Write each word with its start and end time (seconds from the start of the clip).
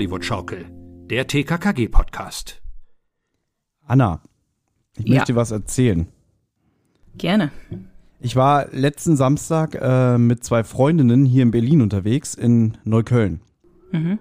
Hollywood-Schaukel, 0.00 0.64
der 1.10 1.26
TKKG-Podcast. 1.26 2.62
Anna, 3.86 4.22
ich 4.96 5.06
Ja. 5.06 5.16
möchte 5.16 5.32
dir 5.34 5.36
was 5.36 5.50
erzählen. 5.50 6.06
Gerne. 7.18 7.50
Ich 8.18 8.34
war 8.34 8.68
letzten 8.72 9.14
Samstag 9.16 9.74
äh, 9.78 10.16
mit 10.16 10.42
zwei 10.42 10.64
Freundinnen 10.64 11.26
hier 11.26 11.42
in 11.42 11.50
Berlin 11.50 11.82
unterwegs, 11.82 12.32
in 12.32 12.78
Neukölln. 12.84 13.42
Mhm. 13.92 14.18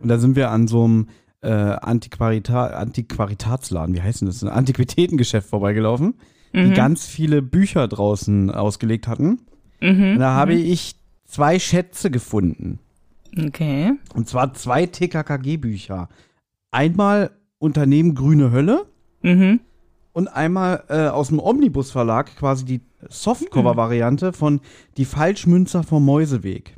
Und 0.00 0.08
da 0.08 0.18
sind 0.18 0.36
wir 0.36 0.52
an 0.52 0.68
so 0.68 0.84
einem 0.84 1.08
äh, 1.42 1.48
Antiquarita 1.50 2.68
Antiquaritatsladen, 2.68 3.96
wie 3.96 4.02
heißt 4.02 4.20
denn 4.20 4.28
das? 4.28 4.44
Ein 4.44 4.50
Antiquitätengeschäft 4.50 5.48
vorbeigelaufen, 5.50 6.14
die 6.54 6.70
ganz 6.72 7.04
viele 7.04 7.42
Bücher 7.42 7.88
draußen 7.88 8.52
ausgelegt 8.52 9.08
hatten. 9.08 9.40
Mhm. 9.80 10.12
Und 10.12 10.18
da 10.20 10.34
habe 10.34 10.54
ich 10.54 10.94
zwei 11.24 11.58
Schätze 11.58 12.12
gefunden. 12.12 12.78
Okay. 13.38 13.92
Und 14.14 14.28
zwar 14.28 14.54
zwei 14.54 14.86
TKKG-Bücher. 14.86 16.08
Einmal 16.70 17.30
Unternehmen 17.58 18.14
Grüne 18.14 18.50
Hölle 18.52 18.86
Mhm. 19.22 19.60
und 20.12 20.28
einmal 20.28 20.84
äh, 20.88 21.08
aus 21.08 21.28
dem 21.28 21.40
Omnibus 21.40 21.90
Verlag 21.90 22.36
quasi 22.36 22.64
die 22.64 22.80
Softcover-Variante 23.08 24.32
von 24.32 24.60
Die 24.96 25.04
Falschmünzer 25.04 25.82
vom 25.82 26.04
Mäuseweg. 26.04 26.76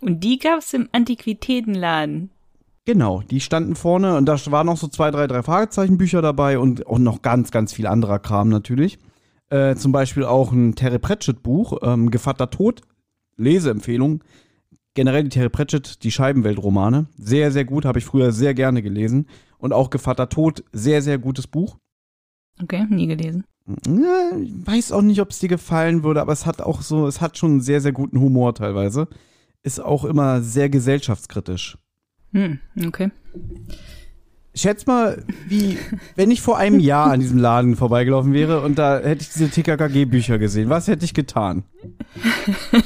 Und 0.00 0.24
die 0.24 0.38
gab's 0.38 0.72
im 0.72 0.88
Antiquitätenladen. 0.92 2.30
Genau, 2.86 3.22
die 3.30 3.40
standen 3.40 3.76
vorne 3.76 4.16
und 4.16 4.26
da 4.26 4.36
waren 4.46 4.66
noch 4.66 4.78
so 4.78 4.88
zwei, 4.88 5.10
drei, 5.10 5.26
drei 5.26 5.42
Fragezeichenbücher 5.42 6.22
dabei 6.22 6.58
und 6.58 6.86
auch 6.86 6.98
noch 6.98 7.22
ganz, 7.22 7.50
ganz 7.50 7.72
viel 7.72 7.86
anderer 7.86 8.18
Kram 8.18 8.48
natürlich. 8.48 8.98
Äh, 9.50 9.76
zum 9.76 9.92
Beispiel 9.92 10.24
auch 10.24 10.50
ein 10.50 10.74
Terry 10.74 10.98
Pratchett-Buch, 10.98 11.78
ähm, 11.82 12.10
Gevatter 12.10 12.50
Tod, 12.50 12.80
Leseempfehlung. 13.36 14.22
Generell 14.94 15.24
die 15.24 15.28
Terry 15.30 15.48
Pratchett, 15.48 16.02
die 16.02 16.10
Scheibenwelt-Romane. 16.10 17.06
Sehr, 17.16 17.52
sehr 17.52 17.64
gut, 17.64 17.84
habe 17.84 18.00
ich 18.00 18.04
früher 18.04 18.32
sehr 18.32 18.54
gerne 18.54 18.82
gelesen. 18.82 19.28
Und 19.58 19.72
auch 19.72 19.90
Gevatter 19.90 20.28
Tod, 20.28 20.64
sehr, 20.72 21.02
sehr 21.02 21.18
gutes 21.18 21.46
Buch. 21.46 21.76
Okay, 22.62 22.86
nie 22.88 23.06
gelesen. 23.06 23.44
Ja, 23.86 24.32
ich 24.42 24.66
weiß 24.66 24.92
auch 24.92 25.02
nicht, 25.02 25.20
ob 25.20 25.30
es 25.30 25.38
dir 25.38 25.48
gefallen 25.48 26.02
würde, 26.02 26.20
aber 26.20 26.32
es 26.32 26.44
hat 26.44 26.60
auch 26.60 26.82
so, 26.82 27.06
es 27.06 27.20
hat 27.20 27.38
schon 27.38 27.52
einen 27.52 27.60
sehr, 27.60 27.80
sehr 27.80 27.92
guten 27.92 28.20
Humor 28.20 28.54
teilweise. 28.54 29.08
Ist 29.62 29.80
auch 29.80 30.04
immer 30.04 30.42
sehr 30.42 30.68
gesellschaftskritisch. 30.68 31.78
Hm, 32.32 32.58
okay. 32.86 33.10
Schätz 34.54 34.86
mal, 34.86 35.24
wie, 35.46 35.78
wenn 36.16 36.30
ich 36.30 36.40
vor 36.40 36.58
einem 36.58 36.80
Jahr 36.80 37.12
an 37.12 37.20
diesem 37.20 37.38
Laden 37.38 37.76
vorbeigelaufen 37.76 38.32
wäre 38.32 38.62
und 38.62 38.78
da 38.78 38.98
hätte 38.98 39.22
ich 39.22 39.32
diese 39.32 39.50
TKKG-Bücher 39.50 40.38
gesehen, 40.38 40.68
was 40.68 40.88
hätte 40.88 41.04
ich 41.04 41.14
getan? 41.14 41.64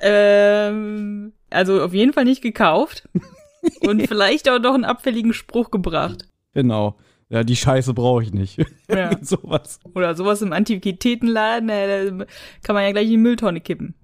Ähm, 0.00 1.32
also 1.50 1.82
auf 1.82 1.92
jeden 1.94 2.12
Fall 2.12 2.24
nicht 2.24 2.42
gekauft. 2.42 3.08
Und 3.86 4.06
vielleicht 4.06 4.48
auch 4.48 4.60
noch 4.60 4.74
einen 4.74 4.84
abfälligen 4.84 5.32
Spruch 5.32 5.70
gebracht. 5.70 6.28
Genau. 6.54 6.96
Ja, 7.28 7.42
die 7.44 7.56
Scheiße 7.56 7.92
brauche 7.92 8.22
ich 8.22 8.32
nicht. 8.32 8.58
Ja. 8.90 9.10
Sowas. 9.20 9.80
Oder 9.94 10.14
sowas 10.14 10.40
im 10.40 10.52
Antiquitätenladen, 10.54 11.68
äh, 11.68 12.10
da 12.10 12.24
kann 12.62 12.74
man 12.74 12.84
ja 12.84 12.92
gleich 12.92 13.04
in 13.04 13.10
die 13.10 13.16
Mülltonne 13.18 13.60
kippen. 13.60 13.94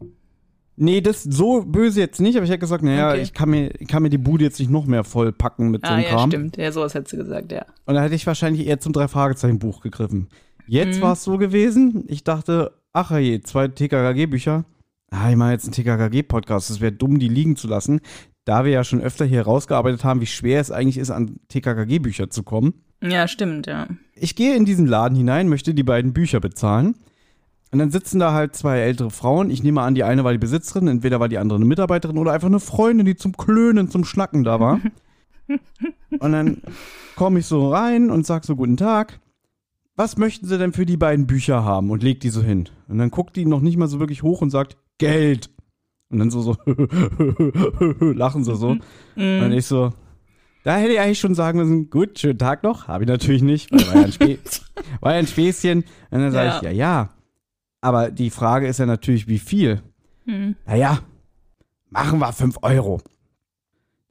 Nee, 0.77 1.00
das 1.00 1.22
so 1.22 1.62
böse 1.62 2.00
jetzt 2.00 2.21
nicht, 2.21 2.37
aber 2.37 2.44
ich 2.44 2.50
hätte 2.50 2.59
gesagt, 2.59 2.82
naja, 2.82 3.11
Okay. 3.12 3.22
ich 3.22 3.32
kann 3.32 3.49
mir, 3.49 3.71
kann 3.88 4.03
mir 4.03 4.11
die 4.11 4.19
Bude 4.19 4.44
jetzt 4.44 4.59
nicht 4.59 4.71
noch 4.71 4.84
mehr 4.87 5.05
vollpacken 5.05 5.71
mit 5.71 5.87
so 5.87 5.91
Ah, 5.93 5.94
einem 5.94 6.05
ja, 6.05 6.11
Kram. 6.11 6.31
stimmt. 6.31 6.56
Ja, 6.59 6.71
sowas 6.72 6.93
hättest 6.94 7.12
du 7.15 7.16
gesagt, 7.19 7.50
ja. 7.53 7.65
Und 7.87 7.94
da 7.94 8.03
hätte 8.03 8.15
ich 8.16 8.26
wahrscheinlich 8.26 8.66
eher 8.66 8.81
zum 8.81 8.93
Drei-Fragezeichen-Buch 8.93 9.81
gegriffen. 9.81 10.28
Jetzt 10.66 10.99
Mhm. 10.99 11.03
war 11.03 11.12
es 11.12 11.22
so 11.25 11.38
gewesen, 11.38 12.05
ich 12.09 12.25
dachte, 12.25 12.72
ach 12.93 13.16
je, 13.16 13.41
zwei 13.41 13.69
TKKG-Bücher. 13.69 14.65
Ah, 15.14 15.30
ich 15.30 15.36
mache 15.36 15.52
jetzt 15.52 15.64
einen 15.64 15.72
TKKG-Podcast. 15.72 16.70
Es 16.70 16.80
wäre 16.80 16.91
dumm, 16.91 17.20
die 17.20 17.28
liegen 17.28 17.54
zu 17.54 17.69
lassen. 17.69 18.00
Da 18.44 18.64
wir 18.64 18.72
ja 18.72 18.82
schon 18.82 19.00
öfter 19.00 19.25
hier 19.25 19.42
rausgearbeitet 19.42 20.02
haben, 20.02 20.20
wie 20.20 20.26
schwer 20.26 20.60
es 20.60 20.72
eigentlich 20.72 20.98
ist, 20.98 21.10
an 21.10 21.38
TKKG-Bücher 21.48 22.30
zu 22.30 22.42
kommen. 22.42 22.75
Ja, 23.00 23.28
stimmt, 23.28 23.66
ja. 23.66 23.86
Ich 24.14 24.34
gehe 24.34 24.56
in 24.56 24.64
diesen 24.64 24.86
Laden 24.86 25.16
hinein, 25.16 25.48
möchte 25.48 25.72
die 25.72 25.84
beiden 25.84 26.12
Bücher 26.12 26.41
bezahlen. 26.41 26.97
Und 27.70 27.78
dann 27.78 27.91
sitzen 27.91 28.19
da 28.19 28.32
halt 28.32 28.56
zwei 28.56 28.80
ältere 28.80 29.10
Frauen. 29.10 29.50
Ich 29.50 29.62
nehme 29.62 29.82
an, 29.82 29.94
die 29.94 30.02
eine 30.02 30.25
war 30.25 30.32
die 30.32 30.38
Besitzerin, 30.38 30.88
entweder 30.88 31.20
war 31.20 31.28
die 31.28 31.38
andere 31.38 31.56
eine 31.56 31.64
Mitarbeiterin 31.64 32.19
oder 32.19 32.32
einfach 32.32 32.48
eine 32.48 32.60
Freundin, 32.60 33.06
die 33.06 33.16
zum 33.16 33.36
Klönen, 33.36 33.91
zum 33.91 34.04
Schnacken 34.04 34.42
da 34.42 34.58
war. 34.58 34.81
und 36.19 36.32
dann 36.32 36.60
komme 37.14 37.38
ich 37.38 37.46
so 37.46 37.70
rein 37.70 38.10
und 38.10 38.26
sag 38.26 38.44
so, 38.44 38.56
guten 38.56 38.76
Tag. 38.76 39.20
Was 39.96 40.16
möchten 40.16 40.46
Sie 40.46 40.58
denn 40.58 40.72
für 40.72 40.86
die 40.86 40.96
beiden 40.96 41.28
Bücher 41.28 41.64
haben? 41.64 41.91
Und 41.91 42.02
leg 42.02 42.19
die 42.19 42.31
so 42.31 42.42
hin. 42.42 42.69
Und 42.88 42.98
dann 42.98 43.10
guckt 43.12 43.36
die 43.36 43.46
noch 43.46 43.60
nicht 43.60 43.76
mal 43.76 43.86
so 43.86 44.00
wirklich 44.00 44.25
hoch 44.25 44.42
und 44.42 44.50
sagt, 44.50 44.76
Geld. 44.99 45.50
Und 46.10 46.19
dann 46.21 46.31
so, 46.31 46.43
so, 46.43 46.56
lachen 48.00 48.44
sie 48.44 48.55
so. 48.56 48.77
Und 49.16 49.53
ich 49.53 49.66
so, 49.66 49.93
da 50.62 50.77
hätte 50.77 50.93
ich 50.93 51.00
eigentlich 51.00 51.19
schon 51.21 51.34
sagen 51.34 51.59
müssen, 51.59 51.91
gut, 51.91 52.19
schönen 52.19 52.38
Tag 52.38 52.62
noch. 52.62 52.88
Habe 52.88 53.05
ich 53.05 53.09
natürlich 53.09 53.43
nicht, 53.43 53.71
weil 53.72 53.87
war 53.87 53.94
ja 53.97 54.05
ein, 54.05 54.12
Spä 54.12 54.38
war 55.00 55.12
ja 55.12 55.19
ein 55.19 55.27
Späßchen. 55.27 55.78
Und 56.10 56.21
dann 56.21 56.31
sage 56.32 56.47
Ja. 56.49 56.56
ich, 56.56 56.62
ja, 56.62 56.71
ja. 56.71 57.09
Aber 57.81 58.10
die 58.10 58.31
Frage 58.31 58.66
ist 58.66 58.78
ja 58.78 58.87
natürlich, 58.87 59.28
wie 59.28 59.38
viel? 59.38 59.82
Hm. 60.27 60.56
Naja, 60.66 61.00
machen 61.91 62.19
wir 62.19 62.32
5 62.32 62.59
Euro. 62.62 63.00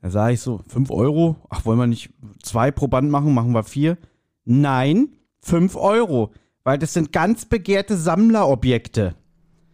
Da 0.02 0.10
sage 0.12 0.34
ich 0.34 0.42
so, 0.42 0.60
5 0.68 0.92
Euro? 0.92 1.38
Ach, 1.50 1.66
wollen 1.66 1.80
wir 1.80 1.88
nicht 1.88 2.12
zwei 2.44 2.70
pro 2.70 2.88
Band 2.88 3.10
machen? 3.10 3.34
Machen 3.34 3.54
wir 3.54 3.64
vier? 3.64 3.98
Nein, 4.46 5.16
5 5.42 5.76
Euro. 5.76 6.34
Weil 6.64 6.78
das 6.78 6.94
sind 6.94 7.12
ganz 7.12 7.46
begehrte 7.46 7.98
Sammlerobjekte. 7.98 9.16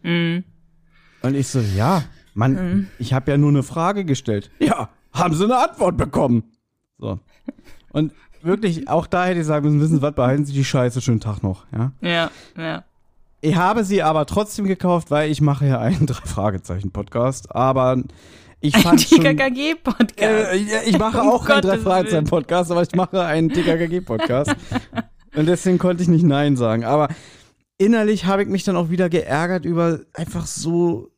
Hm. 0.02 0.44
Und 1.22 1.34
ich 1.34 1.48
so, 1.48 1.60
ja, 1.60 2.02
Mann, 2.34 2.88
ich 2.98 3.12
habe 3.12 3.30
ja 3.30 3.36
nur 3.36 3.50
eine 3.50 3.62
Frage 3.62 4.04
gestellt. 4.04 4.50
Ja, 4.58 4.88
haben 5.12 5.34
Sie 5.34 5.44
eine 5.44 5.58
Antwort 5.58 5.96
bekommen? 5.96 6.44
So. 6.98 7.18
Und 7.92 8.12
wirklich, 8.42 8.88
auch 8.88 9.06
da 9.06 9.26
hätte 9.26 9.40
ich 9.40 9.46
sagen 9.46 9.66
müssen, 9.66 9.80
wissen 9.80 9.96
Sie 9.96 10.02
was, 10.02 10.14
behalten 10.14 10.44
Sie 10.44 10.52
die 10.52 10.64
Scheiße, 10.64 11.00
schönen 11.00 11.20
Tag 11.20 11.42
noch, 11.42 11.64
ja. 11.72 11.92
Ja, 12.00 12.30
ja. 12.56 12.84
Ich 13.42 13.56
habe 13.56 13.84
sie 13.84 14.02
aber 14.02 14.26
trotzdem 14.26 14.66
gekauft, 14.66 15.10
weil 15.10 15.30
ich 15.30 15.40
mache 15.40 15.66
ja 15.66 15.78
einen 15.78 16.06
Drei-Fragezeichen-Podcast, 16.06 17.54
aber 17.54 18.02
ich 18.60 18.74
Ein 18.74 18.82
fand 18.82 19.00
schon... 19.00 19.20
TKKG-Podcast. 19.20 20.52
Äh, 20.52 20.82
ich 20.86 20.98
mache 20.98 21.20
Um 21.20 21.28
auch 21.30 21.46
einen 21.46 21.62
Gottes 21.62 21.70
Drei-Fragezeichen-Podcast, 21.70 22.70
aber 22.70 22.82
ich 22.82 22.94
mache 22.94 23.24
einen 23.24 23.48
TKKG-Podcast. 23.48 24.54
Und 25.34 25.46
deswegen 25.46 25.78
konnte 25.78 26.02
ich 26.02 26.08
nicht 26.08 26.24
Nein 26.24 26.56
sagen. 26.56 26.84
Aber 26.84 27.08
innerlich 27.80 28.26
habe 28.26 28.42
ich 28.42 28.48
mich 28.48 28.62
dann 28.64 28.76
auch 28.76 28.90
wieder 28.90 29.08
geärgert 29.08 29.64
über 29.64 30.00
einfach 30.12 30.46
so 30.46 31.10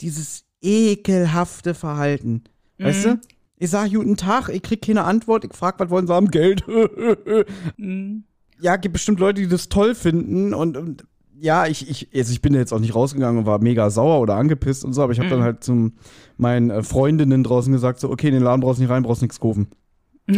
dieses 0.00 0.44
ekelhafte 0.60 1.72
Verhalten. 1.74 2.44
Weißt 2.78 3.06
Mhm. 3.06 3.10
du? 3.10 3.20
Ich 3.62 3.70
sage 3.70 3.90
guten 3.96 4.16
Tag, 4.16 4.48
ich 4.48 4.62
krieg 4.62 4.82
keine 4.82 5.04
Antwort, 5.04 5.44
ich 5.44 5.52
frage, 5.54 5.78
was 5.78 5.90
wollen 5.90 6.06
sie 6.06 6.14
haben? 6.14 6.30
Geld. 6.30 6.64
Mhm. 7.76 8.24
ja, 8.60 8.76
gibt 8.76 8.94
bestimmt 8.94 9.20
Leute, 9.20 9.40
die 9.40 9.48
das 9.48 9.68
toll 9.68 9.94
finden 9.94 10.52
und, 10.54 10.76
und 10.76 11.04
ja, 11.38 11.66
ich, 11.66 11.88
ich, 11.88 12.08
also 12.14 12.32
ich 12.32 12.42
bin 12.42 12.52
jetzt 12.54 12.72
auch 12.72 12.78
nicht 12.80 12.94
rausgegangen 12.94 13.38
und 13.38 13.46
war 13.46 13.58
mega 13.62 13.88
sauer 13.88 14.20
oder 14.20 14.34
angepisst 14.34 14.84
und 14.84 14.92
so, 14.92 15.02
aber 15.02 15.12
ich 15.12 15.18
habe 15.20 15.30
dann 15.30 15.42
halt 15.42 15.64
zu 15.64 15.92
meinen 16.36 16.70
äh, 16.70 16.82
Freundinnen 16.82 17.42
draußen 17.44 17.72
gesagt, 17.72 18.00
so, 18.00 18.10
okay, 18.10 18.28
in 18.28 18.34
den 18.34 18.42
Laden 18.42 18.60
brauchst 18.60 18.78
du 18.78 18.82
nicht 18.82 18.90
rein, 18.90 19.02
brauchst 19.02 19.22
nichts 19.22 19.40
kaufen. 19.40 19.68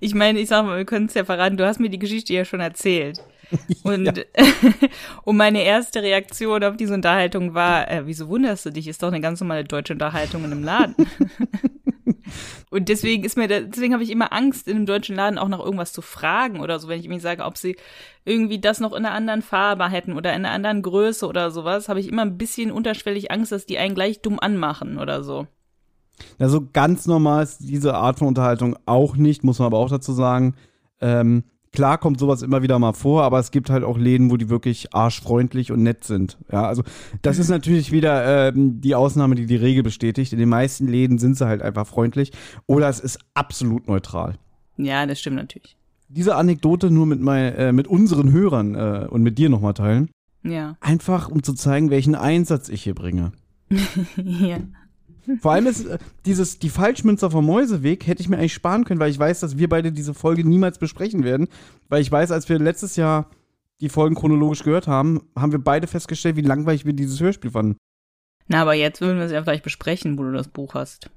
Ich 0.00 0.14
meine, 0.14 0.40
ich 0.40 0.48
sag 0.48 0.64
mal, 0.64 0.78
wir 0.78 0.84
können 0.86 1.06
es 1.06 1.14
ja 1.14 1.24
verraten, 1.26 1.58
du 1.58 1.66
hast 1.66 1.78
mir 1.78 1.90
die 1.90 1.98
Geschichte 1.98 2.32
ja 2.32 2.44
schon 2.44 2.60
erzählt. 2.60 3.22
Und, 3.82 4.26
und 5.24 5.36
meine 5.36 5.62
erste 5.62 6.02
Reaktion 6.02 6.62
auf 6.64 6.76
diese 6.76 6.94
Unterhaltung 6.94 7.54
war, 7.54 7.90
äh, 7.90 8.06
wieso 8.06 8.28
wunderst 8.28 8.66
du 8.66 8.70
dich? 8.70 8.86
Ist 8.88 9.02
doch 9.02 9.08
eine 9.08 9.20
ganz 9.20 9.40
normale 9.40 9.64
deutsche 9.64 9.92
Unterhaltung 9.92 10.44
in 10.44 10.52
einem 10.52 10.64
Laden. 10.64 10.94
und 12.70 12.88
deswegen 12.88 13.24
ist 13.24 13.36
mir, 13.36 13.48
da, 13.48 13.60
deswegen 13.60 13.92
habe 13.92 14.04
ich 14.04 14.10
immer 14.10 14.32
Angst, 14.32 14.68
in 14.68 14.76
einem 14.76 14.86
deutschen 14.86 15.16
Laden 15.16 15.38
auch 15.38 15.48
nach 15.48 15.58
irgendwas 15.58 15.92
zu 15.92 16.02
fragen 16.02 16.60
oder 16.60 16.78
so, 16.78 16.88
wenn 16.88 17.00
ich 17.00 17.08
mir 17.08 17.20
sage, 17.20 17.44
ob 17.44 17.58
sie 17.58 17.76
irgendwie 18.24 18.60
das 18.60 18.80
noch 18.80 18.92
in 18.92 19.04
einer 19.04 19.14
anderen 19.14 19.42
Farbe 19.42 19.88
hätten 19.88 20.12
oder 20.12 20.30
in 20.30 20.44
einer 20.44 20.54
anderen 20.54 20.82
Größe 20.82 21.26
oder 21.26 21.50
sowas, 21.50 21.88
habe 21.88 22.00
ich 22.00 22.08
immer 22.08 22.22
ein 22.22 22.38
bisschen 22.38 22.70
unterschwellig 22.70 23.30
Angst, 23.30 23.52
dass 23.52 23.66
die 23.66 23.78
einen 23.78 23.94
gleich 23.94 24.22
dumm 24.22 24.38
anmachen 24.38 24.98
oder 24.98 25.24
so. 25.24 25.46
Also 26.38 26.66
ganz 26.72 27.06
normal 27.06 27.42
ist 27.42 27.58
diese 27.60 27.94
Art 27.94 28.18
von 28.18 28.28
Unterhaltung 28.28 28.76
auch 28.86 29.16
nicht, 29.16 29.44
muss 29.44 29.58
man 29.58 29.66
aber 29.66 29.78
auch 29.78 29.90
dazu 29.90 30.12
sagen. 30.12 30.54
Ähm, 31.00 31.44
klar 31.72 31.98
kommt 31.98 32.20
sowas 32.20 32.42
immer 32.42 32.62
wieder 32.62 32.78
mal 32.78 32.92
vor, 32.92 33.22
aber 33.22 33.38
es 33.38 33.50
gibt 33.50 33.70
halt 33.70 33.84
auch 33.84 33.98
Läden, 33.98 34.30
wo 34.30 34.36
die 34.36 34.48
wirklich 34.48 34.94
arschfreundlich 34.94 35.72
und 35.72 35.82
nett 35.82 36.04
sind. 36.04 36.38
Ja, 36.50 36.66
also 36.66 36.82
das 37.22 37.38
ist 37.38 37.48
natürlich 37.48 37.92
wieder 37.92 38.48
ähm, 38.48 38.80
die 38.80 38.94
Ausnahme, 38.94 39.34
die 39.34 39.46
die 39.46 39.56
Regel 39.56 39.82
bestätigt. 39.82 40.32
In 40.32 40.38
den 40.38 40.48
meisten 40.48 40.86
Läden 40.86 41.18
sind 41.18 41.36
sie 41.36 41.46
halt 41.46 41.62
einfach 41.62 41.86
freundlich 41.86 42.32
oder 42.66 42.88
es 42.88 43.00
ist 43.00 43.18
absolut 43.34 43.88
neutral. 43.88 44.36
Ja, 44.76 45.06
das 45.06 45.20
stimmt 45.20 45.36
natürlich. 45.36 45.76
Diese 46.08 46.36
Anekdote 46.36 46.90
nur 46.90 47.06
mit, 47.06 47.20
mein, 47.20 47.54
äh, 47.54 47.72
mit 47.72 47.88
unseren 47.88 48.32
Hörern 48.32 48.74
äh, 48.74 49.06
und 49.08 49.22
mit 49.22 49.38
dir 49.38 49.48
nochmal 49.48 49.74
teilen. 49.74 50.10
Ja. 50.42 50.76
Einfach 50.80 51.28
um 51.28 51.42
zu 51.42 51.54
zeigen, 51.54 51.90
welchen 51.90 52.14
Einsatz 52.14 52.68
ich 52.68 52.82
hier 52.82 52.94
bringe. 52.94 53.32
ja. 54.16 54.58
Vor 55.40 55.52
allem 55.52 55.66
ist 55.66 55.86
äh, 55.86 55.98
dieses, 56.26 56.58
die 56.58 56.68
Falschmünzer 56.68 57.30
vom 57.30 57.46
Mäuseweg 57.46 58.06
hätte 58.06 58.22
ich 58.22 58.28
mir 58.28 58.38
eigentlich 58.38 58.54
sparen 58.54 58.84
können, 58.84 59.00
weil 59.00 59.10
ich 59.10 59.18
weiß, 59.18 59.40
dass 59.40 59.58
wir 59.58 59.68
beide 59.68 59.92
diese 59.92 60.14
Folge 60.14 60.46
niemals 60.46 60.78
besprechen 60.78 61.24
werden. 61.24 61.48
Weil 61.88 62.02
ich 62.02 62.10
weiß, 62.10 62.30
als 62.32 62.48
wir 62.48 62.58
letztes 62.58 62.96
Jahr 62.96 63.30
die 63.80 63.88
Folgen 63.88 64.14
chronologisch 64.14 64.62
gehört 64.62 64.86
haben, 64.86 65.22
haben 65.36 65.52
wir 65.52 65.58
beide 65.58 65.86
festgestellt, 65.86 66.36
wie 66.36 66.42
langweilig 66.42 66.84
wir 66.84 66.92
dieses 66.92 67.20
Hörspiel 67.20 67.50
fanden. 67.50 67.76
Na, 68.48 68.62
aber 68.62 68.74
jetzt 68.74 69.00
würden 69.00 69.18
wir 69.18 69.26
es 69.26 69.32
ja 69.32 69.42
vielleicht 69.42 69.64
besprechen, 69.64 70.18
wo 70.18 70.24
du 70.24 70.32
das 70.32 70.48
Buch 70.48 70.74
hast. 70.74 71.10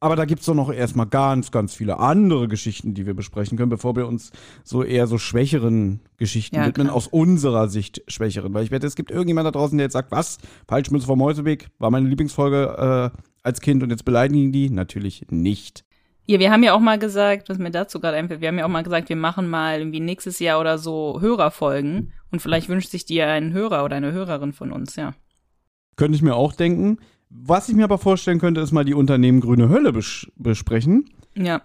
Aber 0.00 0.16
da 0.16 0.26
gibt's 0.26 0.44
doch 0.44 0.54
noch 0.54 0.70
erstmal 0.70 1.06
ganz, 1.06 1.50
ganz 1.50 1.74
viele 1.74 1.98
andere 1.98 2.46
Geschichten, 2.46 2.92
die 2.92 3.06
wir 3.06 3.14
besprechen 3.14 3.56
können, 3.56 3.70
bevor 3.70 3.96
wir 3.96 4.06
uns 4.06 4.32
so 4.62 4.82
eher 4.82 5.06
so 5.06 5.16
schwächeren 5.16 6.00
Geschichten 6.18 6.56
Ja, 6.56 6.66
widmen, 6.66 6.88
klar. 6.88 6.96
aus 6.96 7.06
unserer 7.06 7.68
Sicht 7.68 8.02
schwächeren. 8.06 8.52
Weil 8.52 8.64
ich 8.64 8.70
wette, 8.70 8.86
es 8.86 8.96
gibt 8.96 9.10
irgendjemand 9.10 9.46
da 9.46 9.50
draußen, 9.52 9.78
der 9.78 9.86
jetzt 9.86 9.94
sagt, 9.94 10.10
was? 10.10 10.36
Falschmünze 10.68 11.06
vom 11.06 11.18
Mäuseweg 11.18 11.68
war 11.78 11.90
meine 11.90 12.06
Lieblingsfolge 12.06 13.12
äh, 13.14 13.18
als 13.44 13.60
Kind 13.60 13.82
und 13.82 13.90
jetzt 13.90 14.04
beleidigen 14.04 14.50
die? 14.50 14.70
Natürlich 14.70 15.26
nicht. 15.30 15.84
Ja, 16.26 16.38
wir 16.38 16.50
haben 16.50 16.62
ja 16.62 16.72
auch 16.72 16.80
mal 16.80 16.98
gesagt, 16.98 17.50
was 17.50 17.58
mir 17.58 17.70
dazu 17.70 18.00
gerade 18.00 18.16
einfällt, 18.16 18.40
wir 18.40 18.48
haben 18.48 18.58
ja 18.58 18.64
auch 18.64 18.70
mal 18.70 18.82
gesagt, 18.82 19.10
wir 19.10 19.16
machen 19.16 19.48
mal 19.48 19.78
irgendwie 19.78 20.00
nächstes 20.00 20.38
Jahr 20.38 20.58
oder 20.58 20.78
so 20.78 21.20
Hörerfolgen 21.20 22.12
und 22.32 22.40
vielleicht 22.40 22.70
wünscht 22.70 22.90
sich 22.90 23.04
dir 23.04 23.28
ein 23.28 23.52
Hörer 23.52 23.84
oder 23.84 23.96
eine 23.96 24.12
Hörerin 24.12 24.54
von 24.54 24.72
uns, 24.72 24.96
ja. 24.96 25.14
Könnte 25.96 26.16
ich 26.16 26.22
mir 26.22 26.34
auch 26.34 26.54
denken. 26.54 26.98
Was 27.28 27.68
ich 27.68 27.74
mir 27.74 27.84
aber 27.84 27.98
vorstellen 27.98 28.38
könnte, 28.38 28.62
ist 28.62 28.72
mal 28.72 28.84
die 28.84 28.94
Unternehmen 28.94 29.40
Grüne 29.40 29.68
Hölle 29.68 29.92
bes 29.92 30.26
besprechen. 30.36 31.10
Ja. 31.34 31.60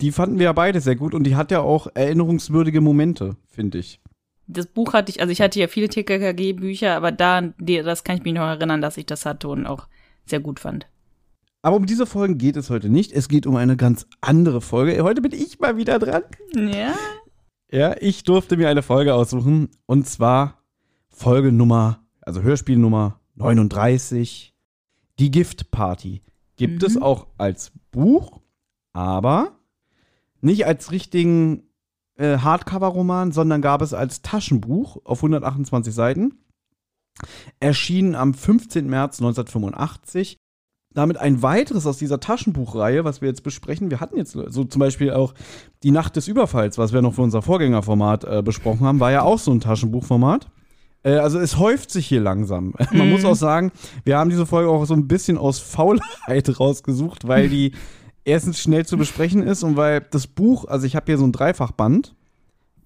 Die 0.00 0.12
fanden 0.12 0.38
wir 0.38 0.44
ja 0.44 0.52
beide 0.52 0.80
sehr 0.80 0.94
gut 0.94 1.14
und 1.14 1.24
die 1.24 1.36
hat 1.36 1.50
ja 1.50 1.60
auch 1.60 1.88
erinnerungswürdige 1.94 2.80
Momente, 2.80 3.36
finde 3.48 3.78
ich. 3.78 4.00
Das 4.46 4.66
Buch 4.66 4.92
hatte 4.92 5.10
ich, 5.10 5.20
also 5.20 5.32
ich 5.32 5.40
hatte 5.40 5.58
ja 5.58 5.66
viele 5.66 5.88
TKKG-Bücher, 5.88 6.94
aber 6.94 7.10
da, 7.10 7.40
das 7.40 8.04
kann 8.04 8.18
ich 8.18 8.22
mich 8.22 8.34
noch 8.34 8.46
erinnern, 8.46 8.80
dass 8.80 8.98
ich 8.98 9.06
das 9.06 9.26
hatte 9.26 9.48
und 9.48 9.66
auch 9.66 9.88
sehr 10.26 10.40
gut 10.40 10.60
fand. 10.60 10.86
Aber 11.66 11.74
um 11.78 11.86
diese 11.86 12.06
Folgen 12.06 12.38
geht 12.38 12.54
es 12.56 12.70
heute 12.70 12.88
nicht. 12.88 13.10
Es 13.10 13.26
geht 13.26 13.44
um 13.44 13.56
eine 13.56 13.76
ganz 13.76 14.06
andere 14.20 14.60
Folge. 14.60 15.02
Heute 15.02 15.20
bin 15.20 15.32
ich 15.32 15.58
mal 15.58 15.76
wieder 15.76 15.98
dran. 15.98 16.22
Ja. 16.54 16.94
Ja, 17.72 17.96
ich 18.00 18.22
durfte 18.22 18.56
mir 18.56 18.68
eine 18.68 18.82
Folge 18.82 19.14
aussuchen 19.14 19.70
und 19.84 20.06
zwar 20.06 20.62
Folge 21.08 21.50
Nummer, 21.50 22.06
also 22.20 22.40
Hörspiel 22.42 22.76
Nummer 22.76 23.18
39, 23.34 24.54
die 25.18 25.32
Giftparty. 25.32 26.22
Gibt 26.54 26.82
Mhm. 26.82 26.86
es 26.86 27.02
auch 27.02 27.26
als 27.36 27.72
Buch, 27.90 28.42
aber 28.92 29.58
nicht 30.40 30.66
als 30.66 30.92
richtigen 30.92 31.64
äh, 32.14 32.38
Hardcover-Roman, 32.38 33.32
sondern 33.32 33.60
gab 33.60 33.82
es 33.82 33.92
als 33.92 34.22
Taschenbuch 34.22 34.98
auf 35.04 35.18
128 35.20 35.92
Seiten. 35.92 36.44
Erschienen 37.58 38.14
am 38.14 38.34
15. 38.34 38.86
März 38.86 39.18
1985. 39.18 40.38
Damit 40.96 41.18
ein 41.18 41.42
weiteres 41.42 41.86
aus 41.86 41.98
dieser 41.98 42.20
Taschenbuchreihe, 42.20 43.04
was 43.04 43.20
wir 43.20 43.28
jetzt 43.28 43.42
besprechen. 43.42 43.90
Wir 43.90 44.00
hatten 44.00 44.16
jetzt 44.16 44.32
so 44.32 44.64
zum 44.64 44.80
Beispiel 44.80 45.12
auch 45.12 45.34
die 45.82 45.90
Nacht 45.90 46.16
des 46.16 46.26
Überfalls, 46.26 46.78
was 46.78 46.92
wir 46.94 47.02
noch 47.02 47.12
für 47.14 47.20
unser 47.22 47.42
Vorgängerformat 47.42 48.24
äh, 48.24 48.42
besprochen 48.42 48.86
haben, 48.86 48.98
war 48.98 49.12
ja 49.12 49.20
auch 49.22 49.38
so 49.38 49.52
ein 49.52 49.60
Taschenbuchformat. 49.60 50.48
Äh, 51.02 51.16
also 51.16 51.38
es 51.38 51.58
häuft 51.58 51.90
sich 51.90 52.06
hier 52.06 52.22
langsam. 52.22 52.72
Man 52.92 53.06
Mhm. 53.08 53.12
muss 53.12 53.26
auch 53.26 53.34
sagen, 53.36 53.72
wir 54.04 54.16
haben 54.16 54.30
diese 54.30 54.46
Folge 54.46 54.70
auch 54.70 54.86
so 54.86 54.94
ein 54.94 55.06
bisschen 55.06 55.36
aus 55.36 55.58
Faulheit 55.58 56.58
rausgesucht, 56.60 57.28
weil 57.28 57.50
die 57.50 57.72
erstens 58.24 58.58
schnell 58.58 58.86
zu 58.86 58.96
besprechen 58.96 59.42
ist 59.42 59.62
und 59.62 59.76
weil 59.76 60.00
das 60.10 60.26
Buch, 60.26 60.64
also 60.64 60.86
ich 60.86 60.96
habe 60.96 61.04
hier 61.06 61.18
so 61.18 61.24
ein 61.26 61.32
Dreifachband, 61.32 62.14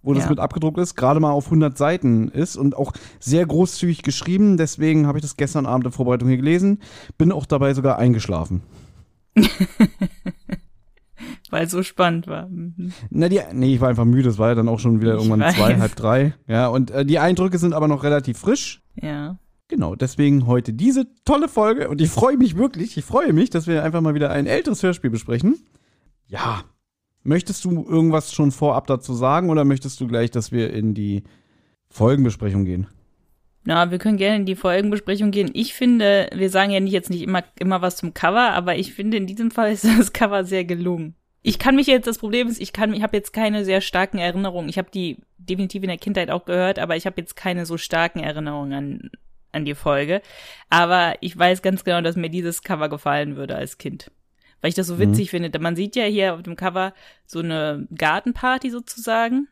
wo 0.02 0.14
das 0.14 0.24
Ja. 0.24 0.30
mit 0.30 0.38
abgedruckt 0.40 0.78
ist, 0.78 0.94
gerade 0.94 1.20
mal 1.20 1.30
auf 1.30 1.46
100 1.50 1.76
Seiten 1.76 2.28
ist 2.28 2.56
und 2.56 2.76
auch 2.76 2.92
sehr 3.18 3.44
großzügig 3.46 4.02
geschrieben. 4.02 4.56
Deswegen 4.56 5.06
habe 5.06 5.18
ich 5.18 5.22
das 5.22 5.36
gestern 5.36 5.66
Abend 5.66 5.86
in 5.86 5.92
Vorbereitung 5.92 6.28
hier 6.28 6.38
gelesen. 6.38 6.80
Bin 7.18 7.32
auch 7.32 7.46
dabei 7.46 7.74
sogar 7.74 7.98
eingeschlafen. 7.98 8.62
Weil 11.50 11.64
es 11.66 11.72
so 11.72 11.82
spannend 11.82 12.28
war. 12.28 12.46
Mhm. 12.48 12.92
Na, 13.10 13.28
die, 13.28 13.40
nee, 13.52 13.74
ich 13.74 13.80
war 13.80 13.88
einfach 13.88 14.04
müde. 14.04 14.28
Es 14.30 14.38
war 14.38 14.50
ja 14.50 14.54
dann 14.54 14.68
auch 14.68 14.78
schon 14.78 15.00
wieder 15.00 15.14
Ich 15.14 15.18
irgendwann 15.18 15.40
weiß. 15.40 15.56
zwei, 15.56 15.78
halb 15.78 15.96
drei. 15.96 16.34
Ja, 16.46 16.68
und 16.68 16.90
äh, 16.92 17.04
die 17.04 17.18
Eindrücke 17.18 17.58
sind 17.58 17.74
aber 17.74 17.88
noch 17.88 18.04
relativ 18.04 18.38
frisch. 18.38 18.82
Ja. 19.00 19.38
Genau, 19.68 19.94
deswegen 19.94 20.46
heute 20.46 20.72
diese 20.72 21.06
tolle 21.24 21.48
Folge 21.48 21.88
und 21.88 22.00
ich 22.00 22.10
freue 22.10 22.36
mich 22.36 22.56
wirklich, 22.56 22.96
ich 22.96 23.04
freue 23.04 23.32
mich, 23.32 23.50
dass 23.50 23.66
wir 23.68 23.84
einfach 23.84 24.00
mal 24.00 24.14
wieder 24.14 24.30
ein 24.30 24.46
älteres 24.46 24.82
Hörspiel 24.82 25.10
besprechen. 25.10 25.58
Ja. 26.26 26.62
Möchtest 27.22 27.64
du 27.64 27.84
irgendwas 27.86 28.32
schon 28.32 28.50
vorab 28.50 28.86
dazu 28.86 29.12
sagen 29.12 29.50
oder 29.50 29.64
möchtest 29.64 30.00
du 30.00 30.06
gleich, 30.06 30.30
dass 30.30 30.52
wir 30.52 30.72
in 30.72 30.94
die 30.94 31.22
Folgenbesprechung 31.88 32.64
gehen? 32.64 32.86
Na, 33.64 33.90
wir 33.90 33.98
können 33.98 34.16
gerne 34.16 34.36
in 34.36 34.46
die 34.46 34.56
Folgenbesprechung 34.56 35.30
gehen. 35.30 35.50
Ich 35.52 35.74
finde, 35.74 36.30
wir 36.32 36.48
sagen 36.48 36.70
ja 36.70 36.80
nicht 36.80 36.92
jetzt 36.92 37.10
nicht 37.10 37.22
immer, 37.22 37.44
immer 37.58 37.82
was 37.82 37.96
zum 37.96 38.14
Cover, 38.14 38.52
aber 38.52 38.76
ich 38.76 38.94
finde, 38.94 39.18
in 39.18 39.26
diesem 39.26 39.50
Fall 39.50 39.72
ist 39.72 39.84
das 39.84 40.12
Cover 40.12 40.44
sehr 40.44 40.64
gelungen. 40.64 41.14
Ich 41.42 41.58
kann 41.58 41.74
mich 41.74 41.86
jetzt, 41.86 42.06
das 42.06 42.18
Problem 42.18 42.48
ist, 42.48 42.60
ich 42.60 42.72
kann, 42.72 42.92
ich 42.92 43.02
habe 43.02 43.16
jetzt 43.16 43.32
keine 43.32 43.64
sehr 43.64 43.80
starken 43.80 44.18
Erinnerungen. 44.18 44.68
Ich 44.68 44.78
habe 44.78 44.90
die 44.92 45.18
definitiv 45.38 45.82
in 45.82 45.88
der 45.88 45.98
Kindheit 45.98 46.30
auch 46.30 46.44
gehört, 46.44 46.78
aber 46.78 46.96
ich 46.96 47.06
habe 47.06 47.20
jetzt 47.20 47.34
keine 47.34 47.64
so 47.64 47.78
starken 47.78 48.20
Erinnerungen 48.20 48.72
an, 48.72 49.10
an 49.52 49.64
die 49.64 49.74
Folge. 49.74 50.20
Aber 50.68 51.14
ich 51.20 51.36
weiß 51.38 51.62
ganz 51.62 51.84
genau, 51.84 52.02
dass 52.02 52.16
mir 52.16 52.28
dieses 52.28 52.62
Cover 52.62 52.90
gefallen 52.90 53.36
würde 53.36 53.56
als 53.56 53.78
Kind. 53.78 54.10
Weil 54.60 54.68
ich 54.68 54.74
das 54.74 54.86
so 54.86 54.98
witzig 54.98 55.30
finde. 55.30 55.58
Man 55.58 55.76
sieht 55.76 55.96
ja 55.96 56.04
hier 56.04 56.34
auf 56.34 56.42
dem 56.42 56.56
Cover 56.56 56.92
so 57.26 57.38
eine 57.38 57.86
Gartenparty 57.96 58.70
sozusagen. 58.70 59.48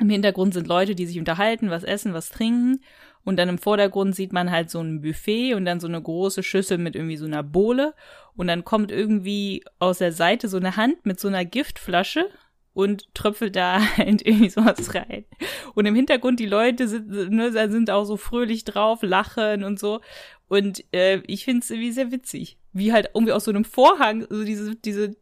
Im 0.00 0.10
Hintergrund 0.10 0.54
sind 0.54 0.68
Leute, 0.68 0.94
die 0.94 1.06
sich 1.06 1.18
unterhalten, 1.18 1.70
was 1.70 1.82
essen, 1.82 2.14
was 2.14 2.30
trinken. 2.30 2.80
Und 3.24 3.36
dann 3.36 3.48
im 3.48 3.58
Vordergrund 3.58 4.14
sieht 4.14 4.32
man 4.32 4.50
halt 4.50 4.70
so 4.70 4.80
ein 4.80 5.00
Buffet 5.00 5.54
und 5.54 5.64
dann 5.64 5.80
so 5.80 5.88
eine 5.88 6.00
große 6.00 6.42
Schüssel 6.42 6.78
mit 6.78 6.94
irgendwie 6.94 7.16
so 7.16 7.26
einer 7.26 7.42
Bohle. 7.42 7.94
Und 8.36 8.46
dann 8.46 8.64
kommt 8.64 8.92
irgendwie 8.92 9.64
aus 9.80 9.98
der 9.98 10.12
Seite 10.12 10.48
so 10.48 10.56
eine 10.56 10.76
Hand 10.76 11.04
mit 11.04 11.18
so 11.18 11.28
einer 11.28 11.44
Giftflasche 11.44 12.26
und 12.74 13.12
tröpfelt 13.12 13.56
da 13.56 13.80
halt 13.96 14.24
irgendwie 14.24 14.50
sowas 14.50 14.94
rein. 14.94 15.24
Und 15.74 15.86
im 15.86 15.96
Hintergrund 15.96 16.38
die 16.38 16.46
Leute 16.46 16.86
sind, 16.86 17.10
ne, 17.10 17.50
sind 17.70 17.90
auch 17.90 18.04
so 18.04 18.16
fröhlich 18.16 18.64
drauf, 18.64 19.00
lachen 19.02 19.64
und 19.64 19.80
so. 19.80 20.00
Und 20.48 20.84
äh, 20.92 21.20
ich 21.26 21.44
finde 21.44 21.60
es 21.60 21.70
irgendwie 21.70 21.92
sehr 21.92 22.10
witzig. 22.10 22.58
Wie 22.72 22.92
halt 22.92 23.10
irgendwie 23.14 23.32
aus 23.32 23.44
so 23.44 23.50
einem 23.50 23.64
Vorhang, 23.64 24.26
so 24.28 24.44
diese, 24.44 24.74
diese 24.76 25.14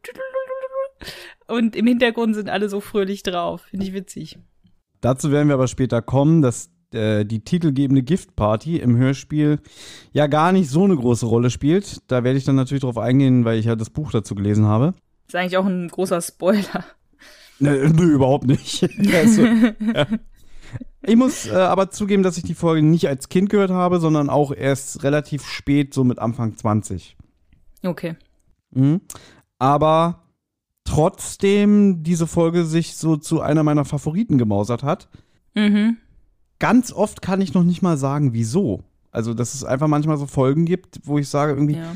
und 1.47 1.75
im 1.75 1.87
Hintergrund 1.87 2.35
sind 2.35 2.49
alle 2.49 2.69
so 2.69 2.81
fröhlich 2.81 3.23
drauf. 3.23 3.61
Finde 3.69 3.85
ich 3.85 3.93
witzig. 3.93 4.39
Dazu 5.01 5.31
werden 5.31 5.47
wir 5.47 5.55
aber 5.55 5.67
später 5.67 6.01
kommen, 6.01 6.41
dass 6.41 6.71
äh, 6.93 7.25
die 7.25 7.43
titelgebende 7.43 8.03
Giftparty 8.03 8.77
im 8.77 8.97
Hörspiel 8.97 9.59
ja 10.11 10.27
gar 10.27 10.51
nicht 10.51 10.69
so 10.69 10.83
eine 10.83 10.95
große 10.95 11.25
Rolle 11.25 11.49
spielt. 11.49 12.01
Da 12.07 12.23
werde 12.23 12.37
ich 12.37 12.45
dann 12.45 12.55
natürlich 12.55 12.81
drauf 12.81 12.97
eingehen, 12.97 13.45
weil 13.45 13.59
ich 13.59 13.65
ja 13.65 13.75
das 13.75 13.89
Buch 13.89 14.11
dazu 14.11 14.35
gelesen 14.35 14.65
habe. 14.65 14.93
Ist 15.27 15.35
eigentlich 15.35 15.57
auch 15.57 15.65
ein 15.65 15.87
großer 15.87 16.21
Spoiler. 16.21 16.85
Nö, 17.59 17.89
nö 17.89 18.13
überhaupt 18.13 18.45
nicht. 18.45 18.83
also, 19.13 19.43
ja. 19.43 20.07
Ich 21.07 21.15
muss 21.15 21.47
äh, 21.47 21.53
aber 21.55 21.89
zugeben, 21.89 22.21
dass 22.21 22.37
ich 22.37 22.43
die 22.43 22.53
Folge 22.53 22.85
nicht 22.85 23.07
als 23.07 23.29
Kind 23.29 23.49
gehört 23.49 23.71
habe, 23.71 23.99
sondern 23.99 24.29
auch 24.29 24.51
erst 24.53 25.03
relativ 25.03 25.45
spät, 25.45 25.93
so 25.93 26.03
mit 26.03 26.19
Anfang 26.19 26.55
20. 26.57 27.15
Okay. 27.83 28.15
Mhm. 28.71 29.01
Aber 29.57 30.23
trotzdem 30.83 32.03
diese 32.03 32.27
Folge 32.27 32.65
sich 32.65 32.95
so 32.95 33.17
zu 33.17 33.41
einer 33.41 33.63
meiner 33.63 33.85
Favoriten 33.85 34.37
gemausert 34.37 34.83
hat. 34.83 35.09
Mhm. 35.55 35.97
Ganz 36.59 36.91
oft 36.91 37.21
kann 37.21 37.39
ich 37.41 37.53
noch 37.53 37.63
nicht 37.63 37.81
mal 37.81 37.97
sagen, 37.97 38.33
wieso. 38.33 38.83
Also, 39.11 39.33
dass 39.33 39.53
es 39.53 39.63
einfach 39.63 39.87
manchmal 39.87 40.17
so 40.17 40.25
Folgen 40.25 40.65
gibt, 40.65 40.99
wo 41.03 41.17
ich 41.19 41.29
sage 41.29 41.53
irgendwie, 41.53 41.75
ja, 41.77 41.93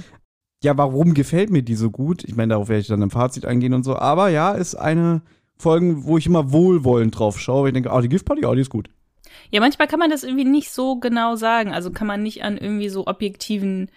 Ja. 0.63 0.77
warum 0.77 1.13
gefällt 1.13 1.49
mir 1.49 1.63
die 1.63 1.75
so 1.75 1.89
gut? 1.91 2.23
Ich 2.23 2.35
meine, 2.35 2.51
darauf 2.53 2.69
werde 2.69 2.81
ich 2.81 2.87
dann 2.87 3.01
im 3.01 3.09
Fazit 3.11 3.45
eingehen 3.45 3.73
und 3.73 3.83
so. 3.83 3.95
Aber 3.97 4.29
ja, 4.29 4.51
ist 4.51 4.75
eine 4.75 5.21
Folge, 5.57 6.03
wo 6.05 6.17
ich 6.17 6.25
immer 6.27 6.51
wohlwollend 6.51 7.17
drauf 7.17 7.39
schaue. 7.39 7.69
Ich 7.69 7.73
denke, 7.73 7.91
ah, 7.91 8.01
die 8.01 8.09
Giftparty, 8.09 8.45
ah, 8.45 8.55
die 8.55 8.61
ist 8.61 8.69
gut. 8.69 8.89
Ja, 9.49 9.59
manchmal 9.59 9.87
kann 9.87 9.99
man 9.99 10.09
das 10.09 10.23
irgendwie 10.23 10.45
nicht 10.45 10.71
so 10.71 10.97
genau 10.97 11.35
sagen. 11.35 11.73
Also 11.73 11.91
kann 11.91 12.07
man 12.07 12.23
nicht 12.23 12.43
an 12.43 12.57
irgendwie 12.57 12.89
so 12.89 13.07
objektiven 13.07 13.89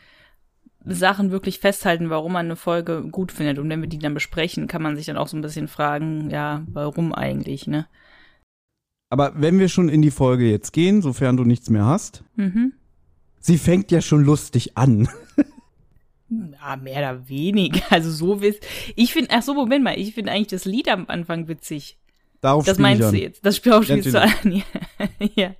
Sachen 0.86 1.30
wirklich 1.30 1.60
festhalten, 1.60 2.10
warum 2.10 2.32
man 2.32 2.46
eine 2.46 2.56
Folge 2.56 3.02
gut 3.10 3.32
findet. 3.32 3.58
Und 3.58 3.68
wenn 3.70 3.80
wir 3.80 3.88
die 3.88 3.98
dann 3.98 4.14
besprechen, 4.14 4.66
kann 4.66 4.82
man 4.82 4.96
sich 4.96 5.06
dann 5.06 5.16
auch 5.16 5.28
so 5.28 5.36
ein 5.36 5.42
bisschen 5.42 5.68
fragen, 5.68 6.28
ja, 6.30 6.62
warum 6.72 7.14
eigentlich, 7.14 7.66
ne? 7.66 7.86
Aber 9.10 9.32
wenn 9.36 9.58
wir 9.58 9.68
schon 9.68 9.88
in 9.88 10.02
die 10.02 10.10
Folge 10.10 10.50
jetzt 10.50 10.72
gehen, 10.72 11.00
sofern 11.00 11.36
du 11.36 11.44
nichts 11.44 11.70
mehr 11.70 11.84
hast, 11.86 12.24
Mhm. 12.36 12.72
sie 13.40 13.58
fängt 13.58 13.90
ja 13.92 14.00
schon 14.02 14.24
lustig 14.24 14.76
an. 14.76 15.08
Ja, 16.28 16.76
mehr 16.82 16.98
oder 16.98 17.28
weniger. 17.28 17.80
Also 17.90 18.10
so 18.10 18.40
wiss. 18.42 18.58
Ich 18.96 19.12
finde, 19.12 19.30
ach 19.32 19.42
so, 19.42 19.54
Moment 19.54 19.84
mal, 19.84 19.98
ich 19.98 20.14
finde 20.14 20.32
eigentlich 20.32 20.48
das 20.48 20.64
Lied 20.64 20.88
am 20.88 21.04
Anfang 21.08 21.48
witzig. 21.48 21.96
Darauf 22.40 22.66
Das 22.66 22.78
meinst 22.78 23.10
du 23.10 23.16
jetzt? 23.16 23.46
Das 23.46 23.56
Spiel 23.56 23.72
auch 23.72 23.86
Ganz 23.86 24.06
spielst 24.06 24.14
du 24.14 24.20
an. 24.20 24.62
Ja. 25.34 25.54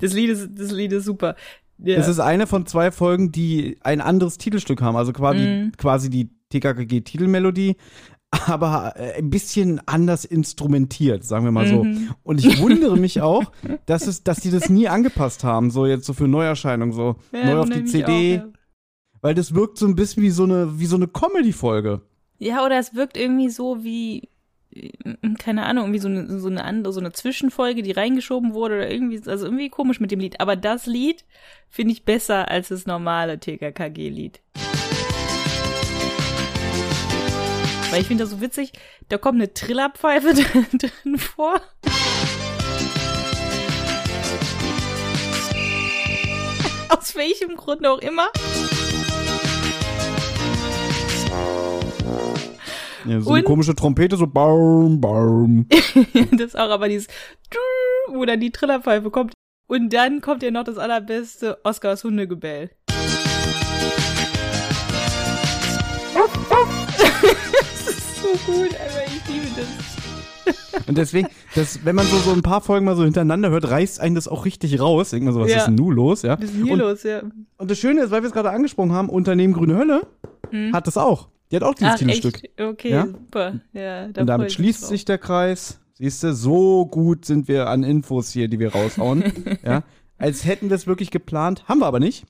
Das 0.00 0.12
Lied 0.12 0.30
ist, 0.30 0.48
das 0.54 0.70
Lied 0.72 0.92
ist 0.92 1.04
super. 1.04 1.34
Ja. 1.78 1.96
Es 1.96 2.08
ist 2.08 2.18
eine 2.20 2.46
von 2.46 2.66
zwei 2.66 2.90
Folgen, 2.90 3.30
die 3.32 3.78
ein 3.82 4.00
anderes 4.00 4.36
Titelstück 4.38 4.82
haben, 4.82 4.96
also 4.96 5.12
quasi, 5.12 5.38
Mhm. 5.38 5.72
quasi 5.76 6.10
die 6.10 6.30
TKKG-Titelmelodie, 6.50 7.76
aber 8.30 8.94
äh, 8.96 9.18
ein 9.18 9.30
bisschen 9.30 9.80
anders 9.86 10.24
instrumentiert, 10.24 11.24
sagen 11.24 11.44
wir 11.44 11.52
mal 11.52 11.66
so. 11.66 11.84
Mhm. 11.84 12.10
Und 12.22 12.44
ich 12.44 12.60
wundere 12.60 12.96
mich 12.96 13.20
auch, 13.22 13.52
dass 13.86 14.06
es, 14.06 14.22
dass 14.24 14.40
die 14.40 14.50
das 14.50 14.68
nie 14.68 14.88
angepasst 14.88 15.44
haben, 15.44 15.70
so 15.70 15.86
jetzt 15.86 16.04
so 16.04 16.12
für 16.12 16.28
Neuerscheinung, 16.28 16.92
so 16.92 17.16
Ja, 17.32 17.46
neu 17.46 17.58
auf 17.60 17.70
die 17.70 17.84
CD, 17.84 18.38
auch, 18.40 18.44
ja. 18.44 18.48
weil 19.22 19.34
das 19.34 19.54
wirkt 19.54 19.78
so 19.78 19.86
ein 19.86 19.94
bisschen 19.94 20.22
wie 20.22 20.30
so 20.30 20.44
eine, 20.44 20.78
wie 20.78 20.86
so 20.86 20.96
eine 20.96 21.08
Comedy-Folge. 21.08 22.02
Ja, 22.38 22.64
oder 22.64 22.78
es 22.78 22.94
wirkt 22.94 23.16
irgendwie 23.16 23.48
so 23.50 23.82
wie, 23.82 24.28
keine 25.38 25.64
Ahnung, 25.64 25.84
irgendwie 25.84 26.00
so 26.00 26.08
eine, 26.08 26.40
so 26.40 26.48
eine 26.48 26.64
andere, 26.64 26.92
so 26.92 27.00
eine 27.00 27.12
Zwischenfolge, 27.12 27.82
die 27.82 27.92
reingeschoben 27.92 28.54
wurde 28.54 28.76
oder 28.76 28.90
irgendwie, 28.90 29.20
also 29.28 29.46
irgendwie 29.46 29.70
komisch 29.70 30.00
mit 30.00 30.10
dem 30.10 30.20
Lied. 30.20 30.40
Aber 30.40 30.56
das 30.56 30.86
Lied 30.86 31.24
finde 31.68 31.92
ich 31.92 32.04
besser 32.04 32.48
als 32.48 32.68
das 32.68 32.86
normale 32.86 33.38
TKKG-Lied. 33.38 34.40
Weil 37.90 38.02
ich 38.02 38.06
finde 38.06 38.24
das 38.24 38.30
so 38.30 38.40
witzig, 38.42 38.72
da 39.08 39.16
kommt 39.16 39.36
eine 39.36 39.54
Trillerpfeife 39.54 40.34
drin 40.78 41.18
vor. 41.18 41.60
Aus 46.90 47.14
welchem 47.14 47.56
Grund 47.56 47.86
auch 47.86 47.98
immer. 47.98 48.28
Ja, 53.08 53.20
so 53.20 53.30
eine 53.30 53.38
Und- 53.40 53.44
komische 53.44 53.74
Trompete, 53.74 54.16
so 54.16 54.26
baum, 54.26 55.00
baum. 55.00 55.66
das 56.36 56.54
auch, 56.54 56.70
aber 56.70 56.88
dieses 56.88 57.06
wo 58.10 58.24
dann 58.24 58.40
die 58.40 58.50
Trillerpfeife 58.50 59.10
kommt. 59.10 59.32
Und 59.68 59.92
dann 59.92 60.20
kommt 60.22 60.42
ja 60.42 60.50
noch 60.50 60.64
das 60.64 60.78
allerbeste 60.78 61.58
Oscars 61.64 62.04
Hundegebell. 62.04 62.70
das 66.14 67.88
ist 67.88 68.16
so 68.22 68.28
gut, 68.52 68.70
aber 68.74 69.04
ich 69.06 69.28
liebe 69.28 69.46
das. 69.56 69.66
Und 70.86 70.96
deswegen, 70.96 71.28
das, 71.54 71.84
wenn 71.84 71.94
man 71.96 72.06
so, 72.06 72.16
so 72.18 72.32
ein 72.32 72.40
paar 72.42 72.60
Folgen 72.62 72.86
mal 72.86 72.96
so 72.96 73.04
hintereinander 73.04 73.50
hört, 73.50 73.70
reißt 73.70 74.00
einen 74.00 74.14
das 74.14 74.26
auch 74.28 74.44
richtig 74.46 74.80
raus. 74.80 75.10
Denkt 75.10 75.26
man 75.26 75.34
so, 75.34 75.40
was 75.40 75.50
Ja. 75.50 75.58
ist 75.58 75.66
denn 75.66 75.74
nun 75.74 75.92
los, 75.94 76.22
ja? 76.22 76.38
Was 76.38 76.44
ist 76.46 76.54
denn 76.54 76.64
hier 76.64 76.72
und, 76.72 76.78
los, 76.78 77.02
ja. 77.02 77.20
und 77.58 77.70
das 77.70 77.78
Schöne 77.78 78.02
ist, 78.02 78.10
weil 78.10 78.22
wir 78.22 78.28
es 78.28 78.32
gerade 78.32 78.50
angesprochen 78.50 78.92
haben, 78.92 79.08
Unternehmen 79.10 79.52
Grüne 79.52 79.76
Hölle 79.76 80.06
Hm. 80.50 80.72
hat 80.72 80.86
das 80.86 80.96
auch. 80.96 81.28
Die 81.50 81.56
hat 81.56 81.62
auch 81.62 81.74
dieses 81.74 81.94
Ach, 81.94 81.98
Titelstück. 81.98 82.44
echt? 82.44 82.60
Okay, 82.60 82.90
Ja? 82.90 83.06
super. 83.06 83.60
Ja, 83.72 84.08
da 84.08 84.20
Und 84.20 84.26
damit 84.26 84.52
schließt 84.52 84.86
sich 84.86 85.04
der 85.04 85.18
Kreis. 85.18 85.80
Siehst 85.94 86.22
du, 86.22 86.32
so 86.34 86.86
gut 86.86 87.24
sind 87.24 87.48
wir 87.48 87.68
an 87.68 87.82
Infos 87.82 88.30
hier, 88.30 88.48
die 88.48 88.58
wir 88.58 88.72
raushauen. 88.72 89.24
ja. 89.64 89.82
Als 90.18 90.44
hätten 90.44 90.68
wir 90.68 90.76
es 90.76 90.86
wirklich 90.86 91.10
geplant, 91.10 91.64
haben 91.68 91.80
wir 91.80 91.86
aber 91.86 92.00
nicht. 92.00 92.24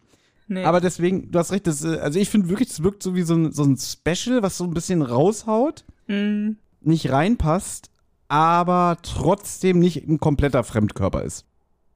Nee. 0.46 0.64
Aber 0.64 0.80
deswegen, 0.80 1.30
du 1.30 1.38
hast 1.38 1.52
recht, 1.52 1.66
das, 1.66 1.84
äh, 1.84 1.98
also 1.98 2.18
ich 2.18 2.30
finde 2.30 2.48
wirklich, 2.48 2.70
es 2.70 2.82
wirkt 2.82 3.02
so 3.02 3.14
wie 3.14 3.22
so 3.22 3.34
ein, 3.34 3.52
so 3.52 3.64
ein 3.64 3.76
Special, 3.76 4.42
was 4.42 4.56
so 4.56 4.64
ein 4.64 4.72
bisschen 4.72 5.02
raushaut, 5.02 5.84
Hm. 6.06 6.56
nicht 6.80 7.10
reinpasst, 7.10 7.90
aber 8.28 8.96
trotzdem 9.02 9.78
nicht 9.78 10.08
ein 10.08 10.18
kompletter 10.20 10.64
Fremdkörper 10.64 11.22
ist. 11.22 11.44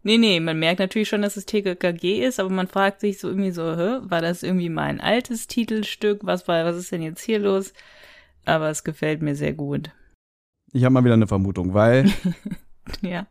Nee, 0.05 0.19
nee, 0.19 0.41
man 0.41 0.59
merkt 0.59 0.81
natürlich 0.81 1.09
schon, 1.09 1.23
dass 1.23 1.37
es 1.37 1.47
TKKG 1.47 2.25
ist, 2.25 2.41
aber 2.41 2.51
man 2.51 2.67
fragt 2.67 3.01
sich 3.01 3.21
so 3.21 3.29
irgendwie 3.29 3.53
so, 3.53 3.77
hä, 3.77 4.01
war 4.03 4.21
das 4.21 4.43
irgendwie 4.43 4.69
mein 4.69 5.01
altes 5.01 5.47
Titelstück? 5.47 6.21
Was 6.25 6.49
war, 6.49 6.65
was 6.65 6.77
ist 6.77 6.91
denn 6.91 7.03
jetzt 7.03 7.23
hier 7.23 7.39
los? 7.39 7.73
Aber 8.45 8.69
es 8.69 8.83
gefällt 8.83 9.23
mir 9.23 9.37
sehr 9.37 9.53
gut. 9.53 9.91
Ich 10.73 10.85
habe 10.85 10.93
mal 10.93 11.05
wieder 11.05 11.15
eine 11.15 11.29
Vermutung, 11.29 11.75
weil 11.75 12.11
Ja. 13.01 13.27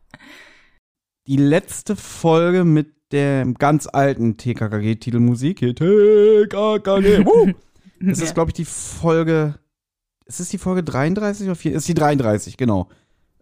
die 1.27 1.37
letzte 1.37 1.95
Folge 1.97 2.63
mit 2.63 2.93
der 3.11 3.45
ganz 3.57 3.87
alten 3.87 4.37
TKKG-Titelmusik, 4.37 5.59
hier 5.59 5.75
TKKG, 5.75 7.25
wuh, 7.25 7.51
das 7.99 8.19
ja. 8.19 8.25
ist, 8.25 8.33
glaube 8.33 8.51
ich, 8.51 8.53
die 8.53 8.65
Folge, 8.65 9.55
ist 10.25 10.39
es 10.39 10.47
die 10.47 10.57
Folge 10.57 10.83
33 10.83 11.47
oder 11.47 11.55
4? 11.55 11.73
Ist 11.73 11.89
die 11.89 11.93
33, 11.93 12.55
genau. 12.55 12.87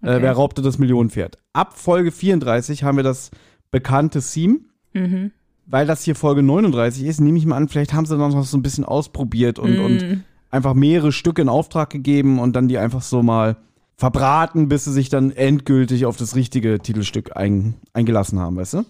Äh, 0.01 0.07
Okay. 0.15 0.21
wer 0.21 0.33
raubte 0.33 0.61
das 0.61 0.77
Millionenpferd? 0.79 1.37
Ab 1.53 1.77
Folge 1.77 2.11
34 2.11 2.83
haben 2.83 2.97
wir 2.97 3.03
das 3.03 3.31
bekannte 3.71 4.21
Theme. 4.21 4.59
Mhm. 4.93 5.31
Weil 5.65 5.85
das 5.85 6.03
hier 6.03 6.15
Folge 6.15 6.41
39 6.41 7.03
ist, 7.05 7.19
nehme 7.21 7.37
ich 7.37 7.45
mal 7.45 7.55
an, 7.55 7.67
vielleicht 7.67 7.93
haben 7.93 8.05
sie 8.07 8.17
dann 8.17 8.31
noch 8.31 8.43
so 8.43 8.57
ein 8.57 8.63
bisschen 8.63 8.85
ausprobiert 8.85 9.59
und, 9.59 9.77
und 9.77 9.97
Mm. 10.01 10.23
einfach 10.49 10.73
mehrere 10.73 11.11
Stücke 11.11 11.43
in 11.43 11.49
Auftrag 11.49 11.91
gegeben 11.91 12.39
und 12.39 12.55
dann 12.55 12.67
die 12.67 12.79
einfach 12.79 13.03
so 13.03 13.21
mal 13.21 13.55
verbraten, 13.95 14.67
bis 14.67 14.85
sie 14.85 14.93
sich 14.93 15.09
dann 15.09 15.29
endgültig 15.31 16.07
auf 16.07 16.17
das 16.17 16.35
richtige 16.35 16.79
Titelstück 16.79 17.37
ein, 17.37 17.75
eingelassen 17.93 18.39
haben, 18.39 18.55
weißt 18.55 18.73
du? 18.75 18.85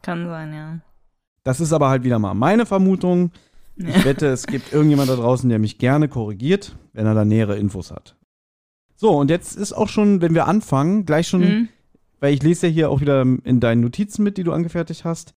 Kann 0.00 0.26
sein, 0.26 0.54
ja. 0.54 0.78
Das 1.42 1.60
ist 1.60 1.74
aber 1.74 1.90
halt 1.90 2.04
wieder 2.04 2.18
mal 2.18 2.32
meine 2.34 2.64
Vermutung. 2.64 3.30
Ja. 3.76 3.88
Ich 3.88 4.04
wette, 4.06 4.28
es 4.28 4.46
gibt 4.46 4.72
irgendjemand 4.72 5.10
da 5.10 5.16
draußen, 5.16 5.50
der 5.50 5.58
mich 5.58 5.76
gerne 5.78 6.08
korrigiert, 6.08 6.74
wenn 6.94 7.04
er 7.04 7.14
da 7.14 7.26
nähere 7.26 7.56
Infos 7.58 7.90
hat. 7.90 8.16
So, 8.96 9.10
und 9.18 9.30
jetzt 9.30 9.56
ist 9.56 9.72
auch 9.72 9.88
schon, 9.88 10.20
wenn 10.20 10.34
wir 10.34 10.46
anfangen, 10.46 11.04
gleich 11.04 11.28
schon, 11.28 11.40
Mhm. 11.42 11.68
weil 12.20 12.34
ich 12.34 12.42
lese 12.42 12.66
ja 12.68 12.72
hier 12.72 12.90
auch 12.90 13.00
wieder 13.00 13.22
in 13.22 13.60
deinen 13.60 13.80
Notizen 13.80 14.22
mit, 14.22 14.36
die 14.38 14.44
du 14.44 14.52
angefertigt 14.52 15.04
hast. 15.04 15.34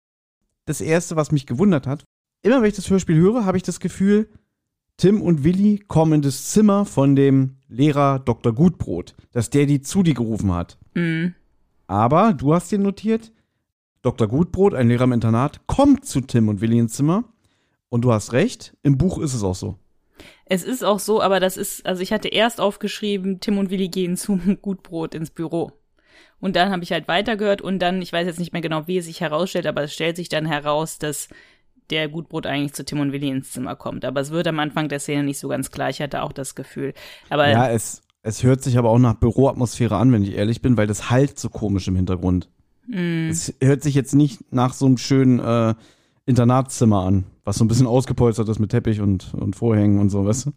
Das 0.66 0.82
erste, 0.82 1.16
was 1.16 1.32
mich 1.32 1.46
gewundert 1.46 1.88
hat, 1.88 2.04
immer 2.44 2.62
wenn 2.62 2.70
ich 2.70 2.76
das 2.76 2.90
Hörspiel 2.90 3.16
höre, 3.18 3.46
habe 3.46 3.58
ich 3.58 3.64
das 3.64 3.80
Gefühl, 3.80 4.30
Tim 4.98 5.22
und 5.22 5.44
Willi 5.44 5.84
kommen 5.88 6.14
in 6.14 6.22
das 6.22 6.50
Zimmer 6.50 6.86
von 6.86 7.16
dem 7.16 7.58
Lehrer 7.68 8.20
Dr. 8.20 8.54
Gutbrot, 8.54 9.16
dass 9.32 9.50
der 9.50 9.66
die 9.66 9.82
zu 9.82 10.02
dir 10.04 10.14
gerufen 10.14 10.54
hat. 10.54 10.78
Mhm. 10.96 11.36
Aber 11.88 12.34
du 12.34 12.54
hast 12.54 12.72
dir 12.72 12.80
notiert, 12.80 13.32
Dr. 14.02 14.28
Gutbrot, 14.28 14.74
ein 14.74 14.88
Lehrer 14.88 15.04
im 15.06 15.12
Internat, 15.14 15.66
kommt 15.68 16.06
zu 16.06 16.22
Tim 16.22 16.50
und 16.50 16.62
Willi 16.62 16.80
ins 16.80 16.94
Zimmer. 16.94 17.26
Und 17.90 18.02
du 18.02 18.12
hast 18.12 18.34
recht, 18.34 18.76
im 18.84 18.98
Buch 18.98 19.20
ist 19.20 19.34
es 19.34 19.44
auch 19.44 19.56
so. 19.56 19.78
Es 20.50 20.64
ist 20.64 20.84
auch 20.84 21.00
so, 21.00 21.22
aber 21.22 21.40
das 21.40 21.58
ist, 21.58 21.86
also 21.86 22.02
ich 22.02 22.14
hatte 22.14 22.30
erst 22.30 22.62
aufgeschrieben, 22.62 23.40
Tim 23.40 23.58
und 23.58 23.70
Willi 23.70 23.90
gehen 23.90 24.16
zum 24.18 24.58
Gutbrot 24.62 25.14
ins 25.16 25.30
Büro. 25.32 25.72
Und 26.40 26.56
dann 26.56 26.72
habe 26.72 26.84
ich 26.84 26.92
halt 26.92 27.08
weitergehört 27.08 27.62
und 27.62 27.80
dann, 27.80 28.02
ich 28.02 28.14
weiß 28.14 28.28
jetzt 28.28 28.40
nicht 28.40 28.54
mehr 28.54 28.62
genau, 28.62 28.88
wie 28.88 28.98
es 28.98 29.06
sich 29.06 29.22
herausstellt, 29.22 29.66
aber 29.68 29.84
es 29.84 29.94
stellt 29.94 30.16
sich 30.16 30.30
dann 30.30 30.46
heraus, 30.46 31.00
dass 31.00 31.30
der 31.90 32.10
Gutbrot 32.10 32.46
eigentlich 32.46 32.74
zu 32.74 32.86
Tim 32.86 33.00
und 33.00 33.12
Willi 33.12 33.30
ins 33.30 33.52
Zimmer 33.52 33.76
kommt. 33.76 34.06
Aber 34.06 34.22
es 34.22 34.32
wird 34.32 34.48
am 34.48 34.60
Anfang 34.60 34.90
der 34.90 35.00
Szene 35.00 35.24
nicht 35.24 35.40
so 35.40 35.48
ganz 35.48 35.72
klar. 35.72 35.90
Ich 35.90 36.02
hatte 36.02 36.22
auch 36.22 36.34
das 36.34 36.54
Gefühl. 36.56 36.94
Aber 37.30 37.48
Ja, 37.48 37.70
es, 37.70 38.02
es 38.24 38.44
hört 38.44 38.62
sich 38.62 38.78
aber 38.78 38.90
auch 38.90 39.00
nach 39.00 39.16
Büroatmosphäre 39.16 39.96
an, 39.96 40.12
wenn 40.12 40.24
ich 40.24 40.34
ehrlich 40.34 40.62
bin, 40.62 40.78
weil 40.78 40.88
das 40.88 41.10
halt 41.10 41.40
so 41.40 41.50
komisch 41.50 41.88
im 41.88 41.96
Hintergrund. 41.96 42.50
mh, 42.88 43.30
Es 43.30 43.54
hört 43.62 43.84
sich 43.84 43.96
jetzt 43.96 44.14
nicht 44.16 44.52
nach 44.54 44.74
so 44.74 44.86
einem 44.86 44.98
schönen 44.98 45.40
äh, 45.40 45.76
Internatszimmer 46.26 47.04
an, 47.06 47.26
was 47.48 47.56
so 47.58 47.64
ein 47.64 47.70
bisschen 47.70 47.88
ausgepolstert 47.88 48.50
ist 48.50 48.60
mit 48.60 48.72
Teppich 48.72 49.00
und, 49.00 49.34
und 49.34 49.56
Vorhängen 49.56 50.00
und 50.00 50.10
so, 50.10 50.26
weißt 50.26 50.48
du? 50.48 50.52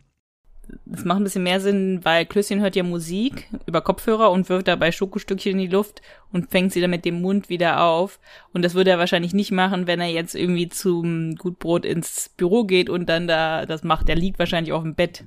es 0.93 1.05
macht 1.05 1.19
ein 1.21 1.25
bisschen 1.25 1.43
mehr 1.43 1.61
Sinn, 1.61 2.01
weil 2.05 2.27
Klößchen 2.27 2.61
hört 2.61 2.77
ja 2.77 2.85
Musik 2.85 3.49
über 3.67 3.81
Kopfhörer 3.81 4.31
und 4.31 4.49
wirft 4.49 4.69
dabei 4.69 4.93
Schokostückchen 4.93 5.53
in 5.53 5.59
die 5.59 5.67
Luft 5.67 6.01
und 6.33 6.51
fängt 6.51 6.73
sie 6.73 6.81
dann 6.81 6.91
mit 6.91 7.05
dem 7.05 7.21
Mund 7.21 7.49
wieder 7.49 7.83
auf. 7.83 8.21
Und 8.53 8.63
das 8.63 8.75
würde 8.75 8.91
er 8.91 8.99
wahrscheinlich 8.99 9.35
nicht 9.35 9.51
machen, 9.51 9.87
wenn 9.87 10.01
er 10.01 10.11
jetzt 10.11 10.35
irgendwie 10.35 10.69
zum 10.69 11.35
Gutbrot 11.37 11.85
ins 11.85 12.31
Büro 12.37 12.65
geht 12.65 12.89
und 12.89 13.09
dann 13.09 13.27
da 13.27 13.67
das 13.67 13.83
macht. 13.83 14.09
Er 14.09 14.17
liegt 14.17 14.39
wahrscheinlich 14.39 14.73
auf 14.73 14.83
dem 14.83 14.95
Bett. 14.95 15.25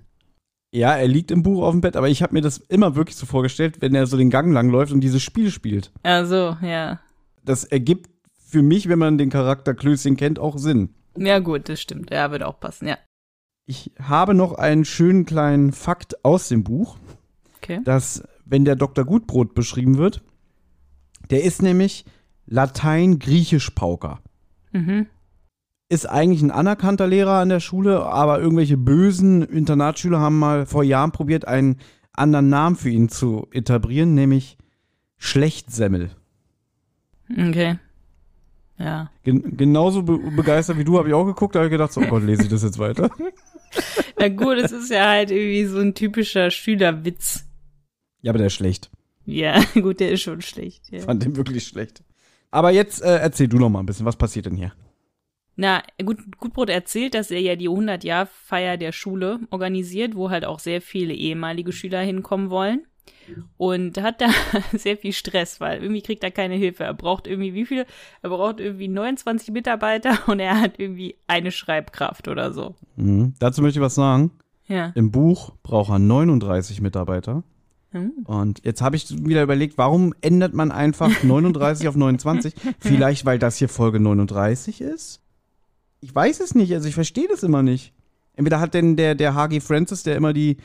Ja, 0.72 0.96
er 0.96 1.08
liegt 1.08 1.30
im 1.30 1.44
Buch 1.44 1.64
auf 1.64 1.72
dem 1.72 1.82
Bett, 1.82 1.96
aber 1.96 2.10
ich 2.10 2.24
habe 2.24 2.34
mir 2.34 2.42
das 2.42 2.58
immer 2.58 2.96
wirklich 2.96 3.18
so 3.18 3.26
vorgestellt, 3.26 3.82
wenn 3.82 3.96
er 3.96 4.08
so 4.08 4.18
den 4.18 4.30
Gang 4.30 4.54
lang 4.54 4.70
läuft 4.70 4.92
und 4.92 5.02
dieses 5.02 5.22
Spiel 5.22 5.52
spielt. 5.52 5.92
Also, 6.04 6.58
ja. 6.62 7.00
Das 7.44 7.66
ergibt 7.66 8.10
für 8.48 8.62
mich, 8.62 8.88
wenn 8.90 9.00
man 9.00 9.18
den 9.18 9.30
Charakter 9.30 9.74
Klößchen 9.74 10.18
kennt, 10.18 10.40
auch 10.40 10.58
Sinn. 10.58 10.96
Ja, 11.18 11.40
gut, 11.40 11.70
das 11.70 11.82
stimmt. 11.82 12.12
Ja, 12.12 12.32
würde 12.32 12.48
auch 12.48 12.60
passen, 12.60 12.88
ja. 12.88 12.98
Ich 13.66 13.92
habe 14.00 14.34
noch 14.34 14.54
einen 14.54 14.84
schönen 14.86 15.26
kleinen 15.26 15.72
Fakt 15.72 16.24
aus 16.26 16.50
dem 16.50 16.64
Buch, 16.64 16.98
Okay. 17.58 17.80
dass 17.86 18.24
wenn 18.46 18.66
der 18.66 18.76
Dr. 18.76 19.06
Gutbrot 19.06 19.54
beschrieben 19.56 19.98
wird, 19.98 20.22
der 21.30 21.44
ist 21.44 21.62
nämlich 21.62 22.04
Latein-Griechisch-Pauker. 22.46 24.20
Mhm. 24.74 25.08
Ist 25.88 26.10
eigentlich 26.10 26.42
ein 26.42 26.52
anerkannter 26.52 27.08
Lehrer 27.08 27.40
an 27.40 27.50
der 27.50 27.60
Schule, 27.62 28.04
aber 28.06 28.40
irgendwelche 28.40 28.78
bösen 28.78 29.44
Internatsschüler 29.44 30.20
haben 30.20 30.40
mal 30.40 30.66
vor 30.66 30.84
Jahren 30.84 31.12
probiert, 31.12 31.48
einen 31.48 31.78
anderen 32.12 32.50
Namen 32.50 32.76
für 32.76 32.90
ihn 32.90 33.10
zu 33.10 33.48
etablieren, 33.52 34.14
nämlich 34.14 34.58
Schlechtsemmel. 35.18 36.12
Okay. 37.32 37.78
Ja. 38.78 39.12
Gen 39.24 39.56
genauso 39.56 40.04
be 40.04 40.18
begeistert 40.18 40.78
wie 40.78 40.84
du 40.84 40.98
habe 40.98 41.08
ich 41.08 41.14
auch 41.14 41.26
geguckt, 41.26 41.56
da 41.56 41.60
habe 41.60 41.68
ich 41.68 41.72
gedacht, 41.72 41.94
so, 41.94 42.02
oh 42.02 42.08
Gott, 42.08 42.24
lese 42.24 42.44
ich 42.44 42.50
das 42.50 42.64
jetzt 42.64 42.80
weiter? 42.80 43.10
Na 44.20 44.28
gut, 44.30 44.58
es 44.58 44.72
ist 44.72 44.90
ja 44.90 45.08
halt 45.08 45.32
irgendwie 45.32 45.66
so 45.66 45.80
ein 45.80 45.94
typischer 45.94 46.52
Schülerwitz. 46.52 47.46
Ja, 48.22 48.32
aber 48.32 48.38
der 48.38 48.48
ist 48.48 48.54
schlecht. 48.54 48.90
Ja, 49.26 49.64
gut, 49.74 50.00
der 50.00 50.12
ist 50.12 50.22
schon 50.22 50.42
schlecht. 50.42 50.92
Ja. 50.92 51.00
Fand 51.00 51.24
den 51.24 51.36
wirklich 51.36 51.66
schlecht. 51.66 52.04
Aber 52.52 52.72
jetzt 52.72 53.02
äh, 53.02 53.18
erzähl 53.18 53.48
du 53.48 53.58
noch 53.58 53.70
mal 53.70 53.80
ein 53.80 53.86
bisschen, 53.86 54.06
was 54.06 54.16
passiert 54.16 54.46
denn 54.46 54.56
hier? 54.56 54.74
Na, 55.56 55.84
gut, 56.04 56.20
Gutbrot 56.40 56.70
erzählt, 56.70 57.14
dass 57.14 57.30
er 57.30 57.40
ja 57.40 57.56
die 57.56 57.70
100-Jahr-Feier 57.70 58.78
der 58.78 58.92
Schule 58.92 59.40
organisiert, 59.52 60.16
wo 60.16 60.32
halt 60.32 60.46
auch 60.46 60.60
sehr 60.60 60.82
viele 60.82 61.14
ehemalige 61.14 61.72
Schüler 61.72 62.02
hinkommen 62.02 62.50
wollen. 62.50 62.86
Und 63.58 64.02
hat 64.02 64.22
da 64.22 64.30
sehr 64.74 64.98
viel 64.98 65.14
Stress, 65.14 65.60
weil 65.62 65.82
irgendwie 65.82 66.02
kriegt 66.02 66.24
er 66.24 66.32
keine 66.32 66.56
Hilfe. 66.56 66.84
Er 66.84 66.94
braucht 66.94 67.28
irgendwie 67.28 67.54
wie 67.54 67.66
viel? 67.66 67.86
Er 68.22 68.30
braucht 68.30 68.60
irgendwie 68.60 68.88
29 68.88 69.52
Mitarbeiter 69.52 70.18
und 70.28 70.40
er 70.40 70.60
hat 70.60 70.74
irgendwie 70.78 71.16
eine 71.28 71.52
Schreibkraft 71.52 72.28
oder 72.28 72.54
so. 72.54 72.76
Mhm. 72.96 73.34
Dazu 73.40 73.62
möchte 73.62 73.80
ich 73.80 73.84
was 73.84 73.96
sagen. 73.96 74.32
Ja. 74.68 74.92
Im 74.96 75.12
Buch 75.12 75.54
braucht 75.64 75.92
er 75.92 76.00
39 76.00 76.82
Mitarbeiter. 76.82 77.44
Hm. 77.92 78.12
Und 78.26 78.66
jetzt 78.66 78.82
habe 78.82 78.96
ich 78.96 79.26
wieder 79.26 79.44
überlegt, 79.44 79.78
warum 79.78 80.14
ändert 80.22 80.54
man 80.54 80.72
einfach 80.72 81.24
39 81.24 81.88
auf 81.88 81.96
29? 81.96 82.54
Vielleicht, 82.80 83.26
weil 83.26 83.40
das 83.40 83.58
hier 83.58 83.70
Folge 83.70 84.00
39 84.00 84.82
ist? 84.82 85.22
Ich 86.02 86.14
weiß 86.14 86.40
es 86.40 86.56
nicht, 86.56 86.74
also 86.74 86.88
ich 86.88 86.96
verstehe 86.96 87.28
das 87.30 87.44
immer 87.44 87.64
nicht. 87.64 87.94
Entweder 88.36 88.60
hat 88.60 88.74
denn 88.74 88.96
der, 88.96 89.16
der 89.16 89.36
H.G. 89.36 89.60
Francis, 89.60 90.04
der 90.04 90.16
immer 90.16 90.34
die, 90.34 90.58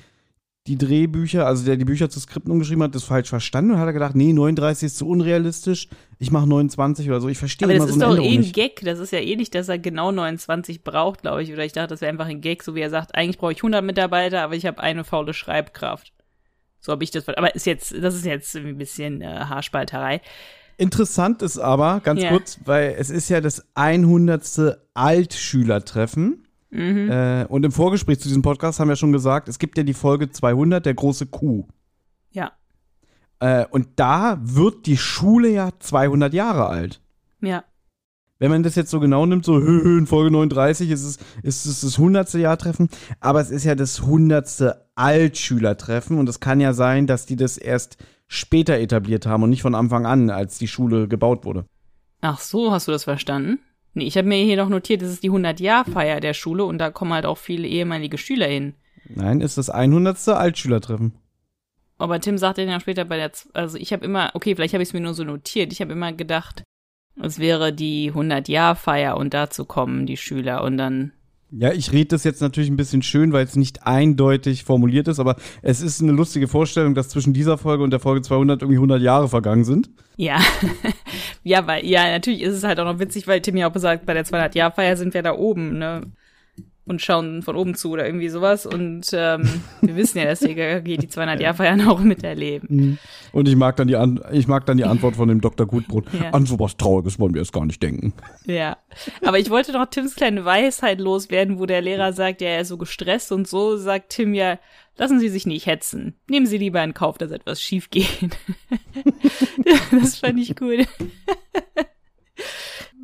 die 0.69 0.77
Drehbücher, 0.79 1.47
also 1.47 1.65
der 1.65 1.77
die 1.77 1.85
Bücher 1.85 2.11
zu 2.11 2.21
Skripten 2.21 2.53
umgeschrieben 2.53 2.83
hat, 2.83 2.95
das 2.95 3.03
falsch 3.05 3.29
verstanden 3.31 3.73
und 3.73 3.79
hat 3.79 3.87
er 3.87 3.93
gedacht, 3.95 4.15
nee, 4.15 4.33
39 4.33 4.87
ist 4.87 4.99
zu 4.99 5.09
unrealistisch, 5.09 5.89
ich 6.19 6.31
mache 6.31 6.47
29 6.47 7.09
oder 7.09 7.21
so. 7.21 7.29
Ich 7.29 7.39
verstehe 7.39 7.67
Aber 7.67 7.75
immer 7.75 7.87
das 7.87 7.95
so 7.95 7.99
ist 7.99 8.03
eine 8.05 8.11
doch 8.13 8.19
Änderung 8.19 8.33
eh 8.33 8.37
ein 8.37 8.41
nicht. 8.43 8.55
Gag. 8.55 8.81
Das 8.85 8.99
ist 8.99 9.13
ja 9.13 9.19
eh 9.21 9.35
nicht, 9.37 9.55
dass 9.55 9.69
er 9.69 9.79
genau 9.79 10.13
29 10.13 10.85
braucht, 10.85 11.23
glaube 11.23 11.43
ich. 11.43 11.53
Oder 11.53 11.65
ich 11.65 11.73
dachte, 11.73 11.89
das 11.89 12.01
wäre 12.01 12.11
einfach 12.11 12.27
ein 12.27 12.41
Gag, 12.41 12.63
so 12.63 12.75
wie 12.75 12.81
er 12.81 12.91
sagt, 12.91 13.15
eigentlich 13.15 13.39
brauche 13.39 13.53
ich 13.53 13.59
100 13.59 13.83
Mitarbeiter, 13.83 14.43
aber 14.43 14.55
ich 14.55 14.67
habe 14.67 14.81
eine 14.81 15.05
faule 15.05 15.33
Schreibkraft. 15.33 16.13
So 16.81 16.93
habe 16.93 17.03
ich 17.03 17.11
das. 17.11 17.27
Aber 17.29 17.55
ist 17.55 17.67
jetzt, 17.67 17.95
das 18.01 18.15
ist 18.15 18.25
jetzt 18.27 18.55
ein 18.55 18.77
bisschen 18.77 19.23
äh, 19.23 19.27
Haarspalterei. 19.27 20.21
Interessant 20.77 21.43
ist 21.43 21.59
aber, 21.59 22.01
ganz 22.05 22.23
Ja. 22.23 22.29
kurz, 22.31 22.59
weil 22.65 22.95
es 22.99 23.11
ist 23.11 23.29
ja 23.31 23.41
das 23.41 23.65
100. 23.75 24.77
Altschülertreffen. 24.95 26.45
Mhm. 26.71 27.11
Äh, 27.11 27.47
und 27.47 27.65
im 27.65 27.73
Vorgespräch 27.73 28.21
zu 28.21 28.29
diesem 28.29 28.43
Podcast 28.43 28.81
haben 28.81 28.89
wir 28.89 28.97
schon 28.97 29.13
gesagt, 29.13 29.49
es 29.49 29.59
gibt 29.59 29.79
ja 29.79 29.85
die 29.85 29.95
Folge 29.95 30.31
200, 30.31 30.85
der 30.85 30.95
große 30.95 31.27
Kuh. 31.27 31.67
Ja. 32.31 32.53
Äh, 33.41 33.67
und 33.71 33.89
da 33.97 34.39
wird 34.43 34.87
die 34.87 34.97
Schule 34.97 35.49
ja 35.49 35.71
200 35.79 36.35
Jahre 36.35 36.67
alt. 36.67 37.01
Ja. 37.41 37.65
Wenn 38.39 38.51
man 38.51 38.63
das 38.63 38.77
jetzt 38.77 38.91
so 38.91 39.01
genau 39.01 39.27
nimmt, 39.27 39.45
so 39.45 39.59
in 39.61 40.07
Folge 40.07 40.31
39 40.31 40.91
ist 40.91 41.05
es, 41.05 41.19
ist 41.43 41.67
es 41.67 41.81
das 41.81 41.99
100. 41.99 42.35
Jahrtreffen, 42.35 42.89
aber 43.21 43.41
es 43.41 43.51
ist 43.51 43.65
ja 43.65 43.75
das 43.75 44.01
100. 44.03 44.77
Altschülertreffen 44.95 46.19
und 46.19 46.29
es 46.29 46.41
kann 46.41 46.61
ja 46.61 46.73
sein, 46.73 47.07
dass 47.07 47.25
die 47.25 47.37
das 47.37 47.57
erst 47.57 47.99
später 48.27 48.79
etabliert 48.79 49.27
haben 49.27 49.45
und 49.45 49.51
nicht 49.51 49.63
von 49.63 49.77
Anfang 49.77 50.07
an, 50.07 50.29
als 50.29 50.59
die 50.59 50.67
Schule 50.67 51.07
gebaut 51.07 51.45
wurde. 51.45 51.67
Ach 52.21 52.41
so, 52.41 52.73
hast 52.73 52.89
du 52.89 52.93
das 52.93 53.05
verstanden? 53.05 53.61
Nee, 53.99 54.07
ich 54.07 54.17
habe 54.17 54.27
mir 54.29 54.43
hier 54.43 54.57
noch 54.57 54.69
notiert, 54.69 55.03
das 55.03 55.11
ist 55.11 55.23
die 55.23 55.31
100-Jahr-Feier 55.31 56.21
der 56.21 56.35
Schule 56.35 56.65
und 56.65 56.79
da 56.79 56.91
kommen 56.91 57.13
halt 57.13 57.27
auch 57.27 57.39
viele 57.39 57.67
ehemalige 57.69 58.19
Schüler 58.19 58.47
hin. 58.47 58.75
Nein, 59.09 59.41
ist 59.41 59.59
das 59.59 59.71
100. 59.71 60.29
Altschülertreffen. 60.29 61.13
Aber 61.99 62.21
Tim 62.21 62.39
sagte 62.39 62.63
dann 62.63 62.71
ja 62.71 62.81
später 62.81 63.05
bei 63.05 63.17
der, 63.17 63.33
Z- 63.33 63.55
also 63.55 63.77
ich 63.77 63.93
habe 63.93 64.05
immer, 64.05 64.31
okay, 64.35 64.55
vielleicht 64.55 64.73
habe 64.75 64.83
ich 64.83 64.91
es 64.91 64.93
mir 64.93 65.01
nur 65.01 65.15
so 65.15 65.25
notiert, 65.25 65.73
ich 65.73 65.81
habe 65.81 65.93
immer 65.93 66.13
gedacht, 66.13 66.63
es 67.21 67.39
wäre 67.39 67.73
die 67.73 68.13
100-Jahr-Feier 68.13 69.17
und 69.17 69.35
dazu 69.35 69.65
kommen 69.65 70.07
die 70.07 70.17
Schüler 70.17 70.63
und 70.63 70.77
dann, 70.79 71.13
Ja, 71.51 71.73
ich 71.73 71.93
rede 71.93 72.09
das 72.09 72.25
jetzt 72.25 72.43
natürlich 72.43 72.69
ein 72.69 72.77
bisschen 72.77 73.01
schön, 73.01 73.33
weil 73.33 73.45
es 73.45 73.57
nicht 73.57 73.87
eindeutig 73.87 74.65
formuliert 74.65 75.09
ist, 75.09 75.19
aber 75.19 75.37
es 75.63 75.81
ist 75.81 76.03
eine 76.03 76.13
lustige 76.13 76.47
Vorstellung, 76.47 76.95
dass 76.95 77.09
zwischen 77.09 77.33
dieser 77.33 77.57
Folge 77.57 77.83
und 77.83 77.91
der 77.91 78.01
Folge 78.01 78.21
200 78.21 78.61
irgendwie 78.61 78.77
100 78.77 79.01
Jahre 79.01 79.29
vergangen 79.29 79.65
sind. 79.65 79.89
ja, 80.17 80.39
ja, 81.45 81.67
weil, 81.67 81.87
ja, 81.87 82.11
natürlich 82.11 82.43
ist 82.43 82.55
es 82.55 82.65
halt 82.65 82.79
auch 82.81 82.85
noch 82.85 82.99
witzig, 82.99 83.27
weil 83.27 83.41
Tim 83.41 83.57
ja 83.57 83.71
auch 83.71 83.77
sagt, 83.77 84.05
bei 84.05 84.13
der 84.13 84.27
200-Jahr-Feier 84.27 84.99
sind 84.99 85.15
wir 85.15 85.23
da 85.23 85.35
oben, 85.35 85.79
ne? 85.79 86.03
Und 86.89 87.03
schauen 87.03 87.43
von 87.43 87.57
oben 87.57 87.75
zu 87.75 87.91
oder 87.91 88.07
irgendwie 88.07 88.29
sowas. 88.29 88.67
Und 88.67 89.11
ähm, 89.13 89.63
wir 89.83 89.97
wissen 89.97 90.19
ja, 90.19 90.25
dass 90.25 90.41
die 90.41 90.55
GKG 90.55 90.97
die 90.97 91.09
200-Jahr-Feiern 91.09 91.87
auch 91.87 92.01
miterleben. 92.01 92.99
Und 93.33 93.49
ich 93.49 93.57
mag 93.57 93.77
dann 93.77 93.89
die, 93.89 93.97
An 93.97 94.21
ich 94.33 94.49
mag 94.49 94.67
dann 94.67 94.77
die 94.77 94.85
Antwort 94.85 95.17
von 95.17 95.29
dem 95.29 95.41
Dr. 95.41 95.67
Gutbrot. 95.67 96.07
Ja. 96.13 96.31
An 96.31 96.47
sowas 96.47 96.77
Trauriges 96.77 97.19
wollen 97.19 97.35
wir 97.35 97.43
jetzt 97.43 97.53
gar 97.53 97.67
nicht 97.67 97.83
denken. 97.83 98.15
Ja. 98.47 98.79
Aber 99.25 99.39
ich 99.39 99.51
wollte 99.51 99.73
noch 99.73 99.87
Tims 99.87 100.15
kleine 100.15 100.45
Weisheit 100.45 101.01
loswerden, 101.01 101.59
wo 101.59 101.67
der 101.67 101.83
Lehrer 101.83 102.13
sagt, 102.13 102.41
ja, 102.41 102.49
er 102.49 102.63
ist 102.63 102.69
so 102.69 102.79
gestresst 102.79 103.33
und 103.33 103.47
so 103.47 103.77
sagt 103.77 104.11
Tim 104.11 104.35
ja, 104.35 104.59
lassen 104.97 105.21
Sie 105.21 105.29
sich 105.29 105.47
nicht 105.47 105.67
hetzen. 105.67 106.15
Nehmen 106.29 106.47
Sie 106.47 106.59
lieber 106.59 106.83
in 106.83 106.95
Kauf, 106.95 107.19
dass 107.19 107.31
etwas 107.31 107.63
schief 107.63 107.91
geht. 107.91 108.37
das 109.91 110.19
fand 110.19 110.39
ich 110.39 110.61
cool. 110.61 110.85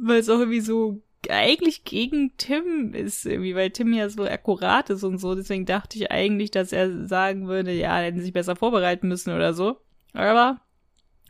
Weil 0.02 0.18
es 0.18 0.28
auch 0.28 0.38
irgendwie 0.38 0.60
so 0.60 1.02
eigentlich 1.30 1.84
gegen 1.84 2.32
Tim 2.36 2.94
ist, 2.94 3.26
irgendwie, 3.26 3.54
weil 3.54 3.70
Tim 3.70 3.92
ja 3.92 4.08
so 4.08 4.24
akkurat 4.24 4.90
ist 4.90 5.04
und 5.04 5.18
so. 5.18 5.34
Deswegen 5.34 5.66
dachte 5.66 5.98
ich 5.98 6.10
eigentlich, 6.10 6.50
dass 6.50 6.72
er 6.72 7.06
sagen 7.06 7.46
würde, 7.48 7.72
ja, 7.72 7.96
hätten 7.98 8.18
sie 8.18 8.24
sich 8.24 8.32
besser 8.32 8.56
vorbereiten 8.56 9.08
müssen 9.08 9.34
oder 9.34 9.54
so. 9.54 9.76
Aber 10.12 10.58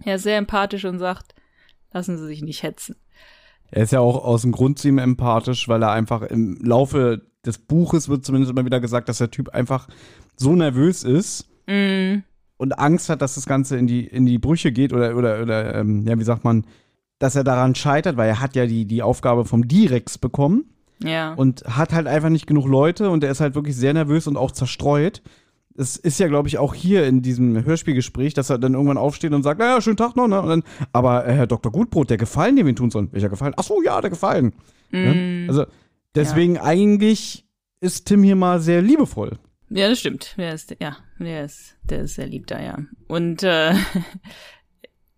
er 0.05 0.17
ist 0.17 0.23
sehr 0.23 0.39
empathisch 0.39 0.85
und 0.85 0.99
sagt, 0.99 1.35
lassen 1.93 2.19
Sie 2.19 2.27
sich 2.27 2.43
nicht 2.43 2.63
hetzen. 2.63 2.97
Er 3.71 3.85
ist 3.85 3.93
ja 3.93 4.01
auch 4.01 4.25
aus 4.25 4.43
dem 4.43 4.53
Grund 4.53 4.79
zu 4.79 4.89
ihm 4.89 4.99
empathisch, 4.99 5.69
weil 5.69 5.83
er 5.83 5.93
einfach 5.93 6.23
im 6.23 6.59
Laufe 6.63 7.23
des 7.47 7.59
Buches 7.59 8.09
wird 8.09 8.25
zumindest 8.25 8.51
immer 8.51 8.65
wieder 8.65 8.81
gesagt, 8.81 9.09
dass 9.09 9.19
der 9.19 9.31
Typ 9.31 9.51
einfach 9.51 9.89
so 10.37 10.55
nervös 10.55 11.03
ist 11.03 11.49
Mm, 11.67 12.23
und 12.57 12.79
Angst 12.79 13.09
hat, 13.09 13.23
dass 13.23 13.35
das 13.35 13.47
Ganze 13.47 13.77
in 13.77 13.87
die, 13.87 14.07
in 14.07 14.27
die 14.27 14.39
Brüche 14.39 14.73
geht 14.73 14.93
oder, 14.93 15.17
oder, 15.17 15.43
oder 15.43 15.75
ähm, 15.75 16.07
ja, 16.07 16.19
wie 16.19 16.25
sagt 16.25 16.45
man, 16.45 16.67
dass 17.25 17.37
er 17.37 17.43
daran 17.45 17.75
scheitert, 17.75 18.19
weil 18.19 18.29
er 18.29 18.41
hat 18.41 18.55
ja 18.55 18.67
die, 18.67 18.85
die 18.85 19.03
Aufgabe 19.03 19.47
vom 19.47 19.67
Direx 19.67 20.19
bekommen 20.19 20.67
ja. 21.03 21.33
und 21.33 21.65
hat 21.65 21.95
halt 21.95 22.07
einfach 22.07 22.29
nicht 22.29 22.47
genug 22.47 22.67
Leute 22.67 23.09
und 23.09 23.25
er 23.25 23.31
ist 23.31 23.41
halt 23.41 23.55
wirklich 23.55 23.75
sehr 23.77 23.95
nervös 23.95 24.27
und 24.27 24.37
auch 24.37 24.51
zerstreut. 24.51 25.23
Es 25.75 25.97
ist 25.97 26.21
ja, 26.21 26.29
glaube 26.29 26.49
ich, 26.49 26.59
auch 26.59 26.75
hier 26.75 27.07
in 27.07 27.23
diesem 27.23 27.65
Hörspielgespräch, 27.65 28.35
dass 28.35 28.51
er 28.51 28.59
dann 28.59 28.75
irgendwann 28.75 28.99
aufsteht 28.99 29.33
und 29.33 29.43
sagt, 29.43 29.59
naja, 29.59 29.81
schönen 29.81 29.97
Tag 29.97 30.17
noch, 30.17 30.29
ne? 30.29 30.43
Und 30.43 30.49
dann, 30.51 30.63
aber 30.93 31.27
äh, 31.27 31.33
Herr 31.33 31.47
Dr. 31.47 31.73
Gutbrot, 31.73 32.11
der 32.11 32.19
Gefallen, 32.19 32.57
den 32.57 32.67
wir 32.67 32.77
tun 32.77 32.91
sollen. 32.91 33.09
Welcher 33.13 33.31
Gefallen? 33.31 33.55
Ach 33.57 33.65
so, 33.65 33.83
ja, 33.83 33.99
der 34.03 34.11
Gefallen. 34.11 34.53
Ne? 34.91 35.47
Mm, 35.47 35.49
Also 35.49 35.65
deswegen 36.15 36.59
eigentlich 36.59 37.47
ist 37.81 38.05
Tim 38.05 38.23
hier 38.23 38.37
mal 38.37 38.61
sehr 38.61 38.83
liebevoll. 38.83 39.39
ja, 39.71 39.89
das 39.89 39.99
stimmt. 39.99 40.35
Der 40.37 40.53
ist, 40.53 40.77
ja, 40.79 40.99
der 41.19 41.47
ist, 41.47 41.75
der 41.85 42.03
ist 42.03 42.17
sehr 42.17 42.27
lieb 42.27 42.47
da, 42.49 42.61
ja. 42.61 42.79
Und 43.09 43.43
äh, 43.43 43.73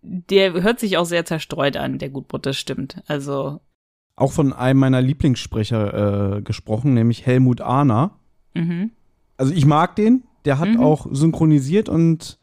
der 0.07 0.53
hört 0.61 0.79
sich 0.79 0.97
auch 0.97 1.05
sehr 1.05 1.25
zerstreut 1.25 1.77
an, 1.77 1.97
der 1.99 2.09
Gutbrot, 2.09 2.45
das 2.45 2.57
stimmt. 2.57 3.01
Also, 3.07 3.59
Auch 4.15 4.31
von 4.31 4.53
einem 4.53 4.79
meiner 4.79 5.01
Lieblingssprecher 5.01 6.37
äh, 6.37 6.41
gesprochen, 6.41 6.93
nämlich 6.93 7.25
Helmut 7.25 7.61
Ahner. 7.61 8.17
mhm. 8.53 8.91
Also 9.39 9.53
ich 9.53 9.67
mag 9.67 9.95
den, 9.95 10.23
der 10.45 10.57
hat 10.57 10.69
Mhm. 10.69 10.79
auch 10.79 11.05
synchronisiert 11.11 11.89
und 11.89 12.39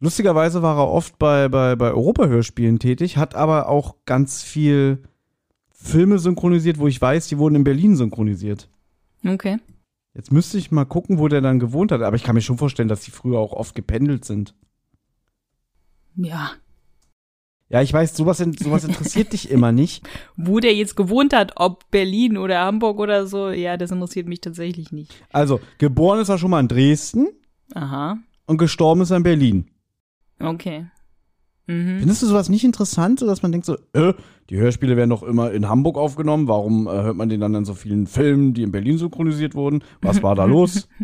lustigerweise 0.00 0.62
war 0.62 0.78
er 0.78 0.88
oft 0.88 1.18
bei, 1.18 1.48
bei, 1.50 1.76
bei 1.76 1.90
Europa-Hörspielen 1.90 2.78
tätig, 2.78 3.18
hat 3.18 3.34
aber 3.34 3.68
auch 3.68 3.96
ganz 4.06 4.42
viel 4.42 5.02
Filme 5.70 6.18
synchronisiert, 6.18 6.78
wo 6.78 6.86
ich 6.86 6.98
weiß, 7.02 7.26
die 7.28 7.36
wurden 7.36 7.56
in 7.56 7.64
Berlin 7.64 7.96
synchronisiert. 7.96 8.70
Okay. 9.26 9.58
Jetzt 10.14 10.32
müsste 10.32 10.56
ich 10.56 10.70
mal 10.70 10.84
gucken, 10.86 11.18
wo 11.18 11.28
der 11.28 11.42
dann 11.42 11.58
gewohnt 11.58 11.92
hat, 11.92 12.00
aber 12.00 12.16
ich 12.16 12.22
kann 12.22 12.34
mir 12.34 12.40
schon 12.40 12.56
vorstellen, 12.58 12.88
dass 12.88 13.02
die 13.02 13.10
früher 13.10 13.38
auch 13.38 13.52
oft 13.52 13.74
gependelt 13.74 14.24
sind. 14.24 14.54
Ja. 16.16 16.52
Ja, 17.72 17.80
ich 17.82 17.92
weiß, 17.92 18.14
sowas, 18.16 18.38
in- 18.40 18.52
sowas 18.52 18.84
interessiert 18.84 19.32
dich 19.32 19.50
immer 19.50 19.72
nicht. 19.72 20.06
Wo 20.36 20.60
der 20.60 20.74
jetzt 20.74 20.94
gewohnt 20.94 21.32
hat, 21.34 21.52
ob 21.56 21.90
Berlin 21.90 22.36
oder 22.36 22.60
Hamburg 22.60 22.98
oder 22.98 23.26
so, 23.26 23.48
ja, 23.50 23.76
das 23.78 23.90
interessiert 23.90 24.28
mich 24.28 24.40
tatsächlich 24.42 24.92
nicht. 24.92 25.12
Also, 25.32 25.58
geboren 25.78 26.20
ist 26.20 26.28
er 26.28 26.36
schon 26.38 26.50
mal 26.50 26.60
in 26.60 26.68
Dresden 26.68 27.28
Aha. 27.74 28.18
und 28.46 28.58
gestorben 28.58 29.00
ist 29.00 29.10
er 29.10 29.16
in 29.16 29.22
Berlin. 29.22 29.70
Okay. 30.38 30.86
Mhm. 31.66 32.00
Findest 32.00 32.20
du 32.22 32.26
sowas 32.26 32.48
nicht 32.48 32.64
interessant, 32.64 33.20
so 33.20 33.26
dass 33.26 33.40
man 33.42 33.52
denkt 33.52 33.66
so, 33.66 33.76
äh, 33.94 34.12
die 34.50 34.56
Hörspiele 34.58 34.96
werden 34.96 35.10
doch 35.10 35.22
immer 35.22 35.52
in 35.52 35.68
Hamburg 35.68 35.96
aufgenommen, 35.96 36.48
warum 36.48 36.86
äh, 36.88 36.90
hört 36.90 37.16
man 37.16 37.28
den 37.28 37.40
dann 37.40 37.54
in 37.54 37.64
so 37.64 37.72
vielen 37.74 38.06
Filmen, 38.06 38.52
die 38.52 38.64
in 38.64 38.72
Berlin 38.72 38.98
synchronisiert 38.98 39.54
wurden? 39.54 39.82
Was 40.02 40.22
war 40.22 40.34
da 40.34 40.44
los? 40.44 40.88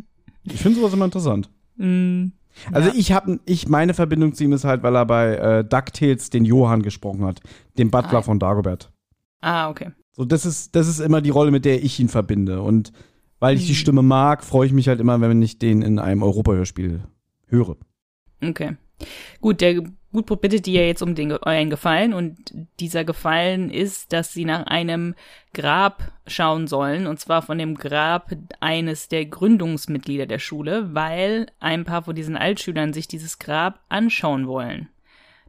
Ich 0.44 0.62
finde 0.62 0.78
sowas 0.80 0.94
immer 0.94 1.04
interessant. 1.04 1.50
Mm, 1.76 2.28
Also 2.72 2.88
ja. 2.90 2.94
ich 2.96 3.12
habe, 3.12 3.40
ich 3.46 3.68
meine 3.68 3.94
Verbindung 3.94 4.34
zu 4.34 4.44
ihm 4.44 4.52
ist 4.52 4.64
halt, 4.64 4.82
weil 4.82 4.96
er 4.96 5.06
bei 5.06 5.34
äh, 5.36 5.64
DuckTales 5.64 6.30
den 6.30 6.44
Johann 6.44 6.82
gesprochen 6.82 7.24
hat, 7.24 7.40
den 7.78 7.90
Butler 7.90 8.18
Ah. 8.18 8.22
von 8.22 8.38
Dagobert. 8.38 8.92
Ah, 9.40 9.68
okay. 9.70 9.92
So, 10.12 10.24
das 10.24 10.44
ist, 10.46 10.74
das 10.74 10.88
ist 10.88 10.98
immer 11.00 11.20
die 11.20 11.30
Rolle, 11.30 11.50
mit 11.50 11.64
der 11.64 11.82
ich 11.84 11.98
ihn 12.00 12.08
verbinde. 12.08 12.60
Und 12.62 12.92
weil 13.38 13.56
ich 13.56 13.66
die 13.66 13.72
Mhm. 13.72 13.76
Stimme 13.76 14.02
mag, 14.02 14.42
freue 14.42 14.66
ich 14.66 14.72
mich 14.72 14.88
halt 14.88 14.98
immer, 15.00 15.20
wenn 15.20 15.40
ich 15.42 15.58
den 15.60 15.82
in 15.82 15.98
einem 16.00 16.22
Europahörspiel 16.24 17.02
höre. 17.46 17.76
Okay. 18.42 18.76
Gut, 19.40 19.60
der 19.60 19.80
Gutbrot 20.12 20.40
bittet 20.40 20.66
ja 20.66 20.82
jetzt 20.82 21.02
um 21.02 21.14
den, 21.14 21.32
euren 21.32 21.68
Gefallen 21.68 22.14
und 22.14 22.54
dieser 22.80 23.04
Gefallen 23.04 23.70
ist, 23.70 24.12
dass 24.12 24.32
sie 24.32 24.46
nach 24.46 24.66
einem 24.66 25.14
Grab 25.52 26.12
schauen 26.26 26.66
sollen 26.66 27.06
und 27.06 27.20
zwar 27.20 27.42
von 27.42 27.58
dem 27.58 27.74
Grab 27.74 28.32
eines 28.60 29.08
der 29.08 29.26
Gründungsmitglieder 29.26 30.26
der 30.26 30.38
Schule, 30.38 30.94
weil 30.94 31.46
ein 31.60 31.84
paar 31.84 32.02
von 32.02 32.14
diesen 32.14 32.36
Altschülern 32.36 32.92
sich 32.94 33.06
dieses 33.06 33.38
Grab 33.38 33.80
anschauen 33.88 34.46
wollen. 34.46 34.88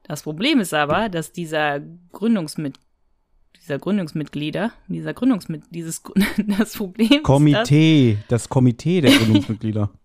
Das 0.04 0.24
Problem 0.24 0.60
ist 0.60 0.74
aber, 0.74 1.08
dass 1.08 1.32
dieser 1.32 1.80
Gründungsmitglied 2.12 2.84
dieser 3.70 3.78
Gründungsmitglieder, 3.78 4.72
dieser 4.88 5.14
Gründungsmit, 5.14 5.62
dieses, 5.70 6.02
das 6.58 6.76
Problem 6.76 7.22
Komitee, 7.22 8.18
das, 8.22 8.44
das 8.44 8.50
Komitee 8.50 9.02
der 9.02 9.12
Gründungsmitglieder. 9.12 9.92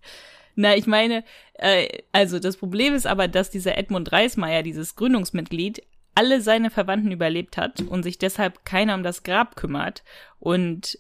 Na, 0.55 0.77
ich 0.77 0.87
meine, 0.87 1.25
äh, 1.55 2.03
also 2.13 2.39
das 2.39 2.57
Problem 2.57 2.95
ist 2.95 3.07
aber, 3.07 3.29
dass 3.29 3.51
dieser 3.51 3.77
Edmund 3.77 4.13
Reismeier, 4.13 4.63
dieses 4.63 4.97
Gründungsmitglied, 4.97 5.83
alle 6.15 6.41
seine 6.41 6.71
Verwandten 6.71 7.11
überlebt 7.11 7.57
hat 7.57 7.81
und 7.81 8.03
sich 8.05 8.19
deshalb 8.19 8.65
keiner 8.65 8.95
um 8.95 9.03
das 9.03 9.25
Grab 9.25 9.57
kümmert 9.57 10.05
und 10.39 10.99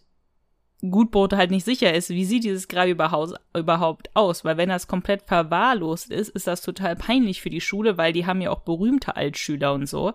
Gutbote 0.91 1.37
halt 1.37 1.51
nicht 1.51 1.65
sicher 1.65 1.95
ist, 1.95 2.11
wie 2.11 2.25
sieht 2.25 2.45
dieses 2.45 2.69
Grab 2.69 2.89
überhaupt 2.89 4.11
aus, 4.15 4.45
weil 4.45 4.57
wenn 4.57 4.69
das 4.69 4.87
komplett 4.87 5.23
verwahrlost 5.23 6.11
ist, 6.11 6.29
ist 6.31 6.47
das 6.47 6.61
total 6.61 6.97
peinlich 6.97 7.41
für 7.41 7.51
die 7.51 7.61
Schule, 7.61 7.97
weil 7.97 8.13
die 8.13 8.27
haben 8.27 8.41
ja 8.41 8.51
auch 8.51 8.61
berühmte 8.61 9.17
Altschüler 9.17 9.73
und 9.73 9.87
so. 9.87 10.13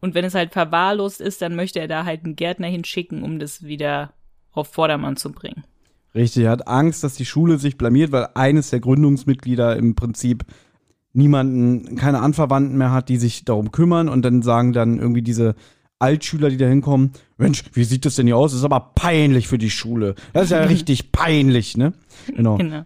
Und 0.00 0.14
wenn 0.14 0.24
es 0.24 0.34
halt 0.34 0.52
verwahrlost 0.52 1.20
ist, 1.20 1.42
dann 1.42 1.56
möchte 1.56 1.80
er 1.80 1.88
da 1.88 2.04
halt 2.04 2.24
einen 2.24 2.36
Gärtner 2.36 2.68
hinschicken, 2.68 3.22
um 3.22 3.38
das 3.38 3.64
wieder 3.64 4.12
auf 4.52 4.68
Vordermann 4.68 5.16
zu 5.16 5.32
bringen. 5.32 5.64
Richtig, 6.14 6.44
er 6.44 6.52
hat 6.52 6.68
Angst, 6.68 7.02
dass 7.02 7.14
die 7.14 7.24
Schule 7.24 7.58
sich 7.58 7.76
blamiert, 7.76 8.12
weil 8.12 8.28
eines 8.34 8.70
der 8.70 8.80
Gründungsmitglieder 8.80 9.76
im 9.76 9.94
Prinzip 9.94 10.44
niemanden, 11.12 11.96
keine 11.96 12.20
Anverwandten 12.20 12.76
mehr 12.78 12.92
hat, 12.92 13.08
die 13.08 13.16
sich 13.16 13.44
darum 13.44 13.72
kümmern 13.72 14.08
und 14.08 14.22
dann 14.22 14.42
sagen 14.42 14.72
dann 14.72 14.98
irgendwie 14.98 15.22
diese 15.22 15.54
Altschüler, 15.98 16.50
die 16.50 16.56
da 16.56 16.66
hinkommen, 16.66 17.12
Mensch, 17.38 17.64
wie 17.72 17.84
sieht 17.84 18.04
das 18.04 18.16
denn 18.16 18.26
hier 18.26 18.36
aus? 18.36 18.52
Das 18.52 18.58
ist 18.58 18.64
aber 18.64 18.92
peinlich 18.94 19.48
für 19.48 19.58
die 19.58 19.70
Schule. 19.70 20.14
Das 20.32 20.44
ist 20.44 20.50
ja 20.50 20.62
richtig 20.64 21.12
peinlich, 21.12 21.76
ne? 21.76 21.94
Genau. 22.26 22.56
genau. 22.56 22.84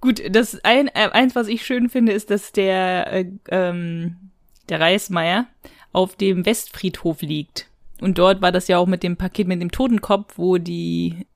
Gut, 0.00 0.22
das 0.30 0.58
ein, 0.64 0.88
äh, 0.88 1.10
eins, 1.12 1.34
was 1.34 1.48
ich 1.48 1.64
schön 1.64 1.88
finde, 1.88 2.12
ist, 2.12 2.30
dass 2.30 2.52
der, 2.52 3.12
äh, 3.12 3.26
ähm, 3.50 4.16
der 4.68 4.80
Reismeier 4.80 5.46
auf 5.92 6.16
dem 6.16 6.46
Westfriedhof 6.46 7.22
liegt. 7.22 7.68
Und 8.00 8.18
dort 8.18 8.40
war 8.40 8.50
das 8.50 8.68
ja 8.68 8.78
auch 8.78 8.86
mit 8.86 9.02
dem 9.02 9.16
Paket 9.16 9.46
mit 9.46 9.60
dem 9.60 9.70
Totenkopf, 9.70 10.38
wo 10.38 10.56
die, 10.56 11.26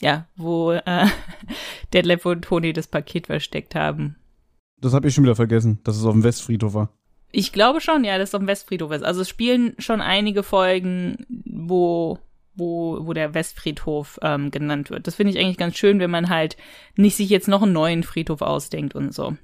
ja, 0.00 0.26
wo 0.36 0.72
äh, 0.72 1.06
Detlef 1.92 2.26
und 2.26 2.42
Toni 2.42 2.72
das 2.72 2.86
Paket 2.86 3.26
versteckt 3.26 3.74
haben. 3.74 4.16
Das 4.80 4.92
habe 4.92 5.08
ich 5.08 5.14
schon 5.14 5.24
wieder 5.24 5.36
vergessen, 5.36 5.80
dass 5.84 5.96
es 5.96 6.04
auf 6.04 6.12
dem 6.12 6.24
Westfriedhof 6.24 6.74
war. 6.74 6.90
Ich 7.32 7.52
glaube 7.52 7.80
schon, 7.80 8.04
ja, 8.04 8.18
dass 8.18 8.30
es 8.30 8.34
auf 8.34 8.40
dem 8.40 8.48
Westfriedhof 8.48 8.92
ist. 8.92 9.02
Also 9.02 9.22
es 9.22 9.28
spielen 9.28 9.74
schon 9.78 10.00
einige 10.00 10.42
Folgen, 10.42 11.26
wo 11.44 12.18
wo, 12.56 13.06
wo 13.06 13.12
der 13.12 13.34
Westfriedhof 13.34 14.18
ähm, 14.22 14.50
genannt 14.50 14.90
wird. 14.90 15.06
Das 15.06 15.14
finde 15.14 15.32
ich 15.32 15.38
eigentlich 15.38 15.58
ganz 15.58 15.76
schön, 15.76 16.00
wenn 16.00 16.10
man 16.10 16.28
halt 16.28 16.56
nicht 16.96 17.16
sich 17.16 17.28
jetzt 17.28 17.48
noch 17.48 17.62
einen 17.62 17.72
neuen 17.72 18.02
Friedhof 18.02 18.40
ausdenkt 18.40 18.94
und 18.94 19.14
so. 19.14 19.36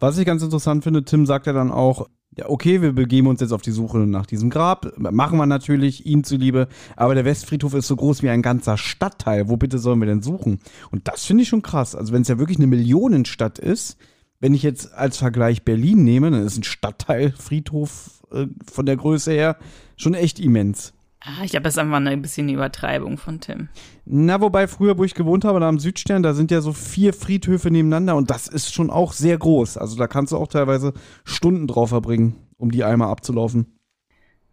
Was 0.00 0.18
ich 0.18 0.26
ganz 0.26 0.42
interessant 0.42 0.84
finde, 0.84 1.04
Tim 1.04 1.26
sagt 1.26 1.46
ja 1.46 1.52
dann 1.52 1.70
auch, 1.70 2.08
ja, 2.38 2.48
okay, 2.48 2.80
wir 2.82 2.92
begeben 2.92 3.26
uns 3.26 3.40
jetzt 3.40 3.52
auf 3.52 3.62
die 3.62 3.72
Suche 3.72 3.98
nach 3.98 4.24
diesem 4.24 4.48
Grab. 4.48 4.96
Machen 4.96 5.38
wir 5.38 5.46
natürlich, 5.46 6.06
ihm 6.06 6.22
zuliebe. 6.22 6.68
Aber 6.94 7.16
der 7.16 7.24
Westfriedhof 7.24 7.74
ist 7.74 7.88
so 7.88 7.96
groß 7.96 8.22
wie 8.22 8.28
ein 8.28 8.42
ganzer 8.42 8.76
Stadtteil. 8.76 9.48
Wo 9.48 9.56
bitte 9.56 9.78
sollen 9.78 9.98
wir 9.98 10.06
denn 10.06 10.22
suchen? 10.22 10.60
Und 10.92 11.08
das 11.08 11.24
finde 11.24 11.42
ich 11.42 11.48
schon 11.48 11.62
krass. 11.62 11.96
Also 11.96 12.12
wenn 12.12 12.22
es 12.22 12.28
ja 12.28 12.38
wirklich 12.38 12.58
eine 12.58 12.68
Millionenstadt 12.68 13.58
ist, 13.58 13.96
wenn 14.38 14.54
ich 14.54 14.62
jetzt 14.62 14.94
als 14.94 15.18
Vergleich 15.18 15.64
Berlin 15.64 16.04
nehme, 16.04 16.30
dann 16.30 16.46
ist 16.46 16.56
ein 16.56 16.62
Stadtteilfriedhof 16.62 18.22
äh, 18.30 18.46
von 18.70 18.86
der 18.86 18.96
Größe 18.96 19.32
her 19.32 19.56
schon 19.96 20.14
echt 20.14 20.38
immens. 20.38 20.92
Ah, 21.20 21.42
ich 21.42 21.50
glaube, 21.50 21.64
das 21.64 21.74
ist 21.74 21.78
einfach 21.78 21.96
ein 21.96 22.22
bisschen 22.22 22.46
eine 22.46 22.54
Übertreibung 22.54 23.18
von 23.18 23.40
Tim. 23.40 23.68
Na, 24.04 24.40
wobei 24.40 24.68
früher, 24.68 24.98
wo 24.98 25.04
ich 25.04 25.14
gewohnt 25.14 25.44
habe, 25.44 25.58
da 25.58 25.68
am 25.68 25.80
Südstern, 25.80 26.22
da 26.22 26.32
sind 26.32 26.50
ja 26.50 26.60
so 26.60 26.72
vier 26.72 27.12
Friedhöfe 27.12 27.70
nebeneinander 27.70 28.14
und 28.16 28.30
das 28.30 28.46
ist 28.46 28.72
schon 28.72 28.88
auch 28.88 29.12
sehr 29.12 29.36
groß. 29.36 29.78
Also 29.78 29.96
da 29.96 30.06
kannst 30.06 30.32
du 30.32 30.36
auch 30.36 30.46
teilweise 30.46 30.92
Stunden 31.24 31.66
drauf 31.66 31.88
verbringen, 31.88 32.36
um 32.56 32.70
die 32.70 32.84
einmal 32.84 33.08
abzulaufen. 33.08 33.66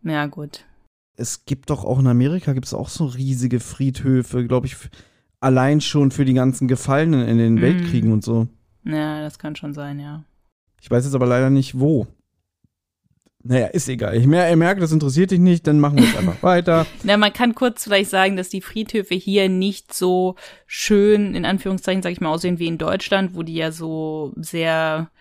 Ja, 0.04 0.25
gut. 0.25 0.65
Es 1.17 1.45
gibt 1.45 1.69
doch 1.69 1.86
auch 1.86 1.99
in 1.99 2.08
Amerika 2.08 2.54
gibt 2.54 2.65
es 2.65 2.73
auch 2.73 2.89
so 2.89 3.06
riesige 3.06 3.60
Friedhöfe, 3.60 4.45
glaube 4.45 4.67
ich, 4.67 4.75
allein 5.39 5.82
schon 5.82 6.12
für 6.12 6.25
die 6.25 6.34
ganzen 6.34 6.67
Gefallenen 6.67 7.28
in 7.28 7.38
den 7.38 7.56
mm. 7.56 7.62
Weltkriegen 7.62 8.12
und 8.12 8.23
so. 8.23 8.47
Ja, 8.84 9.21
das 9.21 9.39
kann 9.39 9.56
schon 9.56 9.73
sein, 9.73 9.99
ja. 9.99 10.23
Ich 10.82 10.91
weiß 10.91 11.06
jetzt 11.06 11.15
aber 11.15 11.25
leider 11.25 11.49
nicht, 11.49 11.80
wo. 11.80 12.08
Naja, 13.47 13.67
ist 13.67 13.88
egal. 13.89 14.17
Ich 14.17 14.25
mer 14.25 14.53
merke, 14.55 14.81
das 14.81 14.91
interessiert 14.91 15.29
dich 15.29 15.39
nicht, 15.39 15.67
dann 15.67 15.79
machen 15.79 15.99
wir 15.99 16.05
es 16.05 16.17
einfach 16.17 16.41
weiter. 16.41 16.88
Na, 17.03 17.15
man 17.15 17.31
kann 17.31 17.53
kurz 17.53 17.84
vielleicht 17.84 18.10
sagen, 18.10 18.38
dass 18.38 18.49
die 18.49 18.62
Friedhöfe 18.62 19.13
hier 19.13 19.49
nicht 19.49 19.93
so 19.93 20.36
schön, 20.65 21.36
in 21.36 21.45
Anführungszeichen, 21.45 22.01
sag 22.01 22.12
ich 22.12 22.21
mal, 22.21 22.29
aussehen 22.29 22.58
wie 22.58 22.65
in 22.65 22.79
Deutschland, 22.79 23.36
wo 23.36 23.43
die 23.43 23.53
ja 23.53 23.71
so 23.71 24.34
sehr 24.36 25.12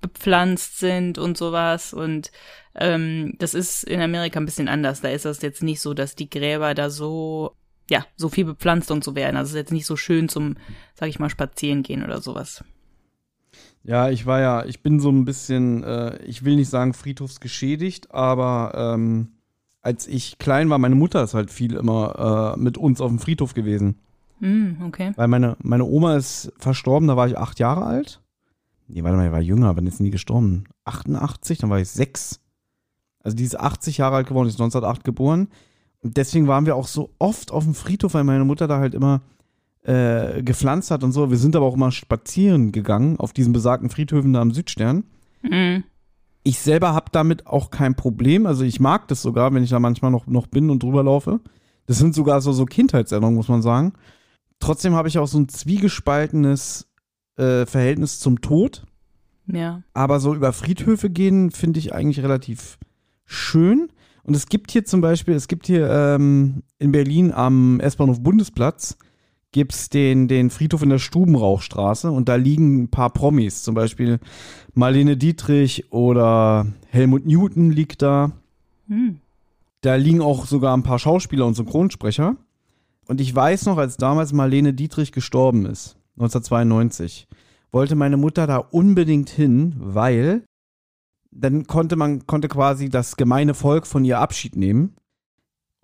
bepflanzt 0.00 0.78
sind 0.78 1.18
und 1.18 1.36
sowas. 1.36 1.92
Und 1.92 2.32
ähm, 2.74 3.34
das 3.38 3.52
ist 3.52 3.84
in 3.84 4.00
Amerika 4.00 4.40
ein 4.40 4.46
bisschen 4.46 4.68
anders. 4.68 5.02
Da 5.02 5.10
ist 5.10 5.26
das 5.26 5.42
jetzt 5.42 5.62
nicht 5.62 5.82
so, 5.82 5.92
dass 5.92 6.14
die 6.14 6.30
Gräber 6.30 6.72
da 6.72 6.88
so, 6.88 7.54
ja, 7.90 8.06
so 8.16 8.30
viel 8.30 8.46
bepflanzt 8.46 8.90
und 8.90 9.04
so 9.04 9.14
werden. 9.14 9.36
Also 9.36 9.48
es 9.48 9.52
ist 9.56 9.60
jetzt 9.60 9.72
nicht 9.72 9.86
so 9.86 9.96
schön 9.96 10.30
zum, 10.30 10.56
sag 10.94 11.10
ich 11.10 11.18
mal, 11.18 11.28
spazieren 11.28 11.82
gehen 11.82 12.02
oder 12.02 12.22
sowas. 12.22 12.64
Ja, 13.84 14.08
ich 14.08 14.24
war 14.24 14.40
ja, 14.40 14.64
ich 14.64 14.82
bin 14.82 14.98
so 14.98 15.10
ein 15.10 15.26
bisschen, 15.26 15.84
äh, 15.84 16.16
ich 16.24 16.44
will 16.44 16.56
nicht 16.56 16.70
sagen 16.70 16.94
friedhofsgeschädigt, 16.94 18.12
aber 18.12 18.72
ähm, 18.74 19.28
als 19.82 20.06
ich 20.06 20.38
klein 20.38 20.70
war, 20.70 20.78
meine 20.78 20.94
Mutter 20.94 21.22
ist 21.22 21.34
halt 21.34 21.50
viel 21.50 21.74
immer 21.74 22.54
äh, 22.56 22.58
mit 22.58 22.78
uns 22.78 23.02
auf 23.02 23.10
dem 23.10 23.18
Friedhof 23.18 23.52
gewesen. 23.52 23.96
Mm, 24.40 24.82
okay. 24.86 25.12
Weil 25.16 25.28
meine, 25.28 25.56
meine 25.62 25.84
Oma 25.84 26.16
ist 26.16 26.50
verstorben, 26.58 27.08
da 27.08 27.16
war 27.18 27.28
ich 27.28 27.36
acht 27.36 27.58
Jahre 27.58 27.84
alt. 27.84 28.22
Nee, 28.88 29.02
warte 29.04 29.18
mal, 29.18 29.26
ich 29.26 29.32
war 29.32 29.40
jünger, 29.40 29.76
wann 29.76 29.86
ist 29.86 30.00
nie 30.00 30.10
gestorben? 30.10 30.64
88, 30.84 31.58
dann 31.58 31.68
war 31.68 31.78
ich 31.78 31.90
sechs. 31.90 32.40
Also 33.22 33.36
die 33.36 33.44
ist 33.44 33.58
80 33.58 33.98
Jahre 33.98 34.16
alt 34.16 34.26
geworden, 34.26 34.46
die 34.46 34.54
ist 34.54 34.60
1908 34.60 35.04
geboren. 35.04 35.48
Und 36.00 36.16
deswegen 36.16 36.48
waren 36.48 36.64
wir 36.64 36.76
auch 36.76 36.86
so 36.86 37.10
oft 37.18 37.50
auf 37.50 37.64
dem 37.64 37.74
Friedhof, 37.74 38.14
weil 38.14 38.24
meine 38.24 38.44
Mutter 38.44 38.66
da 38.66 38.78
halt 38.78 38.94
immer 38.94 39.20
äh, 39.84 40.42
gepflanzt 40.42 40.90
hat 40.90 41.04
und 41.04 41.12
so. 41.12 41.30
Wir 41.30 41.36
sind 41.36 41.54
aber 41.56 41.66
auch 41.66 41.74
immer 41.74 41.92
spazieren 41.92 42.72
gegangen 42.72 43.18
auf 43.18 43.32
diesen 43.32 43.52
besagten 43.52 43.90
Friedhöfen 43.90 44.32
da 44.32 44.40
am 44.40 44.52
Südstern. 44.52 45.04
Mhm. 45.42 45.84
Ich 46.42 46.58
selber 46.58 46.94
habe 46.94 47.06
damit 47.12 47.46
auch 47.46 47.70
kein 47.70 47.94
Problem. 47.94 48.46
Also 48.46 48.64
ich 48.64 48.80
mag 48.80 49.08
das 49.08 49.22
sogar, 49.22 49.52
wenn 49.54 49.62
ich 49.62 49.70
da 49.70 49.80
manchmal 49.80 50.10
noch, 50.10 50.26
noch 50.26 50.46
bin 50.46 50.70
und 50.70 50.82
drüber 50.82 51.02
laufe. 51.02 51.40
Das 51.86 51.98
sind 51.98 52.14
sogar 52.14 52.40
so, 52.40 52.52
so 52.52 52.64
Kindheitserinnerungen, 52.64 53.36
muss 53.36 53.48
man 53.48 53.62
sagen. 53.62 53.92
Trotzdem 54.58 54.94
habe 54.94 55.08
ich 55.08 55.18
auch 55.18 55.26
so 55.26 55.38
ein 55.38 55.48
zwiegespaltenes 55.48 56.88
äh, 57.36 57.66
Verhältnis 57.66 58.20
zum 58.20 58.40
Tod. 58.40 58.86
Ja. 59.46 59.82
Aber 59.92 60.20
so 60.20 60.34
über 60.34 60.52
Friedhöfe 60.52 61.10
gehen 61.10 61.50
finde 61.50 61.78
ich 61.78 61.94
eigentlich 61.94 62.22
relativ 62.22 62.78
schön. 63.26 63.88
Und 64.22 64.34
es 64.34 64.46
gibt 64.46 64.70
hier 64.70 64.86
zum 64.86 65.02
Beispiel, 65.02 65.34
es 65.34 65.48
gibt 65.48 65.66
hier 65.66 65.90
ähm, 65.90 66.62
in 66.78 66.92
Berlin 66.92 67.32
am 67.32 67.80
S-Bahnhof 67.80 68.22
Bundesplatz 68.22 68.96
gibt 69.54 69.72
es 69.72 69.88
den, 69.88 70.26
den 70.26 70.50
Friedhof 70.50 70.82
in 70.82 70.88
der 70.88 70.98
Stubenrauchstraße 70.98 72.10
und 72.10 72.28
da 72.28 72.34
liegen 72.34 72.82
ein 72.82 72.88
paar 72.88 73.10
Promis, 73.10 73.62
zum 73.62 73.76
Beispiel 73.76 74.18
Marlene 74.74 75.16
Dietrich 75.16 75.92
oder 75.92 76.66
Helmut 76.88 77.24
Newton 77.24 77.70
liegt 77.70 78.02
da. 78.02 78.32
Hm. 78.88 79.20
Da 79.80 79.94
liegen 79.94 80.20
auch 80.20 80.46
sogar 80.46 80.76
ein 80.76 80.82
paar 80.82 80.98
Schauspieler 80.98 81.46
und 81.46 81.54
Synchronsprecher. 81.54 82.36
Und 83.06 83.20
ich 83.20 83.32
weiß 83.32 83.66
noch, 83.66 83.78
als 83.78 83.96
damals 83.96 84.32
Marlene 84.32 84.74
Dietrich 84.74 85.12
gestorben 85.12 85.66
ist, 85.66 85.96
1992, 86.16 87.28
wollte 87.70 87.94
meine 87.94 88.16
Mutter 88.16 88.48
da 88.48 88.56
unbedingt 88.56 89.30
hin, 89.30 89.76
weil 89.78 90.42
dann 91.30 91.68
konnte 91.68 91.94
man 91.94 92.26
konnte 92.26 92.48
quasi 92.48 92.88
das 92.88 93.16
gemeine 93.16 93.54
Volk 93.54 93.86
von 93.86 94.04
ihr 94.04 94.18
Abschied 94.18 94.56
nehmen. 94.56 94.96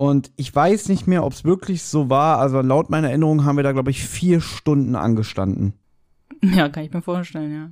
Und 0.01 0.33
ich 0.37 0.55
weiß 0.55 0.89
nicht 0.89 1.07
mehr, 1.07 1.25
ob 1.25 1.35
es 1.35 1.45
wirklich 1.45 1.83
so 1.83 2.09
war. 2.09 2.39
Also 2.39 2.63
laut 2.63 2.89
meiner 2.89 3.11
Erinnerung 3.11 3.45
haben 3.45 3.57
wir 3.57 3.63
da, 3.63 3.73
glaube 3.73 3.91
ich, 3.91 4.03
vier 4.03 4.41
Stunden 4.41 4.97
angestanden. 4.97 5.75
Ja, 6.43 6.71
kann 6.71 6.85
ich 6.85 6.91
mir 6.91 7.03
vorstellen, 7.03 7.53
ja. 7.53 7.71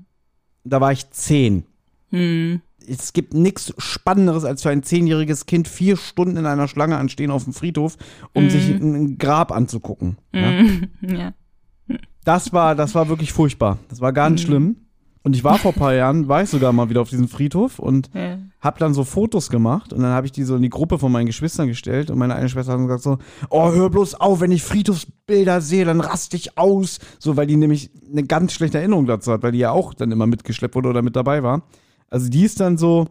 Da 0.62 0.78
war 0.78 0.92
ich 0.92 1.08
zehn. 1.08 1.64
Hm. 2.10 2.60
Es 2.86 3.14
gibt 3.14 3.32
nichts 3.32 3.72
Spannenderes, 3.78 4.44
als 4.44 4.60
für 4.60 4.68
ein 4.68 4.82
zehnjähriges 4.82 5.46
Kind 5.46 5.68
vier 5.68 5.96
Stunden 5.96 6.36
in 6.36 6.44
einer 6.44 6.68
Schlange 6.68 6.98
anstehen 6.98 7.30
auf 7.30 7.44
dem 7.44 7.54
Friedhof, 7.54 7.96
um 8.34 8.42
hm. 8.42 8.50
sich 8.50 8.68
ein 8.68 9.16
Grab 9.16 9.50
anzugucken. 9.50 10.18
Hm. 10.34 10.88
Ja. 11.00 11.08
ja. 11.16 11.98
Das 12.24 12.52
war, 12.52 12.74
das 12.74 12.94
war 12.94 13.08
wirklich 13.08 13.32
furchtbar. 13.32 13.78
Das 13.88 14.02
war 14.02 14.12
ganz 14.12 14.42
hm. 14.42 14.46
schlimm. 14.46 14.76
Und 15.22 15.34
ich 15.34 15.44
war 15.44 15.58
vor 15.58 15.72
ein 15.72 15.78
paar 15.78 15.94
Jahren, 15.94 16.28
war 16.28 16.42
ich 16.42 16.48
sogar 16.48 16.72
mal 16.72 16.90
wieder 16.90 17.02
auf 17.02 17.10
diesem 17.10 17.28
Friedhof 17.28 17.78
und 17.78 18.10
ja. 18.14 18.38
hab 18.60 18.78
dann 18.78 18.94
so 18.94 19.04
Fotos 19.04 19.50
gemacht 19.50 19.92
und 19.92 20.02
dann 20.02 20.12
habe 20.12 20.26
ich 20.26 20.32
die 20.32 20.44
so 20.44 20.56
in 20.56 20.62
die 20.62 20.70
Gruppe 20.70 20.98
von 20.98 21.10
meinen 21.10 21.26
Geschwistern 21.26 21.66
gestellt 21.66 22.10
und 22.10 22.18
meine 22.18 22.34
eine 22.34 22.48
Schwester 22.48 22.72
hat 22.72 22.80
gesagt 22.80 23.02
so, 23.02 23.18
oh, 23.50 23.72
hör 23.72 23.90
bloß 23.90 24.14
auf, 24.14 24.40
wenn 24.40 24.52
ich 24.52 24.62
Friedhofsbilder 24.62 25.60
sehe, 25.60 25.84
dann 25.84 26.00
raste 26.00 26.36
ich 26.36 26.56
aus. 26.56 27.00
So, 27.18 27.36
weil 27.36 27.46
die 27.46 27.56
nämlich 27.56 27.90
eine 28.10 28.24
ganz 28.24 28.52
schlechte 28.52 28.78
Erinnerung 28.78 29.06
dazu 29.06 29.32
hat, 29.32 29.42
weil 29.42 29.52
die 29.52 29.58
ja 29.58 29.72
auch 29.72 29.92
dann 29.92 30.12
immer 30.12 30.26
mitgeschleppt 30.26 30.74
wurde 30.74 30.88
oder 30.88 31.02
mit 31.02 31.16
dabei 31.16 31.42
war. 31.42 31.62
Also 32.08 32.30
die 32.30 32.44
ist 32.44 32.60
dann 32.60 32.78
so 32.78 33.06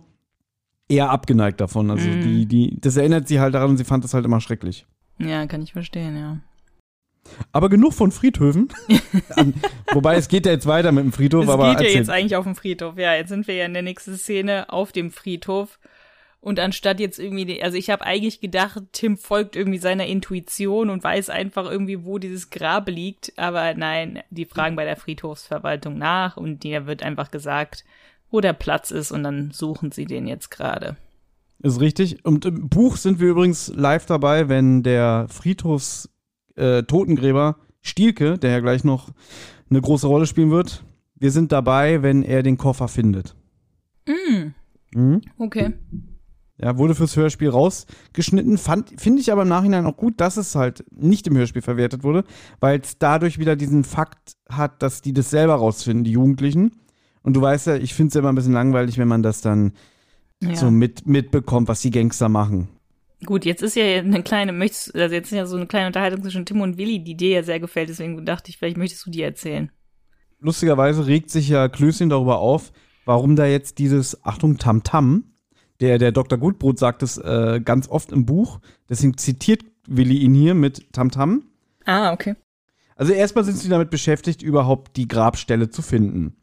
eher 0.90 1.10
abgeneigt 1.10 1.62
davon. 1.62 1.92
Also 1.92 2.10
mm. 2.10 2.22
die, 2.22 2.46
die, 2.46 2.78
das 2.80 2.98
erinnert 2.98 3.28
sie 3.28 3.40
halt 3.40 3.54
daran 3.54 3.72
und 3.72 3.78
sie 3.78 3.84
fand 3.84 4.04
das 4.04 4.14
halt 4.14 4.26
immer 4.26 4.42
schrecklich. 4.42 4.86
Ja, 5.20 5.46
kann 5.46 5.62
ich 5.62 5.74
verstehen, 5.74 6.16
ja. 6.16 6.38
Aber 7.52 7.70
genug 7.70 7.94
von 7.94 8.12
Friedhöfen. 8.12 8.70
Wobei 9.94 10.16
es 10.16 10.28
geht 10.28 10.46
ja 10.46 10.52
jetzt 10.52 10.68
weiter 10.68 10.92
mit 10.92 11.04
dem 11.04 11.12
Friedhof. 11.12 11.44
Es 11.44 11.50
aber 11.50 11.76
geht 11.76 11.88
ja 11.88 11.96
jetzt 11.96 12.10
eigentlich 12.10 12.36
auf 12.36 12.46
dem 12.46 12.56
Friedhof. 12.56 12.98
Ja, 12.98 13.14
jetzt 13.14 13.30
sind 13.30 13.48
wir 13.48 13.56
ja 13.56 13.66
in 13.66 13.74
der 13.74 13.84
nächsten 13.84 14.18
Szene 14.18 14.70
auf 14.70 14.92
dem 14.92 15.12
Friedhof. 15.12 15.80
Und 16.40 16.60
anstatt 16.60 17.00
jetzt 17.00 17.20
irgendwie, 17.20 17.62
also 17.62 17.78
ich 17.78 17.90
habe 17.90 18.06
eigentlich 18.06 18.40
gedacht, 18.40 18.82
Tim 18.92 19.18
folgt 19.18 19.56
irgendwie 19.56 19.80
seiner 19.80 20.06
Intuition 20.06 20.90
und 20.90 21.04
weiß 21.04 21.30
einfach 21.30 21.70
irgendwie, 21.70 22.06
wo 22.06 22.20
dieses 22.20 22.50
Grab 22.50 22.88
liegt. 22.88 23.34
Aber 23.38 23.74
nein, 23.74 24.22
die 24.30 24.46
fragen 24.46 24.76
bei 24.76 24.86
der 24.86 24.98
Friedhofsverwaltung 24.98 25.98
nach 25.98 26.38
und 26.38 26.64
dir 26.64 26.86
wird 26.86 27.04
einfach 27.04 27.32
gesagt, 27.32 27.84
wo 28.30 28.40
der 28.40 28.54
Platz 28.54 28.92
ist 28.92 29.12
und 29.12 29.24
dann 29.24 29.52
suchen 29.52 29.92
sie 29.92 30.06
den 30.06 30.28
jetzt 30.28 30.50
gerade. 30.50 30.96
Ist 31.60 31.82
richtig. 31.82 32.24
Und 32.24 32.46
im 32.46 32.70
Buch 32.70 32.98
sind 32.98 33.20
wir 33.20 33.30
übrigens 33.30 33.70
live 33.76 34.06
dabei, 34.06 34.48
wenn 34.48 34.84
der 34.84 35.28
Friedhofs 35.30 36.10
äh, 36.58 36.84
Totengräber 36.84 37.58
Stielke, 37.82 38.38
der 38.38 38.52
ja 38.52 38.60
gleich 38.60 38.84
noch 38.84 39.10
eine 39.70 39.82
große 39.82 40.08
Rolle 40.08 40.26
spielen 40.26 40.52
wird, 40.52 40.84
wir 41.16 41.32
sind 41.32 41.52
dabei, 41.52 42.02
wenn 42.04 42.24
er 42.24 42.44
den 42.44 42.58
Koffer 42.58 42.88
findet. 42.88 43.36
Mm. 44.08 44.54
Mhm. 44.94 45.22
Okay. 45.38 45.74
Ja, 46.60 46.78
wurde 46.78 46.96
fürs 46.96 47.16
Hörspiel 47.16 47.50
rausgeschnitten. 47.50 48.58
Finde 48.58 49.22
ich 49.22 49.32
aber 49.32 49.44
im 49.44 49.48
Nachhinein 49.48 49.86
auch 49.86 49.96
gut, 49.96 50.20
dass 50.20 50.38
es 50.38 50.56
halt 50.56 50.84
nicht 50.92 51.28
im 51.28 51.38
Hörspiel 51.38 51.62
verwertet 51.62 52.04
wurde, 52.04 52.24
weil 52.60 52.80
es 52.80 52.98
dadurch 52.98 53.38
wieder 53.38 53.56
diesen 53.56 53.84
Fakt 53.84 54.38
hat, 54.50 54.82
dass 54.82 55.02
die 55.02 55.14
das 55.14 55.30
selber 55.30 55.56
rausfinden, 55.56 56.04
die 56.04 56.12
Jugendlichen. 56.12 56.72
Und 57.22 57.34
du 57.36 57.42
weißt 57.42 57.68
ja, 57.68 57.76
ich 57.76 57.94
finde 57.94 58.08
es 58.08 58.14
ja 58.16 58.20
immer 58.22 58.30
ein 58.30 58.36
bisschen 58.36 58.54
langweilig, 58.54 58.98
wenn 58.98 59.08
man 59.08 59.22
das 59.22 59.42
dann 59.42 59.74
Ja. 60.42 60.56
so 60.56 60.72
mit, 60.72 61.06
mitbekommt, 61.06 61.68
was 61.68 61.82
die 61.82 61.92
Gangster 61.92 62.30
machen. 62.30 62.70
Gut, 63.26 63.46
jetzt 63.46 63.64
ist 63.64 63.76
ja 63.76 63.84
eine 63.84 64.22
kleine, 64.22 64.52
möchtest, 64.52 64.96
also 64.96 65.16
jetzt 65.16 65.32
ist 65.32 65.38
ja 65.38 65.46
so 65.48 65.56
eine 65.56 65.66
kleine 65.66 65.88
Unterhaltung 65.88 66.22
zwischen 66.22 66.46
Tim 66.46 66.62
und 66.62 66.78
Willi, 66.78 67.04
die 67.04 67.18
dir 67.18 67.30
ja 67.32 67.44
sehr 67.44 67.60
gefällt, 67.60 67.90
deswegen 67.90 68.24
dachte 68.26 68.50
ich, 68.50 68.58
vielleicht 68.58 68.78
möchtest 68.78 69.06
du 69.06 69.10
die 69.10 69.24
erzählen. 69.24 69.72
Lustigerweise 70.40 71.08
regt 71.08 71.32
sich 71.32 71.50
ja 71.50 71.68
Klößchen 71.68 72.10
darüber 72.10 72.38
auf, 72.40 72.72
warum 73.06 73.36
da 73.36 73.48
jetzt 73.48 73.80
dieses, 73.80 74.24
Achtung, 74.24 74.58
Tamtam, 74.60 75.34
der, 75.80 75.98
der 75.98 76.12
Dr. 76.12 76.38
Gutbrot 76.38 76.78
sagt 76.78 77.02
es 77.02 77.18
äh, 77.18 77.60
ganz 77.64 77.88
oft 77.88 78.12
im 78.12 78.26
Buch, 78.26 78.60
deswegen 78.88 79.18
zitiert 79.18 79.64
Willi 79.88 80.18
ihn 80.18 80.36
hier 80.36 80.54
mit 80.54 80.94
Tamtam. 80.94 81.44
Ah, 81.86 82.14
okay. 82.14 82.36
Also 82.96 83.14
erstmal 83.14 83.44
sind 83.44 83.58
sie 83.58 83.70
damit 83.70 83.90
beschäftigt, 83.90 84.42
überhaupt 84.42 84.98
die 84.98 85.08
Grabstelle 85.08 85.70
zu 85.70 85.82
finden. 85.82 86.36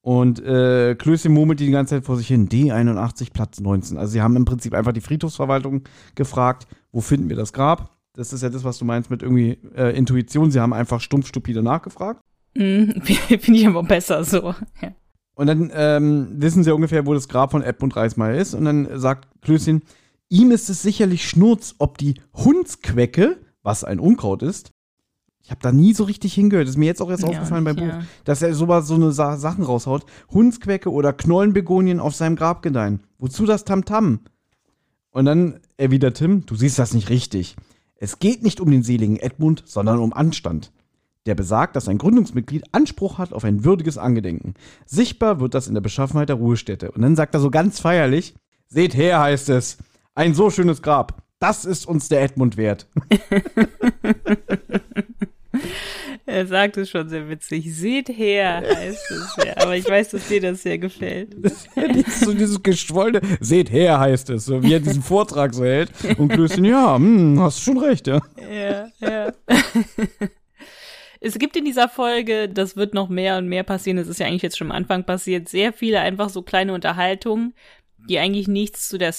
Und 0.00 0.42
äh, 0.44 0.94
Klößchen 0.94 1.32
murmelt 1.32 1.60
die 1.60 1.70
ganze 1.70 1.96
Zeit 1.96 2.04
vor 2.04 2.16
sich 2.16 2.28
hin, 2.28 2.48
D81, 2.48 3.32
Platz 3.32 3.60
19. 3.60 3.98
Also 3.98 4.12
sie 4.12 4.22
haben 4.22 4.36
im 4.36 4.44
Prinzip 4.44 4.74
einfach 4.74 4.92
die 4.92 5.00
Friedhofsverwaltung 5.00 5.82
gefragt, 6.14 6.66
wo 6.92 7.00
finden 7.00 7.28
wir 7.28 7.36
das 7.36 7.52
Grab? 7.52 7.96
Das 8.14 8.32
ist 8.32 8.42
ja 8.42 8.48
das, 8.48 8.64
was 8.64 8.78
du 8.78 8.84
meinst 8.84 9.10
mit 9.10 9.22
irgendwie 9.22 9.58
äh, 9.76 9.96
Intuition. 9.96 10.50
Sie 10.50 10.60
haben 10.60 10.72
einfach 10.72 11.00
stumpf 11.00 11.26
stupide 11.28 11.62
nachgefragt. 11.62 12.20
Mm, 12.54 12.90
Finde 13.02 13.60
ich 13.60 13.66
aber 13.66 13.82
besser 13.82 14.24
so. 14.24 14.54
Ja. 14.80 14.92
Und 15.34 15.46
dann 15.46 15.70
ähm, 15.72 16.28
wissen 16.32 16.64
sie 16.64 16.74
ungefähr, 16.74 17.06
wo 17.06 17.14
das 17.14 17.28
Grab 17.28 17.52
von 17.52 17.62
Edmund 17.62 17.94
Reismeier 17.94 18.40
ist. 18.40 18.54
Und 18.54 18.64
dann 18.64 18.98
sagt 18.98 19.28
Klößchen, 19.42 19.82
ihm 20.28 20.50
ist 20.50 20.68
es 20.68 20.82
sicherlich 20.82 21.28
Schnurz, 21.28 21.76
ob 21.78 21.96
die 21.98 22.14
Hundsquecke, 22.34 23.36
was 23.62 23.84
ein 23.84 24.00
Unkraut 24.00 24.42
ist, 24.42 24.72
ich 25.48 25.50
habe 25.50 25.62
da 25.62 25.72
nie 25.72 25.94
so 25.94 26.04
richtig 26.04 26.34
hingehört, 26.34 26.66
das 26.66 26.74
ist 26.74 26.76
mir 26.76 26.84
jetzt 26.84 27.00
auch 27.00 27.08
erst 27.08 27.22
Ja, 27.22 27.30
aufgefallen 27.30 27.64
beim 27.64 27.78
ja. 27.78 27.86
Buch, 27.86 28.04
dass 28.24 28.42
er 28.42 28.52
sowas, 28.52 28.86
so 28.86 28.96
eine 28.96 29.12
Sa 29.12 29.38
Sachen 29.38 29.64
raushaut, 29.64 30.04
Hundsquecke 30.30 30.92
oder 30.92 31.14
Knollenbegonien 31.14 32.00
auf 32.00 32.14
seinem 32.14 32.36
Grab 32.36 32.60
gedeihen. 32.60 33.00
Wozu 33.18 33.46
das 33.46 33.64
Tamtam? 33.64 34.20
Und 35.10 35.24
dann 35.24 35.60
erwidert 35.78 36.18
Tim, 36.18 36.44
du 36.44 36.54
siehst 36.54 36.78
das 36.78 36.92
nicht 36.92 37.08
richtig. 37.08 37.56
Es 37.96 38.18
geht 38.18 38.42
nicht 38.42 38.60
um 38.60 38.70
den 38.70 38.82
seligen 38.82 39.16
Edmund, 39.16 39.62
sondern 39.64 40.00
um 40.00 40.12
Anstand. 40.12 40.70
Der 41.24 41.34
besagt, 41.34 41.76
dass 41.76 41.88
ein 41.88 41.96
Gründungsmitglied 41.96 42.64
Anspruch 42.72 43.16
hat 43.16 43.32
auf 43.32 43.44
ein 43.44 43.64
würdiges 43.64 43.96
Angedenken. 43.96 44.52
Sichtbar 44.84 45.40
wird 45.40 45.54
das 45.54 45.66
in 45.66 45.72
der 45.72 45.80
Beschaffenheit 45.80 46.28
der 46.28 46.36
Ruhestätte. 46.36 46.90
Und 46.90 47.00
dann 47.00 47.16
sagt 47.16 47.32
er 47.32 47.40
so 47.40 47.50
ganz 47.50 47.80
feierlich, 47.80 48.34
seht 48.66 48.94
her, 48.94 49.20
heißt 49.20 49.48
es, 49.48 49.78
ein 50.14 50.34
so 50.34 50.50
schönes 50.50 50.82
Grab. 50.82 51.22
Das 51.38 51.64
ist 51.64 51.86
uns 51.86 52.10
der 52.10 52.20
Edmund 52.20 52.58
wert. 52.58 52.86
Er 56.26 56.46
sagt 56.46 56.76
es 56.76 56.90
schon 56.90 57.08
sehr 57.08 57.28
witzig. 57.30 57.74
Seht 57.74 58.10
her, 58.10 58.62
heißt 58.62 59.10
es 59.10 59.36
ja. 59.44 59.56
Aber 59.56 59.76
ich 59.76 59.88
weiß, 59.88 60.10
dass 60.10 60.28
dir 60.28 60.42
das 60.42 60.62
sehr 60.62 60.76
gefällt. 60.76 61.34
so 62.20 62.34
dieses 62.34 62.62
geschwollene, 62.62 63.22
seht 63.40 63.72
her, 63.72 63.98
heißt 63.98 64.28
es, 64.30 64.44
so 64.44 64.62
wie 64.62 64.74
er 64.74 64.80
diesen 64.80 65.02
Vortrag 65.02 65.54
so 65.54 65.64
hält. 65.64 65.90
Und 66.18 66.28
Klößchen, 66.28 66.64
ja, 66.66 66.96
hm, 66.96 67.40
hast 67.40 67.62
schon 67.62 67.78
recht, 67.78 68.06
ja. 68.08 68.20
Ja, 68.50 68.88
ja. 69.00 69.32
Es 71.20 71.38
gibt 71.38 71.56
in 71.56 71.64
dieser 71.64 71.88
Folge, 71.88 72.48
das 72.48 72.76
wird 72.76 72.94
noch 72.94 73.08
mehr 73.08 73.38
und 73.38 73.48
mehr 73.48 73.64
passieren, 73.64 73.96
das 73.96 74.06
ist 74.06 74.20
ja 74.20 74.26
eigentlich 74.26 74.42
jetzt 74.42 74.56
schon 74.56 74.70
am 74.70 74.76
Anfang 74.76 75.04
passiert, 75.04 75.48
sehr 75.48 75.72
viele 75.72 76.00
einfach 76.00 76.28
so 76.28 76.42
kleine 76.42 76.72
Unterhaltungen, 76.72 77.54
die 78.08 78.18
eigentlich 78.18 78.46
nichts 78.46 78.88
zu 78.88 78.98
der, 78.98 79.12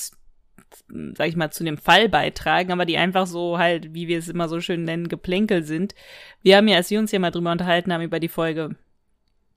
sag 1.16 1.28
ich 1.28 1.36
mal, 1.36 1.52
zu 1.52 1.64
dem 1.64 1.78
Fall 1.78 2.10
beitragen, 2.10 2.72
aber 2.72 2.86
die 2.86 2.98
einfach 2.98 3.28
so 3.28 3.58
halt, 3.58 3.94
wie 3.94 4.08
wir 4.08 4.20
es 4.20 4.30
immer 4.30 4.48
so 4.50 4.62
schön 4.62 4.84
nennen, 4.84 5.08
Geplänkel 5.08 5.64
sind. 5.64 5.96
Wir 6.42 6.58
haben 6.58 6.68
ja, 6.68 6.78
als 6.78 6.90
wir 6.90 7.00
uns 7.00 7.12
ja 7.12 7.20
mal 7.20 7.32
drüber 7.32 7.52
unterhalten 7.52 7.92
haben 7.94 8.02
über 8.02 8.20
die 8.20 8.28
Folge, 8.28 8.76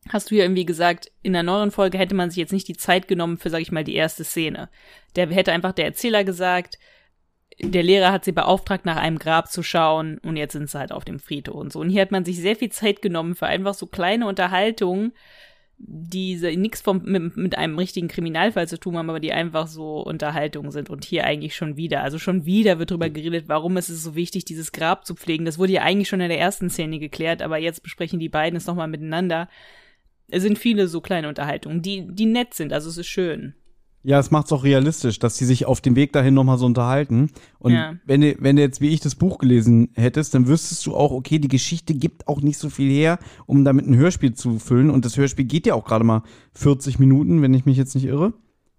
hast 0.09 0.31
du 0.31 0.35
ja 0.35 0.45
irgendwie 0.45 0.67
gesagt, 0.67 1.11
in 1.23 1.33
der 1.33 1.43
neuen 1.43 1.71
Folge 1.71 1.99
hätte 1.99 2.15
man 2.15 2.31
sich 2.31 2.39
jetzt 2.39 2.53
nicht 2.53 2.69
die 2.69 2.77
Zeit 2.77 3.09
genommen 3.09 3.39
für, 3.39 3.51
sag 3.51 3.61
ich 3.61 3.73
mal, 3.73 3.85
die 3.85 3.95
erste 3.95 4.25
Szene. 4.25 4.69
Der 5.17 5.29
hätte 5.29 5.53
einfach 5.53 5.73
der 5.73 5.87
Erzähler 5.87 6.25
gesagt, 6.25 6.79
der 7.61 7.83
Lehrer 7.83 8.13
hat 8.13 8.25
sie 8.25 8.33
beauftragt, 8.33 8.85
nach 8.85 8.97
einem 8.97 9.19
Grab 9.19 9.51
zu 9.51 9.63
schauen 9.63 10.19
und 10.19 10.37
jetzt 10.37 10.53
sind 10.53 10.69
sie 10.69 10.79
halt 10.79 10.93
auf 10.93 11.05
dem 11.05 11.21
Friedhof 11.21 11.55
und 11.55 11.73
so. 11.73 11.81
Und 11.81 11.91
hier 11.91 12.03
hat 12.03 12.11
man 12.11 12.25
sich 12.25 12.39
sehr 12.39 12.57
viel 12.57 12.71
Zeit 12.71 13.03
genommen 13.03 13.35
für 13.35 13.47
einfach 13.47 13.75
so 13.75 13.87
kleine 13.87 14.27
Unterhaltungen, 14.27 15.13
die 15.85 16.37
nichts 16.57 16.85
mit, 16.87 17.37
mit 17.37 17.59
einem 17.59 17.77
richtigen 17.77 18.07
Kriminalfall 18.07 18.69
zu 18.69 18.79
tun 18.79 18.97
haben, 18.97 19.11
aber 19.11 19.19
die 19.19 19.33
einfach 19.33 19.67
so 19.67 20.01
Unterhaltungen 20.01 20.71
sind. 20.71 20.91
Und 20.91 21.05
hier 21.05 21.25
eigentlich 21.25 21.57
schon 21.57 21.77
wieder. 21.77 22.03
Also 22.03 22.19
schon 22.19 22.47
wieder 22.47 22.79
wird 22.79 22.93
drüber 22.93 23.11
geredet, 23.11 23.45
warum 23.49 23.77
ist 23.77 23.89
es 23.89 24.03
so 24.03 24.15
wichtig, 24.15 24.45
dieses 24.45 24.71
Grab 24.71 25.05
zu 25.05 25.15
pflegen. 25.15 25.45
Das 25.45 25.59
wurde 25.59 25.73
ja 25.73 25.83
eigentlich 25.83 26.09
schon 26.09 26.21
in 26.21 26.29
der 26.29 26.39
ersten 26.39 26.71
Szene 26.71 27.01
geklärt, 27.01 27.43
aber 27.43 27.59
jetzt 27.59 27.83
besprechen 27.83 28.21
die 28.21 28.29
beiden 28.29 28.57
es 28.57 28.67
nochmal 28.67 28.89
miteinander. 28.89 29.49
Es 30.29 30.43
sind 30.43 30.59
viele 30.59 30.87
so 30.87 31.01
kleine 31.01 31.29
Unterhaltungen, 31.29 31.83
die, 31.83 32.07
die 32.09 32.27
nett 32.27 32.55
sind. 32.55 32.73
Also 32.73 32.89
es 32.89 32.97
ist 32.97 33.09
schön. 33.09 33.55
Ja, 34.05 34.19
es 34.19 34.33
macht's 34.33 34.53
auch 34.53 34.65
realistisch, 34.65 35.21
dass 35.21 35.37
sie 35.37 35.45
sich 35.45 35.65
auf 35.67 35.81
dem 35.81 35.95
Weg 35.95 36.13
dahin 36.13 36.35
nochmal 36.35 36.59
so 36.59 36.67
unterhalten. 36.67 37.31
Und 37.61 37.73
Ja. 37.73 37.95
wenn, 38.05 38.21
du, 38.21 38.35
wenn 38.41 38.57
du 38.57 38.63
jetzt 38.63 38.81
wie 38.81 38.89
ich 38.89 38.99
das 39.01 39.15
Buch 39.15 39.39
gelesen 39.39 39.91
hättest, 39.95 40.35
dann 40.35 40.49
wüsstest 40.49 40.85
du 40.87 40.97
auch, 40.97 41.13
okay, 41.13 41.39
die 41.39 41.47
Geschichte 41.49 41.95
gibt 41.95 42.27
auch 42.27 42.41
nicht 42.41 42.59
so 42.59 42.69
viel 42.69 42.91
her, 42.91 43.19
um 43.47 43.65
damit 43.65 43.87
ein 43.87 43.95
Hörspiel 43.97 44.35
zu 44.35 44.59
füllen. 44.59 44.91
Und 44.91 45.05
das 45.05 45.17
Hörspiel 45.17 45.45
geht 45.45 45.67
ja 45.67 45.75
auch 45.75 45.85
gerade 45.85 46.05
mal 46.05 46.23
40 46.55 46.99
Minuten, 46.99 47.43
wenn 47.43 47.55
ich 47.55 47.65
mich 47.65 47.77
jetzt 47.77 47.95
nicht 47.95 48.07
irre, 48.07 48.33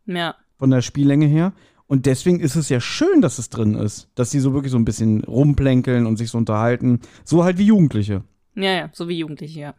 Ja. 0.05 0.35
von 0.59 0.69
der 0.69 0.81
Spiellänge 0.81 1.25
her. 1.27 1.53
Und 1.87 2.05
deswegen 2.05 2.39
ist 2.41 2.55
es 2.57 2.67
ja 2.69 2.81
schön, 2.81 3.21
dass 3.21 3.39
es 3.39 3.49
drin 3.49 3.75
ist, 3.75 4.09
dass 4.15 4.29
sie 4.31 4.39
so 4.41 4.53
wirklich 4.53 4.71
so 4.71 4.77
ein 4.77 4.85
bisschen 4.85 5.23
rumplänkeln 5.23 6.05
und 6.05 6.17
sich 6.17 6.31
so 6.31 6.37
unterhalten. 6.37 6.99
So 7.23 7.43
halt 7.45 7.57
wie 7.57 7.65
Jugendliche. 7.67 8.23
Ja, 8.55 8.71
ja, 8.73 8.89
so 8.93 9.07
wie 9.07 9.17
Jugendliche, 9.19 9.59
ja. 9.59 9.73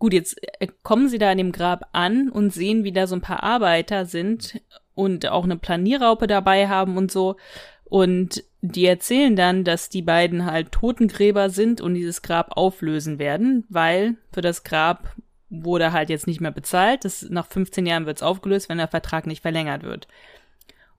Gut, 0.00 0.14
jetzt 0.14 0.40
äh, 0.58 0.66
kommen 0.82 1.08
sie 1.08 1.18
da 1.18 1.30
an 1.30 1.38
dem 1.38 1.52
Grab 1.52 1.88
an 1.92 2.30
und 2.30 2.52
sehen, 2.52 2.82
wie 2.82 2.90
da 2.90 3.06
so 3.06 3.14
ein 3.14 3.20
paar 3.20 3.44
Arbeiter 3.44 4.06
sind 4.06 4.60
und 4.94 5.28
auch 5.28 5.44
eine 5.44 5.56
Planierraupe 5.56 6.26
dabei 6.26 6.68
haben 6.68 6.96
und 6.96 7.12
so. 7.12 7.36
Und 7.84 8.42
die 8.62 8.86
erzählen 8.86 9.36
dann, 9.36 9.62
dass 9.62 9.90
die 9.90 10.02
beiden 10.02 10.46
halt 10.46 10.72
Totengräber 10.72 11.50
sind 11.50 11.80
und 11.80 11.94
dieses 11.94 12.22
Grab 12.22 12.56
auflösen 12.56 13.18
werden, 13.18 13.64
weil 13.68 14.16
für 14.32 14.40
das 14.40 14.64
Grab 14.64 15.14
wurde 15.50 15.92
halt 15.92 16.08
jetzt 16.08 16.26
nicht 16.26 16.40
mehr 16.40 16.50
bezahlt. 16.50 17.04
Das, 17.04 17.28
nach 17.28 17.46
15 17.46 17.84
Jahren 17.84 18.06
wird's 18.06 18.22
aufgelöst, 18.22 18.70
wenn 18.70 18.78
der 18.78 18.88
Vertrag 18.88 19.26
nicht 19.26 19.42
verlängert 19.42 19.82
wird. 19.82 20.08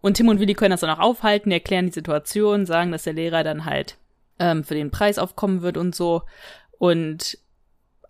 Und 0.01 0.15
Tim 0.15 0.27
und 0.27 0.39
Willi 0.39 0.53
können 0.53 0.71
das 0.71 0.81
dann 0.81 0.89
auch 0.91 0.99
aufhalten, 0.99 1.51
erklären 1.51 1.87
die 1.87 1.91
Situation, 1.91 2.67
sagen, 2.67 2.91
dass 2.91 3.03
der 3.03 3.13
Lehrer 3.13 3.43
dann 3.43 3.65
halt 3.65 3.97
ähm, 4.37 4.63
für 4.63 4.75
den 4.75 4.91
Preis 4.91 5.17
aufkommen 5.17 5.63
wird 5.63 5.77
und 5.77 5.95
so. 5.95 6.21
Und 6.77 7.37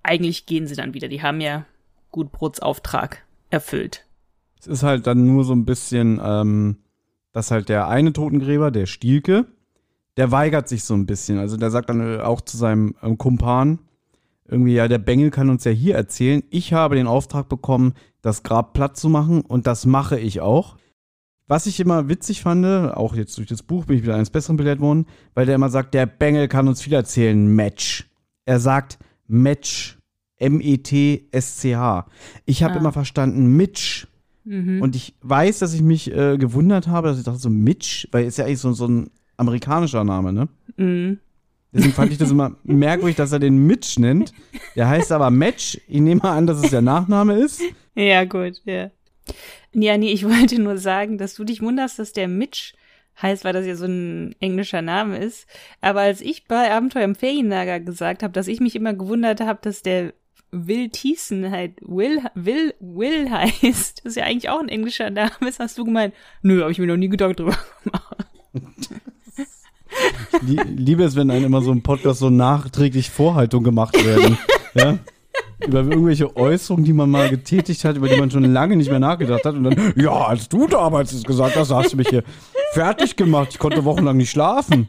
eigentlich 0.03 0.45
gehen 0.45 0.67
sie 0.67 0.75
dann 0.75 0.93
wieder. 0.93 1.07
Die 1.07 1.21
haben 1.21 1.41
ja 1.41 1.65
Gutbrots 2.11 2.59
Auftrag 2.59 3.23
erfüllt. 3.49 4.05
Es 4.59 4.67
ist 4.67 4.83
halt 4.83 5.07
dann 5.07 5.25
nur 5.25 5.43
so 5.43 5.53
ein 5.53 5.65
bisschen, 5.65 6.19
ähm, 6.23 6.77
dass 7.31 7.51
halt 7.51 7.69
der 7.69 7.87
eine 7.87 8.13
Totengräber, 8.13 8.71
der 8.71 8.85
Stielke, 8.85 9.45
der 10.17 10.31
weigert 10.31 10.67
sich 10.67 10.83
so 10.83 10.93
ein 10.93 11.05
bisschen. 11.05 11.39
Also 11.39 11.57
der 11.57 11.71
sagt 11.71 11.89
dann 11.89 12.19
äh, 12.19 12.21
auch 12.21 12.41
zu 12.41 12.57
seinem 12.57 12.95
ähm, 13.01 13.17
Kumpan, 13.17 13.79
irgendwie, 14.47 14.73
ja, 14.73 14.87
der 14.87 14.97
Bengel 14.97 15.31
kann 15.31 15.49
uns 15.49 15.63
ja 15.63 15.71
hier 15.71 15.95
erzählen, 15.95 16.43
ich 16.49 16.73
habe 16.73 16.95
den 16.95 17.07
Auftrag 17.07 17.47
bekommen, 17.47 17.93
das 18.21 18.43
Grab 18.43 18.73
platt 18.73 18.97
zu 18.97 19.07
machen 19.07 19.41
und 19.41 19.65
das 19.65 19.85
mache 19.85 20.19
ich 20.19 20.41
auch. 20.41 20.77
Was 21.47 21.65
ich 21.65 21.79
immer 21.79 22.09
witzig 22.09 22.41
fand, 22.41 22.65
auch 22.65 23.15
jetzt 23.15 23.37
durch 23.37 23.47
das 23.47 23.63
Buch 23.63 23.85
bin 23.85 23.97
ich 23.97 24.03
wieder 24.03 24.15
eines 24.15 24.29
Besseren 24.29 24.57
belehrt 24.57 24.79
worden, 24.79 25.05
weil 25.33 25.45
der 25.45 25.55
immer 25.55 25.69
sagt, 25.69 25.93
der 25.93 26.05
Bengel 26.05 26.47
kann 26.47 26.67
uns 26.67 26.81
viel 26.81 26.93
erzählen, 26.93 27.47
Match. 27.47 28.09
Er 28.45 28.59
sagt 28.59 28.99
Match, 29.31 29.97
M-E-T-S-C-H. 30.37 32.05
Ich 32.45 32.63
habe 32.63 32.75
Ah. 32.75 32.77
immer 32.77 32.91
verstanden 32.91 33.55
Mitch. 33.55 34.07
Mhm. 34.43 34.81
Und 34.81 34.95
ich 34.95 35.13
weiß, 35.21 35.59
dass 35.59 35.73
ich 35.73 35.81
mich 35.81 36.11
äh, 36.11 36.37
gewundert 36.37 36.87
habe, 36.87 37.09
dass 37.09 37.17
ich 37.19 37.23
dachte 37.23 37.37
so 37.39 37.49
Mitch, 37.49 38.07
weil 38.11 38.25
ist 38.25 38.37
ja 38.37 38.45
eigentlich 38.45 38.59
so, 38.59 38.73
so 38.73 38.87
ein 38.87 39.11
amerikanischer 39.37 40.03
Name, 40.03 40.33
ne? 40.33 40.49
Mhm. 40.77 41.19
Deswegen 41.73 41.93
fand 41.93 42.11
ich 42.11 42.17
das 42.17 42.31
immer 42.31 42.55
merkwürdig, 42.63 43.15
dass 43.15 43.31
er 43.31 43.39
den 43.39 43.65
Mitch 43.67 43.99
nennt. 44.01 44.33
Der 44.75 44.89
heißt 44.89 45.11
aber 45.11 45.29
Match. 45.29 45.79
Ich 45.87 46.01
nehme 46.01 46.21
mal 46.21 46.35
an, 46.37 46.47
dass 46.47 46.61
es 46.63 46.71
der 46.71 46.81
Nachname 46.81 47.35
ist. 47.35 47.61
Ja, 47.95 48.25
gut, 48.25 48.61
ja. 48.65 48.89
Ja, 49.73 49.97
nee, 49.97 50.11
ich 50.11 50.25
wollte 50.27 50.59
nur 50.61 50.77
sagen, 50.77 51.17
dass 51.17 51.35
du 51.35 51.43
dich 51.43 51.61
wunderst, 51.61 51.99
dass 51.99 52.11
der 52.11 52.27
Mitch 52.27 52.73
heißt, 53.21 53.43
weil 53.45 53.53
das 53.53 53.65
ja 53.65 53.75
so 53.75 53.85
ein 53.85 54.35
englischer 54.39 54.81
Name 54.81 55.17
ist. 55.17 55.47
Aber 55.81 56.01
als 56.01 56.21
ich 56.21 56.47
bei 56.47 56.71
Abenteuer 56.71 57.03
im 57.03 57.15
Ferienlager 57.15 57.79
gesagt 57.79 58.23
habe, 58.23 58.33
dass 58.33 58.47
ich 58.47 58.59
mich 58.59 58.75
immer 58.75 58.93
gewundert 58.93 59.41
habe, 59.41 59.59
dass 59.61 59.81
der 59.83 60.13
Will 60.51 60.89
Thiessen 60.89 61.49
halt 61.49 61.73
Will, 61.81 62.21
Will, 62.35 62.73
Will 62.79 63.31
heißt, 63.31 63.99
das 63.99 64.05
ist 64.05 64.15
ja 64.17 64.25
eigentlich 64.25 64.49
auch 64.49 64.59
ein 64.59 64.69
englischer 64.69 65.09
Name, 65.09 65.31
ist, 65.47 65.59
hast 65.59 65.77
du 65.77 65.85
gemeint, 65.85 66.13
nö, 66.41 66.61
habe 66.61 66.71
ich 66.71 66.79
mir 66.79 66.87
noch 66.87 66.97
nie 66.97 67.09
Gedanken 67.09 67.37
drüber 67.37 67.57
gemacht. 67.83 68.17
Liebe 70.41 71.03
es, 71.03 71.15
wenn 71.15 71.31
einem 71.31 71.45
immer 71.45 71.61
so 71.61 71.71
ein 71.71 71.83
Podcast 71.83 72.19
so 72.19 72.29
nachträglich 72.29 73.09
Vorhaltung 73.09 73.63
gemacht 73.63 73.93
werden. 74.05 74.37
ja? 74.73 74.97
Über 75.65 75.79
irgendwelche 75.79 76.35
Äußerungen, 76.35 76.85
die 76.85 76.93
man 76.93 77.09
mal 77.09 77.29
getätigt 77.29 77.83
hat, 77.85 77.97
über 77.97 78.09
die 78.09 78.19
man 78.19 78.31
schon 78.31 78.43
lange 78.43 78.75
nicht 78.75 78.89
mehr 78.89 78.99
nachgedacht 78.99 79.45
hat. 79.45 79.55
Und 79.55 79.65
dann, 79.65 79.93
ja, 79.95 80.11
als 80.11 80.49
du 80.49 80.67
damals 80.67 81.13
es 81.13 81.23
gesagt 81.23 81.55
hast, 81.55 81.71
hast 81.71 81.93
du 81.93 81.97
mich 81.97 82.07
hier 82.09 82.23
fertig 82.73 83.15
gemacht. 83.15 83.49
Ich 83.51 83.59
konnte 83.59 83.85
wochenlang 83.85 84.17
nicht 84.17 84.31
schlafen. 84.31 84.87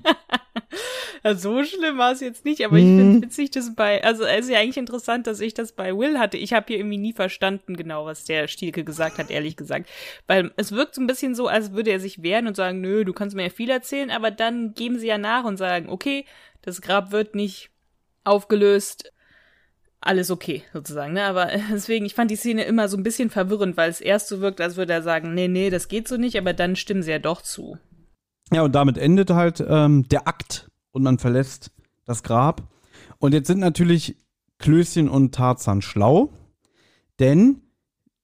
so 1.35 1.63
schlimm 1.65 1.99
war 1.99 2.13
es 2.13 2.21
jetzt 2.21 2.45
nicht, 2.45 2.65
aber 2.65 2.77
ich 2.77 2.85
finde 2.85 3.03
es 3.03 3.17
mhm. 3.17 3.23
witzig, 3.23 3.51
dass 3.53 3.75
bei, 3.75 4.03
also 4.03 4.25
es 4.25 4.47
ist 4.47 4.51
ja 4.51 4.59
eigentlich 4.59 4.77
interessant, 4.77 5.27
dass 5.27 5.41
ich 5.41 5.55
das 5.55 5.73
bei 5.73 5.97
Will 5.97 6.19
hatte. 6.19 6.37
Ich 6.37 6.53
habe 6.53 6.67
hier 6.69 6.79
irgendwie 6.79 6.99
nie 6.99 7.13
verstanden, 7.13 7.77
genau, 7.77 8.07
was 8.07 8.25
der 8.25 8.49
Stielke 8.49 8.85
gesagt 8.85 9.19
hat, 9.19 9.31
ehrlich 9.31 9.57
gesagt. 9.57 9.89
Weil 10.27 10.53
es 10.57 10.73
wirkt 10.73 10.95
so 10.95 11.01
ein 11.01 11.07
bisschen 11.07 11.35
so, 11.35 11.47
als 11.47 11.73
würde 11.73 11.91
er 11.91 12.01
sich 12.01 12.23
wehren 12.23 12.47
und 12.47 12.57
sagen, 12.57 12.81
nö, 12.81 13.05
du 13.05 13.13
kannst 13.13 13.37
mir 13.37 13.45
ja 13.45 13.51
viel 13.51 13.71
erzählen, 13.71 14.11
aber 14.11 14.31
dann 14.31 14.75
geben 14.75 14.99
sie 14.99 15.07
ja 15.07 15.19
nach 15.19 15.45
und 15.45 15.57
sagen, 15.57 15.89
okay, 15.89 16.25
das 16.63 16.81
Grab 16.81 17.13
wird 17.13 17.35
nicht 17.35 17.71
aufgelöst, 18.25 19.13
alles 20.03 20.31
okay, 20.31 20.63
sozusagen, 20.73 21.15
ne? 21.15 21.25
Aber 21.25 21.49
deswegen, 21.73 22.05
ich 22.05 22.15
fand 22.15 22.31
die 22.31 22.37
Szene 22.37 22.65
immer 22.65 22.89
so 22.89 22.97
ein 22.97 23.03
bisschen 23.03 23.31
verwirrend, 23.31 23.77
weil 23.77 23.91
es 23.91 24.01
erst 24.01 24.29
so 24.29 24.41
wirkt, 24.41 24.61
als 24.61 24.77
würde 24.77 24.93
er 24.93 25.03
sagen, 25.03 25.35
nee, 25.35 25.49
nee, 25.49 25.71
das 25.71 25.89
geht 25.89 26.09
so 26.09 26.17
nicht, 26.17 26.37
aber 26.39 26.53
dann 26.53 26.77
stimmen 26.77 27.03
sie 27.03 27.11
ja 27.11 27.19
doch 27.19 27.43
zu. 27.43 27.79
Ja, 28.53 28.63
und 28.63 28.75
damit 28.75 28.99
endet 28.99 29.31
halt 29.31 29.65
ähm, 29.67 30.09
der 30.09 30.29
Akt 30.29 30.71
und 30.91 31.03
man 31.03 31.19
verlässt 31.19 31.71
das 32.05 32.23
Grab. 32.23 32.63
Und 33.19 33.33
jetzt 33.33 33.47
sind 33.47 33.61
natürlich 33.61 34.17
Klößchen 34.59 35.09
und 35.09 35.35
Tarzan 35.35 35.81
schlau, 35.83 36.33
denn 37.19 37.63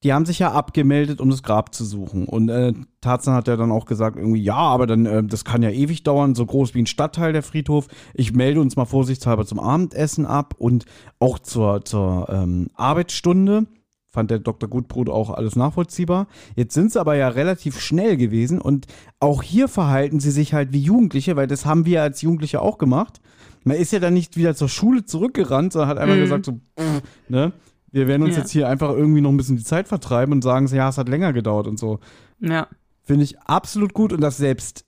die 0.04 0.12
haben 0.12 0.26
sich 0.26 0.38
ja 0.38 0.52
abgemeldet, 0.52 1.20
um 1.20 1.28
das 1.28 1.42
Grab 1.42 1.74
zu 1.74 1.84
suchen. 1.84 2.26
Und 2.26 2.48
äh, 2.48 2.72
Tarzan 3.00 3.34
hat 3.34 3.48
ja 3.48 3.56
dann 3.56 3.72
auch 3.72 3.84
gesagt, 3.84 4.16
irgendwie, 4.16 4.42
ja, 4.42 4.56
aber 4.56 4.86
dann, 4.86 5.06
äh, 5.06 5.24
das 5.24 5.44
kann 5.44 5.62
ja 5.62 5.70
ewig 5.70 6.04
dauern, 6.04 6.36
so 6.36 6.46
groß 6.46 6.74
wie 6.74 6.82
ein 6.82 6.86
Stadtteil 6.86 7.32
der 7.32 7.42
Friedhof. 7.42 7.88
Ich 8.14 8.32
melde 8.32 8.60
uns 8.60 8.76
mal 8.76 8.84
vorsichtshalber 8.84 9.44
zum 9.44 9.58
Abendessen 9.58 10.24
ab 10.24 10.54
und 10.56 10.84
auch 11.18 11.40
zur, 11.40 11.84
zur 11.84 12.28
ähm, 12.30 12.68
Arbeitsstunde. 12.74 13.66
Fand 14.10 14.30
der 14.30 14.38
Dr. 14.38 14.70
Gutbrot 14.70 15.10
auch 15.10 15.30
alles 15.30 15.56
nachvollziehbar. 15.56 16.28
Jetzt 16.54 16.74
sind 16.74 16.92
sie 16.92 17.00
aber 17.00 17.16
ja 17.16 17.28
relativ 17.28 17.78
schnell 17.80 18.16
gewesen 18.16 18.60
und 18.60 18.86
auch 19.20 19.42
hier 19.42 19.68
verhalten 19.68 20.20
sie 20.20 20.30
sich 20.30 20.54
halt 20.54 20.72
wie 20.72 20.80
Jugendliche, 20.80 21.36
weil 21.36 21.46
das 21.46 21.66
haben 21.66 21.84
wir 21.84 22.02
als 22.02 22.22
Jugendliche 22.22 22.62
auch 22.62 22.78
gemacht. 22.78 23.20
Man 23.64 23.76
ist 23.76 23.92
ja 23.92 23.98
dann 23.98 24.14
nicht 24.14 24.36
wieder 24.36 24.54
zur 24.54 24.68
Schule 24.68 25.04
zurückgerannt, 25.04 25.72
sondern 25.72 25.90
hat 25.90 25.98
einfach 25.98 26.16
mhm. 26.16 26.20
gesagt, 26.20 26.46
so, 26.46 26.52
pff, 26.52 27.02
ne? 27.28 27.52
Wir 27.90 28.06
werden 28.06 28.22
uns 28.22 28.34
ja. 28.34 28.40
jetzt 28.40 28.50
hier 28.50 28.68
einfach 28.68 28.90
irgendwie 28.90 29.20
noch 29.20 29.30
ein 29.30 29.36
bisschen 29.36 29.56
die 29.56 29.64
Zeit 29.64 29.88
vertreiben 29.88 30.32
und 30.32 30.42
sagen, 30.42 30.66
ja, 30.68 30.88
es 30.88 30.98
hat 30.98 31.08
länger 31.08 31.32
gedauert 31.32 31.66
und 31.66 31.78
so. 31.78 32.00
Ja. 32.40 32.68
Finde 33.02 33.24
ich 33.24 33.38
absolut 33.40 33.94
gut 33.94 34.12
und 34.12 34.20
dass 34.20 34.36
selbst 34.36 34.84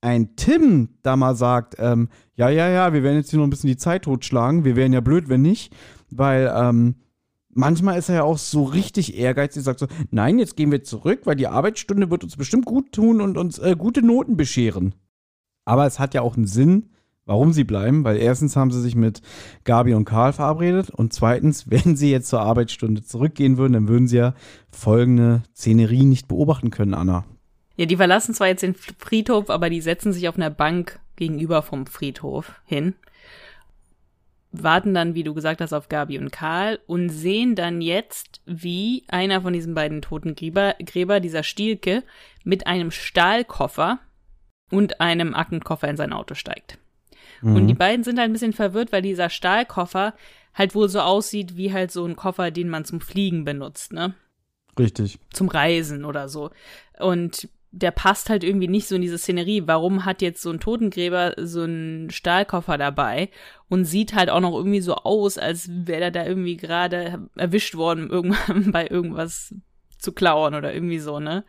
ein 0.00 0.36
Tim 0.36 0.90
da 1.02 1.16
mal 1.16 1.34
sagt, 1.34 1.76
ähm, 1.78 2.08
ja, 2.34 2.48
ja, 2.48 2.68
ja, 2.68 2.92
wir 2.92 3.02
werden 3.02 3.16
jetzt 3.16 3.30
hier 3.30 3.38
noch 3.38 3.46
ein 3.46 3.50
bisschen 3.50 3.68
die 3.68 3.76
Zeit 3.76 4.02
totschlagen. 4.02 4.64
Wir 4.64 4.76
wären 4.76 4.92
ja 4.92 5.00
blöd, 5.00 5.28
wenn 5.28 5.42
nicht, 5.42 5.74
weil 6.10 6.52
ähm, 6.54 6.96
manchmal 7.50 7.98
ist 7.98 8.08
er 8.08 8.16
ja 8.16 8.22
auch 8.22 8.38
so 8.38 8.64
richtig 8.64 9.16
ehrgeizig, 9.18 9.64
sagt 9.64 9.80
so, 9.80 9.88
nein, 10.10 10.38
jetzt 10.38 10.56
gehen 10.56 10.70
wir 10.70 10.84
zurück, 10.84 11.22
weil 11.24 11.36
die 11.36 11.48
Arbeitsstunde 11.48 12.10
wird 12.10 12.22
uns 12.22 12.36
bestimmt 12.36 12.66
gut 12.66 12.92
tun 12.92 13.20
und 13.20 13.36
uns 13.36 13.58
äh, 13.58 13.74
gute 13.76 14.02
Noten 14.02 14.36
bescheren. 14.36 14.94
Aber 15.64 15.86
es 15.86 15.98
hat 15.98 16.14
ja 16.14 16.22
auch 16.22 16.36
einen 16.36 16.46
Sinn, 16.46 16.90
warum 17.26 17.52
sie 17.52 17.64
bleiben, 17.64 18.04
weil 18.04 18.16
erstens 18.16 18.56
haben 18.56 18.70
sie 18.70 18.80
sich 18.80 18.94
mit 18.94 19.20
Gabi 19.64 19.94
und 19.94 20.04
Karl 20.04 20.32
verabredet 20.32 20.90
und 20.90 21.12
zweitens, 21.12 21.68
wenn 21.70 21.96
sie 21.96 22.10
jetzt 22.10 22.28
zur 22.28 22.40
Arbeitsstunde 22.40 23.02
zurückgehen 23.02 23.58
würden, 23.58 23.74
dann 23.74 23.88
würden 23.88 24.08
sie 24.08 24.16
ja 24.16 24.34
folgende 24.70 25.42
Szenerie 25.54 26.04
nicht 26.04 26.28
beobachten 26.28 26.70
können, 26.70 26.94
Anna. 26.94 27.24
Ja, 27.76 27.84
die 27.84 27.96
verlassen 27.96 28.34
zwar 28.34 28.46
jetzt 28.46 28.62
den 28.62 28.74
Friedhof, 28.74 29.50
aber 29.50 29.68
die 29.68 29.82
setzen 29.82 30.12
sich 30.12 30.28
auf 30.28 30.36
einer 30.36 30.48
Bank 30.48 30.98
gegenüber 31.16 31.62
vom 31.62 31.86
Friedhof 31.86 32.52
hin, 32.64 32.94
warten 34.50 34.94
dann, 34.94 35.14
wie 35.14 35.24
du 35.24 35.34
gesagt 35.34 35.60
hast, 35.60 35.74
auf 35.74 35.90
Gabi 35.90 36.18
und 36.18 36.32
Karl 36.32 36.78
und 36.86 37.10
sehen 37.10 37.54
dann 37.54 37.82
jetzt, 37.82 38.40
wie 38.46 39.04
einer 39.08 39.42
von 39.42 39.52
diesen 39.52 39.74
beiden 39.74 40.00
toten 40.00 40.34
Gräber, 40.34 40.74
Gräber 40.84 41.20
dieser 41.20 41.42
Stielke, 41.42 42.02
mit 42.44 42.66
einem 42.66 42.90
Stahlkoffer 42.90 43.98
und 44.70 45.00
einem 45.02 45.34
Aktenkoffer 45.34 45.88
in 45.88 45.98
sein 45.98 46.14
Auto 46.14 46.34
steigt. 46.34 46.78
Mhm. 47.46 47.56
Und 47.56 47.66
die 47.68 47.74
beiden 47.74 48.02
sind 48.02 48.18
halt 48.18 48.28
ein 48.28 48.32
bisschen 48.32 48.52
verwirrt, 48.52 48.92
weil 48.92 49.02
dieser 49.02 49.30
Stahlkoffer 49.30 50.14
halt 50.52 50.74
wohl 50.74 50.88
so 50.88 51.00
aussieht 51.00 51.56
wie 51.56 51.72
halt 51.72 51.92
so 51.92 52.04
ein 52.04 52.16
Koffer, 52.16 52.50
den 52.50 52.68
man 52.68 52.84
zum 52.84 53.00
Fliegen 53.00 53.44
benutzt, 53.44 53.92
ne? 53.92 54.14
Richtig. 54.78 55.20
Zum 55.32 55.48
Reisen 55.48 56.04
oder 56.04 56.28
so. 56.28 56.50
Und 56.98 57.48
der 57.70 57.92
passt 57.92 58.30
halt 58.30 58.42
irgendwie 58.42 58.68
nicht 58.68 58.88
so 58.88 58.96
in 58.96 59.02
diese 59.02 59.18
Szenerie. 59.18 59.62
Warum 59.66 60.04
hat 60.04 60.22
jetzt 60.22 60.42
so 60.42 60.50
ein 60.50 60.60
Totengräber 60.60 61.34
so 61.36 61.62
einen 61.62 62.10
Stahlkoffer 62.10 62.78
dabei 62.78 63.30
und 63.68 63.84
sieht 63.84 64.14
halt 64.14 64.28
auch 64.28 64.40
noch 64.40 64.54
irgendwie 64.54 64.80
so 64.80 64.96
aus, 64.96 65.38
als 65.38 65.68
wäre 65.70 66.04
er 66.04 66.10
da 66.10 66.26
irgendwie 66.26 66.56
gerade 66.56 67.28
erwischt 67.36 67.76
worden, 67.76 68.10
irgendwann 68.10 68.72
bei 68.72 68.88
irgendwas 68.88 69.54
zu 69.98 70.12
klauen 70.12 70.54
oder 70.54 70.74
irgendwie 70.74 70.98
so, 70.98 71.20
ne? 71.20 71.44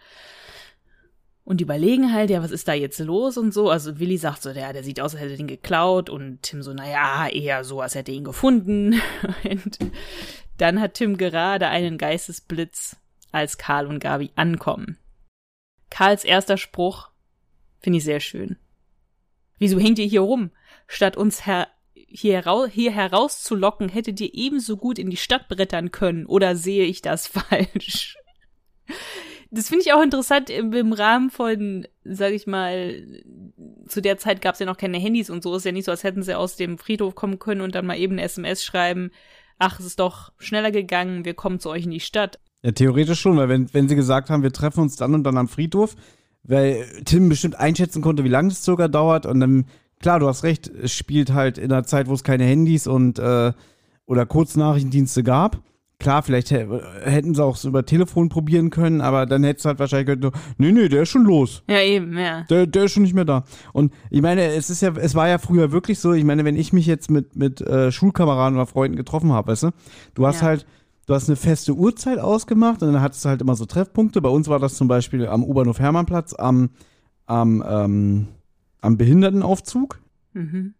Und 1.48 1.62
überlegen 1.62 2.12
halt, 2.12 2.30
ja, 2.30 2.44
was 2.44 2.52
ist 2.52 2.68
da 2.68 2.74
jetzt 2.74 3.00
los 3.00 3.38
und 3.38 3.54
so. 3.54 3.70
Also 3.70 4.00
Willi 4.00 4.18
sagt 4.18 4.42
so, 4.42 4.50
ja, 4.50 4.74
der 4.74 4.84
sieht 4.84 5.00
aus, 5.00 5.14
als 5.14 5.22
hätte 5.22 5.32
er 5.32 5.38
den 5.38 5.48
geklaut. 5.48 6.10
Und 6.10 6.42
Tim 6.42 6.62
so, 6.62 6.74
naja, 6.74 7.30
eher 7.30 7.64
so, 7.64 7.80
als 7.80 7.96
hätte 7.96 8.12
er 8.12 8.18
ihn 8.18 8.26
gefunden. 8.26 9.02
und 9.50 9.80
dann 10.58 10.82
hat 10.82 10.96
Tim 10.96 11.16
gerade 11.16 11.70
einen 11.70 11.98
Geistesblitz, 11.98 12.98
als 13.32 13.58
Karl 13.58 13.88
und 13.88 14.00
Gabi 14.00 14.32
ankommen. 14.36 14.98
Karls 15.90 16.26
erster 16.26 16.58
Spruch 16.58 17.12
finde 17.80 18.00
ich 18.00 18.04
sehr 18.04 18.20
schön. 18.20 18.58
Wieso 19.58 19.80
hängt 19.80 20.00
ihr 20.00 20.06
hier 20.06 20.22
rum? 20.22 20.52
Statt 20.86 21.16
uns 21.16 21.46
her 21.46 21.70
hier, 21.94 22.44
hier 22.70 22.92
herauszulocken, 22.92 23.88
hättet 23.88 24.20
ihr 24.20 24.34
ebenso 24.34 24.76
gut 24.76 25.00
in 25.00 25.10
die 25.10 25.16
Stadt 25.16 25.48
brettern 25.48 25.92
können. 25.92 26.26
Oder 26.26 26.58
sehe 26.58 26.84
ich 26.84 27.02
das 27.02 27.26
falsch? 27.28 28.18
Das 29.52 29.70
finde 29.70 29.84
ich 29.86 29.94
auch 29.94 30.02
interessant 30.02 30.50
im, 30.50 30.74
im, 30.74 30.94
Rahmen 30.94 31.30
von, 31.30 31.88
sag 32.04 32.34
ich 32.34 32.48
mal, 32.48 33.04
zu 33.88 34.02
der 34.02 34.18
Zeit 34.18 34.42
gab 34.42 34.54
es 34.54 34.60
ja 34.60 34.66
noch 34.66 34.78
keine 34.78 34.98
Handys 34.98 35.30
und 35.30 35.44
so. 35.44 35.56
Ist 35.56 35.66
ja 35.66 35.72
nicht 35.72 35.86
so, 35.86 35.92
als 35.92 36.04
hätten 36.04 36.24
sie 36.24 36.38
aus 36.38 36.56
dem 36.56 36.78
Friedhof 36.78 37.16
kommen 37.16 37.40
können 37.40 37.62
und 37.62 37.76
dann 37.76 37.86
mal 37.86 37.98
eben 37.98 38.14
eine 38.14 38.24
SMS 38.24 38.64
schreiben. 38.64 39.12
Ach, 39.60 39.80
es 39.80 39.86
ist 39.86 40.00
doch 40.00 40.32
schneller 40.38 40.72
gegangen, 40.72 41.26
wir 41.26 41.34
kommen 41.34 41.60
zu 41.60 41.70
euch 41.70 41.86
in 41.86 41.92
die 41.92 42.00
Stadt. 42.00 42.40
Ja, 42.64 42.72
theoretisch 42.72 43.20
schon, 43.20 43.38
weil 43.38 43.50
wenn, 43.50 43.74
wenn 43.74 43.88
sie 43.88 43.96
gesagt 43.96 44.30
haben, 44.30 44.44
wir 44.44 44.54
treffen 44.54 44.82
uns 44.82 44.96
dann 44.96 45.14
und 45.14 45.24
dann 45.24 45.38
am 45.38 45.48
Friedhof, 45.48 45.96
weil 46.44 46.86
Tim 47.06 47.30
bestimmt 47.30 47.56
einschätzen 47.56 48.02
konnte, 48.02 48.24
wie 48.24 48.30
lange 48.30 48.50
es 48.50 48.64
circa 48.64 48.88
dauert 48.88 49.26
und 49.26 49.40
dann, 49.40 49.66
klar, 50.00 50.20
du 50.20 50.28
hast 50.28 50.44
recht, 50.44 50.68
es 50.68 50.94
spielt 50.94 51.34
halt 51.34 51.58
in 51.58 51.72
einer 51.72 51.84
Zeit, 51.84 52.08
wo 52.08 52.14
es 52.14 52.24
keine 52.24 52.46
Handys 52.46 52.88
und 52.88 53.20
äh, 53.20 53.54
oder 54.06 54.26
Kurznachrichtendienste 54.26 55.24
gab 55.24 55.62
Klar, 56.00 56.22
vielleicht 56.22 56.52
hätten 56.52 57.34
sie 57.34 57.44
auch 57.44 57.56
so 57.56 57.70
über 57.70 57.84
Telefon 57.84 58.30
probieren 58.30 58.70
können, 58.70 59.02
aber 59.02 59.26
dann 59.26 59.44
hättest 59.44 59.66
du 59.66 59.70
halt 59.70 59.80
wahrscheinlich 59.80 60.20
gesagt, 60.20 60.38
nee, 60.60 60.72
nee, 60.72 60.90
der 60.90 61.02
ist 61.02 61.10
schon 61.10 61.24
los. 61.24 61.64
Ja, 61.68 61.82
eben, 61.82 62.16
ja. 62.16 62.44
Der, 62.44 62.68
der 62.68 62.84
ist 62.84 62.92
schon 62.92 63.02
nicht 63.02 63.16
mehr 63.16 63.26
da. 63.26 63.46
Und 63.74 63.92
ich 64.12 64.22
meine, 64.22 64.46
es 64.46 64.70
ist 64.70 64.82
ja, 64.82 64.92
es 64.96 65.16
war 65.16 65.28
ja 65.28 65.40
früher 65.40 65.72
wirklich 65.72 65.98
so, 65.98 66.14
ich 66.14 66.24
meine, 66.24 66.46
wenn 66.46 66.56
ich 66.56 66.72
mich 66.72 66.86
jetzt 66.86 67.10
mit, 67.10 67.36
mit 67.36 67.62
äh, 67.62 67.92
Schulkameraden 67.92 68.58
oder 68.58 68.68
Freunden 68.68 68.96
getroffen 68.96 69.32
habe, 69.32 69.52
weißt 69.52 69.64
du, 69.64 69.72
du 70.14 70.28
hast 70.28 70.42
ja. 70.42 70.48
halt, 70.48 70.68
du 71.08 71.16
hast 71.16 71.30
eine 71.30 71.36
feste 71.36 71.74
Uhrzeit 71.74 72.20
ausgemacht 72.20 72.84
und 72.84 72.94
dann 72.94 73.02
hattest 73.02 73.26
du 73.26 73.30
halt 73.30 73.42
immer 73.42 73.56
so 73.56 73.66
Treffpunkte. 73.66 74.22
Bei 74.22 74.30
uns 74.30 74.48
war 74.48 74.60
das 74.60 74.76
zum 74.76 74.88
Beispiel 74.88 75.26
am 75.26 75.44
U-Bahnhof 75.44 75.80
Hermannplatz, 75.80 76.36
am, 76.36 76.70
am, 77.26 77.64
ähm, 77.68 78.28
am 78.82 78.98
Behindertenaufzug. 78.98 80.00
Mhm. 80.34 80.76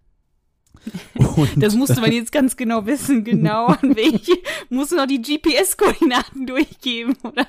Und 1.16 1.62
das 1.62 1.76
musste 1.76 2.02
man 2.02 2.12
jetzt 2.12 2.32
ganz 2.32 2.56
genau 2.56 2.86
wissen, 2.86 3.24
genau 3.24 3.66
an 3.82 3.96
welche. 3.96 4.34
Musst 4.70 4.92
du 4.92 4.96
noch 4.96 5.08
die 5.08 5.22
GPS-Koordinaten 5.22 6.46
durchgeben, 6.48 7.16
oder? 7.24 7.48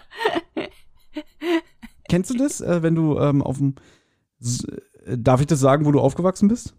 Kennst 2.09 2.31
du 2.31 2.35
das, 2.35 2.61
äh, 2.61 2.83
wenn 2.83 2.95
du 2.95 3.19
ähm, 3.19 3.43
auf 3.43 3.59
dem. 3.59 3.75
Darf 5.07 5.41
ich 5.41 5.47
das 5.47 5.61
sagen, 5.61 5.85
wo 5.87 5.93
du 5.93 6.01
aufgewachsen 6.01 6.49
bist? 6.49 6.75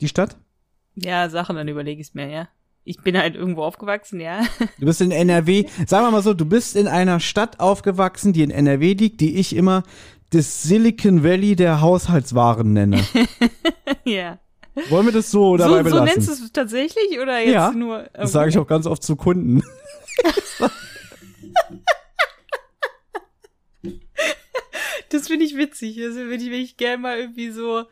Die 0.00 0.08
Stadt? 0.08 0.36
Ja, 0.94 1.28
Sachen, 1.28 1.56
dann 1.56 1.68
überlege 1.68 2.00
ich 2.00 2.08
es 2.08 2.14
mir, 2.14 2.28
ja. 2.28 2.48
Ich 2.84 3.02
bin 3.02 3.18
halt 3.18 3.34
irgendwo 3.34 3.62
aufgewachsen, 3.62 4.20
ja. 4.20 4.42
Du 4.78 4.86
bist 4.86 5.00
in 5.00 5.10
NRW. 5.10 5.66
Sagen 5.86 6.06
wir 6.06 6.10
mal 6.12 6.22
so, 6.22 6.34
du 6.34 6.46
bist 6.46 6.76
in 6.76 6.86
einer 6.86 7.18
Stadt 7.18 7.58
aufgewachsen, 7.58 8.32
die 8.32 8.42
in 8.42 8.50
NRW 8.50 8.94
liegt, 8.94 9.20
die 9.20 9.36
ich 9.36 9.56
immer 9.56 9.82
das 10.30 10.62
Silicon 10.62 11.24
Valley 11.24 11.56
der 11.56 11.80
Haushaltswaren 11.80 12.72
nenne. 12.72 13.04
ja. 14.04 14.38
Wollen 14.88 15.06
wir 15.06 15.12
das 15.12 15.30
so 15.30 15.56
dabei 15.56 15.78
so, 15.78 15.84
belassen? 15.84 15.98
So 15.98 16.04
nennst 16.04 16.28
du 16.28 16.44
es 16.44 16.52
tatsächlich 16.52 17.18
oder 17.20 17.38
jetzt 17.38 17.52
ja, 17.52 17.70
nur? 17.72 18.00
Okay. 18.00 18.10
Das 18.14 18.32
sage 18.32 18.50
ich 18.50 18.58
auch 18.58 18.66
ganz 18.66 18.86
oft 18.86 19.02
zu 19.02 19.16
Kunden. 19.16 19.62
Das 25.08 25.28
finde 25.28 25.44
ich 25.44 25.56
witzig. 25.56 25.96
Das 25.96 26.14
würde 26.16 26.42
ich 26.42 26.50
wirklich 26.50 26.76
gerne 26.76 26.98
mal 26.98 27.18
irgendwie 27.18 27.50
so, 27.50 27.84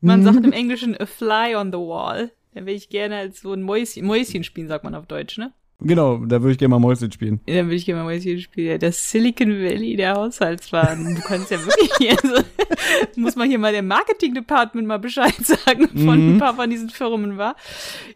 man 0.00 0.24
sagt 0.24 0.44
im 0.44 0.52
Englischen 0.52 1.00
a 1.00 1.06
fly 1.06 1.54
on 1.54 1.72
the 1.72 1.78
wall. 1.78 2.32
Da 2.54 2.66
will 2.66 2.74
ich 2.74 2.88
gerne 2.88 3.16
als 3.16 3.40
so 3.40 3.52
ein 3.52 3.62
Mäuschen, 3.62 4.04
Mäuschen 4.04 4.44
spielen, 4.44 4.68
sagt 4.68 4.84
man 4.84 4.94
auf 4.94 5.06
Deutsch, 5.06 5.38
ne? 5.38 5.52
Genau, 5.78 6.16
da 6.24 6.40
würde 6.40 6.52
ich 6.52 6.58
gerne 6.58 6.70
mal 6.70 6.78
Mäuschen 6.78 7.12
spielen. 7.12 7.40
Ja, 7.46 7.56
dann 7.56 7.66
würde 7.66 7.76
ich 7.76 7.84
gerne 7.84 8.02
mal 8.02 8.10
Mäuschen 8.10 8.40
spielen. 8.40 8.66
Ja, 8.68 8.78
Das 8.78 9.10
Silicon 9.10 9.48
Valley 9.62 9.94
der 9.96 10.14
Haushaltswaren. 10.14 11.14
Du 11.16 11.20
kannst 11.20 11.50
ja 11.50 11.58
wirklich, 11.58 12.10
also, 12.22 12.42
muss 13.16 13.36
man 13.36 13.48
hier 13.48 13.58
mal 13.58 13.72
dem 13.72 13.86
Marketing-Department 13.86 14.86
mal 14.86 14.98
Bescheid 14.98 15.34
sagen 15.42 15.88
von 15.88 16.26
Mhm. 16.26 16.34
ein 16.34 16.38
paar 16.38 16.54
von 16.54 16.70
diesen 16.70 16.88
Firmen, 16.88 17.36
war. 17.36 17.56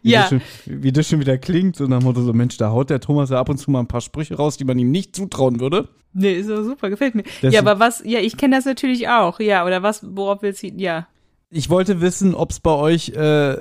Wie, 0.01 0.09
Ja, 0.11 0.21
das 0.21 0.29
schon, 0.29 0.41
wie 0.65 0.91
das 0.91 1.07
schon 1.07 1.19
wieder 1.19 1.37
klingt, 1.37 1.75
so 1.75 1.85
nach 1.85 1.99
dem 1.99 2.05
Motto, 2.05 2.21
so 2.23 2.33
Mensch, 2.33 2.57
da 2.57 2.71
haut 2.71 2.89
der 2.89 2.99
Thomas 2.99 3.29
ja 3.29 3.39
ab 3.39 3.49
und 3.49 3.57
zu 3.59 3.69
mal 3.69 3.79
ein 3.81 3.87
paar 3.87 4.01
Sprüche 4.01 4.35
raus, 4.35 4.57
die 4.57 4.65
man 4.65 4.79
ihm 4.79 4.89
nicht 4.89 5.15
zutrauen 5.15 5.59
würde. 5.59 5.87
nee, 6.13 6.33
ist 6.33 6.49
doch 6.49 6.63
super, 6.63 6.89
gefällt 6.89 7.13
mir. 7.13 7.23
Das- 7.43 7.53
ja, 7.53 7.59
aber 7.61 7.79
was, 7.79 8.01
ja, 8.05 8.19
ich 8.19 8.37
kenne 8.37 8.55
das 8.55 8.65
natürlich 8.65 9.07
auch. 9.07 9.39
Ja, 9.39 9.65
oder 9.67 9.83
was, 9.83 10.03
worauf 10.15 10.41
willst 10.41 10.63
du, 10.63 10.67
ja. 10.77 11.07
Ich 11.51 11.69
wollte 11.69 12.01
wissen, 12.01 12.33
ob 12.33 12.51
es 12.51 12.59
bei 12.59 12.71
euch, 12.71 13.09
äh, 13.09 13.57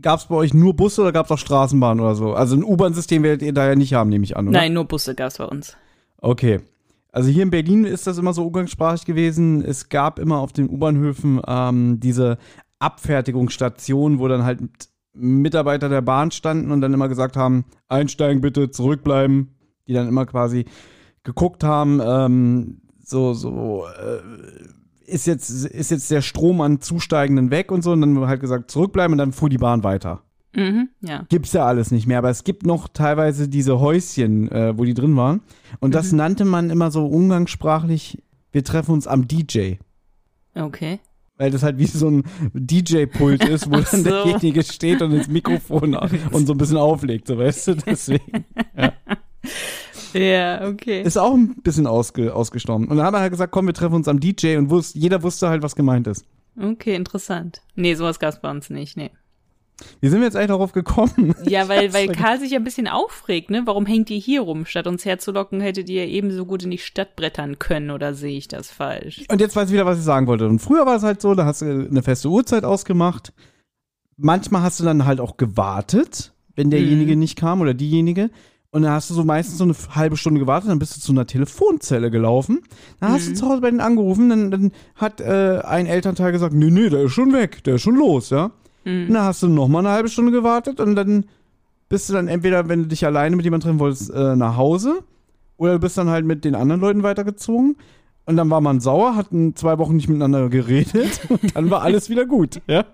gab 0.00 0.20
es 0.20 0.26
bei 0.26 0.34
euch 0.34 0.54
nur 0.54 0.74
Busse 0.74 1.02
oder 1.02 1.12
gab 1.12 1.26
es 1.26 1.32
auch 1.32 1.38
Straßenbahnen 1.38 2.02
oder 2.02 2.14
so? 2.14 2.32
Also 2.32 2.56
ein 2.56 2.64
U-Bahn-System 2.64 3.22
werdet 3.22 3.42
ihr 3.42 3.52
da 3.52 3.66
ja 3.68 3.74
nicht 3.74 3.94
haben, 3.94 4.10
nehme 4.10 4.24
ich 4.24 4.36
an, 4.36 4.48
oder? 4.48 4.58
Nein, 4.58 4.72
nur 4.72 4.84
Busse 4.84 5.14
gab's 5.14 5.38
bei 5.38 5.44
uns. 5.44 5.76
Okay. 6.18 6.60
Also 7.12 7.28
hier 7.28 7.42
in 7.42 7.50
Berlin 7.50 7.84
ist 7.84 8.06
das 8.06 8.18
immer 8.18 8.32
so 8.32 8.46
umgangssprachlich 8.46 9.04
gewesen. 9.04 9.64
Es 9.64 9.88
gab 9.88 10.18
immer 10.18 10.38
auf 10.38 10.52
den 10.52 10.68
U-Bahnhöfen 10.68 11.40
ähm, 11.46 11.98
diese 11.98 12.38
Abfertigungsstationen, 12.78 14.20
wo 14.20 14.28
dann 14.28 14.44
halt 14.44 14.60
Mitarbeiter 15.12 15.88
der 15.88 16.02
Bahn 16.02 16.30
standen 16.30 16.70
und 16.70 16.80
dann 16.80 16.94
immer 16.94 17.08
gesagt 17.08 17.36
haben, 17.36 17.64
einsteigen 17.88 18.40
bitte, 18.40 18.70
zurückbleiben. 18.70 19.56
Die 19.88 19.92
dann 19.92 20.06
immer 20.06 20.24
quasi 20.24 20.66
geguckt 21.24 21.64
haben, 21.64 22.00
ähm, 22.04 22.80
so, 23.02 23.34
so, 23.34 23.86
äh, 23.86 24.20
ist 25.10 25.26
jetzt, 25.26 25.50
ist 25.50 25.90
jetzt 25.90 26.10
der 26.10 26.22
Strom 26.22 26.60
an 26.60 26.80
Zusteigenden 26.80 27.50
weg 27.50 27.70
und 27.72 27.82
so. 27.82 27.92
Und 27.92 28.00
dann 28.00 28.26
halt 28.26 28.40
gesagt, 28.40 28.70
zurückbleiben 28.70 29.12
und 29.12 29.18
dann 29.18 29.32
fuhr 29.32 29.48
die 29.48 29.58
Bahn 29.58 29.84
weiter. 29.84 30.22
Mhm, 30.54 30.88
ja. 31.00 31.24
Gibt's 31.28 31.52
ja 31.52 31.64
alles 31.64 31.90
nicht 31.90 32.06
mehr, 32.06 32.18
aber 32.18 32.30
es 32.30 32.42
gibt 32.42 32.66
noch 32.66 32.88
teilweise 32.88 33.48
diese 33.48 33.78
Häuschen, 33.78 34.50
äh, 34.50 34.76
wo 34.76 34.84
die 34.84 34.94
drin 34.94 35.16
waren. 35.16 35.42
Und 35.78 35.94
das 35.94 36.12
nannte 36.12 36.44
man 36.44 36.70
immer 36.70 36.90
so 36.90 37.06
umgangssprachlich, 37.06 38.22
wir 38.50 38.64
treffen 38.64 38.92
uns 38.92 39.06
am 39.06 39.28
DJ. 39.28 39.74
Okay. 40.54 40.98
Weil 41.36 41.52
das 41.52 41.62
halt 41.62 41.78
wie 41.78 41.86
so 41.86 42.08
ein 42.10 42.24
DJ-Pult 42.52 43.44
ist, 43.48 43.70
wo 43.70 43.76
Ach 43.76 43.90
dann 43.90 44.04
so. 44.04 44.10
derjenige 44.10 44.62
steht 44.64 45.00
und 45.02 45.12
ins 45.12 45.28
Mikrofon 45.28 45.94
und 46.32 46.46
so 46.46 46.52
ein 46.52 46.58
bisschen 46.58 46.76
auflegt, 46.76 47.28
so 47.28 47.38
weißt 47.38 47.68
du, 47.68 47.74
deswegen. 47.76 48.44
Ja, 48.76 48.92
okay. 50.14 51.02
Ist 51.02 51.18
auch 51.18 51.34
ein 51.34 51.56
bisschen 51.62 51.86
ausge, 51.86 52.34
ausgestorben. 52.34 52.88
Und 52.88 52.96
dann 52.96 53.06
haben 53.06 53.14
wir 53.14 53.20
halt 53.20 53.32
gesagt, 53.32 53.52
komm, 53.52 53.66
wir 53.66 53.74
treffen 53.74 53.94
uns 53.94 54.08
am 54.08 54.20
DJ 54.20 54.56
und 54.56 54.70
wusst, 54.70 54.94
jeder 54.94 55.22
wusste 55.22 55.48
halt, 55.48 55.62
was 55.62 55.76
gemeint 55.76 56.06
ist. 56.06 56.24
Okay, 56.60 56.94
interessant. 56.94 57.62
Nee, 57.74 57.94
sowas 57.94 58.18
gab's 58.18 58.40
bei 58.40 58.50
uns 58.50 58.70
nicht, 58.70 58.96
nee. 58.96 59.10
Wie 60.00 60.08
sind 60.08 60.20
wir 60.20 60.26
jetzt 60.26 60.36
eigentlich 60.36 60.48
darauf 60.48 60.72
gekommen? 60.72 61.34
Ja, 61.46 61.68
weil, 61.68 61.92
weil. 61.92 62.08
Karl 62.08 62.38
sich 62.38 62.52
ja 62.52 62.58
ein 62.58 62.64
bisschen 62.64 62.86
aufregt, 62.86 63.50
ne? 63.50 63.62
Warum 63.64 63.86
hängt 63.86 64.10
ihr 64.10 64.18
hier 64.18 64.42
rum? 64.42 64.66
Statt 64.66 64.86
uns 64.86 65.04
herzulocken, 65.04 65.60
hättet 65.60 65.88
ihr 65.88 66.06
ebenso 66.06 66.44
gut 66.44 66.62
in 66.62 66.70
die 66.70 66.78
Stadt 66.78 67.16
brettern 67.16 67.58
können, 67.58 67.90
oder 67.90 68.14
sehe 68.14 68.36
ich 68.36 68.46
das 68.46 68.70
falsch? 68.70 69.22
Und 69.30 69.40
jetzt 69.40 69.56
weiß 69.56 69.68
ich 69.68 69.74
wieder, 69.74 69.86
was 69.86 69.98
ich 69.98 70.04
sagen 70.04 70.26
wollte. 70.26 70.46
Und 70.46 70.60
früher 70.60 70.86
war 70.86 70.96
es 70.96 71.02
halt 71.02 71.20
so, 71.20 71.34
da 71.34 71.44
hast 71.44 71.62
du 71.62 71.66
eine 71.66 72.02
feste 72.02 72.28
Uhrzeit 72.28 72.64
ausgemacht. 72.64 73.32
Manchmal 74.16 74.62
hast 74.62 74.78
du 74.80 74.84
dann 74.84 75.06
halt 75.06 75.18
auch 75.18 75.38
gewartet, 75.38 76.34
wenn 76.54 76.70
derjenige 76.70 77.16
nicht 77.16 77.36
kam 77.36 77.60
oder 77.60 77.72
diejenige. 77.74 78.30
Und 78.72 78.82
dann 78.82 78.92
hast 78.92 79.10
du 79.10 79.14
so 79.14 79.24
meistens 79.24 79.58
so 79.58 79.64
eine 79.64 79.74
halbe 79.96 80.16
Stunde 80.16 80.38
gewartet, 80.38 80.70
dann 80.70 80.78
bist 80.78 80.96
du 80.96 81.00
zu 81.00 81.10
einer 81.12 81.26
Telefonzelle 81.26 82.10
gelaufen. 82.10 82.60
Dann 83.00 83.10
hast 83.12 83.26
du 83.28 83.34
zu 83.34 83.46
Hause 83.48 83.60
bei 83.62 83.68
denen 83.70 83.80
angerufen, 83.80 84.28
dann, 84.28 84.50
dann 84.52 84.72
hat 84.94 85.20
äh, 85.20 85.60
ein 85.64 85.86
Elternteil 85.86 86.30
gesagt, 86.30 86.54
nee, 86.54 86.70
nee, 86.70 86.88
der 86.88 87.02
ist 87.02 87.12
schon 87.12 87.32
weg, 87.32 87.64
der 87.64 87.76
ist 87.76 87.82
schon 87.82 87.96
los, 87.96 88.30
ja. 88.30 88.52
Und 89.08 89.14
dann 89.14 89.24
hast 89.24 89.42
du 89.42 89.48
noch 89.48 89.66
mal 89.68 89.80
eine 89.80 89.90
halbe 89.90 90.08
Stunde 90.08 90.30
gewartet 90.30 90.78
und 90.80 90.94
dann 90.94 91.24
bist 91.88 92.08
du 92.08 92.12
dann 92.12 92.28
entweder, 92.28 92.68
wenn 92.68 92.82
du 92.82 92.88
dich 92.88 93.04
alleine 93.04 93.34
mit 93.34 93.44
jemandem 93.44 93.66
treffen 93.70 93.80
wolltest, 93.80 94.10
äh, 94.10 94.36
nach 94.36 94.56
Hause 94.56 95.00
oder 95.56 95.72
du 95.74 95.78
bist 95.80 95.98
dann 95.98 96.08
halt 96.08 96.24
mit 96.24 96.44
den 96.44 96.54
anderen 96.54 96.80
Leuten 96.80 97.02
weitergezogen. 97.02 97.76
Und 98.30 98.36
dann 98.36 98.48
war 98.48 98.60
man 98.60 98.78
sauer, 98.78 99.16
hatten 99.16 99.56
zwei 99.56 99.76
Wochen 99.78 99.96
nicht 99.96 100.08
miteinander 100.08 100.48
geredet 100.48 101.20
und 101.28 101.56
dann 101.56 101.68
war 101.68 101.82
alles 101.82 102.10
wieder 102.10 102.26
gut. 102.26 102.62
Ja? 102.68 102.84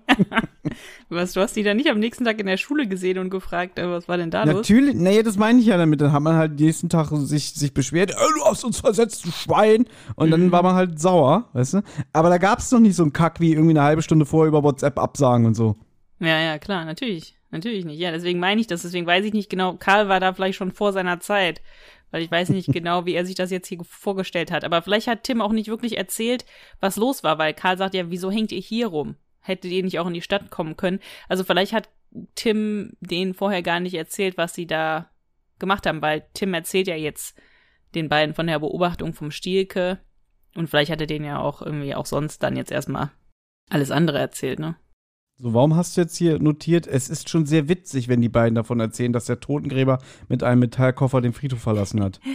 Was, 1.11 1.35
du 1.35 1.43
hast 1.43 1.55
die 1.57 1.63
dann 1.63 1.77
nicht 1.77 1.91
am 1.91 1.99
nächsten 1.99 2.25
Tag 2.25 2.41
in 2.41 2.47
der 2.47 2.57
Schule 2.57 2.89
gesehen 2.89 3.19
und 3.19 3.29
gefragt, 3.29 3.79
äh, 3.79 3.89
was 3.89 4.09
war 4.09 4.17
denn 4.17 4.31
da 4.31 4.45
los? 4.45 4.55
Natürlich, 4.55 4.95
naja, 4.95 5.23
das 5.23 5.37
meine 5.37 5.61
ich 5.61 5.67
ja 5.67 5.77
damit. 5.77 6.01
Dann 6.01 6.13
hat 6.13 6.23
man 6.23 6.37
halt 6.37 6.59
nächsten 6.59 6.89
Tag 6.89 7.11
sich, 7.11 7.53
sich 7.53 7.75
beschwert, 7.75 8.13
äh, 8.13 8.15
du 8.15 8.45
hast 8.47 8.65
uns 8.65 8.81
versetzt, 8.81 9.27
du 9.27 9.31
Schwein. 9.31 9.85
Und 10.15 10.31
dann 10.31 10.51
war 10.53 10.63
man 10.63 10.75
halt 10.75 10.99
sauer, 10.99 11.51
weißt 11.53 11.75
du? 11.75 11.83
Aber 12.15 12.31
da 12.31 12.39
gab 12.39 12.61
es 12.61 12.73
noch 12.73 12.81
nicht 12.81 12.97
so 12.97 13.03
einen 13.03 13.13
Kack 13.13 13.39
wie 13.39 13.53
irgendwie 13.53 13.71
eine 13.71 13.83
halbe 13.83 14.01
Stunde 14.01 14.25
vorher 14.25 14.49
über 14.49 14.65
WhatsApp 14.65 14.99
absagen 14.99 15.45
und 15.45 15.55
so. 15.55 15.77
Ja, 16.19 16.41
ja, 16.41 16.59
klar, 16.59 16.87
natürlich. 16.87 17.37
Natürlich 17.51 17.85
nicht. 17.85 17.99
Ja, 17.99 18.11
deswegen 18.11 18.41
meine 18.41 18.61
ich 18.61 18.67
das. 18.67 18.83
Deswegen 18.83 19.07
weiß 19.07 19.25
ich 19.25 19.33
nicht 19.33 19.49
genau. 19.49 19.75
Karl 19.75 20.09
war 20.09 20.19
da 20.19 20.33
vielleicht 20.33 20.59
schon 20.59 20.73
vor 20.73 20.93
seiner 20.93 21.21
Zeit. 21.21 21.63
Weil 22.11 22.23
ich 22.23 22.31
weiß 22.31 22.51
nicht 22.51 22.69
genau, 22.73 23.07
wie 23.07 23.15
er 23.15 23.27
sich 23.27 23.35
das 23.35 23.51
jetzt 23.51 23.69
hier 23.69 23.79
vorgestellt 23.85 24.51
hat. 24.51 24.65
Aber 24.65 24.83
vielleicht 24.83 25.07
hat 25.07 25.25
Tim 25.25 25.41
auch 25.41 25.53
nicht 25.53 25.69
wirklich 25.69 25.97
erzählt, 25.97 26.45
was 26.81 26.97
los 26.97 27.25
war, 27.25 27.39
weil 27.39 27.55
Karl 27.55 27.79
sagt 27.79 27.95
ja, 27.95 28.11
wieso 28.11 28.31
hängt 28.31 28.53
ihr 28.53 28.61
hier 28.61 28.89
rum? 28.89 29.17
Hättet 29.41 29.71
ihr 29.71 29.83
nicht 29.83 29.99
auch 29.99 30.07
in 30.07 30.15
die 30.15 30.23
Stadt 30.23 30.51
kommen 30.51 30.77
können? 30.77 31.01
Also 31.29 31.45
vielleicht 31.45 31.73
hat 31.73 31.89
Tim 32.35 32.97
denen 33.01 33.35
vorher 33.35 33.63
gar 33.63 33.81
nicht 33.81 33.95
erzählt, 33.95 34.37
was 34.37 34.55
sie 34.55 34.67
da 34.67 35.11
gemacht 35.59 35.87
haben, 35.87 36.03
weil 36.03 36.27
Tim 36.35 36.55
erzählt 36.55 36.87
ja 36.89 36.97
jetzt 36.97 37.39
den 37.95 38.09
beiden 38.09 38.35
von 38.35 38.47
der 38.47 38.59
Beobachtung 38.59 39.15
vom 39.15 39.31
Stielke. 39.31 40.01
Und 40.55 40.69
vielleicht 40.69 40.91
hat 40.91 41.01
er 41.01 41.07
denen 41.07 41.25
ja 41.25 41.41
auch 41.41 41.63
irgendwie 41.63 41.95
auch 41.95 42.07
sonst 42.07 42.43
dann 42.43 42.57
jetzt 42.57 42.73
erstmal 42.73 43.11
alles 43.69 43.91
andere 43.91 44.19
erzählt, 44.19 44.59
ne? 44.59 44.77
So, 45.39 45.53
warum 45.53 45.77
hast 45.77 45.97
du 45.97 46.01
jetzt 46.01 46.17
hier 46.17 46.39
notiert, 46.39 46.87
es 46.87 47.11
ist 47.11 47.29
schon 47.29 47.45
sehr 47.45 47.69
witzig, 47.69 48.09
wenn 48.09 48.23
die 48.23 48.31
beiden 48.31 48.55
davon 48.55 48.81
erzählen, 48.81 49.13
dass 49.13 49.27
der 49.27 49.39
Totengräber 49.39 49.99
mit 50.29 50.43
einem 50.43 50.61
Metallkoffer 50.61 51.21
den 51.21 51.35
Friedhof 51.35 51.61
verlassen 51.61 52.03
hat. 52.03 52.21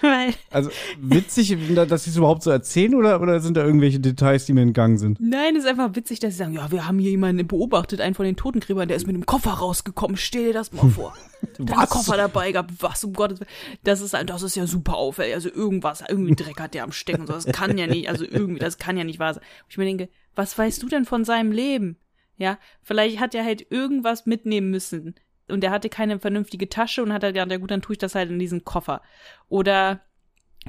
Weil 0.00 0.34
Also 0.50 0.70
witzig, 1.00 1.56
dass 1.74 2.04
sie 2.04 2.10
es 2.10 2.16
überhaupt 2.16 2.42
so 2.42 2.50
erzählen 2.50 2.94
oder, 2.94 3.20
oder 3.20 3.40
sind 3.40 3.56
da 3.56 3.64
irgendwelche 3.64 4.00
Details, 4.00 4.46
die 4.46 4.54
mir 4.54 4.62
entgangen 4.62 4.96
sind? 4.96 5.18
Nein, 5.20 5.54
es 5.54 5.64
ist 5.64 5.70
einfach 5.70 5.94
witzig, 5.96 6.18
dass 6.18 6.32
sie 6.32 6.38
sagen, 6.38 6.54
ja, 6.54 6.70
wir 6.70 6.86
haben 6.86 6.98
hier 6.98 7.10
jemanden 7.10 7.46
beobachtet, 7.46 8.00
einen 8.00 8.14
von 8.14 8.24
den 8.24 8.36
Totengräbern, 8.36 8.88
der 8.88 8.96
ist 8.96 9.06
mit 9.06 9.14
einem 9.14 9.26
Koffer 9.26 9.50
rausgekommen. 9.50 10.16
Stell 10.16 10.44
dir 10.44 10.52
das 10.54 10.72
mal 10.72 10.88
vor. 10.90 11.14
Der 11.58 11.76
hat 11.76 11.78
einen 11.78 11.88
Koffer 11.88 12.16
dabei 12.16 12.52
gehabt, 12.52 12.72
was 12.80 13.04
um 13.04 13.12
Gottes 13.12 13.40
Willen. 13.40 13.50
Das 13.84 14.00
ist, 14.00 14.14
das 14.14 14.42
ist 14.42 14.56
ja 14.56 14.66
super 14.66 14.94
auffällig. 14.94 15.34
Also 15.34 15.50
irgendwas, 15.50 16.02
irgendwie 16.08 16.34
Dreck 16.34 16.58
hat 16.58 16.74
der 16.74 16.84
am 16.84 16.92
Stecken 16.92 17.22
und 17.22 17.26
so. 17.26 17.34
Das 17.34 17.46
kann 17.46 17.76
ja 17.76 17.86
nicht, 17.86 18.08
also 18.08 18.24
irgendwie, 18.24 18.60
das 18.60 18.78
kann 18.78 18.96
ja 18.96 19.04
nicht 19.04 19.18
wahr 19.18 19.34
sein. 19.34 19.42
Und 19.42 19.70
ich 19.70 19.78
mir 19.78 19.84
denke, 19.84 20.08
was 20.38 20.56
weißt 20.56 20.80
du 20.82 20.88
denn 20.88 21.04
von 21.04 21.24
seinem 21.24 21.50
Leben? 21.50 21.98
Ja, 22.36 22.58
vielleicht 22.82 23.18
hat 23.18 23.34
er 23.34 23.44
halt 23.44 23.70
irgendwas 23.70 24.24
mitnehmen 24.24 24.70
müssen. 24.70 25.16
Und 25.48 25.64
er 25.64 25.72
hatte 25.72 25.88
keine 25.88 26.20
vernünftige 26.20 26.68
Tasche 26.68 27.02
und 27.02 27.12
hat 27.12 27.24
er 27.24 27.32
gedacht, 27.32 27.50
ja 27.50 27.56
gut, 27.56 27.72
dann 27.72 27.82
tue 27.82 27.94
ich 27.94 27.98
das 27.98 28.14
halt 28.14 28.30
in 28.30 28.38
diesen 28.38 28.64
Koffer. 28.64 29.02
Oder 29.48 30.00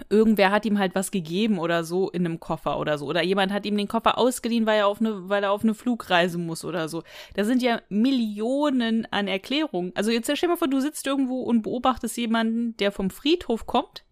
irgendwer 0.09 0.49
hat 0.49 0.65
ihm 0.65 0.79
halt 0.79 0.95
was 0.95 1.11
gegeben 1.11 1.59
oder 1.59 1.83
so 1.83 2.09
in 2.09 2.25
einem 2.25 2.39
Koffer 2.39 2.79
oder 2.79 2.97
so. 2.97 3.05
Oder 3.05 3.21
jemand 3.21 3.53
hat 3.53 3.67
ihm 3.67 3.77
den 3.77 3.87
Koffer 3.87 4.17
ausgeliehen, 4.17 4.65
weil 4.65 4.79
er 4.79 4.87
auf 4.87 5.01
eine, 5.01 5.29
weil 5.29 5.43
er 5.43 5.51
auf 5.51 5.63
eine 5.63 5.75
Flugreise 5.75 6.39
muss 6.39 6.65
oder 6.65 6.89
so. 6.89 7.03
Da 7.35 7.43
sind 7.43 7.61
ja 7.61 7.79
Millionen 7.89 9.05
an 9.11 9.27
Erklärungen. 9.27 9.91
Also 9.93 10.09
jetzt 10.09 10.25
stell 10.25 10.35
dir 10.35 10.47
mal 10.47 10.57
vor, 10.57 10.67
du 10.67 10.79
sitzt 10.79 11.05
irgendwo 11.05 11.43
und 11.43 11.61
beobachtest 11.61 12.17
jemanden, 12.17 12.75
der 12.77 12.91
vom 12.91 13.11
Friedhof 13.11 13.67
kommt 13.67 14.03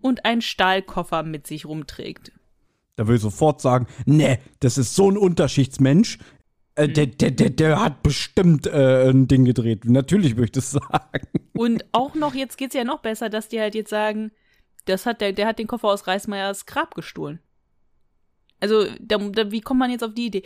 und 0.00 0.24
einen 0.24 0.42
Stahlkoffer 0.42 1.22
mit 1.22 1.46
sich 1.46 1.64
rumträgt. 1.64 2.32
Da 2.98 3.06
würde 3.06 3.14
ich 3.14 3.22
sofort 3.22 3.60
sagen, 3.60 3.86
nee, 4.06 4.40
das 4.58 4.76
ist 4.76 4.96
so 4.96 5.08
ein 5.08 5.16
Unterschichtsmensch. 5.16 6.18
Äh, 6.74 6.88
der, 6.88 7.06
der, 7.06 7.30
der, 7.30 7.50
der 7.50 7.80
hat 7.80 8.02
bestimmt 8.02 8.66
äh, 8.66 9.08
ein 9.08 9.28
Ding 9.28 9.44
gedreht. 9.44 9.84
Natürlich 9.84 10.32
würde 10.32 10.46
ich 10.46 10.52
das 10.52 10.70
sagen. 10.72 11.28
Und 11.56 11.84
auch 11.92 12.16
noch, 12.16 12.34
jetzt 12.34 12.58
geht's 12.58 12.74
ja 12.74 12.82
noch 12.82 12.98
besser, 12.98 13.30
dass 13.30 13.46
die 13.46 13.60
halt 13.60 13.76
jetzt 13.76 13.90
sagen, 13.90 14.32
das 14.86 15.06
hat 15.06 15.20
der, 15.20 15.32
der 15.32 15.46
hat 15.46 15.60
den 15.60 15.68
Koffer 15.68 15.86
aus 15.86 16.08
Reismeyers 16.08 16.66
Grab 16.66 16.96
gestohlen. 16.96 17.38
Also, 18.58 18.86
da, 19.00 19.18
da, 19.18 19.52
wie 19.52 19.60
kommt 19.60 19.78
man 19.78 19.92
jetzt 19.92 20.02
auf 20.02 20.14
die 20.14 20.26
Idee? 20.26 20.42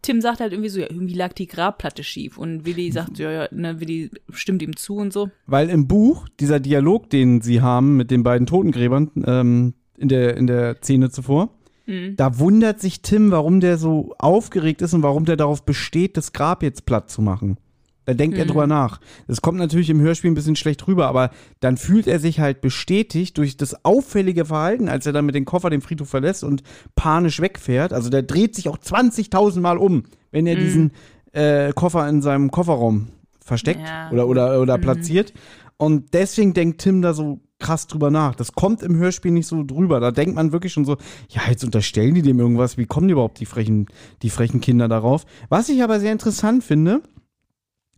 Tim 0.00 0.22
sagt 0.22 0.40
halt 0.40 0.54
irgendwie 0.54 0.70
so, 0.70 0.80
ja, 0.80 0.86
irgendwie 0.88 1.12
lag 1.12 1.34
die 1.34 1.46
Grabplatte 1.46 2.02
schief. 2.02 2.38
Und 2.38 2.64
Willi 2.64 2.90
sagt, 2.92 3.18
ja, 3.18 3.30
ja, 3.30 3.48
ne, 3.50 3.78
Willi 3.78 4.10
stimmt 4.30 4.62
ihm 4.62 4.74
zu 4.74 4.96
und 4.96 5.12
so. 5.12 5.28
Weil 5.46 5.68
im 5.68 5.86
Buch, 5.86 6.30
dieser 6.40 6.60
Dialog, 6.60 7.10
den 7.10 7.42
sie 7.42 7.60
haben 7.60 7.98
mit 7.98 8.10
den 8.10 8.22
beiden 8.22 8.46
Totengräbern 8.46 9.10
ähm, 9.26 9.74
in, 9.98 10.08
der, 10.08 10.38
in 10.38 10.46
der 10.46 10.76
Szene 10.76 11.10
zuvor, 11.10 11.50
Mhm. 11.86 12.16
da 12.16 12.38
wundert 12.38 12.80
sich 12.80 13.02
Tim, 13.02 13.30
warum 13.30 13.60
der 13.60 13.76
so 13.78 14.14
aufgeregt 14.18 14.82
ist 14.82 14.94
und 14.94 15.02
warum 15.02 15.24
der 15.24 15.36
darauf 15.36 15.64
besteht, 15.64 16.16
das 16.16 16.32
Grab 16.32 16.62
jetzt 16.62 16.86
platt 16.86 17.10
zu 17.10 17.20
machen. 17.22 17.58
Da 18.06 18.12
denkt 18.12 18.36
er 18.36 18.44
drüber 18.44 18.66
nach. 18.66 19.00
Das 19.28 19.40
kommt 19.40 19.58
natürlich 19.58 19.88
im 19.88 19.98
Hörspiel 20.00 20.30
ein 20.30 20.34
bisschen 20.34 20.56
schlecht 20.56 20.86
rüber, 20.86 21.06
aber 21.08 21.30
dann 21.60 21.78
fühlt 21.78 22.06
er 22.06 22.18
sich 22.18 22.38
halt 22.38 22.60
bestätigt 22.60 23.38
durch 23.38 23.56
das 23.56 23.82
auffällige 23.84 24.44
Verhalten, 24.44 24.90
als 24.90 25.06
er 25.06 25.14
dann 25.14 25.24
mit 25.24 25.34
dem 25.34 25.46
Koffer 25.46 25.70
den 25.70 25.80
Friedhof 25.80 26.10
verlässt 26.10 26.44
und 26.44 26.62
panisch 26.96 27.40
wegfährt. 27.40 27.94
Also 27.94 28.10
der 28.10 28.22
dreht 28.22 28.54
sich 28.54 28.68
auch 28.68 28.76
20.000 28.76 29.60
Mal 29.60 29.78
um, 29.78 30.02
wenn 30.32 30.46
er 30.46 30.56
diesen 30.56 30.92
äh, 31.32 31.72
Koffer 31.72 32.06
in 32.08 32.20
seinem 32.20 32.50
Kofferraum 32.50 33.08
versteckt 33.42 33.80
Ja. 33.88 34.10
oder, 34.10 34.26
oder, 34.28 34.60
oder 34.60 34.76
platziert. 34.76 35.32
Und 35.78 36.12
deswegen 36.12 36.52
denkt 36.52 36.82
Tim 36.82 37.00
da 37.00 37.14
so 37.14 37.40
krass 37.64 37.86
drüber 37.86 38.10
nach. 38.10 38.34
Das 38.34 38.52
kommt 38.52 38.82
im 38.82 38.96
Hörspiel 38.96 39.30
nicht 39.32 39.46
so 39.46 39.64
drüber. 39.64 40.00
Da 40.00 40.10
denkt 40.10 40.34
man 40.34 40.52
wirklich 40.52 40.72
schon 40.72 40.84
so, 40.84 40.96
ja, 41.30 41.42
jetzt 41.48 41.64
unterstellen 41.64 42.14
die 42.14 42.22
dem 42.22 42.38
irgendwas. 42.38 42.76
Wie 42.76 42.86
kommen 42.86 43.08
die 43.08 43.12
überhaupt, 43.12 43.40
die 43.40 43.46
frechen, 43.46 43.86
die 44.22 44.30
frechen 44.30 44.60
Kinder 44.60 44.86
darauf? 44.88 45.24
Was 45.48 45.68
ich 45.68 45.82
aber 45.82 45.98
sehr 46.00 46.12
interessant 46.12 46.62
finde, 46.62 47.02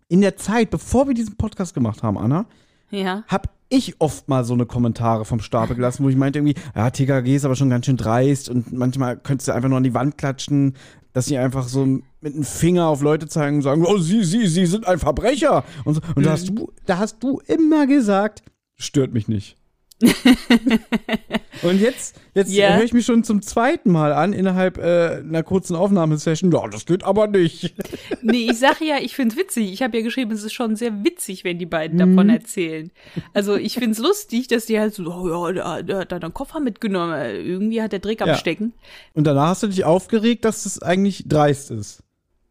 in 0.09 0.21
der 0.21 0.37
Zeit, 0.37 0.71
bevor 0.71 1.09
wir 1.09 1.15
diesen 1.15 1.37
Podcast 1.37 1.75
gemacht 1.75 2.03
haben, 2.03 2.17
Anna, 2.17 2.47
Ja. 2.91 3.25
hab 3.27 3.51
ich 3.69 4.01
oft 4.01 4.29
mal 4.29 4.45
so 4.45 4.55
eine 4.55 4.67
Kommentare 4.67 5.25
vom 5.25 5.41
Stapel 5.41 5.75
gelassen, 5.75 6.05
wo 6.05 6.09
ich 6.09 6.17
meinte 6.17 6.39
irgendwie, 6.39 6.55
ja, 6.77 6.89
TKG 6.91 7.35
ist 7.35 7.45
aber 7.45 7.57
schon 7.57 7.71
ganz 7.71 7.87
schön 7.87 7.97
dreist 7.97 8.49
und 8.49 8.73
manchmal 8.73 9.17
könntest 9.17 9.49
du 9.49 9.53
einfach 9.53 9.69
nur 9.69 9.79
an 9.79 9.85
die 9.85 9.95
Wand 9.95 10.17
klatschen, 10.17 10.75
dass 11.13 11.27
sie 11.27 11.39
einfach 11.39 11.67
so 11.67 11.85
mit 12.21 12.35
dem 12.35 12.45
Finger 12.45 12.87
auf 12.87 13.01
Leute 13.03 13.27
zeigen 13.27 13.57
und 13.57 13.63
sagen, 13.63 13.85
oh, 13.85 13.99
sie, 13.99 14.23
sie, 14.23 14.47
sie 14.47 14.67
sind 14.67 14.87
ein 14.87 14.99
Verbrecher. 15.01 15.65
Und, 15.85 15.95
so. 15.95 16.01
und 16.15 16.25
da, 16.25 16.31
hast 16.33 16.49
du, 16.49 16.71
da 16.85 16.99
hast 16.99 17.21
du 17.23 17.41
immer 17.47 17.87
gesagt, 17.89 18.43
stört 18.77 19.13
mich 19.13 19.29
nicht. 19.29 19.57
und 21.63 21.81
jetzt, 21.81 22.21
jetzt 22.35 22.53
Ja. 22.53 22.75
höre 22.77 22.85
ich 22.85 22.93
mich 22.93 23.07
schon 23.07 23.25
zum 23.25 23.41
zweiten 23.41 23.91
Mal 23.91 24.13
an, 24.13 24.35
innerhalb 24.35 24.77
äh, 24.77 25.23
einer 25.23 25.43
kurzen 25.43 25.75
Aufnahmesession, 25.75 26.53
ja, 26.53 26.69
das 26.69 26.85
geht 26.85 27.03
aber 27.03 27.27
nicht. 27.29 27.75
Nee, 28.23 28.49
ich 28.51 28.59
sage 28.59 28.85
ja, 28.85 28.97
ich 29.01 29.15
find's 29.15 29.37
witzig. 29.37 29.73
Ich 29.73 29.83
habe 29.83 29.97
ja 29.97 30.03
geschrieben, 30.03 30.33
es 30.33 30.43
ist 30.43 30.53
schon 30.53 30.75
sehr 30.75 31.05
witzig, 31.05 31.45
wenn 31.45 31.59
die 31.59 31.67
beiden 31.67 31.99
davon 31.99 32.29
erzählen. 32.29 32.91
Also 33.35 33.55
ich 33.57 33.75
find's 33.75 33.99
lustig, 33.99 34.49
dass 34.49 34.67
die 34.67 34.79
halt 34.81 34.95
so, 34.95 35.05
oh 35.05 35.49
ja, 35.51 35.83
der, 35.83 35.99
hat 35.99 36.13
da 36.13 36.17
einen 36.17 36.35
Koffer 36.35 36.59
mitgenommen. 36.61 37.15
Irgendwie 37.15 37.81
hat 37.81 37.93
der 37.93 38.01
Dreck 38.01 38.21
am 38.23 38.29
Ja. 38.29 38.35
Stecken. 38.37 38.73
Und 39.15 39.27
danach 39.27 39.49
hast 39.51 39.63
du 39.63 39.69
dich 39.69 39.85
aufgeregt, 39.85 40.45
dass 40.45 40.65
das 40.65 40.83
eigentlich 40.83 41.25
dreist 41.29 41.71
ist. 41.71 42.03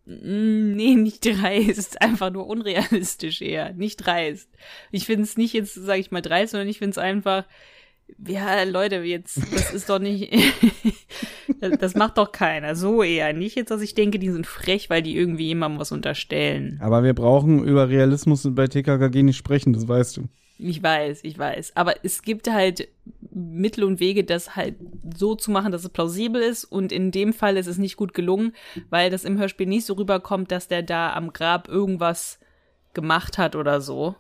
Mm, 0.06 0.76
Nee, 0.76 0.96
nicht 0.96 1.26
dreist, 1.26 2.02
einfach 2.02 2.32
nur 2.32 2.48
unrealistisch 2.48 3.42
eher, 3.42 3.74
nicht 3.74 3.98
dreist. 3.98 4.50
Ich 4.92 5.06
find's 5.06 5.38
nicht 5.38 5.54
jetzt, 5.54 5.74
sage 5.74 6.00
ich 6.00 6.12
mal, 6.12 6.22
dreist, 6.22 6.52
sondern 6.52 6.68
ich 6.68 6.80
find's 6.80 6.98
einfach, 6.98 7.46
ja, 8.28 8.64
Leute, 8.64 8.98
jetzt, 8.98 9.38
das 9.52 9.74
ist 9.74 9.90
doch 9.90 10.00
nicht, 10.00 10.32
das, 11.60 11.78
das 11.80 11.96
macht 11.96 12.18
doch 12.18 12.32
keiner, 12.32 12.76
so 12.76 13.02
eher. 13.02 13.34
Nicht 13.34 13.56
jetzt, 13.56 13.72
dass 13.72 13.82
ich 13.82 13.96
denke, 13.96 14.20
die 14.20 14.30
sind 14.30 14.46
frech, 14.46 14.90
weil 14.90 15.02
die 15.02 15.18
irgendwie 15.18 15.48
jemandem 15.48 15.80
was 15.80 15.92
unterstellen. 15.92 16.80
Aber 16.82 17.04
wir 17.04 17.14
brauchen 17.14 17.64
über 17.64 17.90
Realismus 17.90 18.48
bei 18.52 18.68
TKKG 18.68 19.24
nicht 19.24 19.38
sprechen, 19.38 19.74
das 19.74 19.88
weißt 19.88 20.18
du. 20.18 20.24
Ich 20.58 20.82
weiß, 20.82 21.20
ich 21.24 21.38
weiß. 21.38 21.76
Aber 21.76 21.96
es 22.04 22.22
gibt 22.22 22.50
halt 22.50 22.88
Mittel 23.36 23.84
und 23.84 24.00
Wege, 24.00 24.24
das 24.24 24.56
halt 24.56 24.76
so 25.16 25.36
zu 25.36 25.52
machen, 25.52 25.74
dass 25.74 25.84
es 25.84 25.90
plausibel 25.90 26.42
ist. 26.42 26.64
Und 26.64 26.92
in 26.92 27.12
dem 27.12 27.34
Fall 27.34 27.58
ist 27.58 27.68
es 27.68 27.78
nicht 27.78 27.98
gut 27.98 28.14
gelungen, 28.14 28.54
weil 28.90 29.10
das 29.10 29.26
im 29.26 29.38
Hörspiel 29.38 29.68
nicht 29.68 29.86
so 29.86 29.94
rüberkommt, 29.94 30.52
dass 30.52 30.70
der 30.70 30.84
da 30.84 31.14
am 31.14 31.34
Grab 31.34 31.68
irgendwas 31.68 32.40
gemacht 32.94 33.38
hat 33.38 33.58
oder 33.58 33.82
so, 33.82 34.16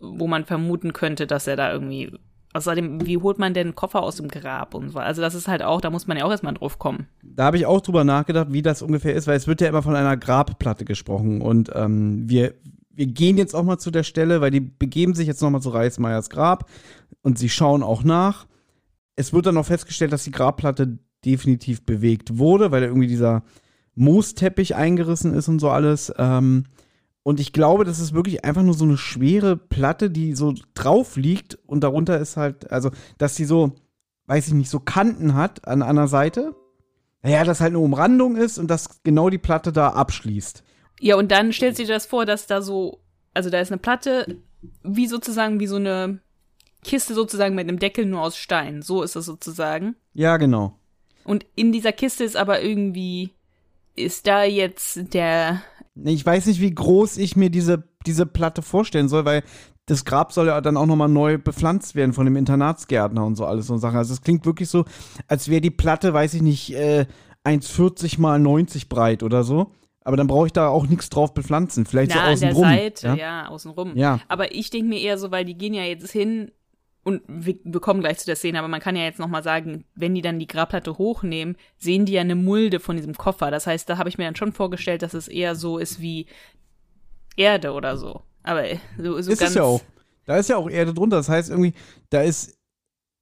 wo 0.00 0.26
man 0.26 0.44
vermuten 0.44 0.92
könnte, 0.92 1.26
dass 1.26 1.46
er 1.46 1.56
da 1.56 1.72
irgendwie. 1.72 2.12
Außerdem, 2.52 3.06
wie 3.06 3.18
holt 3.18 3.38
man 3.38 3.54
denn 3.54 3.68
einen 3.68 3.76
Koffer 3.76 4.02
aus 4.02 4.16
dem 4.16 4.26
Grab 4.26 4.74
und 4.74 4.88
so? 4.88 4.98
Also 4.98 5.22
das 5.22 5.36
ist 5.36 5.46
halt 5.46 5.62
auch, 5.62 5.80
da 5.80 5.88
muss 5.88 6.08
man 6.08 6.16
ja 6.16 6.24
auch 6.24 6.32
erstmal 6.32 6.54
drauf 6.54 6.80
kommen. 6.80 7.06
Da 7.22 7.44
habe 7.44 7.56
ich 7.56 7.64
auch 7.64 7.80
drüber 7.80 8.02
nachgedacht, 8.02 8.48
wie 8.50 8.62
das 8.62 8.82
ungefähr 8.82 9.14
ist, 9.14 9.28
weil 9.28 9.36
es 9.36 9.46
wird 9.46 9.60
ja 9.60 9.68
immer 9.68 9.82
von 9.82 9.94
einer 9.94 10.16
Grabplatte 10.16 10.84
gesprochen. 10.84 11.42
Und 11.42 11.70
ähm, 11.72 12.28
wir, 12.28 12.54
wir 13.00 13.06
gehen 13.06 13.38
jetzt 13.38 13.54
auch 13.54 13.62
mal 13.62 13.78
zu 13.78 13.90
der 13.90 14.02
Stelle, 14.02 14.42
weil 14.42 14.50
die 14.50 14.60
begeben 14.60 15.14
sich 15.14 15.26
jetzt 15.26 15.40
nochmal 15.40 15.62
zu 15.62 15.70
Reismeyers 15.70 16.28
Grab 16.28 16.68
und 17.22 17.38
sie 17.38 17.48
schauen 17.48 17.82
auch 17.82 18.04
nach. 18.04 18.46
Es 19.16 19.32
wird 19.32 19.46
dann 19.46 19.54
noch 19.54 19.64
festgestellt, 19.64 20.12
dass 20.12 20.24
die 20.24 20.32
Grabplatte 20.32 20.98
definitiv 21.24 21.86
bewegt 21.86 22.36
wurde, 22.36 22.72
weil 22.72 22.82
irgendwie 22.82 23.06
dieser 23.06 23.42
Moosteppich 23.94 24.76
eingerissen 24.76 25.32
ist 25.32 25.48
und 25.48 25.60
so 25.60 25.70
alles. 25.70 26.12
Ähm, 26.18 26.64
und 27.22 27.40
ich 27.40 27.54
glaube, 27.54 27.84
das 27.84 28.00
ist 28.00 28.12
wirklich 28.12 28.44
einfach 28.44 28.62
nur 28.62 28.74
so 28.74 28.84
eine 28.84 28.98
schwere 28.98 29.56
Platte, 29.56 30.10
die 30.10 30.34
so 30.34 30.52
drauf 30.74 31.16
liegt 31.16 31.54
und 31.66 31.82
darunter 31.82 32.20
ist 32.20 32.36
halt, 32.36 32.70
also, 32.70 32.90
dass 33.16 33.34
sie 33.34 33.46
so, 33.46 33.76
weiß 34.26 34.48
ich 34.48 34.52
nicht, 34.52 34.68
so 34.68 34.78
Kanten 34.78 35.32
hat 35.32 35.66
an 35.66 35.80
einer 35.80 36.06
Seite. 36.06 36.54
Naja, 37.22 37.44
dass 37.44 37.62
halt 37.62 37.70
eine 37.70 37.78
Umrandung 37.78 38.36
ist 38.36 38.58
und 38.58 38.70
dass 38.70 39.02
genau 39.04 39.30
die 39.30 39.38
Platte 39.38 39.72
da 39.72 39.88
abschließt. 39.88 40.64
Ja, 41.00 41.16
und 41.16 41.32
dann 41.32 41.52
stellt 41.52 41.76
sich 41.76 41.88
das 41.88 42.06
vor, 42.06 42.26
dass 42.26 42.46
da 42.46 42.60
so, 42.62 43.00
also 43.34 43.48
da 43.50 43.58
ist 43.58 43.72
eine 43.72 43.78
Platte, 43.78 44.36
wie 44.82 45.06
sozusagen, 45.06 45.58
wie 45.58 45.66
so 45.66 45.76
eine 45.76 46.20
Kiste 46.84 47.14
sozusagen 47.14 47.54
mit 47.54 47.68
einem 47.68 47.78
Deckel 47.78 48.04
nur 48.04 48.22
aus 48.22 48.36
Stein. 48.36 48.82
So 48.82 49.02
ist 49.02 49.16
es 49.16 49.24
sozusagen. 49.24 49.96
Ja, 50.12 50.36
genau. 50.36 50.78
Und 51.24 51.46
in 51.56 51.72
dieser 51.72 51.92
Kiste 51.92 52.24
ist 52.24 52.36
aber 52.36 52.62
irgendwie, 52.62 53.30
ist 53.96 54.26
da 54.26 54.44
jetzt 54.44 55.14
der, 55.14 55.62
Ich 56.04 56.24
weiß 56.24 56.46
nicht, 56.46 56.60
wie 56.60 56.74
groß 56.74 57.16
ich 57.16 57.34
mir 57.34 57.50
diese, 57.50 57.84
diese 58.06 58.26
Platte 58.26 58.62
vorstellen 58.62 59.08
soll, 59.08 59.24
weil 59.24 59.42
das 59.86 60.04
Grab 60.04 60.32
soll 60.32 60.48
ja 60.48 60.60
dann 60.60 60.76
auch 60.76 60.86
nochmal 60.86 61.08
neu 61.08 61.38
bepflanzt 61.38 61.94
werden 61.94 62.12
von 62.12 62.24
dem 62.24 62.36
Internatsgärtner 62.36 63.24
und 63.24 63.36
so 63.36 63.44
alles 63.46 63.66
so 63.66 63.76
Sachen. 63.78 63.96
Also 63.96 64.12
es 64.12 64.22
klingt 64.22 64.44
wirklich 64.44 64.68
so, 64.68 64.84
als 65.26 65.48
wäre 65.48 65.60
die 65.60 65.70
Platte, 65.70 66.12
weiß 66.12 66.34
ich 66.34 66.42
nicht, 66.42 66.74
äh, 66.74 67.06
1,40 67.44 68.20
mal 68.20 68.38
90 68.38 68.88
breit 68.88 69.22
oder 69.22 69.44
so. 69.44 69.72
Aber 70.10 70.16
dann 70.16 70.26
brauche 70.26 70.46
ich 70.46 70.52
da 70.52 70.66
auch 70.66 70.88
nichts 70.88 71.08
drauf 71.08 71.34
bepflanzen. 71.34 71.86
Vielleicht 71.86 72.10
na, 72.10 72.16
so 72.16 72.20
an 72.20 72.32
außen 72.32 72.48
der 72.48 72.52
rum. 72.56 72.64
Seite, 72.64 73.06
ja, 73.06 73.14
ja? 73.14 73.46
außenrum. 73.46 73.96
Ja. 73.96 74.18
Aber 74.26 74.52
ich 74.52 74.68
denke 74.70 74.88
mir 74.88 74.98
eher 74.98 75.16
so, 75.18 75.30
weil 75.30 75.44
die 75.44 75.56
gehen 75.56 75.72
ja 75.72 75.84
jetzt 75.84 76.10
hin 76.10 76.50
und 77.04 77.22
wir, 77.28 77.54
wir 77.62 77.78
kommen 77.78 78.00
gleich 78.00 78.18
zu 78.18 78.26
der 78.26 78.34
Szene, 78.34 78.58
aber 78.58 78.66
man 78.66 78.80
kann 78.80 78.96
ja 78.96 79.04
jetzt 79.04 79.20
nochmal 79.20 79.44
sagen, 79.44 79.84
wenn 79.94 80.16
die 80.16 80.20
dann 80.20 80.40
die 80.40 80.48
Grabplatte 80.48 80.98
hochnehmen, 80.98 81.56
sehen 81.78 82.06
die 82.06 82.14
ja 82.14 82.22
eine 82.22 82.34
Mulde 82.34 82.80
von 82.80 82.96
diesem 82.96 83.14
Koffer. 83.14 83.52
Das 83.52 83.68
heißt, 83.68 83.88
da 83.88 83.98
habe 83.98 84.08
ich 84.08 84.18
mir 84.18 84.24
dann 84.24 84.34
schon 84.34 84.50
vorgestellt, 84.50 85.02
dass 85.02 85.14
es 85.14 85.28
eher 85.28 85.54
so 85.54 85.78
ist 85.78 86.00
wie 86.00 86.26
Erde 87.36 87.70
oder 87.70 87.96
so. 87.96 88.22
Aber 88.42 88.64
so, 88.98 89.22
so 89.22 89.30
ist 89.30 89.38
ganz 89.38 89.50
es 89.50 89.54
ja 89.54 89.62
auch. 89.62 89.80
Da 90.26 90.38
ist 90.38 90.48
ja 90.48 90.56
auch 90.56 90.68
Erde 90.68 90.92
drunter. 90.92 91.18
Das 91.18 91.28
heißt 91.28 91.50
irgendwie, 91.50 91.74
da 92.08 92.22
ist 92.22 92.58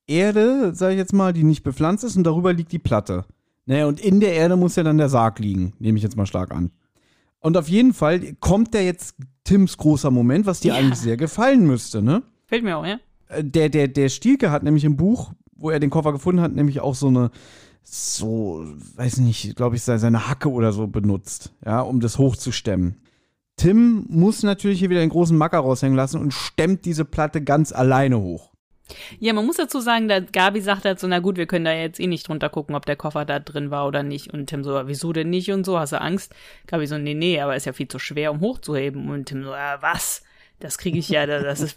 Erde, 0.06 0.74
sag 0.74 0.92
ich 0.92 0.96
jetzt 0.96 1.12
mal, 1.12 1.34
die 1.34 1.44
nicht 1.44 1.64
bepflanzt 1.64 2.02
ist 2.02 2.16
und 2.16 2.24
darüber 2.24 2.54
liegt 2.54 2.72
die 2.72 2.78
Platte. 2.78 3.26
Naja, 3.68 3.84
und 3.84 4.00
in 4.00 4.20
der 4.20 4.32
Erde 4.32 4.56
muss 4.56 4.76
ja 4.76 4.82
dann 4.82 4.96
der 4.96 5.10
Sarg 5.10 5.38
liegen, 5.40 5.74
nehme 5.78 5.98
ich 5.98 6.02
jetzt 6.02 6.16
mal 6.16 6.24
stark 6.24 6.52
an. 6.52 6.70
Und 7.40 7.56
auf 7.56 7.68
jeden 7.68 7.94
Fall 7.94 8.34
kommt 8.40 8.74
da 8.74 8.80
jetzt 8.80 9.14
Tims 9.44 9.76
großer 9.76 10.10
Moment, 10.10 10.46
was 10.46 10.60
dir 10.60 10.72
Ja. 10.72 10.74
eigentlich 10.78 10.98
sehr 10.98 11.16
gefallen 11.16 11.66
müsste, 11.66 12.02
ne? 12.02 12.22
Fällt 12.46 12.64
mir 12.64 12.76
auch, 12.76 12.86
ja? 12.86 12.98
Äh, 13.28 13.44
Der, 13.44 13.68
der, 13.68 13.88
der 13.88 14.08
Stielke 14.08 14.50
hat 14.50 14.62
nämlich 14.62 14.84
im 14.84 14.96
Buch, 14.96 15.32
wo 15.54 15.70
er 15.70 15.80
den 15.80 15.90
Koffer 15.90 16.12
gefunden 16.12 16.40
hat, 16.40 16.52
nämlich 16.54 16.80
auch 16.80 16.94
so 16.94 17.08
eine, 17.08 17.30
so, 17.82 18.64
weiß 18.96 19.18
nicht, 19.18 19.56
glaube 19.56 19.76
ich, 19.76 19.82
se- 19.82 19.98
seine 19.98 20.28
Hacke 20.28 20.50
oder 20.50 20.72
so 20.72 20.86
benutzt, 20.86 21.52
ja, 21.64 21.80
um 21.80 22.00
das 22.00 22.18
hochzustemmen. 22.18 22.96
Tim 23.56 24.04
muss 24.08 24.42
natürlich 24.42 24.78
hier 24.78 24.90
wieder 24.90 25.00
den 25.00 25.08
großen 25.10 25.36
Macker 25.36 25.58
raushängen 25.58 25.96
lassen 25.96 26.20
und 26.20 26.32
stemmt 26.32 26.84
diese 26.84 27.04
Platte 27.04 27.42
ganz 27.42 27.72
alleine 27.72 28.20
hoch. 28.20 28.52
Ja, 29.20 29.32
man 29.32 29.46
muss 29.46 29.56
dazu 29.56 29.80
sagen, 29.80 30.08
da 30.08 30.20
Gabi 30.20 30.60
sagt 30.60 30.84
halt 30.84 30.98
so, 31.00 31.06
na 31.06 31.18
gut, 31.18 31.36
wir 31.36 31.46
können 31.46 31.64
da 31.64 31.72
jetzt 31.72 32.00
eh 32.00 32.06
nicht 32.06 32.28
drunter 32.28 32.48
gucken, 32.48 32.74
ob 32.74 32.86
der 32.86 32.96
Koffer 32.96 33.24
da 33.24 33.38
drin 33.38 33.70
war 33.70 33.86
oder 33.86 34.02
nicht. 34.02 34.32
Und 34.32 34.46
Tim 34.46 34.64
so, 34.64 34.80
wieso 34.86 35.12
denn 35.12 35.30
nicht 35.30 35.50
und 35.50 35.64
so, 35.64 35.78
hast 35.78 35.92
du 35.92 36.00
Angst? 36.00 36.34
Gabi 36.66 36.86
so, 36.86 36.98
nee, 36.98 37.14
nee, 37.14 37.40
aber 37.40 37.56
ist 37.56 37.66
ja 37.66 37.72
viel 37.72 37.88
zu 37.88 37.98
schwer, 37.98 38.30
um 38.30 38.40
hochzuheben. 38.40 39.10
Und 39.10 39.26
Tim 39.26 39.44
so, 39.44 39.50
ja, 39.50 39.78
was? 39.80 40.22
Das 40.60 40.76
kriege 40.78 40.98
ich 40.98 41.08
ja, 41.08 41.24
das 41.26 41.60
ist, 41.60 41.76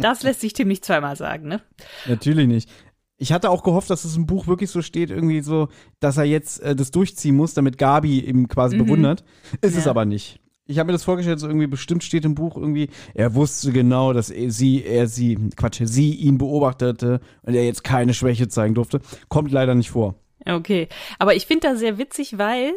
das 0.00 0.22
lässt 0.22 0.40
sich 0.40 0.52
Tim 0.52 0.68
nicht 0.68 0.84
zweimal 0.84 1.16
sagen, 1.16 1.48
ne? 1.48 1.60
Natürlich 2.06 2.46
nicht. 2.46 2.70
Ich 3.16 3.32
hatte 3.32 3.50
auch 3.50 3.62
gehofft, 3.64 3.90
dass 3.90 4.04
es 4.04 4.16
im 4.16 4.26
Buch 4.26 4.46
wirklich 4.46 4.70
so 4.70 4.80
steht, 4.82 5.10
irgendwie 5.10 5.40
so, 5.40 5.68
dass 5.98 6.16
er 6.16 6.24
jetzt 6.24 6.60
äh, 6.62 6.74
das 6.76 6.90
durchziehen 6.90 7.36
muss, 7.36 7.54
damit 7.54 7.76
Gabi 7.76 8.20
ihm 8.20 8.48
quasi 8.48 8.76
bewundert. 8.78 9.24
Ist 9.60 9.76
es 9.76 9.84
Ja. 9.84 9.90
aber 9.90 10.04
nicht. 10.04 10.40
Ich 10.70 10.78
habe 10.78 10.86
mir 10.86 10.92
das 10.92 11.04
vorgestellt, 11.04 11.40
so 11.40 11.48
irgendwie 11.48 11.66
bestimmt 11.66 12.04
steht 12.04 12.24
im 12.24 12.36
Buch 12.36 12.56
irgendwie, 12.56 12.90
er 13.14 13.34
wusste 13.34 13.72
genau, 13.72 14.12
dass 14.12 14.30
er 14.30 14.52
sie, 14.52 14.84
er 14.84 15.08
sie, 15.08 15.36
Quatsch, 15.56 15.80
sie 15.82 16.14
ihn 16.14 16.38
beobachtete 16.38 17.20
und 17.42 17.54
er 17.54 17.64
jetzt 17.64 17.82
keine 17.82 18.14
Schwäche 18.14 18.46
zeigen 18.46 18.74
durfte. 18.74 19.00
Kommt 19.28 19.50
leider 19.50 19.74
nicht 19.74 19.90
vor. 19.90 20.14
Okay. 20.46 20.88
Aber 21.18 21.34
ich 21.34 21.46
finde 21.46 21.68
das 21.68 21.80
sehr 21.80 21.98
witzig, 21.98 22.38
weil 22.38 22.74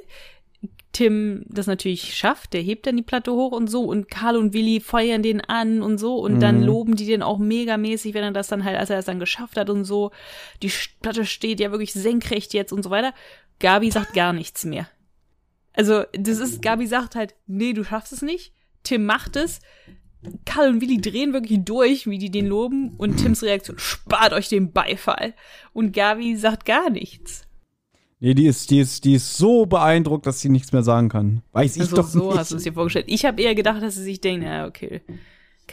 Tim 0.91 1.46
das 1.48 1.68
natürlich 1.68 2.16
schafft, 2.16 2.54
der 2.54 2.62
hebt 2.62 2.88
dann 2.88 2.98
die 2.98 3.04
Platte 3.04 3.32
hoch 3.32 3.52
und 3.52 3.70
so 3.70 3.84
und 3.84 4.10
Karl 4.10 4.38
und 4.38 4.54
Willi 4.54 4.80
feuern 4.80 5.22
den 5.22 5.41
an 5.41 5.82
und 5.82 6.00
so 6.00 6.18
und 6.18 6.39
dann 6.39 6.64
loben 6.64 6.96
die 6.96 7.06
den 7.06 7.22
auch 7.22 7.38
megamäßig, 7.38 8.14
wenn 8.14 8.24
er 8.24 8.32
das 8.32 8.48
dann 8.48 8.64
halt, 8.64 8.78
als 8.78 8.89
er 8.89 8.98
das 8.98 9.06
dann 9.06 9.20
geschafft 9.20 9.58
hat 9.58 9.70
und 9.70 9.86
so. 9.86 10.12
Die 10.62 10.72
Platte 11.02 11.26
steht 11.26 11.60
ja 11.60 11.72
wirklich 11.72 11.94
senkrecht 11.94 12.54
jetzt 12.54 12.72
und 12.72 12.84
so 12.84 12.89
weiter. 12.89 13.14
Gabi 13.60 13.91
sagt 13.91 14.14
gar 14.14 14.34
nichts 14.34 14.66
mehr. 14.66 14.88
Also, 15.76 16.03
das 16.13 16.39
ist, 16.39 16.61
Gabi 16.61 16.88
sagt 16.88 17.15
halt, 17.15 17.36
nee, 17.47 17.74
du 17.74 17.84
schaffst 17.84 18.13
es 18.13 18.21
nicht. 18.21 18.53
Tim 18.84 19.05
macht 19.05 19.36
es. 19.36 19.59
Karl 20.45 20.69
und 20.69 20.82
Willi 20.82 21.01
drehen 21.01 21.34
wirklich 21.34 21.59
durch, 21.65 22.07
wie 22.07 22.17
die 22.17 22.32
den 22.32 22.47
loben. 22.47 22.93
Und 22.97 23.17
Tims 23.17 23.43
Reaktion, 23.43 23.78
spart 23.80 24.34
euch 24.34 24.49
den 24.49 24.71
Beifall. 24.71 25.34
Und 25.74 25.91
Gabi 25.93 26.36
sagt 26.36 26.65
gar 26.65 26.89
nichts. 26.89 27.45
Nee, 28.19 28.34
die 28.36 28.45
ist, 28.47 28.71
die 28.71 28.80
ist, 28.80 29.03
die 29.03 29.15
ist 29.15 29.36
so 29.38 29.65
beeindruckt, 29.65 30.26
dass 30.26 30.39
sie 30.39 30.47
nichts 30.47 30.71
mehr 30.71 30.84
sagen 30.84 31.09
kann. 31.09 31.41
Weiß 31.51 31.76
ich 31.76 31.82
Also 31.82 31.97
doch 31.97 32.07
so 32.07 32.30
nicht. 32.30 32.38
hast 32.39 32.51
du 32.51 32.55
es 32.55 32.63
dir 32.63 32.71
vorgestellt. 32.71 33.07
Ich 33.09 33.26
habe 33.26 33.41
eher 33.41 33.53
gedacht, 33.53 33.82
dass 33.84 33.95
sie 33.95 34.03
sich 34.03 34.21
denkt, 34.21 34.45
na 34.47 34.65
okay. 34.65 35.01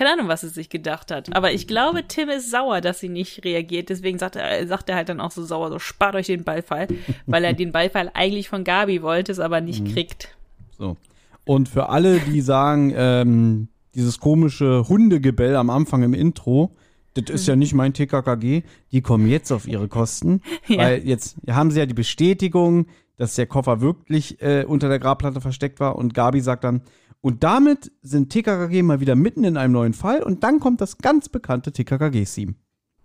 Keine 0.00 0.14
Ahnung, 0.14 0.28
was 0.28 0.40
sie 0.40 0.48
sich 0.48 0.70
gedacht 0.70 1.10
hat. 1.10 1.36
Aber 1.36 1.52
ich 1.52 1.66
glaube, 1.66 2.04
Tim 2.08 2.30
ist 2.30 2.50
sauer, 2.50 2.80
dass 2.80 3.00
sie 3.00 3.10
nicht 3.10 3.44
reagiert. 3.44 3.90
Deswegen 3.90 4.18
sagt 4.18 4.34
er, 4.36 4.66
sagt 4.66 4.88
er 4.88 4.96
halt 4.96 5.10
dann 5.10 5.20
auch 5.20 5.30
so 5.30 5.44
sauer, 5.44 5.68
so 5.70 5.78
spart 5.78 6.14
euch 6.14 6.26
den 6.28 6.42
Beifall. 6.42 6.88
weil 7.26 7.44
er 7.44 7.52
den 7.52 7.70
Beifall 7.70 8.10
eigentlich 8.14 8.48
von 8.48 8.64
Gabi 8.64 9.02
wollte, 9.02 9.30
es 9.30 9.38
aber 9.40 9.60
nicht 9.60 9.84
Mhm. 9.86 9.92
kriegt. 9.92 10.34
So. 10.78 10.96
Und 11.44 11.68
für 11.68 11.90
alle, 11.90 12.18
die 12.18 12.40
sagen, 12.40 12.94
ähm, 12.96 13.68
dieses 13.94 14.20
komische 14.20 14.88
Hundegebell 14.88 15.54
am 15.54 15.68
Anfang 15.68 16.02
im 16.02 16.14
Intro, 16.14 16.74
das 17.12 17.28
ist 17.28 17.46
ja 17.46 17.54
nicht 17.56 17.74
mein 17.74 17.92
TKKG, 17.92 18.62
die 18.92 19.02
kommen 19.02 19.28
jetzt 19.28 19.52
auf 19.52 19.68
ihre 19.68 19.88
Kosten, 19.88 20.40
Ja. 20.66 20.78
weil 20.78 21.06
jetzt 21.06 21.36
haben 21.50 21.70
sie 21.70 21.78
ja 21.80 21.84
die 21.84 21.92
Bestätigung, 21.92 22.86
dass 23.18 23.34
der 23.34 23.44
Koffer 23.46 23.82
wirklich 23.82 24.40
äh, 24.40 24.64
unter 24.64 24.88
der 24.88 24.98
Grabplatte 24.98 25.42
versteckt 25.42 25.78
war 25.78 25.96
und 25.96 26.14
Gabi 26.14 26.40
sagt 26.40 26.64
dann, 26.64 26.80
und 27.20 27.42
damit 27.44 27.92
sind 28.02 28.30
TKKG 28.30 28.82
mal 28.82 29.00
wieder 29.00 29.16
mitten 29.16 29.44
in 29.44 29.56
einem 29.56 29.72
neuen 29.72 29.92
Fall 29.92 30.22
und 30.22 30.42
dann 30.42 30.60
kommt 30.60 30.80
das 30.80 30.98
ganz 30.98 31.28
bekannte 31.28 31.72
TKKG-Theme. 31.72 32.54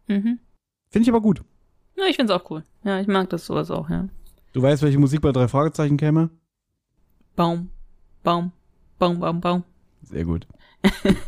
Mhm. 0.08 0.40
Finde 0.90 1.04
ich 1.04 1.10
aber 1.10 1.22
gut. 1.22 1.44
Ja, 1.98 2.06
ich 2.06 2.16
find's 2.16 2.32
auch 2.32 2.50
cool. 2.50 2.64
Ja, 2.84 3.00
ich 3.00 3.08
mag 3.08 3.30
das 3.30 3.46
sowas 3.46 3.72
auch, 3.72 3.90
ja. 3.90 4.08
Du 4.54 4.62
weißt, 4.62 4.84
welche 4.84 5.00
Musik 5.00 5.22
bei 5.22 5.32
drei 5.32 5.48
Fragezeichen 5.48 5.98
käme? 5.98 6.30
Baum, 7.36 7.70
Baum, 8.24 8.52
Baum, 9.00 9.20
Baum, 9.20 9.42
Baum. 9.42 9.64
Sehr 10.04 10.24
gut. 10.24 10.48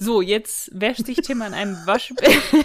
So, 0.00 0.22
jetzt 0.22 0.70
wäscht 0.72 1.06
sich 1.06 1.16
Tim 1.16 1.42
an 1.42 1.54
einem 1.54 1.76
Waschbecken. 1.84 2.64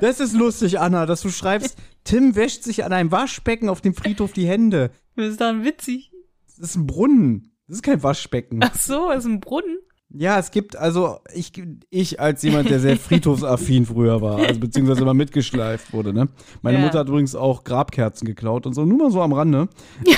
Das 0.00 0.18
ist 0.18 0.34
lustig, 0.34 0.80
Anna, 0.80 1.06
dass 1.06 1.22
du 1.22 1.30
schreibst, 1.30 1.78
Tim 2.02 2.34
wäscht 2.34 2.64
sich 2.64 2.84
an 2.84 2.92
einem 2.92 3.12
Waschbecken 3.12 3.68
auf 3.68 3.80
dem 3.80 3.94
Friedhof 3.94 4.32
die 4.32 4.46
Hände. 4.46 4.90
Das 5.14 5.28
ist 5.28 5.40
dann 5.40 5.64
witzig. 5.64 6.10
Das 6.46 6.58
ist 6.58 6.76
ein 6.76 6.86
Brunnen. 6.86 7.53
Das 7.66 7.76
ist 7.76 7.82
kein 7.82 8.02
Waschbecken. 8.02 8.60
Ach 8.62 8.74
so, 8.74 9.08
das 9.08 9.24
ist 9.24 9.30
ein 9.30 9.40
Brunnen. 9.40 9.78
Ja, 10.16 10.38
es 10.38 10.50
gibt, 10.52 10.76
also 10.76 11.18
ich, 11.34 11.50
ich 11.90 12.20
als 12.20 12.42
jemand, 12.42 12.70
der 12.70 12.78
sehr 12.78 12.96
friedhofsaffin 12.96 13.84
früher 13.86 14.20
war, 14.22 14.38
also 14.38 14.60
beziehungsweise 14.60 15.00
immer 15.02 15.14
mitgeschleift 15.14 15.92
wurde, 15.92 16.12
ne? 16.12 16.28
Meine 16.62 16.78
Ja. 16.78 16.84
Mutter 16.84 16.98
hat 17.00 17.08
übrigens 17.08 17.34
auch 17.34 17.64
Grabkerzen 17.64 18.26
geklaut 18.26 18.66
und 18.66 18.74
so, 18.74 18.84
nur 18.84 18.98
mal 18.98 19.10
so 19.10 19.22
am 19.22 19.32
Rande. 19.32 19.68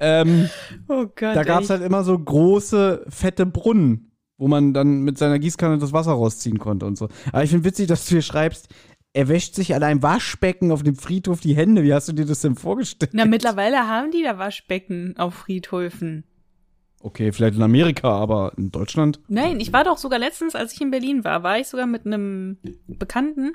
ähm, 0.00 0.48
Oh 0.88 1.04
Gott. 1.06 1.36
da 1.36 1.42
gab 1.42 1.62
es 1.62 1.70
halt 1.70 1.82
immer 1.82 2.04
so 2.04 2.18
große, 2.18 3.04
fette 3.08 3.44
Brunnen, 3.46 4.12
wo 4.38 4.48
man 4.48 4.72
dann 4.74 5.00
mit 5.02 5.18
seiner 5.18 5.38
Gießkanne 5.38 5.78
das 5.78 5.92
Wasser 5.92 6.12
rausziehen 6.12 6.58
konnte 6.58 6.86
und 6.86 6.96
so. 6.96 7.08
Aber 7.32 7.42
ich 7.44 7.50
finde 7.50 7.64
witzig, 7.64 7.86
dass 7.88 8.04
du 8.04 8.10
hier 8.10 8.22
schreibst, 8.22 8.68
er 9.16 9.28
wäscht 9.28 9.54
sich 9.54 9.74
an 9.74 9.82
einem 9.82 10.02
Waschbecken 10.02 10.70
auf 10.70 10.82
dem 10.82 10.94
Friedhof 10.94 11.40
die 11.40 11.56
Hände. 11.56 11.82
Wie 11.82 11.94
hast 11.94 12.06
du 12.06 12.12
dir 12.12 12.26
das 12.26 12.42
denn 12.42 12.54
vorgestellt? 12.54 13.12
Na, 13.14 13.24
mittlerweile 13.24 13.88
haben 13.88 14.10
die 14.10 14.22
da 14.22 14.36
Waschbecken 14.36 15.14
auf 15.16 15.32
Friedhöfen. 15.32 16.24
Okay, 17.00 17.32
vielleicht 17.32 17.56
in 17.56 17.62
Amerika, 17.62 18.10
aber 18.10 18.52
in 18.58 18.70
Deutschland? 18.70 19.20
Nein, 19.28 19.58
ich 19.58 19.72
war 19.72 19.84
doch 19.84 19.96
sogar 19.96 20.18
letztens, 20.18 20.54
als 20.54 20.74
ich 20.74 20.82
in 20.82 20.90
Berlin 20.90 21.24
war, 21.24 21.42
war 21.42 21.58
ich 21.58 21.68
sogar 21.68 21.86
mit 21.86 22.04
einem 22.04 22.58
Bekannten 22.88 23.52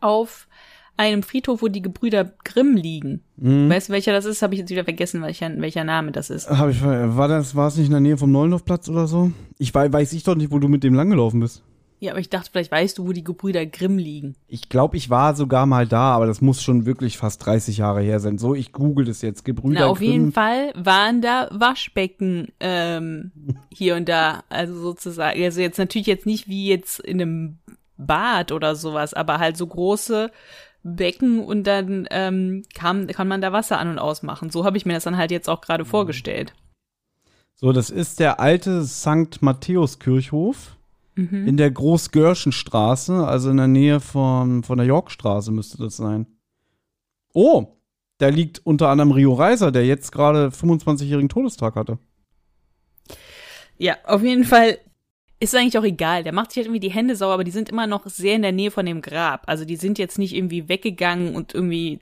auf 0.00 0.48
einem 0.96 1.22
Friedhof, 1.22 1.62
wo 1.62 1.68
die 1.68 1.82
Gebrüder 1.82 2.24
Grimm 2.42 2.74
liegen. 2.74 3.22
Mhm. 3.36 3.70
Weißt 3.70 3.88
du, 3.88 3.92
welcher 3.92 4.12
das 4.12 4.24
ist? 4.24 4.42
Habe 4.42 4.54
ich 4.54 4.60
jetzt 4.60 4.70
wieder 4.70 4.82
vergessen, 4.82 5.22
welcher, 5.22 5.48
welcher 5.60 5.84
Name 5.84 6.10
das 6.10 6.28
ist. 6.28 6.50
Hab 6.50 6.70
ich, 6.70 6.82
war 6.82 7.28
das, 7.28 7.54
war 7.54 7.68
es 7.68 7.76
nicht 7.76 7.86
in 7.86 7.92
der 7.92 8.00
Nähe 8.00 8.16
vom 8.16 8.32
Neulendorfplatz 8.32 8.88
oder 8.88 9.06
so? 9.06 9.30
Ich 9.58 9.72
weiß, 9.72 9.92
weiß 9.92 10.12
ich 10.14 10.24
doch 10.24 10.34
nicht, 10.34 10.50
wo 10.50 10.58
du 10.58 10.66
mit 10.66 10.82
dem 10.82 10.94
langgelaufen 10.94 11.38
bist. 11.38 11.62
Ja, 11.98 12.12
aber 12.12 12.20
ich 12.20 12.28
dachte, 12.28 12.50
vielleicht 12.50 12.70
weißt 12.70 12.98
du, 12.98 13.06
wo 13.06 13.12
die 13.12 13.24
Gebrüder 13.24 13.64
Grimm 13.64 13.96
liegen. 13.96 14.36
Ich 14.48 14.68
glaube, 14.68 14.98
ich 14.98 15.08
war 15.08 15.34
sogar 15.34 15.64
mal 15.64 15.86
da, 15.86 16.14
aber 16.14 16.26
das 16.26 16.42
muss 16.42 16.62
schon 16.62 16.84
wirklich 16.84 17.16
fast 17.16 17.44
30 17.46 17.78
Jahre 17.78 18.02
her 18.02 18.20
sein. 18.20 18.36
So, 18.36 18.54
ich 18.54 18.72
google 18.72 19.06
das 19.06 19.22
jetzt. 19.22 19.44
Gebrüder 19.44 19.80
Na, 19.80 19.86
auf 19.86 19.98
Grimm. 19.98 20.10
jeden 20.10 20.32
Fall 20.32 20.72
waren 20.76 21.22
da 21.22 21.48
Waschbecken 21.52 22.48
ähm, 22.60 23.32
hier 23.70 23.96
und 23.96 24.08
da. 24.08 24.44
Also 24.50 24.78
sozusagen, 24.78 25.42
also 25.42 25.60
jetzt 25.60 25.78
natürlich 25.78 26.06
jetzt 26.06 26.26
nicht 26.26 26.48
wie 26.48 26.68
jetzt 26.68 27.00
in 27.00 27.20
einem 27.20 27.58
Bad 27.96 28.52
oder 28.52 28.76
sowas, 28.76 29.14
aber 29.14 29.38
halt 29.38 29.56
so 29.56 29.66
große 29.66 30.30
Becken 30.82 31.42
und 31.42 31.64
dann 31.66 32.06
ähm, 32.10 32.62
kann, 32.74 33.06
kann 33.06 33.26
man 33.26 33.40
da 33.40 33.52
Wasser 33.52 33.78
an 33.78 33.88
und 33.88 33.98
ausmachen. 33.98 34.50
So 34.50 34.64
habe 34.64 34.76
ich 34.76 34.84
mir 34.84 34.92
das 34.92 35.04
dann 35.04 35.16
halt 35.16 35.30
jetzt 35.30 35.48
auch 35.48 35.62
gerade 35.62 35.84
vorgestellt. 35.84 36.52
So, 37.54 37.72
das 37.72 37.88
ist 37.88 38.20
der 38.20 38.38
alte 38.38 38.84
St. 38.84 39.40
Matthäus-Kirchhof 39.40 40.76
Mhm. 41.16 41.48
in 41.48 41.56
der 41.56 41.70
Großgörschenstraße, 41.70 43.26
also 43.26 43.50
in 43.50 43.56
der 43.56 43.68
Nähe 43.68 44.00
von, 44.00 44.62
von 44.62 44.78
der 44.78 44.86
Yorkstraße 44.86 45.50
müsste 45.50 45.78
das 45.78 45.96
sein. 45.96 46.26
Oh, 47.32 47.76
da 48.18 48.28
liegt 48.28 48.64
unter 48.64 48.88
anderem 48.88 49.12
Rio 49.12 49.34
Reiser, 49.34 49.72
der 49.72 49.86
jetzt 49.86 50.12
gerade 50.12 50.48
25-jährigen 50.48 51.28
Todestag 51.28 51.74
hatte. 51.74 51.98
Ja, 53.78 53.96
auf 54.04 54.22
jeden 54.22 54.44
Fall 54.44 54.78
ist 55.40 55.54
eigentlich 55.54 55.78
auch 55.78 55.84
egal. 55.84 56.22
Der 56.22 56.32
macht 56.32 56.50
sich 56.50 56.58
halt 56.58 56.66
irgendwie 56.66 56.86
die 56.86 56.94
Hände 56.94 57.16
sauer, 57.16 57.34
aber 57.34 57.44
die 57.44 57.50
sind 57.50 57.68
immer 57.68 57.86
noch 57.86 58.06
sehr 58.06 58.36
in 58.36 58.42
der 58.42 58.52
Nähe 58.52 58.70
von 58.70 58.86
dem 58.86 59.02
Grab. 59.02 59.42
Also 59.46 59.64
die 59.64 59.76
sind 59.76 59.98
jetzt 59.98 60.18
nicht 60.18 60.34
irgendwie 60.34 60.68
weggegangen 60.68 61.34
und 61.34 61.54
irgendwie 61.54 62.00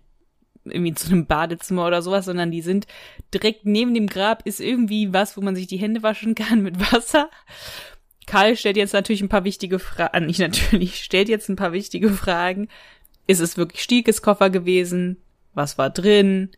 irgendwie 0.65 0.95
zu 0.95 1.09
einem 1.09 1.27
Badezimmer 1.27 1.87
oder 1.87 2.01
sowas, 2.01 2.25
sondern 2.25 2.51
die 2.51 2.63
sind 2.63 2.87
direkt 3.35 3.67
neben 3.67 3.93
dem 3.93 4.07
Grab 4.07 4.47
ist 4.47 4.61
irgendwie 4.61 5.13
was, 5.13 5.37
wo 5.37 5.43
man 5.43 5.55
sich 5.55 5.67
die 5.67 5.77
Hände 5.77 6.03
waschen 6.03 6.35
kann 6.35 6.63
mit 6.63 6.93
Wasser. 6.93 7.29
Karl 8.35 8.57
stellt 8.57 8.77
jetzt 8.77 8.95
natürlich 8.95 9.23
ein 9.23 9.29
paar 9.29 9.45
wichtige 9.45 9.79
Fragen, 9.79 10.27
nicht 10.27 10.41
natürlich, 10.41 11.05
stellt 11.05 11.29
jetzt 11.29 11.49
ein 11.49 11.55
paar 11.55 11.71
wichtige 11.71 12.11
Fragen. 12.11 12.67
Ist 13.29 13.39
es 13.39 13.57
wirklich 13.57 13.81
Stielkes 13.81 14.23
Koffer 14.23 14.51
gewesen? 14.51 15.19
Was 15.53 15.79
war 15.79 15.89
drin? 15.89 16.49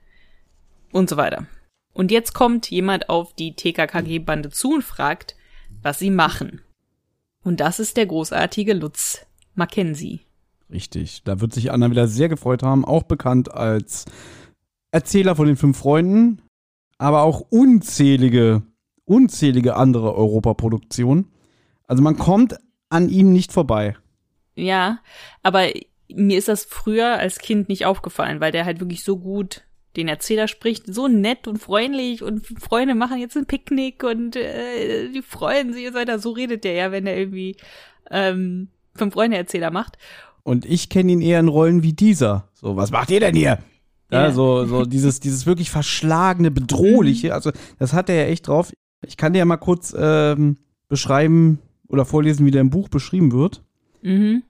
Und 0.91 1.11
so 1.11 1.19
weiter. 1.19 1.47
Und 1.93 2.11
jetzt 2.11 2.33
kommt 2.33 2.71
jemand 2.71 3.11
auf 3.11 3.35
die 3.35 3.55
TKKG-Bande 3.55 4.49
zu 4.49 4.77
und 4.77 4.85
fragt, 4.85 5.37
was 5.83 5.99
sie 5.99 6.09
machen. 6.09 6.63
Und 7.45 7.61
das 7.61 7.79
ist 7.79 7.99
der 7.99 8.07
großartige 8.07 8.73
Lutz 8.73 9.27
Mackenzie. 9.55 10.21
Richtig, 10.71 11.25
da 11.25 11.43
wird 11.43 11.53
sich 11.53 11.73
Anna 11.73 11.91
wieder 11.91 12.09
sehr 12.09 12.31
gefreut 12.31 12.63
haben, 12.63 12.87
auch 12.87 13.03
bekannt 13.03 13.53
als 13.53 14.07
Erzähler 14.93 15.37
von 15.37 15.47
den 15.47 15.57
fünf 15.57 15.77
Freunden, 15.77 16.41
aber 16.97 17.21
auch 17.21 17.43
unzählige, 17.51 18.63
unzählige 19.05 19.77
andere 19.77 20.15
Europaproduktionen. 20.15 21.36
Also 21.87 22.03
man 22.03 22.17
kommt 22.17 22.57
an 22.89 23.09
ihm 23.09 23.33
nicht 23.33 23.53
vorbei. 23.53 23.97
Ja, 24.55 24.99
aber 25.43 25.69
mir 26.09 26.39
ist 26.39 26.49
das 26.49 26.65
früher 26.65 27.19
als 27.19 27.39
Kind 27.39 27.69
nicht 27.69 27.85
aufgefallen, 27.87 28.41
weil 28.41 28.53
der 28.53 28.65
halt 28.65 28.81
wirklich 28.81 29.05
so 29.05 29.19
gut 29.19 29.63
den 29.97 30.09
Erzähler 30.09 30.47
spricht, 30.47 30.93
so 30.93 31.09
nett 31.09 31.49
und 31.49 31.59
freundlich 31.59 32.23
und 32.23 32.47
Freunde 32.47 32.95
machen 32.95 33.19
jetzt 33.19 33.37
ein 33.37 33.47
Picknick 33.47 34.05
und 34.05 34.37
äh, 34.37 35.09
die 35.11 35.23
freuen 35.23 35.73
sich 35.73 35.87
und 35.87 35.95
so 35.95 35.99
weiter. 35.99 36.19
So 36.19 36.31
redet 36.33 36.65
der 36.65 36.75
ja, 36.75 36.93
wenn 36.93 37.07
er 37.07 37.17
irgendwie 37.17 37.57
ähm, 38.11 38.69
fünf 38.95 39.15
Freunde 39.15 39.37
Erzähler 39.39 39.71
macht. 39.71 39.97
Und 40.43 40.65
ich 40.65 40.91
kenne 40.91 41.13
ihn 41.13 41.21
eher 41.23 41.41
in 41.41 41.49
Rollen 41.49 41.83
wie 41.83 41.93
dieser. 41.93 42.49
So, 42.55 42.77
was 42.77 42.91
macht 42.91 43.11
ihr 43.11 43.21
denn 43.21 43.35
hier? 43.35 43.59
Ja, 44.13 44.27
Ja. 44.27 44.31
so, 44.33 44.65
so 44.67 44.85
dieses, 44.85 45.19
dieses 45.19 45.47
wirklich 45.47 45.71
verschlagene, 45.71 46.51
bedrohliche. 46.51 47.35
Also, 47.35 47.51
das 47.79 47.93
hat 47.93 48.09
er 48.09 48.17
ja 48.17 48.25
echt 48.31 48.47
drauf. 48.47 48.73
Ich 49.05 49.17
kann 49.17 49.33
dir 49.33 49.41
ja 49.41 49.45
mal 49.45 49.57
kurz 49.57 49.95
ähm, 49.99 50.57
beschreiben 50.89 51.59
oder 51.89 52.05
vorlesen, 52.05 52.47
wie 52.47 52.51
der 52.51 52.61
im 52.61 52.71
Buch 52.71 52.89
beschrieben 52.89 53.33
wird. 53.33 53.63
Mhm. 54.03 54.43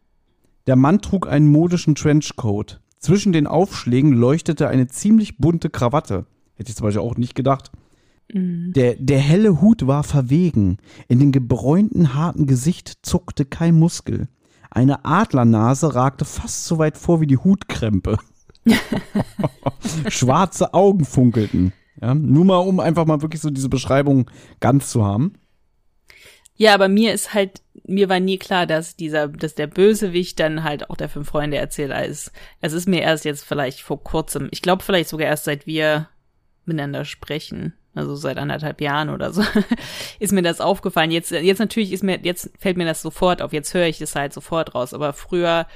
Der 0.67 0.77
Mann 0.77 1.01
trug 1.01 1.29
einen 1.29 1.49
modischen 1.49 1.95
Trenchcoat. 1.95 2.81
Zwischen 2.99 3.33
den 3.33 3.47
Aufschlägen 3.47 4.13
leuchtete 4.13 4.69
eine 4.69 4.89
ziemlich 4.89 5.39
bunte 5.39 5.71
Krawatte. 5.71 6.27
Hätte 6.55 6.71
ich 6.71 6.77
zum 6.77 6.87
Beispiel 6.87 7.03
auch 7.03 7.17
nicht 7.17 7.35
gedacht. 7.35 7.71
Mhm. 8.33 8.73
Der, 8.75 8.97
der 8.97 9.19
helle 9.19 9.61
Hut 9.61 9.87
war 9.87 10.03
verwegen. 10.03 10.79
In 11.09 11.21
dem 11.21 11.33
gebräunten, 11.33 12.15
harten 12.15 12.47
Gesicht 12.47 12.99
zuckte 13.03 13.45
kein 13.45 13.79
Muskel. 13.79 14.29
Eine 14.71 15.05
Adlernase 15.05 15.95
ragte 15.95 16.25
fast 16.25 16.67
so 16.67 16.79
weit 16.79 16.99
vor 16.99 17.21
wie 17.21 17.27
die 17.27 17.39
Hutkrempe. 17.39 18.19
Schwarze 20.09 20.75
Augen 20.75 21.05
funkelten. 21.05 21.73
Ja, 22.01 22.15
nur 22.15 22.45
mal, 22.45 22.59
um 22.59 22.81
einfach 22.81 23.07
mal 23.07 23.23
wirklich 23.23 23.41
so 23.41 23.51
diese 23.51 23.69
Beschreibung 23.69 24.31
ganz 24.61 24.91
zu 24.91 25.05
haben. 25.05 25.35
Ja, 26.57 26.75
aber 26.75 26.89
mir 26.89 27.13
ist 27.13 27.35
halt, 27.35 27.61
mir 27.85 28.09
war 28.09 28.21
nie 28.21 28.39
klar, 28.39 28.67
dass 28.67 28.97
dieser, 28.97 29.29
dass 29.29 29.55
der 29.55 29.67
Bösewicht 29.67 30.41
dann 30.41 30.65
halt 30.65 30.91
auch 30.91 30.97
der 30.97 31.09
fünf 31.09 31.29
Freunde 31.29 31.59
Erzähler 31.59 32.05
ist. 32.05 32.33
Es 32.61 32.73
ist 32.73 32.89
mir 32.89 33.03
erst 33.03 33.25
jetzt 33.25 33.45
vielleicht 33.45 33.81
vor 33.81 34.03
kurzem, 34.03 34.49
ich 34.51 34.63
glaube 34.63 34.83
vielleicht 34.83 35.09
sogar 35.09 35.29
erst 35.29 35.45
seit 35.45 35.67
wir 35.67 36.09
miteinander 36.65 37.05
sprechen, 37.05 37.75
also 37.95 38.15
seit 38.15 38.39
anderthalb 38.39 38.81
Jahren 38.81 39.11
oder 39.11 39.33
so, 39.33 39.43
ist 40.19 40.33
mir 40.33 40.43
das 40.43 40.61
aufgefallen. 40.61 41.11
Jetzt, 41.11 41.31
jetzt 41.31 41.59
natürlich 41.59 41.93
ist 41.93 42.03
mir, 42.03 42.19
jetzt 42.23 42.51
fällt 42.59 42.77
mir 42.77 42.87
das 42.87 43.03
sofort 43.03 43.43
auf, 43.43 43.53
jetzt 43.53 43.73
höre 43.75 43.87
ich 43.87 43.99
das 43.99 44.17
halt 44.17 44.33
sofort 44.33 44.75
raus, 44.75 44.95
aber 44.95 45.13
früher 45.13 45.67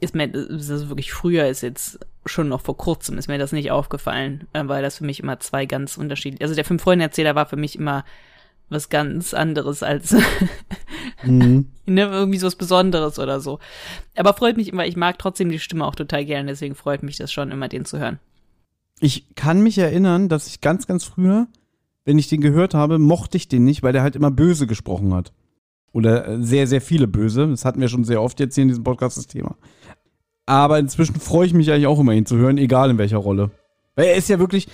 ist 0.00 0.14
mir, 0.14 0.28
das 0.28 0.68
ist 0.68 0.88
wirklich 0.88 1.12
früher 1.12 1.46
ist 1.46 1.62
jetzt 1.62 1.98
schon 2.26 2.48
noch 2.48 2.60
vor 2.60 2.76
kurzem 2.76 3.16
ist 3.16 3.28
mir 3.28 3.38
das 3.38 3.52
nicht 3.52 3.70
aufgefallen, 3.70 4.46
äh, 4.52 4.62
weil 4.66 4.82
das 4.82 4.98
für 4.98 5.04
mich 5.04 5.20
immer 5.20 5.40
zwei 5.40 5.64
ganz 5.64 5.96
unterschiedliche, 5.96 6.42
also 6.44 6.54
der 6.54 6.66
fünf 6.66 6.82
Freunde 6.82 7.04
Erzähler 7.04 7.34
war 7.34 7.46
für 7.46 7.56
mich 7.56 7.76
immer 7.76 8.04
was 8.68 8.88
ganz 8.88 9.34
anderes 9.34 9.82
als 9.82 10.14
Mhm. 11.24 11.66
ne, 11.86 12.02
irgendwie 12.02 12.38
so 12.38 12.46
was 12.46 12.56
Besonderes 12.56 13.18
oder 13.18 13.40
so. 13.40 13.58
Aber 14.16 14.34
freut 14.34 14.56
mich 14.56 14.68
immer, 14.68 14.86
ich 14.86 14.96
mag 14.96 15.18
trotzdem 15.18 15.50
die 15.50 15.58
Stimme 15.58 15.86
auch 15.86 15.94
total 15.94 16.24
gerne, 16.24 16.50
deswegen 16.50 16.74
freut 16.74 17.02
mich 17.02 17.16
das 17.16 17.32
schon 17.32 17.50
immer, 17.50 17.68
den 17.68 17.84
zu 17.84 17.98
hören. 17.98 18.18
Ich 19.00 19.34
kann 19.34 19.62
mich 19.62 19.78
erinnern, 19.78 20.28
dass 20.28 20.46
ich 20.46 20.60
ganz, 20.60 20.86
ganz 20.86 21.04
früher, 21.04 21.46
wenn 22.04 22.18
ich 22.18 22.28
den 22.28 22.40
gehört 22.40 22.74
habe, 22.74 22.98
mochte 22.98 23.36
ich 23.36 23.48
den 23.48 23.64
nicht, 23.64 23.82
weil 23.82 23.92
der 23.92 24.02
halt 24.02 24.16
immer 24.16 24.30
böse 24.30 24.66
gesprochen 24.66 25.12
hat. 25.14 25.32
Oder 25.92 26.28
äh, 26.28 26.42
sehr, 26.42 26.66
sehr 26.66 26.80
viele 26.80 27.06
böse. 27.08 27.46
Das 27.48 27.64
hatten 27.64 27.80
wir 27.80 27.88
schon 27.88 28.04
sehr 28.04 28.22
oft 28.22 28.38
jetzt 28.40 28.54
hier 28.54 28.62
in 28.62 28.68
diesem 28.68 28.84
Podcast, 28.84 29.16
das 29.16 29.26
Thema. 29.26 29.56
Aber 30.46 30.78
inzwischen 30.78 31.16
freue 31.16 31.46
ich 31.46 31.54
mich 31.54 31.70
eigentlich 31.70 31.86
auch 31.86 31.98
immer, 31.98 32.12
ihn 32.12 32.26
zu 32.26 32.36
hören, 32.36 32.58
egal 32.58 32.90
in 32.90 32.98
welcher 32.98 33.16
Rolle. 33.18 33.50
Weil 33.96 34.06
er 34.06 34.14
ist 34.14 34.28
ja 34.28 34.38
wirklich, 34.38 34.68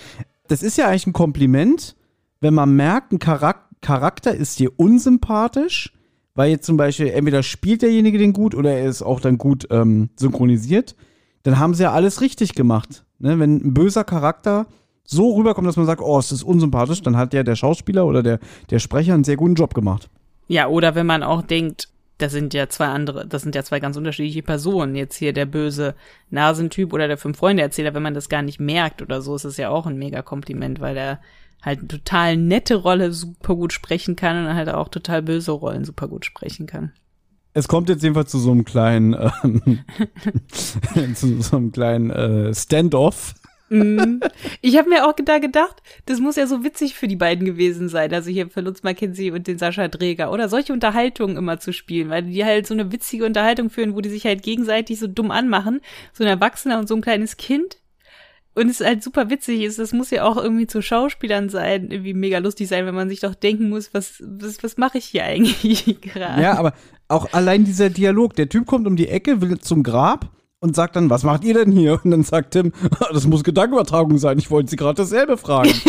das 0.47 0.61
ist 0.61 0.77
ja 0.77 0.87
eigentlich 0.87 1.07
ein 1.07 1.13
Kompliment, 1.13 1.95
wenn 2.41 2.53
man 2.53 2.75
merkt, 2.75 3.11
ein 3.11 3.19
Charak 3.19 3.69
Charakter 3.83 4.33
ist 4.33 4.57
dir 4.59 4.71
unsympathisch, 4.77 5.93
weil 6.33 6.49
jetzt 6.49 6.65
zum 6.65 6.77
Beispiel 6.77 7.09
entweder 7.09 7.43
spielt 7.43 7.83
derjenige 7.83 8.17
den 8.17 8.33
gut 8.33 8.55
oder 8.55 8.71
er 8.71 8.87
ist 8.87 9.03
auch 9.03 9.19
dann 9.19 9.37
gut 9.37 9.67
ähm, 9.69 10.09
synchronisiert, 10.15 10.95
dann 11.43 11.59
haben 11.59 11.75
sie 11.75 11.83
ja 11.83 11.91
alles 11.91 12.21
richtig 12.21 12.55
gemacht. 12.55 13.05
Ne? 13.19 13.37
Wenn 13.37 13.57
ein 13.57 13.73
böser 13.75 14.03
Charakter 14.03 14.65
so 15.03 15.35
rüberkommt, 15.35 15.67
dass 15.67 15.77
man 15.77 15.85
sagt, 15.85 16.01
oh, 16.01 16.17
es 16.17 16.31
ist 16.31 16.43
unsympathisch, 16.43 17.01
dann 17.01 17.17
hat 17.17 17.33
ja 17.33 17.43
der 17.43 17.55
Schauspieler 17.55 18.07
oder 18.07 18.23
der, 18.23 18.39
der 18.69 18.79
Sprecher 18.79 19.13
einen 19.13 19.25
sehr 19.25 19.35
guten 19.35 19.55
Job 19.55 19.73
gemacht. 19.73 20.09
Ja, 20.47 20.67
oder 20.67 20.95
wenn 20.95 21.05
man 21.05 21.23
auch 21.23 21.41
denkt, 21.41 21.89
das 22.17 22.31
sind 22.31 22.53
ja 22.53 22.69
zwei 22.69 22.85
andere, 22.85 23.27
das 23.27 23.41
sind 23.41 23.55
ja 23.55 23.63
zwei 23.63 23.79
ganz 23.79 23.97
unterschiedliche 23.97 24.43
Personen. 24.43 24.95
Jetzt 24.95 25.17
hier 25.17 25.33
der 25.33 25.45
böse 25.45 25.95
Nasentyp 26.29 26.93
oder 26.93 27.07
der 27.07 27.17
Fünf-Freunde-Erzähler, 27.17 27.93
wenn 27.93 28.03
man 28.03 28.13
das 28.13 28.29
gar 28.29 28.41
nicht 28.41 28.59
merkt 28.59 29.01
oder 29.01 29.21
so, 29.21 29.35
ist 29.35 29.45
es 29.45 29.57
ja 29.57 29.69
auch 29.69 29.85
ein 29.85 29.97
mega 29.97 30.21
Kompliment, 30.21 30.79
weil 30.79 30.95
der 30.95 31.19
halt 31.63 31.79
eine 31.79 31.87
total 31.87 32.37
nette 32.37 32.75
Rolle 32.75 33.11
super 33.11 33.55
gut 33.55 33.73
sprechen 33.73 34.15
kann 34.15 34.45
und 34.45 34.53
halt 34.53 34.69
auch 34.69 34.89
total 34.89 35.21
böse 35.21 35.51
Rollen 35.51 35.85
super 35.85 36.07
gut 36.07 36.25
sprechen 36.25 36.67
kann. 36.67 36.91
Es 37.53 37.67
kommt 37.67 37.89
jetzt 37.89 38.03
jedenfalls 38.03 38.31
zu 38.31 38.39
so 38.39 38.51
einem 38.51 38.65
kleinen, 38.65 39.15
ähm, 39.43 39.79
zu 41.15 41.41
so 41.41 41.57
einem 41.57 41.71
kleinen 41.71 42.09
äh, 42.09 42.53
Standoff. 42.53 43.35
Mm. 43.69 44.19
Ich 44.61 44.77
habe 44.77 44.89
mir 44.89 45.05
auch 45.07 45.13
da 45.13 45.39
gedacht, 45.39 45.81
das 46.05 46.19
muss 46.19 46.35
ja 46.35 46.47
so 46.47 46.63
witzig 46.63 46.95
für 46.95 47.07
die 47.07 47.15
beiden 47.15 47.45
gewesen 47.45 47.89
sein, 47.89 48.13
also 48.13 48.29
hier 48.29 48.49
für 48.49 48.61
Lutz 48.61 48.83
McKenzie 48.83 49.31
und 49.31 49.47
den 49.47 49.57
Sascha 49.57 49.87
Dreger, 49.87 50.31
oder 50.31 50.49
solche 50.49 50.73
Unterhaltungen 50.73 51.37
immer 51.37 51.59
zu 51.59 51.73
spielen, 51.73 52.09
weil 52.09 52.23
die 52.23 52.43
halt 52.43 52.67
so 52.67 52.73
eine 52.73 52.91
witzige 52.91 53.25
Unterhaltung 53.25 53.69
führen, 53.69 53.95
wo 53.95 54.01
die 54.01 54.09
sich 54.09 54.25
halt 54.25 54.43
gegenseitig 54.43 54.99
so 54.99 55.07
dumm 55.07 55.31
anmachen, 55.31 55.79
so 56.11 56.23
ein 56.23 56.29
Erwachsener 56.29 56.79
und 56.79 56.87
so 56.87 56.95
ein 56.95 57.01
kleines 57.01 57.37
Kind. 57.37 57.77
Und 58.55 58.69
es 58.69 58.81
halt 58.81 59.03
super 59.03 59.29
witzig 59.29 59.63
ist, 59.63 59.79
das 59.79 59.93
muss 59.93 60.11
ja 60.11 60.23
auch 60.23 60.37
irgendwie 60.37 60.67
zu 60.67 60.81
Schauspielern 60.81 61.49
sein, 61.49 61.89
irgendwie 61.89 62.13
mega 62.13 62.37
lustig 62.37 62.67
sein, 62.67 62.85
wenn 62.85 62.93
man 62.93 63.09
sich 63.09 63.19
doch 63.19 63.33
denken 63.33 63.69
muss, 63.69 63.93
was, 63.93 64.23
was, 64.25 64.61
was 64.61 64.77
mache 64.77 64.99
ich 64.99 65.05
hier 65.05 65.23
eigentlich 65.23 66.01
gerade? 66.01 66.41
Ja, 66.41 66.57
aber 66.57 66.73
auch 67.07 67.33
allein 67.33 67.65
dieser 67.65 67.89
Dialog, 67.89 68.35
der 68.35 68.49
Typ 68.49 68.67
kommt 68.67 68.87
um 68.87 68.95
die 68.95 69.07
Ecke, 69.07 69.41
will 69.41 69.57
zum 69.59 69.83
Grab 69.83 70.29
und 70.59 70.75
sagt 70.75 70.95
dann, 70.95 71.09
was 71.09 71.23
macht 71.23 71.43
ihr 71.43 71.55
denn 71.55 71.71
hier? 71.71 71.99
Und 72.03 72.11
dann 72.11 72.23
sagt 72.23 72.51
Tim, 72.51 72.71
das 73.11 73.27
muss 73.27 73.43
Gedankenübertragung 73.43 74.17
sein, 74.17 74.37
ich 74.37 74.51
wollte 74.51 74.69
sie 74.69 74.75
gerade 74.75 75.01
dasselbe 75.01 75.37
fragen. 75.37 75.73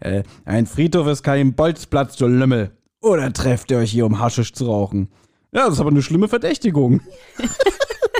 äh, 0.00 0.22
ein 0.44 0.66
Friedhof 0.66 1.08
ist 1.08 1.22
kein 1.22 1.54
Bolzplatz, 1.54 2.16
du 2.16 2.26
Lümmel. 2.26 2.70
Oder 3.00 3.32
trefft 3.32 3.70
ihr 3.70 3.78
euch 3.78 3.90
hier, 3.90 4.06
um 4.06 4.20
Haschisch 4.20 4.52
zu 4.52 4.66
rauchen? 4.66 5.08
Ja, 5.52 5.64
das 5.64 5.74
ist 5.74 5.80
aber 5.80 5.90
eine 5.90 6.02
schlimme 6.02 6.28
Verdächtigung. 6.28 7.00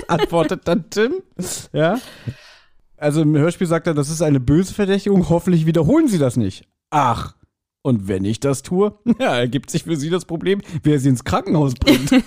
Antwortet 0.07 0.61
dann 0.65 0.89
Tim. 0.89 1.21
Ja. 1.73 1.99
Also 2.99 3.21
im 3.21 3.35
Hörspiel 3.35 3.67
sagt 3.67 3.87
er, 3.87 3.93
das 3.93 4.09
ist 4.09 4.21
eine 4.21 4.39
böse 4.39 4.73
Verdächtigung, 4.73 5.29
hoffentlich 5.29 5.65
wiederholen 5.65 6.07
sie 6.07 6.17
das 6.17 6.35
nicht. 6.35 6.67
Ach, 6.89 7.33
und 7.81 8.07
wenn 8.07 8.25
ich 8.25 8.39
das 8.39 8.61
tue, 8.61 8.93
ja, 9.19 9.37
ergibt 9.37 9.69
sich 9.69 9.83
für 9.83 9.95
sie 9.95 10.09
das 10.09 10.25
Problem, 10.25 10.61
wer 10.83 10.99
sie 10.99 11.09
ins 11.09 11.23
Krankenhaus 11.23 11.75
bringt. 11.75 12.11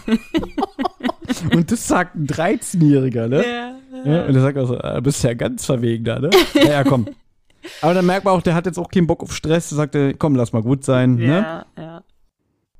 und 1.55 1.70
das 1.70 1.87
sagt 1.87 2.16
ein 2.16 2.27
13-Jähriger, 2.27 3.29
ne? 3.29 3.45
Ja, 3.47 3.77
ja. 4.05 4.12
ja, 4.12 4.25
Und 4.25 4.35
er 4.35 4.41
sagt 4.41 4.59
auch 4.59 4.66
so, 4.66 4.77
du 4.77 5.03
bist 5.03 5.23
ja 5.23 5.35
ganz 5.35 5.66
verwegen 5.66 6.05
da, 6.05 6.18
ne? 6.18 6.31
Ja, 6.55 6.64
ja, 6.64 6.85
komm. 6.85 7.07
Aber 7.81 7.95
dann 7.95 8.07
merkt 8.07 8.25
man 8.25 8.35
auch, 8.35 8.43
der 8.43 8.55
hat 8.55 8.66
jetzt 8.66 8.79
auch 8.79 8.89
keinen 8.89 9.07
Bock 9.07 9.23
auf 9.23 9.33
Stress. 9.33 9.70
Da 9.70 9.77
sagt 9.77 9.95
er, 9.95 10.14
komm, 10.14 10.35
lass 10.35 10.53
mal 10.53 10.62
gut 10.62 10.85
sein, 10.85 11.18
ja, 11.18 11.27
ne? 11.27 11.66
Ja, 11.77 11.83
ja. 11.83 12.05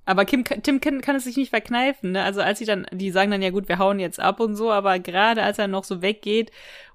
Aber 0.05 0.25
Kim, 0.25 0.43
Tim 0.45 0.81
kann, 0.81 1.01
kann 1.01 1.15
es 1.15 1.25
sich 1.25 1.37
nicht 1.37 1.51
verkneifen, 1.51 2.13
ne? 2.13 2.25
Also 2.25 2.41
als 2.41 2.59
sie 2.59 2.65
dann, 2.65 2.87
die 2.91 3.13
sagen 3.13 3.31
dann 3.31 3.43
ja 3.43 3.51
gut, 3.51 3.69
wir 3.69 3.79
hauen 3.79 4.01
jetzt 4.01 4.19
ab 4.19 4.41
und 4.41 4.57
so, 4.57 4.73
aber 4.73 4.99
gerade 4.99 5.45
als 5.45 5.59
er 5.59 5.69
noch 5.69 5.85
so 5.85 6.03
weggeht, 6.03 6.51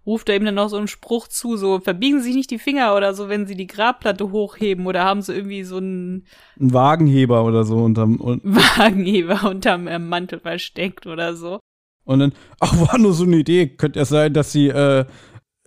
ruft 0.08 0.30
er 0.30 0.38
ihm 0.38 0.46
dann 0.46 0.56
noch 0.56 0.70
so 0.70 0.78
einen 0.78 0.88
Spruch 0.88 1.28
zu, 1.28 1.58
so 1.58 1.80
verbiegen 1.80 2.20
Sie 2.20 2.30
sich 2.30 2.36
nicht 2.36 2.52
die 2.52 2.60
Finger 2.60 2.96
oder 2.96 3.14
so, 3.14 3.30
wenn 3.30 3.46
Sie 3.46 3.56
die 3.56 3.68
Grabplatte 3.68 4.32
hochheben 4.32 4.88
oder 4.88 5.04
haben 5.04 5.22
Sie 5.22 5.36
irgendwie 5.36 5.64
so 5.64 5.78
einen 5.78 6.26
Ein 6.60 6.74
Wagenheber 6.74 7.44
oder 7.44 7.66
so 7.66 7.78
unterm 7.78 8.16
und 8.16 8.42
Wagenheber 8.44 9.50
unterm 9.50 9.88
äh, 9.88 10.00
Mantel 10.00 10.40
versteckt 10.40 11.06
oder 11.06 11.36
so. 11.36 11.60
Und 12.06 12.20
dann, 12.20 12.34
ach, 12.62 12.80
war 12.80 12.98
nur 12.98 13.14
so 13.14 13.26
eine 13.26 13.36
Idee. 13.36 13.68
Könnte 13.68 14.00
ja 14.00 14.06
sein, 14.06 14.34
dass 14.34 14.54
sie 14.54 14.70
äh, 14.70 15.06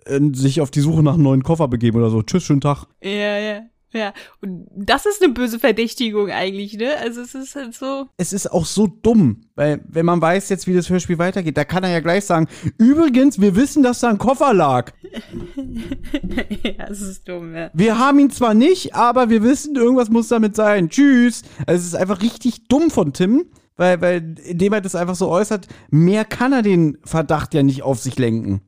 sich 0.07 0.59
auf 0.59 0.71
die 0.71 0.81
Suche 0.81 1.03
nach 1.03 1.13
einem 1.13 1.23
neuen 1.23 1.43
Koffer 1.43 1.67
begeben 1.67 1.99
oder 1.99 2.09
so. 2.09 2.23
Tschüss, 2.23 2.43
schönen 2.43 2.61
Tag. 2.61 2.87
Ja, 3.03 3.37
ja. 3.37 3.61
Ja, 3.93 4.13
und 4.41 4.67
das 4.73 5.05
ist 5.05 5.21
eine 5.21 5.33
böse 5.33 5.59
Verdächtigung 5.59 6.29
eigentlich, 6.29 6.77
ne? 6.77 6.95
Also 6.97 7.21
es 7.21 7.35
ist 7.35 7.55
halt 7.55 7.73
so. 7.73 8.07
Es 8.15 8.31
ist 8.31 8.49
auch 8.49 8.65
so 8.65 8.87
dumm, 8.87 9.43
weil 9.55 9.81
wenn 9.85 10.05
man 10.05 10.21
weiß 10.21 10.47
jetzt, 10.47 10.65
wie 10.65 10.73
das 10.73 10.89
Hörspiel 10.89 11.17
weitergeht, 11.17 11.57
da 11.57 11.65
kann 11.65 11.83
er 11.83 11.91
ja 11.91 11.99
gleich 11.99 12.25
sagen, 12.25 12.47
übrigens, 12.77 13.41
wir 13.41 13.55
wissen, 13.57 13.83
dass 13.83 13.99
da 13.99 14.09
ein 14.09 14.17
Koffer 14.17 14.53
lag. 14.53 14.93
ja, 16.63 16.87
es 16.89 17.01
ist 17.01 17.27
dumm, 17.27 17.53
ja. 17.53 17.69
Wir 17.73 17.99
haben 17.99 18.19
ihn 18.19 18.29
zwar 18.29 18.53
nicht, 18.53 18.95
aber 18.95 19.29
wir 19.29 19.43
wissen, 19.43 19.75
irgendwas 19.75 20.09
muss 20.09 20.29
damit 20.29 20.55
sein. 20.55 20.89
Tschüss. 20.89 21.41
Also 21.67 21.81
es 21.81 21.87
ist 21.87 21.95
einfach 21.95 22.21
richtig 22.21 22.69
dumm 22.69 22.91
von 22.91 23.11
Tim, 23.11 23.45
weil, 23.75 23.99
weil 23.99 24.35
indem 24.45 24.71
er 24.71 24.81
das 24.81 24.95
einfach 24.95 25.15
so 25.15 25.27
äußert, 25.27 25.67
mehr 25.89 26.23
kann 26.23 26.53
er 26.53 26.61
den 26.61 26.97
Verdacht 27.03 27.53
ja 27.53 27.61
nicht 27.61 27.83
auf 27.83 27.99
sich 27.99 28.17
lenken. 28.17 28.61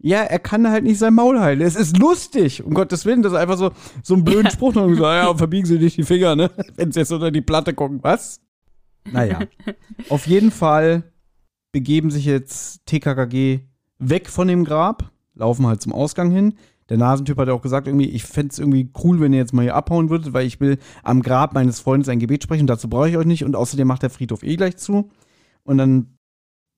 Ja, 0.00 0.22
er 0.22 0.38
kann 0.38 0.68
halt 0.70 0.84
nicht 0.84 0.98
sein 0.98 1.14
Maul 1.14 1.40
halten. 1.40 1.62
Es 1.62 1.74
ist 1.74 1.98
lustig, 1.98 2.62
um 2.62 2.72
Gottes 2.72 3.04
Willen. 3.04 3.22
Das 3.22 3.32
ist 3.32 3.38
einfach 3.38 3.58
so, 3.58 3.72
so 4.02 4.14
ein 4.14 4.24
blöden 4.24 4.50
Spruch. 4.50 4.74
noch 4.74 4.88
so, 4.88 5.02
ja, 5.02 5.34
verbiegen 5.34 5.66
Sie 5.66 5.78
nicht 5.78 5.96
die 5.96 6.04
Finger, 6.04 6.36
ne? 6.36 6.50
Wenn 6.76 6.92
Sie 6.92 7.00
jetzt 7.00 7.10
unter 7.10 7.32
die 7.32 7.40
Platte 7.40 7.74
gucken. 7.74 7.98
Was? 8.02 8.40
Naja. 9.10 9.40
Auf 10.08 10.26
jeden 10.28 10.52
Fall 10.52 11.02
begeben 11.72 12.10
sich 12.10 12.24
jetzt 12.26 12.86
TKKG 12.86 13.60
weg 13.98 14.28
von 14.28 14.46
dem 14.46 14.64
Grab, 14.64 15.10
laufen 15.34 15.66
halt 15.66 15.82
zum 15.82 15.92
Ausgang 15.92 16.30
hin. 16.30 16.54
Der 16.88 16.96
Nasentyp 16.96 17.36
hat 17.36 17.48
ja 17.48 17.54
auch 17.54 17.62
gesagt, 17.62 17.86
irgendwie, 17.86 18.08
ich 18.08 18.24
fände 18.24 18.52
es 18.52 18.58
irgendwie 18.58 18.90
cool, 19.02 19.20
wenn 19.20 19.32
ihr 19.32 19.40
jetzt 19.40 19.52
mal 19.52 19.62
hier 19.62 19.74
abhauen 19.74 20.08
würdet, 20.08 20.32
weil 20.32 20.46
ich 20.46 20.60
will 20.60 20.78
am 21.02 21.22
Grab 21.22 21.52
meines 21.54 21.80
Freundes 21.80 22.08
ein 22.08 22.18
Gebet 22.18 22.44
sprechen. 22.44 22.66
Dazu 22.66 22.88
brauche 22.88 23.10
ich 23.10 23.16
euch 23.16 23.26
nicht. 23.26 23.44
Und 23.44 23.56
außerdem 23.56 23.86
macht 23.86 24.02
der 24.02 24.10
Friedhof 24.10 24.42
eh 24.42 24.56
gleich 24.56 24.76
zu. 24.78 25.10
Und 25.64 25.76
dann 25.76 26.16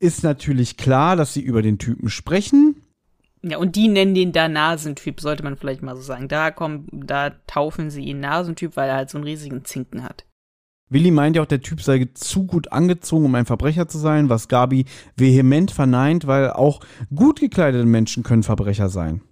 ist 0.01 0.25
natürlich 0.25 0.77
klar, 0.77 1.15
dass 1.15 1.35
sie 1.35 1.43
über 1.43 1.63
den 1.63 1.79
Typen 1.79 2.09
sprechen. 2.09 2.80
Ja, 3.43 3.57
und 3.59 3.77
die 3.77 3.89
nennen 3.89 4.15
den 4.15 4.33
da 4.33 4.49
Nasentyp, 4.49 5.21
sollte 5.21 5.43
man 5.43 5.57
vielleicht 5.57 5.83
mal 5.83 5.97
so 5.97 6.03
sagen. 6.03 6.29
Da 6.29 6.51
kommen, 6.51 6.89
da 6.93 7.31
taufen 7.47 7.91
sie 7.91 8.05
ihn 8.05 8.21
Nasentyp, 8.21 8.77
weil 8.77 8.89
er 8.89 8.97
halt 8.97 9.11
so 9.11 9.19
einen 9.19 9.25
riesigen 9.25 9.65
Zinken 9.65 10.03
hat. 10.05 10.27
Willi 10.91 11.11
meint 11.11 11.37
ja 11.37 11.43
auch, 11.43 11.47
der 11.47 11.63
Typ 11.63 11.81
sei 11.81 12.09
zu 12.15 12.47
gut 12.47 12.73
angezogen, 12.73 13.25
um 13.25 13.35
ein 13.37 13.47
Verbrecher 13.47 13.87
zu 13.89 13.97
sein, 13.97 14.29
was 14.29 14.49
Gabi 14.49 14.87
vehement 15.17 15.71
verneint, 15.71 16.27
weil 16.27 16.51
auch 16.51 16.81
gut 17.15 17.41
gekleidete 17.41 17.87
Menschen 17.87 18.25
können 18.25 18.43
Verbrecher 18.43 18.89
sein. 18.89 19.23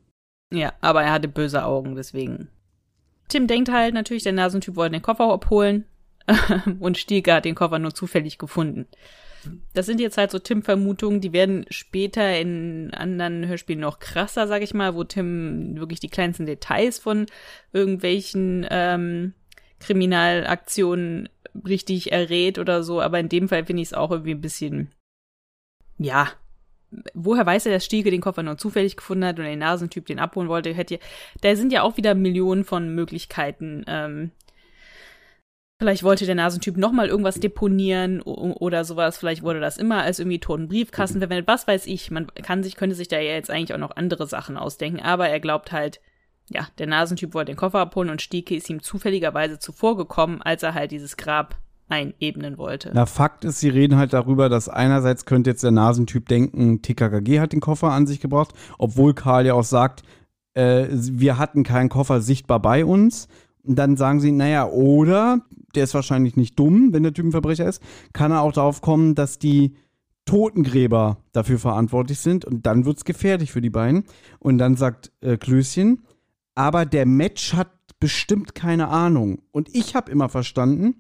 Ja, 0.53 0.73
aber 0.81 1.03
er 1.03 1.13
hatte 1.13 1.29
böse 1.29 1.65
Augen, 1.65 1.97
deswegen. 1.97 2.49
Tim 3.29 3.47
denkt 3.47 3.71
halt 3.71 3.93
natürlich, 3.93 4.23
der 4.23 4.33
Nasentyp 4.33 4.77
wollte 4.77 4.93
den 4.93 5.03
Koffer 5.03 5.31
abholen 5.31 5.85
und 6.81 6.97
Stieger 6.97 7.35
hat 7.35 7.45
den 7.45 7.57
Koffer 7.57 7.79
nur 7.79 7.93
zufällig 7.93 8.39
gefunden. 8.39 8.87
Das 9.75 9.87
sind 9.87 10.01
jetzt 10.01 10.19
halt 10.19 10.31
so 10.31 10.39
Tim-Vermutungen, 10.39 11.21
die 11.21 11.33
werden 11.33 11.67
später 11.71 12.39
in 12.39 12.93
anderen 12.93 13.47
Hörspielen 13.47 13.81
noch 13.81 13.99
krasser, 13.99 14.47
sag 14.47 14.63
ich 14.63 14.75
mal, 14.75 14.95
wo 14.95 15.05
Tim 15.05 15.77
wirklich 15.79 16.01
die 16.01 16.09
kleinsten 16.09 16.47
Details 16.47 16.99
von 16.99 17.27
irgendwelchen 17.73 18.67
ähm, 18.71 19.35
Kriminalaktionen 19.81 21.29
richtig 21.67 22.13
errät 22.13 22.59
oder 22.59 22.83
so. 22.83 23.01
Aber 23.01 23.19
in 23.19 23.29
dem 23.29 23.49
Fall 23.49 23.65
finde 23.65 23.83
ich 23.83 23.89
es 23.89 23.95
auch 23.95 24.11
irgendwie 24.11 24.35
ein 24.35 24.41
bisschen, 24.41 24.93
ja, 25.99 26.33
woher 27.15 27.47
weiß 27.47 27.67
er, 27.67 27.73
dass 27.73 27.85
Stiege 27.85 28.11
den 28.11 28.21
Koffer 28.21 28.43
nur 28.43 28.59
zufällig 28.59 28.97
gefunden 28.97 29.25
hat 29.25 29.39
und 29.39 29.45
der 29.45 29.57
Nasentyp 29.57 30.07
den 30.07 30.19
abholen 30.19 30.49
wollte? 30.49 30.73
Hätte, 30.73 30.99
da 31.41 31.55
sind 31.55 31.73
ja 31.73 31.83
auch 31.83 31.97
wieder 31.97 32.15
Millionen 32.15 32.65
von 32.65 32.95
Möglichkeiten, 32.95 33.85
ähm, 33.87 34.31
Vielleicht 35.81 36.03
wollte 36.03 36.27
der 36.27 36.35
Nasentyp 36.35 36.77
nochmal 36.77 37.07
irgendwas 37.07 37.39
deponieren 37.39 38.21
oder 38.21 38.85
sowas. 38.85 39.17
Vielleicht 39.17 39.45
wurde 39.45 39.61
das 39.61 39.79
immer 39.79 40.03
als 40.03 40.19
irgendwie 40.19 40.41
toten 40.41 40.67
Briefkasten 40.67 41.21
verwendet. 41.21 41.47
Was 41.47 41.69
weiß 41.69 41.87
ich. 41.87 42.11
Man 42.11 42.27
kann 42.43 42.65
sich, 42.65 42.75
könnte 42.75 42.97
sich 42.97 43.07
da 43.07 43.21
ja 43.21 43.35
jetzt 43.35 43.49
eigentlich 43.49 43.73
auch 43.75 43.79
noch 43.79 43.97
andere 43.97 44.27
Sachen 44.27 44.57
ausdenken. 44.57 45.01
Aber 45.01 45.29
er 45.29 45.39
glaubt 45.39 45.71
halt, 45.71 46.01
ja, 46.51 46.67
der 46.79 46.89
Nasentyp 46.89 47.33
wollte 47.33 47.53
den 47.53 47.57
Koffer 47.57 47.79
abholen 47.79 48.11
und 48.11 48.21
Stieke 48.21 48.57
ist 48.57 48.69
ihm 48.69 48.83
zufälligerweise 48.83 49.61
zuvorgekommen, 49.61 50.43
als 50.43 50.65
er 50.65 50.75
halt 50.75 50.91
dieses 50.91 51.17
Grab 51.17 51.57
einebnen 51.89 52.59
wollte. 52.59 52.91
Na, 52.93 53.07
Fakt 53.07 53.45
ist, 53.45 53.61
sie 53.61 53.69
reden 53.69 53.99
halt 53.99 54.13
darüber, 54.13 54.49
dass 54.49 54.69
einerseits 54.69 55.27
könnte 55.27 55.51
jetzt 55.51 55.63
der 55.63 55.71
Nasentyp 55.71 56.29
denken, 56.29 56.83
TKKG 56.83 57.39
hat 57.39 57.53
den 57.53 57.61
Koffer 57.61 57.93
an 57.93 58.09
sich 58.09 58.21
gebracht, 58.21 58.53
obwohl 58.79 59.15
Karl 59.15 59.47
ja 59.47 59.55
auch 59.55 59.65
sagt, 59.65 60.03
äh, 60.55 60.87
wir 60.91 61.39
hatten 61.39 61.63
keinen 61.63 61.89
Koffer 61.89 62.21
sichtbar 62.21 62.61
bei 62.61 62.85
uns. 62.85 63.29
Und 63.65 63.77
dann 63.77 63.97
sagen 63.97 64.21
sie, 64.21 64.33
naja, 64.33 64.67
oder, 64.69 65.43
der 65.75 65.85
ist 65.85 65.95
wahrscheinlich 65.95 66.37
nicht 66.37 66.59
dumm, 66.59 66.93
wenn 66.93 67.03
der 67.03 67.13
Typ 67.13 67.27
ein 67.27 67.33
Verbrecher 67.33 67.69
ist, 67.69 67.83
kann 68.13 68.33
er 68.33 68.43
auch 68.43 68.53
darauf 68.53 68.81
kommen, 68.81 69.15
dass 69.15 69.39
die 69.39 69.75
Totengräber 70.25 71.19
dafür 71.33 71.59
verantwortlich 71.59 72.19
sind 72.19 72.45
und 72.45 72.67
dann 72.67 72.85
wird 72.85 72.99
es 72.99 73.05
gefährlich 73.05 73.51
für 73.51 73.63
die 73.63 73.71
beiden. 73.71 74.05
Und 74.39 74.59
dann 74.59 74.77
sagt 74.77 75.11
äh, 75.21 75.39
Klößchen, 75.39 76.03
aber 76.55 76.85
der 76.85 77.07
Match 77.07 77.55
hat 77.55 77.71
bestimmt 77.99 78.55
keine 78.55 78.89
Ahnung. 78.89 79.41
Und 79.53 79.75
ich 79.75 79.95
habe 79.95 80.11
immer 80.11 80.29
verstanden, 80.29 80.97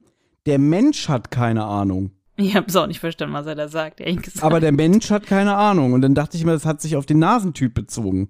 der 0.46 0.58
Mensch 0.58 1.08
hat 1.08 1.30
keine 1.30 1.64
Ahnung. 1.64 2.12
Ich 2.36 2.54
habe 2.54 2.66
es 2.68 2.76
auch 2.76 2.86
nicht 2.86 3.00
verstanden, 3.00 3.34
was 3.34 3.46
er 3.46 3.54
da 3.54 3.68
sagt, 3.68 4.00
ehrlich 4.00 4.22
gesagt. 4.22 4.44
Aber 4.44 4.60
der 4.60 4.72
Mensch 4.72 5.10
hat 5.10 5.26
keine 5.26 5.56
Ahnung. 5.56 5.92
Und 5.92 6.02
dann 6.02 6.14
dachte 6.14 6.36
ich 6.36 6.44
mir, 6.44 6.52
das 6.52 6.64
hat 6.64 6.80
sich 6.80 6.96
auf 6.96 7.04
den 7.04 7.18
Nasentyp 7.18 7.74
bezogen. 7.74 8.28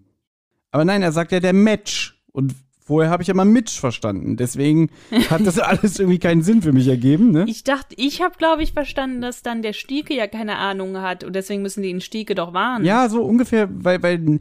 Aber 0.71 0.85
nein, 0.85 1.03
er 1.03 1.13
sagt 1.13 1.31
ja 1.31 1.41
der 1.41 1.53
Match. 1.53 2.21
Und 2.33 2.55
Vorher 2.89 3.11
habe 3.11 3.23
ich 3.23 3.29
ja 3.29 3.35
mal 3.35 3.45
Mitch 3.45 3.79
verstanden. 3.79 4.39
Deswegen 4.39 4.89
hat 5.29 5.47
das 5.47 5.59
alles 5.59 5.99
irgendwie 5.99 6.19
keinen 6.19 6.41
Sinn 6.41 6.63
für 6.63 6.73
mich 6.73 6.89
ergeben, 6.89 7.33
ne? 7.33 7.45
Ich 7.47 7.63
dachte, 7.63 7.95
ich 7.99 8.23
habe, 8.23 8.37
glaube 8.39 8.63
ich, 8.63 8.73
verstanden, 8.73 9.21
dass 9.21 9.43
dann 9.43 9.61
der 9.61 9.75
Stieke 9.75 10.15
ja 10.15 10.27
keine 10.27 10.57
Ahnung 10.57 10.97
hat 10.97 11.23
und 11.23 11.37
deswegen 11.37 11.61
müssen 11.61 11.83
die 11.83 11.91
den 11.91 12.01
Stieke 12.01 12.35
doch 12.35 12.55
warnen. 12.55 12.87
Ja, 12.87 13.11
so 13.11 13.23
ungefähr, 13.23 13.69
weil, 13.71 14.03
weil 14.03 14.39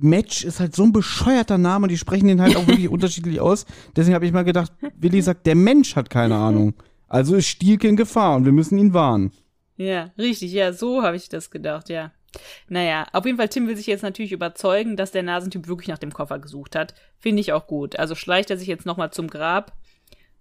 Match 0.00 0.44
ist 0.44 0.58
halt 0.58 0.74
so 0.74 0.82
ein 0.82 0.92
bescheuerter 0.92 1.58
Name 1.58 1.84
und 1.84 1.90
die 1.90 1.96
sprechen 1.96 2.26
den 2.26 2.40
halt 2.40 2.56
auch 2.56 2.66
wirklich 2.66 2.88
unterschiedlich 2.90 3.38
aus. 3.38 3.66
Deswegen 3.94 4.16
habe 4.16 4.26
ich 4.26 4.32
mal 4.32 4.42
gedacht, 4.42 4.72
Willi 4.98 5.22
sagt, 5.22 5.46
der 5.46 5.54
Mensch 5.54 5.94
hat 5.94 6.10
keine 6.10 6.34
Ahnung. 6.34 6.74
Also 7.06 7.36
ist 7.36 7.46
Stielke 7.46 7.86
in 7.86 7.94
Gefahr 7.94 8.34
und 8.34 8.46
wir 8.46 8.52
müssen 8.52 8.78
ihn 8.78 8.94
warnen. 8.94 9.30
Ja, 9.76 10.10
richtig, 10.18 10.52
ja, 10.52 10.72
so 10.72 11.04
habe 11.04 11.16
ich 11.16 11.28
das 11.28 11.52
gedacht, 11.52 11.88
ja. 11.88 12.10
Naja, 12.68 13.06
auf 13.12 13.24
jeden 13.24 13.38
Fall, 13.38 13.48
Tim 13.48 13.66
will 13.66 13.76
sich 13.76 13.86
jetzt 13.86 14.02
natürlich 14.02 14.32
überzeugen, 14.32 14.96
dass 14.96 15.12
der 15.12 15.22
Nasentyp 15.22 15.68
wirklich 15.68 15.88
nach 15.88 15.98
dem 15.98 16.12
Koffer 16.12 16.38
gesucht 16.38 16.76
hat. 16.76 16.94
Finde 17.18 17.40
ich 17.40 17.52
auch 17.52 17.66
gut. 17.66 17.98
Also 17.98 18.14
schleicht 18.14 18.50
er 18.50 18.58
sich 18.58 18.68
jetzt 18.68 18.86
nochmal 18.86 19.12
zum 19.12 19.28
Grab 19.28 19.72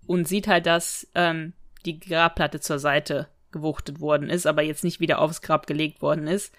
und 0.07 0.27
sieht 0.27 0.47
halt, 0.47 0.65
dass 0.65 1.07
ähm, 1.15 1.53
die 1.85 1.99
Grabplatte 1.99 2.59
zur 2.59 2.79
Seite 2.79 3.27
gewuchtet 3.51 4.01
worden 4.01 4.29
ist, 4.29 4.47
aber 4.47 4.61
jetzt 4.61 4.83
nicht 4.83 4.99
wieder 4.99 5.19
aufs 5.19 5.41
Grab 5.41 5.67
gelegt 5.67 6.01
worden 6.01 6.27
ist. 6.27 6.53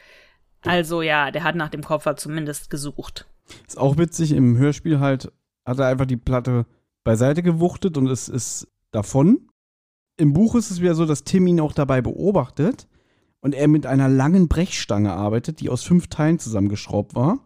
Also 0.62 1.02
ja, 1.02 1.30
der 1.30 1.44
hat 1.44 1.54
nach 1.54 1.68
dem 1.68 1.82
Koffer 1.82 2.16
zumindest 2.16 2.70
gesucht. 2.70 3.26
Ist 3.66 3.78
auch 3.78 3.98
witzig, 3.98 4.32
im 4.32 4.56
Hörspiel 4.56 4.98
halt 4.98 5.30
hat 5.64 5.78
er 5.78 5.86
einfach 5.86 6.06
die 6.06 6.16
Platte 6.16 6.66
beiseite 7.04 7.42
gewuchtet 7.42 7.96
und 7.96 8.08
es 8.08 8.28
ist 8.28 8.68
davon. 8.92 9.48
Im 10.16 10.32
Buch 10.32 10.54
ist 10.54 10.70
es 10.70 10.80
wieder 10.80 10.94
so, 10.94 11.04
dass 11.04 11.24
Tim 11.24 11.46
ihn 11.46 11.60
auch 11.60 11.72
dabei 11.72 12.00
beobachtet 12.00 12.88
und 13.46 13.54
er 13.54 13.68
mit 13.68 13.86
einer 13.86 14.08
langen 14.08 14.48
Brechstange 14.48 15.12
arbeitet, 15.12 15.60
die 15.60 15.70
aus 15.70 15.84
fünf 15.84 16.08
Teilen 16.08 16.40
zusammengeschraubt 16.40 17.14
war. 17.14 17.38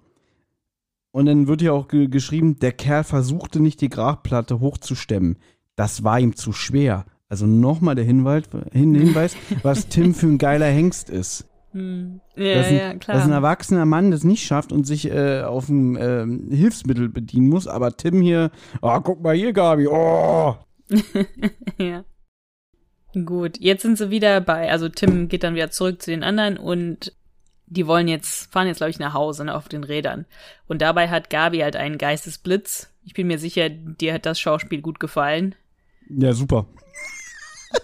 Und 1.11 1.27
dann 1.27 1.47
wird 1.47 1.61
hier 1.61 1.75
auch 1.75 1.89
ge 1.89 2.09
geschrieben, 2.09 2.59
der 2.59 2.73
Kerl 2.73 3.05
versuchte 3.05 3.61
nicht 3.61 3.83
die 3.83 3.91
Grabplatte 3.91 4.61
hochzustemmen. 4.61 5.37
Das 5.77 6.03
war 6.03 6.19
ihm 6.19 6.37
zu 6.37 6.55
schwer. 6.55 7.05
Also 7.29 7.47
nochmal 7.47 7.97
der 7.97 8.07
Hinweis, 8.07 8.45
Hinweis 8.73 9.37
was 9.63 9.89
Tim 9.89 10.15
für 10.15 10.29
ein 10.29 10.39
geiler 10.39 10.69
Hengst 10.69 11.11
ist. 11.11 11.47
Hm. 11.73 12.23
Ja, 12.35 12.63
ein, 12.63 12.75
ja, 12.75 12.95
klar. 12.95 13.19
dass 13.19 13.27
ein 13.27 13.33
erwachsener 13.33 13.85
Mann 13.85 14.11
das 14.11 14.25
nicht 14.25 14.47
schafft 14.47 14.73
und 14.73 14.87
sich 14.87 15.11
äh, 15.11 15.43
auf 15.43 15.69
ein 15.69 15.97
äh, 15.97 16.25
Hilfsmittel 16.57 17.11
bedienen 17.11 17.51
muss. 17.51 17.67
Aber 17.67 17.95
Tim 17.95 18.23
hier, 18.23 18.51
oh, 18.81 18.99
guck 19.01 19.21
mal 19.23 19.37
hier, 19.37 19.53
Gabi, 19.53 19.87
oh. 19.87 20.57
ja. 21.79 22.05
Gut, 23.13 23.59
jetzt 23.59 23.83
sind 23.83 23.99
sie 23.99 24.11
wieder 24.11 24.41
bei, 24.41 24.71
also 24.71 24.89
Tim 24.89 25.29
geht 25.29 25.43
dann 25.43 25.55
wieder 25.55 25.71
zurück 25.71 26.01
zu 26.01 26.11
den 26.11 26.23
anderen 26.23 26.57
und 26.57 27.13
die 27.67 27.87
wollen 27.87 28.09
jetzt, 28.09 28.53
fahren 28.53 28.67
jetzt, 28.67 28.79
glaube 28.79 28.91
ich, 28.91 28.99
nach 28.99 29.15
Hause, 29.15 29.45
ne, 29.45 29.55
auf 29.55 29.69
den 29.69 29.85
Rädern. 29.85 30.27
Und 30.67 30.83
dabei 30.83 31.09
hat 31.09 31.31
Gabi 31.31 31.59
halt 31.59 31.77
einen 31.77 31.99
Geistesblitz. 31.99 32.93
Ich 33.05 33.15
bin 33.15 33.29
mir 33.29 33.39
sicher, 33.39 33.69
dir 33.69 34.15
hat 34.15 34.27
das 34.27 34.41
Schauspiel 34.41 34.83
gut 34.83 35.01
gefallen. 35.01 35.55
Ja, 36.09 36.33
super. 36.33 36.67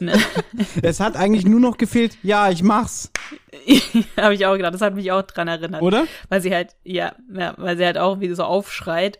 Ne? 0.00 0.18
es 0.82 0.98
hat 0.98 1.16
eigentlich 1.16 1.46
nur 1.46 1.60
noch 1.60 1.78
gefehlt, 1.78 2.18
ja, 2.22 2.50
ich 2.50 2.62
mach's. 2.64 3.12
Habe 4.16 4.34
ich 4.34 4.44
auch 4.46 4.56
gedacht, 4.56 4.74
das 4.74 4.80
hat 4.80 4.96
mich 4.96 5.12
auch 5.12 5.22
dran 5.22 5.46
erinnert. 5.46 5.82
Oder? 5.82 6.06
Weil 6.28 6.40
sie 6.40 6.52
halt, 6.52 6.74
ja, 6.82 7.14
ja, 7.32 7.54
weil 7.56 7.76
sie 7.76 7.84
halt 7.84 7.98
auch 7.98 8.20
wieder 8.20 8.34
so 8.34 8.44
aufschreit 8.44 9.18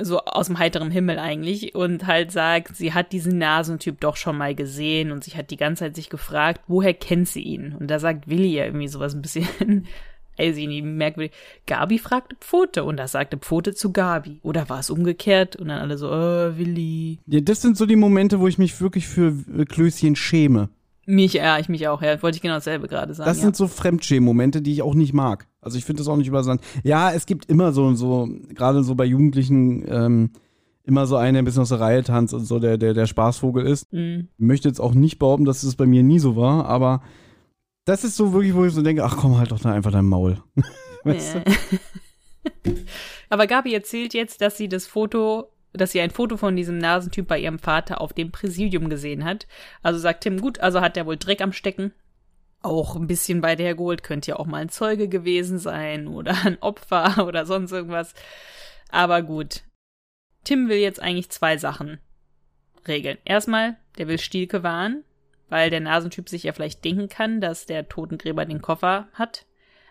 so 0.00 0.20
aus 0.20 0.46
dem 0.46 0.58
heiteren 0.58 0.90
Himmel 0.90 1.18
eigentlich 1.18 1.74
und 1.74 2.06
halt 2.06 2.32
sagt, 2.32 2.76
sie 2.76 2.92
hat 2.92 3.12
diesen 3.12 3.38
Nasentyp 3.38 4.00
doch 4.00 4.16
schon 4.16 4.36
mal 4.36 4.54
gesehen 4.54 5.12
und 5.12 5.24
sie 5.24 5.32
hat 5.32 5.50
die 5.50 5.56
ganze 5.56 5.84
Zeit 5.84 5.96
sich 5.96 6.10
gefragt, 6.10 6.62
woher 6.66 6.94
kennt 6.94 7.28
sie 7.28 7.42
ihn? 7.42 7.74
Und 7.78 7.88
da 7.90 7.98
sagt 7.98 8.28
Willi 8.28 8.54
ja 8.54 8.64
irgendwie 8.64 8.88
sowas 8.88 9.14
ein 9.14 9.22
bisschen, 9.22 9.86
ey, 10.36 10.52
sie 10.54 10.66
nie 10.66 10.82
merkwürdig. 10.82 11.32
Gabi 11.66 11.98
fragte 11.98 12.36
Pfote 12.36 12.84
und 12.84 12.96
das 12.96 13.12
sagte 13.12 13.36
Pfote 13.36 13.74
zu 13.74 13.92
Gabi. 13.92 14.40
Oder 14.42 14.68
war 14.68 14.80
es 14.80 14.90
umgekehrt? 14.90 15.56
Und 15.56 15.68
dann 15.68 15.80
alle 15.80 15.98
so, 15.98 16.10
äh, 16.10 16.56
Willi. 16.58 17.18
Ja, 17.26 17.40
das 17.40 17.62
sind 17.62 17.76
so 17.76 17.86
die 17.86 17.96
Momente, 17.96 18.40
wo 18.40 18.48
ich 18.48 18.58
mich 18.58 18.80
wirklich 18.80 19.08
für 19.08 19.32
Klößchen 19.66 20.16
schäme. 20.16 20.68
Mich, 21.04 21.32
ja, 21.32 21.58
ich 21.58 21.68
mich 21.68 21.88
auch, 21.88 22.00
ja. 22.00 22.22
Wollte 22.22 22.36
ich 22.36 22.42
genau 22.42 22.54
dasselbe 22.54 22.86
gerade 22.86 23.12
sagen. 23.14 23.28
Das 23.28 23.38
ja. 23.38 23.44
sind 23.44 23.56
so 23.56 23.66
Fremdschämen-Momente, 23.66 24.62
die 24.62 24.72
ich 24.72 24.82
auch 24.82 24.94
nicht 24.94 25.12
mag. 25.12 25.48
Also 25.60 25.76
ich 25.76 25.84
finde 25.84 26.00
das 26.00 26.08
auch 26.08 26.16
nicht 26.16 26.28
übersandt. 26.28 26.62
Ja, 26.84 27.12
es 27.12 27.26
gibt 27.26 27.46
immer 27.46 27.72
so, 27.72 27.92
so, 27.94 28.28
gerade 28.50 28.84
so 28.84 28.94
bei 28.94 29.04
Jugendlichen, 29.04 29.84
ähm, 29.88 30.30
immer 30.84 31.06
so 31.06 31.16
einen, 31.16 31.34
der 31.34 31.42
ein 31.42 31.44
bisschen 31.44 31.62
aus 31.62 31.70
der 31.70 31.80
Reihe 31.80 32.02
tanzt 32.02 32.34
und 32.34 32.44
so, 32.44 32.58
der, 32.58 32.78
der, 32.78 32.94
der 32.94 33.06
Spaßvogel 33.06 33.66
ist. 33.66 33.92
Mhm. 33.92 34.28
Ich 34.36 34.44
möchte 34.44 34.68
jetzt 34.68 34.80
auch 34.80 34.94
nicht 34.94 35.18
behaupten, 35.18 35.44
dass 35.44 35.62
es 35.62 35.76
bei 35.76 35.86
mir 35.86 36.02
nie 36.02 36.18
so 36.18 36.36
war, 36.36 36.66
aber 36.66 37.02
das 37.84 38.04
ist 38.04 38.16
so 38.16 38.32
wirklich, 38.32 38.54
wo 38.54 38.64
ich 38.64 38.72
so 38.72 38.82
denke, 38.82 39.04
ach 39.04 39.16
komm, 39.16 39.38
halt 39.38 39.50
doch 39.50 39.60
da 39.60 39.72
einfach 39.72 39.92
dein 39.92 40.06
Maul. 40.06 40.38
weißt 41.04 41.36
du? 41.36 42.74
aber 43.28 43.46
Gabi 43.46 43.74
erzählt 43.74 44.14
jetzt, 44.14 44.40
dass 44.40 44.56
sie 44.56 44.68
das 44.68 44.86
Foto 44.86 45.48
dass 45.72 45.92
sie 45.92 46.00
ein 46.00 46.10
Foto 46.10 46.36
von 46.36 46.56
diesem 46.56 46.78
Nasentyp 46.78 47.26
bei 47.26 47.38
ihrem 47.38 47.58
Vater 47.58 48.00
auf 48.00 48.12
dem 48.12 48.30
Präsidium 48.30 48.88
gesehen 48.88 49.24
hat. 49.24 49.46
Also 49.82 49.98
sagt 49.98 50.24
Tim, 50.24 50.40
gut, 50.40 50.60
also 50.60 50.80
hat 50.80 50.96
er 50.96 51.06
wohl 51.06 51.16
Dreck 51.16 51.40
am 51.40 51.52
Stecken. 51.52 51.92
Auch 52.60 52.94
ein 52.94 53.06
bisschen 53.06 53.40
bei 53.40 53.56
der 53.56 53.74
geholt, 53.74 54.02
könnte 54.02 54.32
ja 54.32 54.36
auch 54.36 54.46
mal 54.46 54.58
ein 54.58 54.68
Zeuge 54.68 55.08
gewesen 55.08 55.58
sein 55.58 56.06
oder 56.06 56.36
ein 56.44 56.58
Opfer 56.60 57.24
oder 57.26 57.46
sonst 57.46 57.72
irgendwas. 57.72 58.14
Aber 58.90 59.22
gut. 59.22 59.62
Tim 60.44 60.68
will 60.68 60.78
jetzt 60.78 61.00
eigentlich 61.00 61.30
zwei 61.30 61.56
Sachen 61.56 61.98
regeln. 62.86 63.18
Erstmal, 63.24 63.76
der 63.98 64.08
will 64.08 64.18
Stielke 64.18 64.62
warnen, 64.62 65.04
weil 65.48 65.70
der 65.70 65.80
Nasentyp 65.80 66.28
sich 66.28 66.44
ja 66.44 66.52
vielleicht 66.52 66.84
denken 66.84 67.08
kann, 67.08 67.40
dass 67.40 67.66
der 67.66 67.88
Totengräber 67.88 68.44
den 68.44 68.60
Koffer 68.60 69.08
hat. 69.14 69.46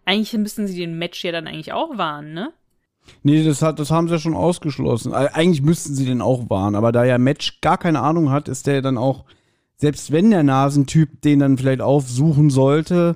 Eigentlich 0.05 0.33
müssen 0.33 0.67
sie 0.67 0.77
den 0.77 0.97
Match 0.97 1.23
ja 1.23 1.31
dann 1.31 1.47
eigentlich 1.47 1.73
auch 1.73 1.97
warnen, 1.97 2.33
ne? 2.33 2.53
Nee, 3.23 3.43
das, 3.43 3.61
hat, 3.61 3.79
das 3.79 3.91
haben 3.91 4.07
sie 4.07 4.15
ja 4.15 4.19
schon 4.19 4.33
ausgeschlossen. 4.33 5.13
Eigentlich 5.13 5.61
müssten 5.61 5.95
sie 5.95 6.05
den 6.05 6.21
auch 6.21 6.49
warnen, 6.49 6.75
aber 6.75 6.91
da 6.91 7.03
ja 7.03 7.17
Match 7.17 7.61
gar 7.61 7.77
keine 7.77 8.01
Ahnung 8.01 8.31
hat, 8.31 8.47
ist 8.47 8.67
der 8.67 8.81
dann 8.81 8.97
auch, 8.97 9.25
selbst 9.77 10.11
wenn 10.11 10.31
der 10.31 10.43
Nasentyp 10.43 11.21
den 11.21 11.39
dann 11.39 11.57
vielleicht 11.57 11.81
aufsuchen 11.81 12.49
sollte, 12.49 13.15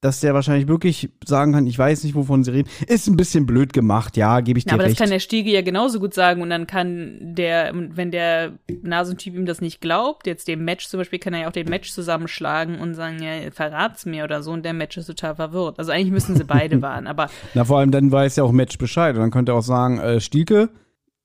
dass 0.00 0.20
der 0.20 0.32
wahrscheinlich 0.32 0.68
wirklich 0.68 1.10
sagen 1.24 1.52
kann, 1.52 1.66
ich 1.66 1.76
weiß 1.76 2.04
nicht, 2.04 2.14
wovon 2.14 2.44
sie 2.44 2.52
reden. 2.52 2.68
Ist 2.86 3.08
ein 3.08 3.16
bisschen 3.16 3.46
blöd 3.46 3.72
gemacht, 3.72 4.16
ja, 4.16 4.40
gebe 4.40 4.58
ich 4.58 4.64
dir 4.64 4.70
ja, 4.70 4.74
aber 4.74 4.84
recht. 4.84 4.92
Aber 4.92 4.98
das 4.98 4.98
kann 4.98 5.10
der 5.10 5.18
Stiege 5.18 5.50
ja 5.50 5.62
genauso 5.62 5.98
gut 5.98 6.14
sagen 6.14 6.40
und 6.40 6.50
dann 6.50 6.68
kann 6.68 7.18
der, 7.20 7.72
wenn 7.74 8.12
der 8.12 8.52
Nasentyp 8.82 9.34
ihm 9.34 9.44
das 9.44 9.60
nicht 9.60 9.80
glaubt, 9.80 10.26
jetzt 10.28 10.46
dem 10.46 10.64
Match 10.64 10.86
zum 10.86 10.98
Beispiel, 10.98 11.18
kann 11.18 11.34
er 11.34 11.40
ja 11.40 11.48
auch 11.48 11.52
den 11.52 11.68
Match 11.68 11.90
zusammenschlagen 11.90 12.78
und 12.78 12.94
sagen, 12.94 13.20
ja, 13.20 13.50
verrat's 13.50 14.06
mir 14.06 14.22
oder 14.22 14.42
so 14.42 14.52
und 14.52 14.64
der 14.64 14.72
Match 14.72 14.96
ist 14.96 15.06
total 15.06 15.34
verwirrt. 15.34 15.78
Also 15.78 15.90
eigentlich 15.90 16.12
müssen 16.12 16.36
sie 16.36 16.44
beide 16.44 16.80
warnen, 16.82 17.08
aber. 17.08 17.28
Na, 17.54 17.64
vor 17.64 17.80
allem 17.80 17.90
dann 17.90 18.12
weiß 18.12 18.36
ja 18.36 18.44
auch 18.44 18.52
Match 18.52 18.78
Bescheid 18.78 19.16
und 19.16 19.20
dann 19.20 19.30
könnte 19.32 19.52
er 19.52 19.56
auch 19.56 19.62
sagen, 19.62 19.98
äh, 19.98 20.20
Stieke, 20.20 20.70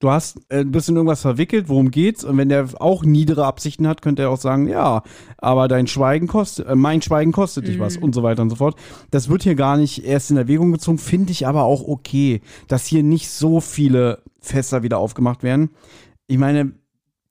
du 0.04 0.10
hast 0.10 0.40
äh, 0.50 0.64
bist 0.64 0.90
in 0.90 0.96
irgendwas 0.96 1.22
verwickelt, 1.22 1.68
worum 1.68 1.90
geht's? 1.90 2.24
Und 2.24 2.36
wenn 2.36 2.50
der 2.50 2.68
auch 2.78 3.04
niedere 3.04 3.46
Absichten 3.46 3.88
hat, 3.88 4.02
könnte 4.02 4.22
er 4.22 4.30
auch 4.30 4.40
sagen, 4.40 4.68
ja, 4.68 5.02
aber 5.38 5.66
dein 5.66 5.86
Schweigen 5.86 6.26
kostet, 6.26 6.68
äh, 6.68 6.74
mein 6.74 7.00
Schweigen 7.00 7.32
kostet 7.32 7.66
dich 7.66 7.78
was 7.78 7.96
mhm. 7.96 8.04
und 8.04 8.14
so 8.14 8.22
weiter 8.22 8.42
und 8.42 8.50
so 8.50 8.56
fort. 8.56 8.76
Das 9.10 9.30
wird 9.30 9.44
hier 9.44 9.54
gar 9.54 9.78
nicht 9.78 10.04
erst 10.04 10.30
in 10.30 10.36
Erwägung 10.36 10.72
gezogen, 10.72 10.98
finde 10.98 11.32
ich 11.32 11.46
aber 11.46 11.64
auch 11.64 11.88
okay, 11.88 12.42
dass 12.68 12.86
hier 12.86 13.02
nicht 13.02 13.30
so 13.30 13.60
viele 13.60 14.22
Fässer 14.40 14.82
wieder 14.82 14.98
aufgemacht 14.98 15.42
werden. 15.42 15.70
Ich 16.26 16.36
meine, 16.36 16.72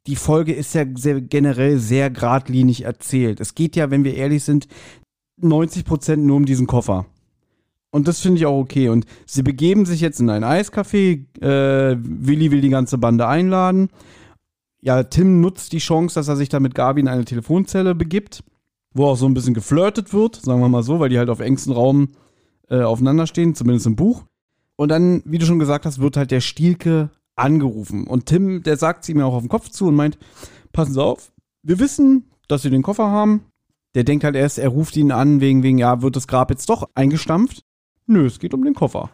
die 0.07 0.15
Folge 0.15 0.53
ist 0.53 0.73
ja 0.73 0.85
sehr, 0.95 1.21
generell 1.21 1.77
sehr 1.77 2.09
geradlinig 2.09 2.85
erzählt. 2.85 3.39
Es 3.39 3.53
geht 3.53 3.75
ja, 3.75 3.91
wenn 3.91 4.03
wir 4.03 4.15
ehrlich 4.15 4.43
sind, 4.43 4.67
90 5.37 5.85
Prozent 5.85 6.25
nur 6.25 6.37
um 6.37 6.45
diesen 6.45 6.65
Koffer. 6.65 7.05
Und 7.93 8.07
das 8.07 8.21
finde 8.21 8.39
ich 8.39 8.47
auch 8.47 8.57
okay. 8.57 8.89
Und 8.89 9.05
sie 9.27 9.43
begeben 9.43 9.85
sich 9.85 10.01
jetzt 10.01 10.19
in 10.19 10.31
ein 10.31 10.43
Eiscafé. 10.43 11.25
Äh, 11.39 11.95
Willi 12.01 12.49
will 12.49 12.59
die 12.59 12.69
ganze 12.69 12.97
Bande 12.97 13.27
einladen. 13.27 13.89
Ja, 14.81 15.03
Tim 15.03 15.41
nutzt 15.41 15.73
die 15.73 15.77
Chance, 15.77 16.15
dass 16.15 16.27
er 16.27 16.35
sich 16.35 16.49
da 16.49 16.59
mit 16.59 16.73
Gabi 16.73 17.01
in 17.01 17.07
eine 17.07 17.23
Telefonzelle 17.23 17.93
begibt, 17.93 18.43
wo 18.95 19.05
auch 19.05 19.15
so 19.15 19.27
ein 19.27 19.35
bisschen 19.35 19.53
geflirtet 19.53 20.11
wird, 20.11 20.37
sagen 20.37 20.59
wir 20.59 20.69
mal 20.69 20.81
so, 20.81 20.99
weil 20.99 21.09
die 21.09 21.19
halt 21.19 21.29
auf 21.29 21.39
engstem 21.39 21.73
Raum 21.73 22.09
äh, 22.67 22.81
aufeinander 22.81 23.27
stehen, 23.27 23.53
zumindest 23.53 23.85
im 23.85 23.95
Buch. 23.95 24.23
Und 24.75 24.89
dann, 24.89 25.21
wie 25.25 25.37
du 25.37 25.45
schon 25.45 25.59
gesagt 25.59 25.85
hast, 25.85 25.99
wird 25.99 26.17
halt 26.17 26.31
der 26.31 26.41
Stielke 26.41 27.11
angerufen. 27.35 28.07
Und 28.07 28.25
Tim, 28.25 28.63
der 28.63 28.77
sagt 28.77 29.05
sie 29.05 29.11
ihm 29.11 29.21
auch 29.21 29.35
auf 29.35 29.43
den 29.43 29.49
Kopf 29.49 29.69
zu 29.69 29.85
und 29.85 29.95
meint, 29.95 30.17
passen 30.71 30.93
Sie 30.93 31.03
auf, 31.03 31.31
wir 31.61 31.77
wissen, 31.77 32.31
dass 32.47 32.63
Sie 32.63 32.71
den 32.71 32.81
Koffer 32.81 33.11
haben. 33.11 33.43
Der 33.93 34.03
denkt 34.03 34.23
halt 34.23 34.35
erst, 34.35 34.57
er 34.57 34.69
ruft 34.69 34.97
ihn 34.97 35.11
an, 35.11 35.41
wegen, 35.41 35.61
wegen, 35.61 35.77
ja, 35.77 36.01
wird 36.01 36.15
das 36.15 36.27
Grab 36.27 36.49
jetzt 36.49 36.67
doch 36.69 36.89
eingestampft. 36.95 37.63
Nö, 38.05 38.25
es 38.25 38.39
geht 38.39 38.53
um 38.53 38.63
den 38.63 38.73
Koffer. 38.73 39.11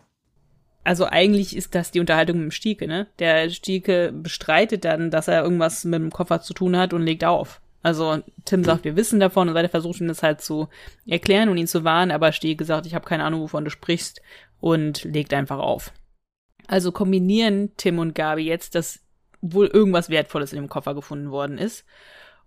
Also 0.84 1.06
eigentlich 1.06 1.56
ist 1.56 1.76
das 1.76 1.92
die 1.92 2.00
Unterhaltung 2.00 2.38
mit 2.38 2.46
dem 2.46 2.52
Stieke, 2.52 2.88
ne? 2.88 3.08
Der 3.20 3.50
Stieke 3.50 4.12
bestreitet 4.14 4.86
dann, 4.86 5.12
dass 5.12 5.28
er 5.28 5.44
irgendwas 5.44 5.84
mit 5.86 6.02
dem 6.02 6.12
Koffer 6.12 6.42
zu 6.42 6.54
tun 6.54 6.78
hat 6.78 6.94
und 6.94 7.04
legt 7.04 7.24
auf. 7.26 7.62
Also 7.82 8.22
Tim 8.46 8.64
sagt, 8.64 8.84
wir 8.84 8.96
wissen 8.96 9.20
davon 9.20 9.48
und 9.48 9.56
weiter 9.56 9.70
versucht 9.70 10.02
ihm 10.02 10.08
das 10.08 10.24
halt 10.24 10.42
zu 10.42 10.68
erklären 11.06 11.50
und 11.50 11.58
ihn 11.58 11.68
zu 11.68 11.84
warnen, 11.84 12.12
aber 12.12 12.32
Stieke 12.32 12.66
sagt, 12.66 12.86
ich 12.86 12.96
habe 12.96 13.06
keine 13.06 13.24
Ahnung, 13.24 13.42
wovon 13.42 13.64
du 13.64 13.70
sprichst 13.70 14.22
und 14.60 15.04
legt 15.04 15.34
einfach 15.34 15.60
auf. 15.60 15.94
Also 16.68 16.92
kombinieren 16.92 17.72
Tim 17.78 18.00
und 18.00 18.16
Gabi 18.16 18.44
jetzt, 18.44 18.76
dass 18.76 19.00
wohl 19.42 19.68
irgendwas 19.68 20.10
Wertvolles 20.10 20.52
in 20.52 20.58
dem 20.60 20.70
Koffer 20.70 20.94
gefunden 20.94 21.32
worden 21.32 21.58
ist. 21.58 21.86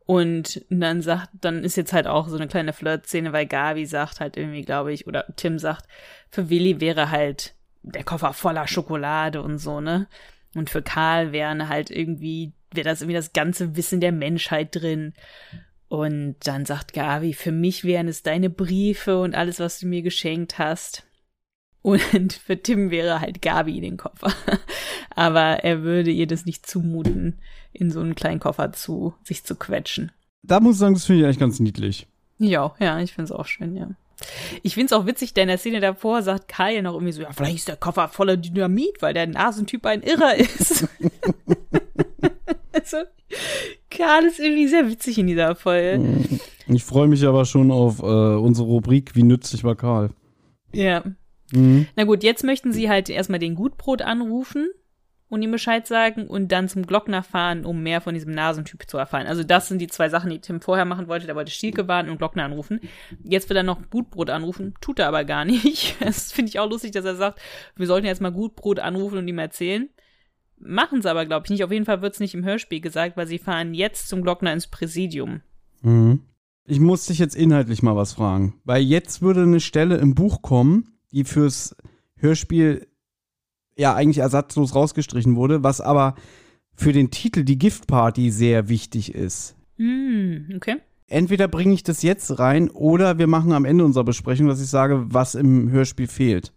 Und 0.04 0.64
dann 0.68 1.00
sagt, 1.00 1.30
dann 1.40 1.62
ist 1.62 1.76
jetzt 1.76 1.92
halt 1.92 2.06
auch 2.06 2.28
so 2.28 2.36
eine 2.36 2.48
kleine 2.48 2.72
Flirt-Szene, 2.72 3.32
weil 3.32 3.46
Gabi 3.46 3.86
sagt 3.86 4.20
halt 4.20 4.36
irgendwie, 4.36 4.62
glaube 4.62 4.92
ich, 4.92 5.06
oder 5.06 5.26
Tim 5.36 5.58
sagt, 5.58 5.86
für 6.30 6.50
Willi 6.50 6.80
wäre 6.80 7.10
halt 7.10 7.54
der 7.82 8.04
Koffer 8.04 8.32
voller 8.32 8.66
Schokolade 8.66 9.42
und 9.42 9.58
so, 9.58 9.80
ne? 9.80 10.08
Und 10.54 10.70
für 10.70 10.82
Karl 10.82 11.32
wären 11.32 11.68
halt 11.68 11.90
irgendwie, 11.90 12.52
wäre 12.72 12.88
das 12.88 13.00
irgendwie 13.00 13.16
das 13.16 13.32
ganze 13.32 13.76
Wissen 13.76 14.00
der 14.00 14.12
Menschheit 14.12 14.74
drin. 14.74 15.14
Und 15.88 16.36
dann 16.44 16.64
sagt 16.64 16.92
Gavi, 16.94 17.34
für 17.34 17.52
mich 17.52 17.84
wären 17.84 18.08
es 18.08 18.22
deine 18.22 18.50
Briefe 18.50 19.20
und 19.20 19.34
alles, 19.34 19.60
was 19.60 19.78
du 19.78 19.86
mir 19.86 20.02
geschenkt 20.02 20.58
hast. 20.58 21.04
Und 21.82 22.32
für 22.46 22.60
Tim 22.60 22.90
wäre 22.90 23.20
halt 23.20 23.42
Gabi 23.42 23.80
den 23.80 23.96
Koffer. 23.96 24.32
Aber 25.14 25.64
er 25.64 25.82
würde 25.82 26.10
ihr 26.10 26.26
das 26.26 26.46
nicht 26.46 26.66
zumuten, 26.66 27.38
in 27.72 27.90
so 27.90 28.00
einen 28.00 28.14
kleinen 28.14 28.40
Koffer 28.40 28.72
zu 28.72 29.14
sich 29.22 29.44
zu 29.44 29.56
quetschen. 29.56 30.12
Da 30.42 30.60
muss 30.60 30.76
ich 30.76 30.80
sagen, 30.80 30.94
das 30.94 31.04
finde 31.04 31.20
ich 31.20 31.26
eigentlich 31.26 31.38
ganz 31.38 31.60
niedlich. 31.60 32.06
Ja, 32.38 32.74
ja, 32.80 32.98
ich 33.00 33.12
finde 33.12 33.32
es 33.32 33.38
auch 33.38 33.46
schön, 33.46 33.76
ja. 33.76 33.90
Ich 34.62 34.74
finde 34.74 34.86
es 34.86 34.92
auch 34.92 35.06
witzig, 35.06 35.34
denn 35.34 35.42
in 35.42 35.48
der 35.48 35.58
Szene 35.58 35.80
davor 35.80 36.22
sagt 36.22 36.48
Kai 36.48 36.80
noch 36.80 36.94
irgendwie 36.94 37.12
so, 37.12 37.22
ja, 37.22 37.32
vielleicht 37.32 37.56
ist 37.56 37.68
der 37.68 37.76
Koffer 37.76 38.08
voller 38.08 38.36
Dynamit, 38.36 39.00
weil 39.00 39.14
der 39.14 39.26
Nasentyp 39.26 39.84
ein 39.86 40.02
Irrer 40.02 40.36
ist. 40.36 40.86
also, 42.72 42.98
Karl 43.90 44.24
ist 44.24 44.38
irgendwie 44.38 44.68
sehr 44.68 44.88
witzig 44.88 45.18
in 45.18 45.26
dieser 45.26 45.54
Folge. 45.56 46.28
Ich 46.68 46.84
freue 46.84 47.08
mich 47.08 47.24
aber 47.26 47.44
schon 47.44 47.70
auf 47.70 48.00
äh, 48.00 48.04
unsere 48.04 48.66
Rubrik 48.66 49.14
Wie 49.14 49.24
nützlich 49.24 49.64
war 49.64 49.74
Karl. 49.74 50.10
Ja. 50.72 51.02
Mhm. 51.52 51.86
Na 51.96 52.04
gut, 52.04 52.22
jetzt 52.22 52.44
möchten 52.44 52.72
sie 52.72 52.88
halt 52.88 53.08
erstmal 53.08 53.38
den 53.38 53.54
Gutbrot 53.54 54.02
anrufen 54.02 54.70
und 55.32 55.40
ihm 55.40 55.50
Bescheid 55.50 55.86
sagen 55.86 56.26
und 56.26 56.52
dann 56.52 56.68
zum 56.68 56.86
Glockner 56.86 57.22
fahren, 57.22 57.64
um 57.64 57.82
mehr 57.82 58.02
von 58.02 58.12
diesem 58.12 58.34
Nasentyp 58.34 58.82
zu 58.86 58.98
erfahren. 58.98 59.26
Also 59.26 59.42
das 59.42 59.66
sind 59.66 59.78
die 59.78 59.86
zwei 59.86 60.10
Sachen, 60.10 60.28
die 60.28 60.40
Tim 60.40 60.60
vorher 60.60 60.84
machen 60.84 61.08
wollte. 61.08 61.24
Der 61.24 61.34
wollte 61.34 61.50
Stielke 61.50 61.88
warnen 61.88 62.10
und 62.10 62.18
Glockner 62.18 62.44
anrufen. 62.44 62.80
Jetzt 63.24 63.48
will 63.48 63.56
er 63.56 63.62
noch 63.62 63.80
Gutbrot 63.88 64.28
anrufen, 64.28 64.74
tut 64.82 64.98
er 64.98 65.08
aber 65.08 65.24
gar 65.24 65.46
nicht. 65.46 65.96
Das 66.04 66.32
finde 66.32 66.50
ich 66.50 66.58
auch 66.58 66.68
lustig, 66.68 66.90
dass 66.90 67.06
er 67.06 67.16
sagt, 67.16 67.40
wir 67.76 67.86
sollten 67.86 68.06
jetzt 68.06 68.20
mal 68.20 68.30
Gutbrot 68.30 68.78
anrufen 68.78 69.18
und 69.18 69.28
ihm 69.28 69.38
erzählen. 69.38 69.88
Machen 70.58 71.00
sie 71.00 71.10
aber, 71.10 71.24
glaube 71.24 71.46
ich, 71.46 71.50
nicht. 71.50 71.64
Auf 71.64 71.72
jeden 71.72 71.86
Fall 71.86 72.02
wird 72.02 72.12
es 72.12 72.20
nicht 72.20 72.34
im 72.34 72.44
Hörspiel 72.44 72.80
gesagt, 72.82 73.16
weil 73.16 73.26
sie 73.26 73.38
fahren 73.38 73.72
jetzt 73.72 74.08
zum 74.08 74.20
Glockner 74.22 74.52
ins 74.52 74.66
Präsidium. 74.66 75.40
Mhm. 75.80 76.20
Ich 76.66 76.78
muss 76.78 77.06
dich 77.06 77.18
jetzt 77.18 77.34
inhaltlich 77.34 77.82
mal 77.82 77.96
was 77.96 78.12
fragen. 78.12 78.60
Weil 78.64 78.82
jetzt 78.82 79.22
würde 79.22 79.42
eine 79.42 79.60
Stelle 79.60 79.96
im 79.96 80.14
Buch 80.14 80.42
kommen, 80.42 80.98
die 81.12 81.24
fürs 81.24 81.76
Hörspiel 82.16 82.86
ja 83.76 83.94
eigentlich 83.94 84.18
ersatzlos 84.18 84.74
rausgestrichen 84.74 85.36
wurde, 85.36 85.62
was 85.62 85.80
aber 85.80 86.14
für 86.74 86.92
den 86.92 87.10
Titel 87.10 87.44
die 87.44 87.58
Giftparty 87.58 88.30
sehr 88.30 88.68
wichtig 88.68 89.14
ist. 89.14 89.56
Hm, 89.76 90.52
okay. 90.56 90.76
Entweder 91.08 91.48
bringe 91.48 91.74
ich 91.74 91.82
das 91.82 92.02
jetzt 92.02 92.38
rein 92.38 92.70
oder 92.70 93.18
wir 93.18 93.26
machen 93.26 93.52
am 93.52 93.64
Ende 93.64 93.84
unserer 93.84 94.04
Besprechung, 94.04 94.48
dass 94.48 94.62
ich 94.62 94.68
sage, 94.68 95.12
was 95.12 95.34
im 95.34 95.70
Hörspiel 95.70 96.06
fehlt. 96.06 96.52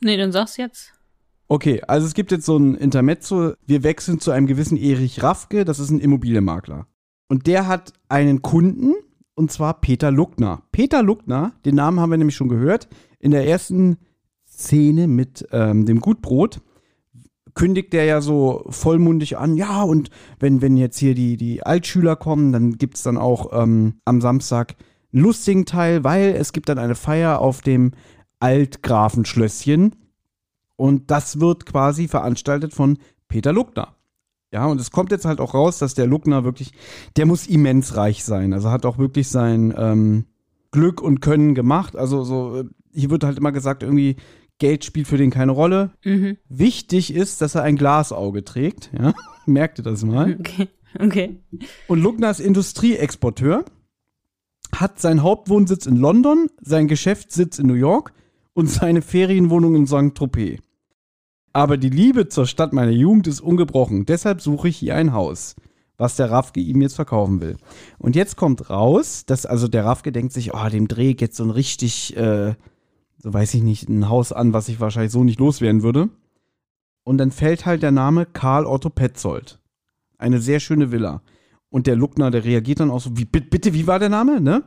Nee, 0.00 0.16
dann 0.16 0.30
sag's 0.30 0.56
jetzt. 0.56 0.92
Okay, 1.48 1.82
also 1.86 2.06
es 2.06 2.14
gibt 2.14 2.32
jetzt 2.32 2.44
so 2.44 2.56
ein 2.56 2.74
Intermezzo. 2.74 3.54
Wir 3.66 3.82
wechseln 3.82 4.20
zu 4.20 4.30
einem 4.30 4.46
gewissen 4.46 4.76
Erich 4.76 5.22
Raffke, 5.22 5.64
das 5.64 5.78
ist 5.78 5.90
ein 5.90 6.00
Immobilienmakler. 6.00 6.86
Und 7.28 7.46
der 7.46 7.66
hat 7.66 7.92
einen 8.08 8.42
Kunden, 8.42 8.94
und 9.34 9.50
zwar 9.50 9.80
Peter 9.80 10.10
Luckner. 10.10 10.62
Peter 10.72 11.02
Luckner, 11.02 11.52
den 11.64 11.74
Namen 11.74 12.00
haben 12.00 12.10
wir 12.10 12.18
nämlich 12.18 12.36
schon 12.36 12.48
gehört, 12.48 12.88
in 13.26 13.32
der 13.32 13.46
ersten 13.46 13.98
Szene 14.48 15.08
mit 15.08 15.46
ähm, 15.50 15.84
dem 15.84 16.00
Gutbrot 16.00 16.62
kündigt 17.54 17.92
der 17.92 18.04
ja 18.04 18.20
so 18.20 18.64
vollmundig 18.68 19.36
an, 19.36 19.56
ja, 19.56 19.82
und 19.82 20.10
wenn, 20.38 20.62
wenn 20.62 20.76
jetzt 20.76 20.98
hier 20.98 21.14
die, 21.14 21.36
die 21.36 21.64
Altschüler 21.64 22.14
kommen, 22.14 22.52
dann 22.52 22.78
gibt 22.78 22.96
es 22.96 23.02
dann 23.02 23.16
auch 23.16 23.50
ähm, 23.60 23.94
am 24.04 24.20
Samstag 24.20 24.76
einen 25.12 25.22
lustigen 25.22 25.64
Teil, 25.64 26.04
weil 26.04 26.36
es 26.38 26.52
gibt 26.52 26.68
dann 26.68 26.78
eine 26.78 26.94
Feier 26.94 27.40
auf 27.40 27.62
dem 27.62 27.92
Altgrafenschlösschen 28.38 29.96
und 30.76 31.10
das 31.10 31.40
wird 31.40 31.66
quasi 31.66 32.06
veranstaltet 32.06 32.74
von 32.74 32.98
Peter 33.26 33.52
Luckner. 33.52 33.96
Ja, 34.52 34.66
und 34.66 34.80
es 34.80 34.90
kommt 34.90 35.10
jetzt 35.10 35.24
halt 35.24 35.40
auch 35.40 35.54
raus, 35.54 35.78
dass 35.78 35.94
der 35.94 36.06
Luckner 36.06 36.44
wirklich, 36.44 36.72
der 37.16 37.26
muss 37.26 37.46
immens 37.46 37.96
reich 37.96 38.22
sein. 38.22 38.52
Also 38.52 38.70
hat 38.70 38.86
auch 38.86 38.98
wirklich 38.98 39.28
sein 39.28 39.74
ähm, 39.76 40.26
Glück 40.70 41.00
und 41.00 41.20
Können 41.20 41.54
gemacht. 41.54 41.96
Also 41.96 42.22
so, 42.22 42.60
äh, 42.60 42.64
hier 42.96 43.10
wird 43.10 43.24
halt 43.24 43.38
immer 43.38 43.52
gesagt, 43.52 43.82
irgendwie 43.82 44.16
Geld 44.58 44.84
spielt 44.84 45.06
für 45.06 45.18
den 45.18 45.30
keine 45.30 45.52
Rolle. 45.52 45.90
Mhm. 46.04 46.38
Wichtig 46.48 47.14
ist, 47.14 47.42
dass 47.42 47.54
er 47.54 47.62
ein 47.62 47.76
Glasauge 47.76 48.44
trägt. 48.44 48.90
Ja, 48.98 49.12
merkt 49.46 49.78
ihr 49.78 49.84
das 49.84 50.04
mal? 50.04 50.38
Okay. 50.40 50.68
Okay. 50.98 51.36
Und 51.88 52.00
Luckner 52.00 52.30
ist 52.30 52.40
Industrieexporteur, 52.40 53.66
hat 54.74 54.98
seinen 54.98 55.22
Hauptwohnsitz 55.22 55.84
in 55.84 55.96
London, 55.96 56.48
seinen 56.62 56.88
Geschäftssitz 56.88 57.58
in 57.58 57.66
New 57.66 57.74
York 57.74 58.14
und 58.54 58.70
seine 58.70 59.02
Ferienwohnung 59.02 59.76
in 59.76 59.84
Saint-Tropez. 59.84 60.60
Aber 61.52 61.76
die 61.76 61.90
Liebe 61.90 62.28
zur 62.28 62.46
Stadt 62.46 62.72
meiner 62.72 62.92
Jugend 62.92 63.26
ist 63.26 63.40
ungebrochen. 63.40 64.04
Deshalb 64.06 64.40
suche 64.40 64.68
ich 64.68 64.76
hier 64.76 64.94
ein 64.94 65.12
Haus, 65.12 65.56
was 65.96 66.16
der 66.16 66.30
Raffke 66.30 66.60
ihm 66.60 66.82
jetzt 66.82 66.96
verkaufen 66.96 67.40
will. 67.40 67.56
Und 67.98 68.16
jetzt 68.16 68.36
kommt 68.36 68.68
raus, 68.68 69.24
dass 69.26 69.46
also 69.46 69.68
der 69.68 69.84
Raffke 69.84 70.12
denkt 70.12 70.32
sich, 70.32 70.54
oh, 70.54 70.68
dem 70.68 70.88
drehe 70.88 71.12
ich 71.12 71.20
jetzt 71.20 71.36
so 71.36 71.44
ein 71.44 71.50
richtig, 71.50 72.16
äh, 72.16 72.54
so 73.26 73.34
weiß 73.34 73.54
ich 73.54 73.62
nicht, 73.64 73.88
ein 73.88 74.08
Haus 74.08 74.30
an, 74.30 74.52
was 74.52 74.68
ich 74.68 74.78
wahrscheinlich 74.78 75.10
so 75.10 75.24
nicht 75.24 75.40
loswerden 75.40 75.82
würde. 75.82 76.10
Und 77.02 77.18
dann 77.18 77.32
fällt 77.32 77.66
halt 77.66 77.82
der 77.82 77.90
Name 77.90 78.24
Karl 78.24 78.64
Otto 78.66 78.88
Petzold. 78.88 79.58
Eine 80.16 80.38
sehr 80.38 80.60
schöne 80.60 80.92
Villa. 80.92 81.22
Und 81.68 81.88
der 81.88 81.96
Luckner, 81.96 82.30
der 82.30 82.44
reagiert 82.44 82.78
dann 82.78 82.92
auch 82.92 83.00
so, 83.00 83.18
wie, 83.18 83.24
bitte, 83.24 83.74
wie 83.74 83.88
war 83.88 83.98
der 83.98 84.10
Name, 84.10 84.40
ne? 84.40 84.62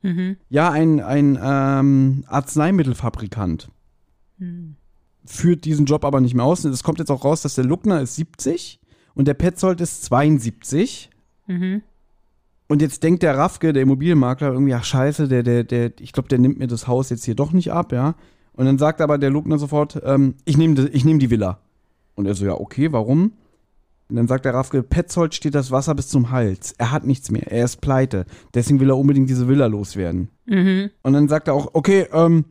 Mhm. 0.00 0.38
Ja, 0.48 0.70
ein, 0.70 1.00
ein 1.00 1.38
ähm, 1.42 2.24
Arzneimittelfabrikant. 2.28 3.68
Hm. 4.38 4.76
Führt 5.26 5.66
diesen 5.66 5.84
Job 5.84 6.06
aber 6.06 6.22
nicht 6.22 6.32
mehr 6.32 6.46
aus. 6.46 6.64
Es 6.64 6.82
kommt 6.82 6.98
jetzt 6.98 7.10
auch 7.10 7.26
raus, 7.26 7.42
dass 7.42 7.56
der 7.56 7.66
Luckner 7.66 8.00
ist 8.00 8.14
70 8.14 8.80
und 9.12 9.28
der 9.28 9.34
Petzold 9.34 9.82
ist 9.82 10.02
72. 10.04 11.10
Mhm. 11.46 11.82
Und 12.72 12.80
jetzt 12.80 13.02
denkt 13.02 13.22
der 13.22 13.36
Raffke, 13.36 13.74
der 13.74 13.82
Immobilienmakler, 13.82 14.50
irgendwie, 14.50 14.72
ach 14.72 14.82
scheiße, 14.82 15.28
der, 15.28 15.42
der, 15.42 15.62
der, 15.62 15.92
ich 16.00 16.14
glaube, 16.14 16.30
der 16.30 16.38
nimmt 16.38 16.58
mir 16.58 16.68
das 16.68 16.88
Haus 16.88 17.10
jetzt 17.10 17.22
hier 17.22 17.34
doch 17.34 17.52
nicht 17.52 17.70
ab, 17.70 17.92
ja. 17.92 18.14
Und 18.54 18.64
dann 18.64 18.78
sagt 18.78 19.02
aber 19.02 19.18
der 19.18 19.28
Luckner 19.28 19.58
sofort, 19.58 20.00
ähm, 20.06 20.36
ich 20.46 20.56
nehme 20.56 20.88
ich 20.90 21.04
nehm 21.04 21.18
die 21.18 21.28
Villa. 21.28 21.58
Und 22.14 22.24
er 22.24 22.34
so, 22.34 22.46
ja, 22.46 22.54
okay, 22.54 22.90
warum? 22.90 23.32
Und 24.08 24.16
dann 24.16 24.26
sagt 24.26 24.46
der 24.46 24.54
Raffke, 24.54 24.82
Petzold 24.82 25.34
steht 25.34 25.54
das 25.54 25.70
Wasser 25.70 25.94
bis 25.94 26.08
zum 26.08 26.30
Hals. 26.30 26.74
Er 26.78 26.92
hat 26.92 27.04
nichts 27.04 27.30
mehr, 27.30 27.52
er 27.52 27.66
ist 27.66 27.82
pleite. 27.82 28.24
Deswegen 28.54 28.80
will 28.80 28.88
er 28.88 28.96
unbedingt 28.96 29.28
diese 29.28 29.48
Villa 29.48 29.66
loswerden. 29.66 30.30
Mhm. 30.46 30.88
Und 31.02 31.12
dann 31.12 31.28
sagt 31.28 31.48
er 31.48 31.54
auch, 31.54 31.74
okay, 31.74 32.06
ähm, 32.10 32.46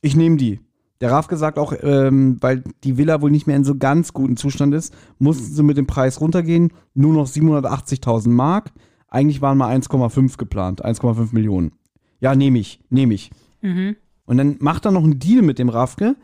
ich 0.00 0.14
nehme 0.14 0.36
die. 0.36 0.60
Der 1.00 1.10
Raffke 1.10 1.36
sagt 1.36 1.58
auch, 1.58 1.74
ähm, 1.82 2.36
weil 2.40 2.62
die 2.84 2.98
Villa 2.98 3.20
wohl 3.20 3.32
nicht 3.32 3.48
mehr 3.48 3.56
in 3.56 3.64
so 3.64 3.74
ganz 3.74 4.12
gutem 4.12 4.36
Zustand 4.36 4.74
ist, 4.74 4.94
mussten 5.18 5.52
sie 5.52 5.64
mit 5.64 5.76
dem 5.76 5.88
Preis 5.88 6.20
runtergehen. 6.20 6.72
Nur 6.94 7.14
noch 7.14 7.26
780.000 7.26 8.28
Mark. 8.28 8.70
Eigentlich 9.10 9.42
waren 9.42 9.58
mal 9.58 9.74
1,5 9.76 10.38
geplant, 10.38 10.84
1,5 10.84 11.34
Millionen. 11.34 11.72
Ja, 12.20 12.34
nehme 12.34 12.58
ich, 12.58 12.80
nehme 12.90 13.14
ich. 13.14 13.30
Mhm. 13.60 13.96
Und 14.24 14.36
dann 14.36 14.56
macht 14.60 14.84
er 14.84 14.92
noch 14.92 15.02
einen 15.02 15.18
Deal 15.18 15.42
mit 15.42 15.58
dem 15.58 15.68
Raffke, 15.68 16.16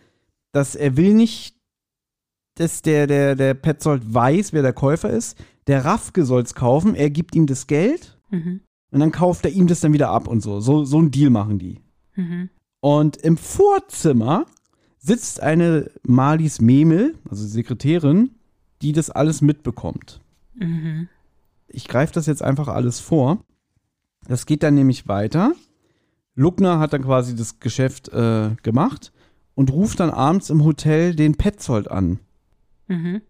dass 0.53 0.75
er 0.77 0.97
will 0.97 1.15
nicht, 1.15 1.57
dass 2.55 2.83
der, 2.83 3.07
der, 3.07 3.35
der 3.35 3.55
Petzold 3.55 4.15
weiß, 4.15 4.53
wer 4.53 4.63
der 4.63 4.73
Käufer 4.73 5.11
ist. 5.11 5.37
Der 5.67 5.85
Raffke 5.85 6.25
soll 6.25 6.43
es 6.43 6.55
kaufen, 6.55 6.95
er 6.95 7.11
gibt 7.11 7.35
ihm 7.35 7.47
das 7.47 7.67
Geld 7.67 8.17
Mhm. 8.31 8.61
und 8.91 9.01
dann 9.01 9.13
kauft 9.13 9.45
er 9.45 9.53
ihm 9.53 9.67
das 9.69 9.81
dann 9.81 9.93
wieder 9.93 10.11
ab 10.11 10.27
und 10.27 10.41
so. 10.41 10.61
So, 10.61 10.85
so 10.85 10.99
einen 10.99 11.11
Deal 11.13 11.31
machen 11.31 11.59
die. 11.59 11.81
Mhm. 12.17 12.51
Und 12.81 13.17
im 13.19 13.37
Vorzimmer 13.37 14.47
sitzt 14.99 15.41
eine 15.41 15.91
Marlies 16.03 16.61
Memel, 16.61 17.15
also 17.31 17.47
Sekretärin, 17.47 18.31
die 18.83 18.93
das 18.93 19.11
alles 19.11 19.43
mitbekommt. 19.43 20.21
Mhm. 20.55 21.09
Ich 21.77 21.89
greife 21.89 22.15
das 22.15 22.25
jetzt 22.25 22.43
einfach 22.43 22.69
alles 22.69 23.01
vor. 23.01 23.45
Das 24.27 24.47
geht 24.47 24.63
dann 24.63 24.75
nämlich 24.75 25.09
weiter. 25.09 25.53
Luckner 26.35 26.79
hat 26.79 26.95
dann 26.95 27.03
quasi 27.03 27.37
das 27.37 27.61
Geschäft 27.61 28.09
äh, 28.09 28.57
gemacht 28.63 29.13
und 29.55 29.71
ruft 29.71 30.01
dann 30.01 30.09
abends 30.09 30.49
im 30.49 30.65
Hotel 30.65 31.15
den 31.15 31.35
Petzold 31.35 31.91
an. 31.91 32.19
Mhm. 32.89 33.21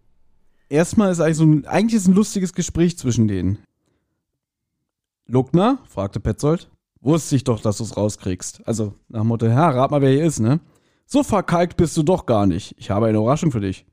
Erstmal 0.69 1.11
ist 1.11 1.19
eigentlich 1.19 1.35
so 1.35 1.43
ein, 1.43 1.65
eigentlich 1.65 1.95
ist 1.95 2.07
ein 2.07 2.13
lustiges 2.13 2.53
Gespräch 2.53 2.97
zwischen 2.97 3.27
denen. 3.27 3.57
Luckner? 5.25 5.79
fragte 5.83 6.21
Petzold. 6.21 6.71
Wusste 7.01 7.35
ich 7.35 7.43
doch, 7.43 7.59
dass 7.59 7.79
du 7.79 7.83
es 7.83 7.97
rauskriegst. 7.97 8.65
Also 8.65 8.93
nach 9.09 9.21
dem 9.21 9.27
Motto, 9.27 9.45
ja, 9.47 9.69
rat 9.69 9.91
mal, 9.91 10.01
wer 10.01 10.11
hier 10.11 10.25
ist, 10.25 10.39
ne? 10.39 10.61
So 11.05 11.21
verkalkt 11.21 11.75
bist 11.75 11.97
du 11.97 12.03
doch 12.03 12.25
gar 12.25 12.45
nicht. 12.45 12.75
Ich 12.77 12.91
habe 12.91 13.07
eine 13.07 13.17
Überraschung 13.17 13.51
für 13.51 13.59
dich. 13.59 13.85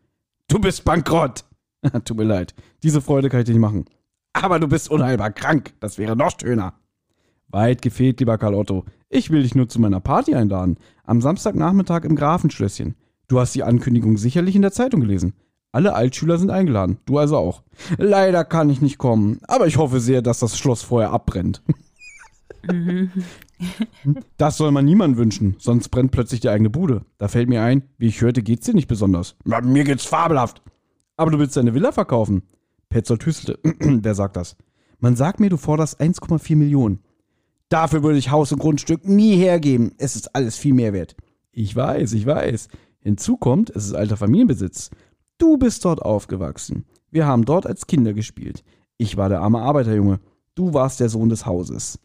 Du 0.47 0.61
bist 0.61 0.85
bankrott. 0.85 1.45
Tut 2.05 2.17
mir 2.17 2.23
leid. 2.23 2.55
Diese 2.85 3.01
Freude 3.01 3.29
kann 3.29 3.41
ich 3.41 3.47
dir 3.47 3.53
nicht 3.53 3.61
machen. 3.61 3.87
Aber 4.35 4.59
du 4.59 4.69
bist 4.69 4.91
unheilbar 4.91 5.31
krank. 5.31 5.73
Das 5.81 5.97
wäre 5.97 6.17
noch 6.17 6.33
schöner. 6.39 6.75
Weit 7.49 7.83
gefehlt, 7.83 8.21
lieber 8.21 8.37
Karl 8.37 8.55
Otto. 8.55 8.85
Ich 9.09 9.31
will 9.31 9.43
dich 9.43 9.55
nur 9.55 9.69
zu 9.69 9.81
meiner 9.81 10.01
Party 10.01 10.35
einladen. 10.35 10.77
Am 11.05 11.21
Samstagnachmittag 11.21 12.05
im 12.05 12.17
Grafenschlösschen. 12.17 12.97
Du 13.29 13.41
hast 13.41 13.55
die 13.55 13.63
Ankündigung 13.63 14.17
sicherlich 14.19 14.57
in 14.57 14.63
der 14.63 14.73
Zeitung 14.73 15.01
gelesen. 15.01 15.35
Alle 15.73 15.95
Altschüler 15.95 16.39
sind 16.39 16.51
eingeladen. 16.51 16.99
Du 17.07 17.19
also 17.19 17.37
auch. 17.37 17.63
Leider 17.97 18.45
kann 18.45 18.71
ich 18.71 18.81
nicht 18.81 18.99
kommen. 18.99 19.39
Aber 19.49 19.67
ich 19.67 19.77
hoffe 19.77 20.01
sehr, 20.01 20.21
dass 20.21 20.41
das 20.41 20.59
Schloss 20.59 20.83
vorher 20.83 21.11
abbrennt. 21.11 21.63
Das 24.37 24.57
soll 24.57 24.73
man 24.73 24.85
niemand 24.85 25.17
wünschen, 25.17 25.57
sonst 25.59 25.89
brennt 25.89 26.11
plötzlich 26.11 26.41
die 26.41 26.49
eigene 26.49 26.71
Bude. 26.71 27.03
Da 27.19 27.29
fällt 27.29 27.49
mir 27.49 27.63
ein, 27.63 27.85
wie 27.99 28.09
ich 28.09 28.21
hörte, 28.21 28.43
geht's 28.43 28.67
dir 28.67 28.75
nicht 28.75 28.89
besonders. 28.89 29.37
Mir 29.45 29.85
geht's 29.85 30.05
fabelhaft. 30.05 30.63
Aber 31.17 31.31
du 31.31 31.39
willst 31.39 31.57
deine 31.57 31.75
Villa 31.75 31.93
verkaufen. 31.93 32.43
Petzold 32.95 33.27
hüstelte. 33.27 33.59
Wer 33.81 34.15
sagt 34.15 34.37
das? 34.37 34.55
Man 35.01 35.17
sagt 35.17 35.41
mir, 35.41 35.51
du 35.51 35.57
forderst 35.57 36.01
1,4 36.01 36.55
Millionen. 36.55 37.01
Dafür 37.69 38.05
würde 38.05 38.19
ich 38.19 38.31
Haus 38.31 38.53
und 38.53 38.61
Grundstück 38.61 39.05
nie 39.05 39.35
hergeben. 39.37 39.95
Es 39.99 40.15
ist 40.15 40.37
alles 40.37 40.57
viel 40.57 40.75
mehr 40.75 40.93
wert. 40.93 41.17
Ich 41.51 41.75
weiß, 41.75 42.13
ich 42.13 42.25
weiß. 42.25 42.69
Hinzu 43.01 43.37
kommt, 43.37 43.71
es 43.71 43.87
ist 43.87 43.95
alter 43.95 44.17
Familienbesitz. 44.17 44.91
Du 45.39 45.59
bist 45.59 45.85
dort 45.85 46.03
aufgewachsen. 46.03 46.85
Wir 47.11 47.27
haben 47.27 47.45
dort 47.45 47.67
als 47.67 47.89
Kinder 47.89 48.13
gespielt. 48.13 48.63
Ich 48.97 49.17
war 49.17 49.29
der 49.29 49.41
arme 49.41 49.59
Arbeiterjunge. 49.59 50.21
Du 50.55 50.73
warst 50.73 51.01
der 51.01 51.09
Sohn 51.09 51.31
des 51.31 51.47
Hauses. 51.47 51.99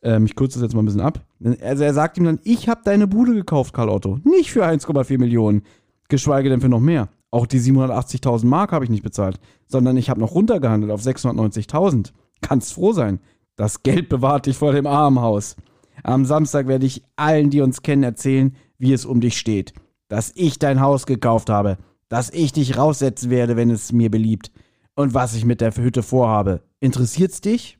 Ähm, 0.00 0.24
ich 0.24 0.36
kürze 0.36 0.58
das 0.58 0.62
jetzt 0.62 0.74
mal 0.74 0.80
ein 0.80 0.86
bisschen 0.86 1.02
ab. 1.02 1.20
Also 1.60 1.84
er 1.84 1.92
sagt 1.92 2.16
ihm 2.16 2.24
dann, 2.24 2.40
ich 2.44 2.66
habe 2.70 2.80
deine 2.82 3.06
Bude 3.06 3.34
gekauft, 3.34 3.74
Karl 3.74 3.90
Otto. 3.90 4.20
Nicht 4.24 4.52
für 4.52 4.64
1,4 4.64 5.18
Millionen. 5.18 5.64
Geschweige 6.08 6.48
denn 6.48 6.62
für 6.62 6.70
noch 6.70 6.80
mehr. 6.80 7.10
Auch 7.30 7.46
die 7.46 7.60
780.000 7.60 8.46
Mark 8.46 8.72
habe 8.72 8.84
ich 8.84 8.90
nicht 8.90 9.02
bezahlt, 9.02 9.38
sondern 9.66 9.96
ich 9.96 10.10
habe 10.10 10.20
noch 10.20 10.34
runtergehandelt 10.34 10.90
auf 10.90 11.02
690.000. 11.02 12.12
Kannst 12.40 12.72
froh 12.72 12.92
sein. 12.92 13.20
Das 13.56 13.82
Geld 13.82 14.08
bewahrt 14.08 14.46
dich 14.46 14.56
vor 14.56 14.72
dem 14.72 14.86
Armenhaus. 14.86 15.56
Am 16.02 16.24
Samstag 16.24 16.66
werde 16.66 16.86
ich 16.86 17.04
allen, 17.16 17.50
die 17.50 17.60
uns 17.60 17.82
kennen, 17.82 18.02
erzählen, 18.02 18.56
wie 18.78 18.92
es 18.92 19.04
um 19.04 19.20
dich 19.20 19.38
steht. 19.38 19.74
Dass 20.08 20.32
ich 20.34 20.58
dein 20.58 20.80
Haus 20.80 21.06
gekauft 21.06 21.50
habe. 21.50 21.78
Dass 22.08 22.30
ich 22.30 22.52
dich 22.52 22.76
raussetzen 22.76 23.30
werde, 23.30 23.56
wenn 23.56 23.70
es 23.70 23.92
mir 23.92 24.10
beliebt. 24.10 24.50
Und 24.94 25.14
was 25.14 25.34
ich 25.34 25.44
mit 25.44 25.60
der 25.60 25.74
Hütte 25.76 26.02
vorhabe. 26.02 26.62
Interessiert's 26.80 27.40
dich? 27.40 27.78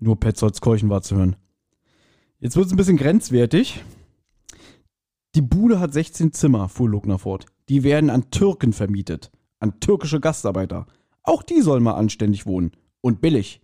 Nur 0.00 0.20
Petzolds 0.20 0.60
Keuchen 0.60 0.90
war 0.90 1.02
zu 1.02 1.16
hören. 1.16 1.36
Jetzt 2.40 2.56
wird 2.56 2.66
es 2.66 2.72
ein 2.72 2.76
bisschen 2.76 2.98
grenzwertig. 2.98 3.82
Die 5.34 5.42
Bude 5.42 5.78
hat 5.78 5.92
16 5.92 6.32
Zimmer, 6.32 6.68
fuhr 6.68 6.88
Lugner 6.88 7.18
fort. 7.18 7.46
Die 7.68 7.82
werden 7.82 8.10
an 8.10 8.30
Türken 8.30 8.72
vermietet. 8.72 9.30
An 9.60 9.78
türkische 9.80 10.20
Gastarbeiter. 10.20 10.86
Auch 11.22 11.42
die 11.42 11.60
sollen 11.60 11.82
mal 11.82 11.94
anständig 11.94 12.46
wohnen. 12.46 12.72
Und 13.00 13.20
billig. 13.20 13.60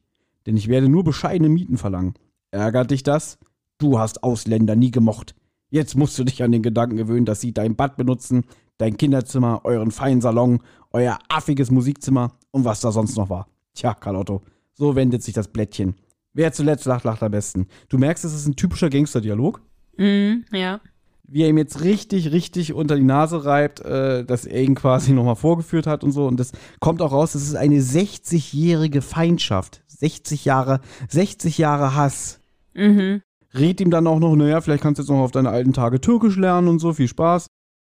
Denn 0.46 0.56
ich 0.56 0.68
werde 0.68 0.88
nur 0.88 1.04
bescheidene 1.04 1.48
Mieten 1.48 1.78
verlangen. 1.78 2.14
Ärgert 2.50 2.90
dich 2.90 3.02
das? 3.02 3.38
Du 3.78 3.98
hast 3.98 4.22
Ausländer 4.22 4.76
nie 4.76 4.90
gemocht. 4.90 5.34
Jetzt 5.70 5.96
musst 5.96 6.18
du 6.18 6.24
dich 6.24 6.42
an 6.42 6.52
den 6.52 6.62
Gedanken 6.62 6.96
gewöhnen, 6.96 7.26
dass 7.26 7.40
sie 7.40 7.52
dein 7.52 7.74
Bad 7.74 7.96
benutzen, 7.96 8.44
dein 8.78 8.96
Kinderzimmer, 8.96 9.62
euren 9.64 9.90
feinen 9.90 10.20
Salon, 10.20 10.60
euer 10.92 11.18
affiges 11.28 11.70
Musikzimmer 11.70 12.36
und 12.52 12.64
was 12.64 12.80
da 12.80 12.92
sonst 12.92 13.16
noch 13.16 13.30
war. 13.30 13.48
Tja, 13.74 13.94
Carlotto, 13.94 14.42
so 14.74 14.94
wendet 14.94 15.22
sich 15.22 15.34
das 15.34 15.48
Blättchen. 15.48 15.96
Wer 16.32 16.52
zuletzt 16.52 16.84
lacht, 16.84 17.04
lacht 17.04 17.22
am 17.22 17.32
besten. 17.32 17.66
Du 17.88 17.98
merkst, 17.98 18.24
es 18.24 18.34
ist 18.34 18.46
ein 18.46 18.56
typischer 18.56 18.90
Gangsterdialog. 18.90 19.62
Mhm, 19.96 20.44
ja. 20.52 20.80
Wie 21.26 21.42
er 21.42 21.48
ihm 21.48 21.58
jetzt 21.58 21.82
richtig, 21.82 22.32
richtig 22.32 22.74
unter 22.74 22.96
die 22.96 23.02
Nase 23.02 23.44
reibt, 23.44 23.80
äh, 23.80 24.24
dass 24.24 24.44
er 24.44 24.62
ihn 24.62 24.74
quasi 24.74 25.12
nochmal 25.12 25.36
vorgeführt 25.36 25.86
hat 25.86 26.04
und 26.04 26.12
so. 26.12 26.26
Und 26.26 26.38
das 26.38 26.52
kommt 26.80 27.00
auch 27.00 27.12
raus, 27.12 27.32
das 27.32 27.42
ist 27.42 27.56
eine 27.56 27.80
60-jährige 27.80 29.02
Feindschaft. 29.02 29.82
60 29.86 30.44
Jahre, 30.44 30.80
60 31.08 31.58
Jahre 31.58 31.94
Hass. 31.94 32.40
Mhm. 32.74 33.22
Red 33.54 33.80
ihm 33.80 33.90
dann 33.90 34.06
auch 34.06 34.18
noch, 34.18 34.34
naja, 34.34 34.60
vielleicht 34.60 34.82
kannst 34.82 34.98
du 34.98 35.02
jetzt 35.02 35.10
noch 35.10 35.20
auf 35.20 35.30
deine 35.30 35.50
alten 35.50 35.72
Tage 35.72 36.00
Türkisch 36.00 36.36
lernen 36.36 36.68
und 36.68 36.80
so, 36.80 36.92
viel 36.92 37.08
Spaß. 37.08 37.46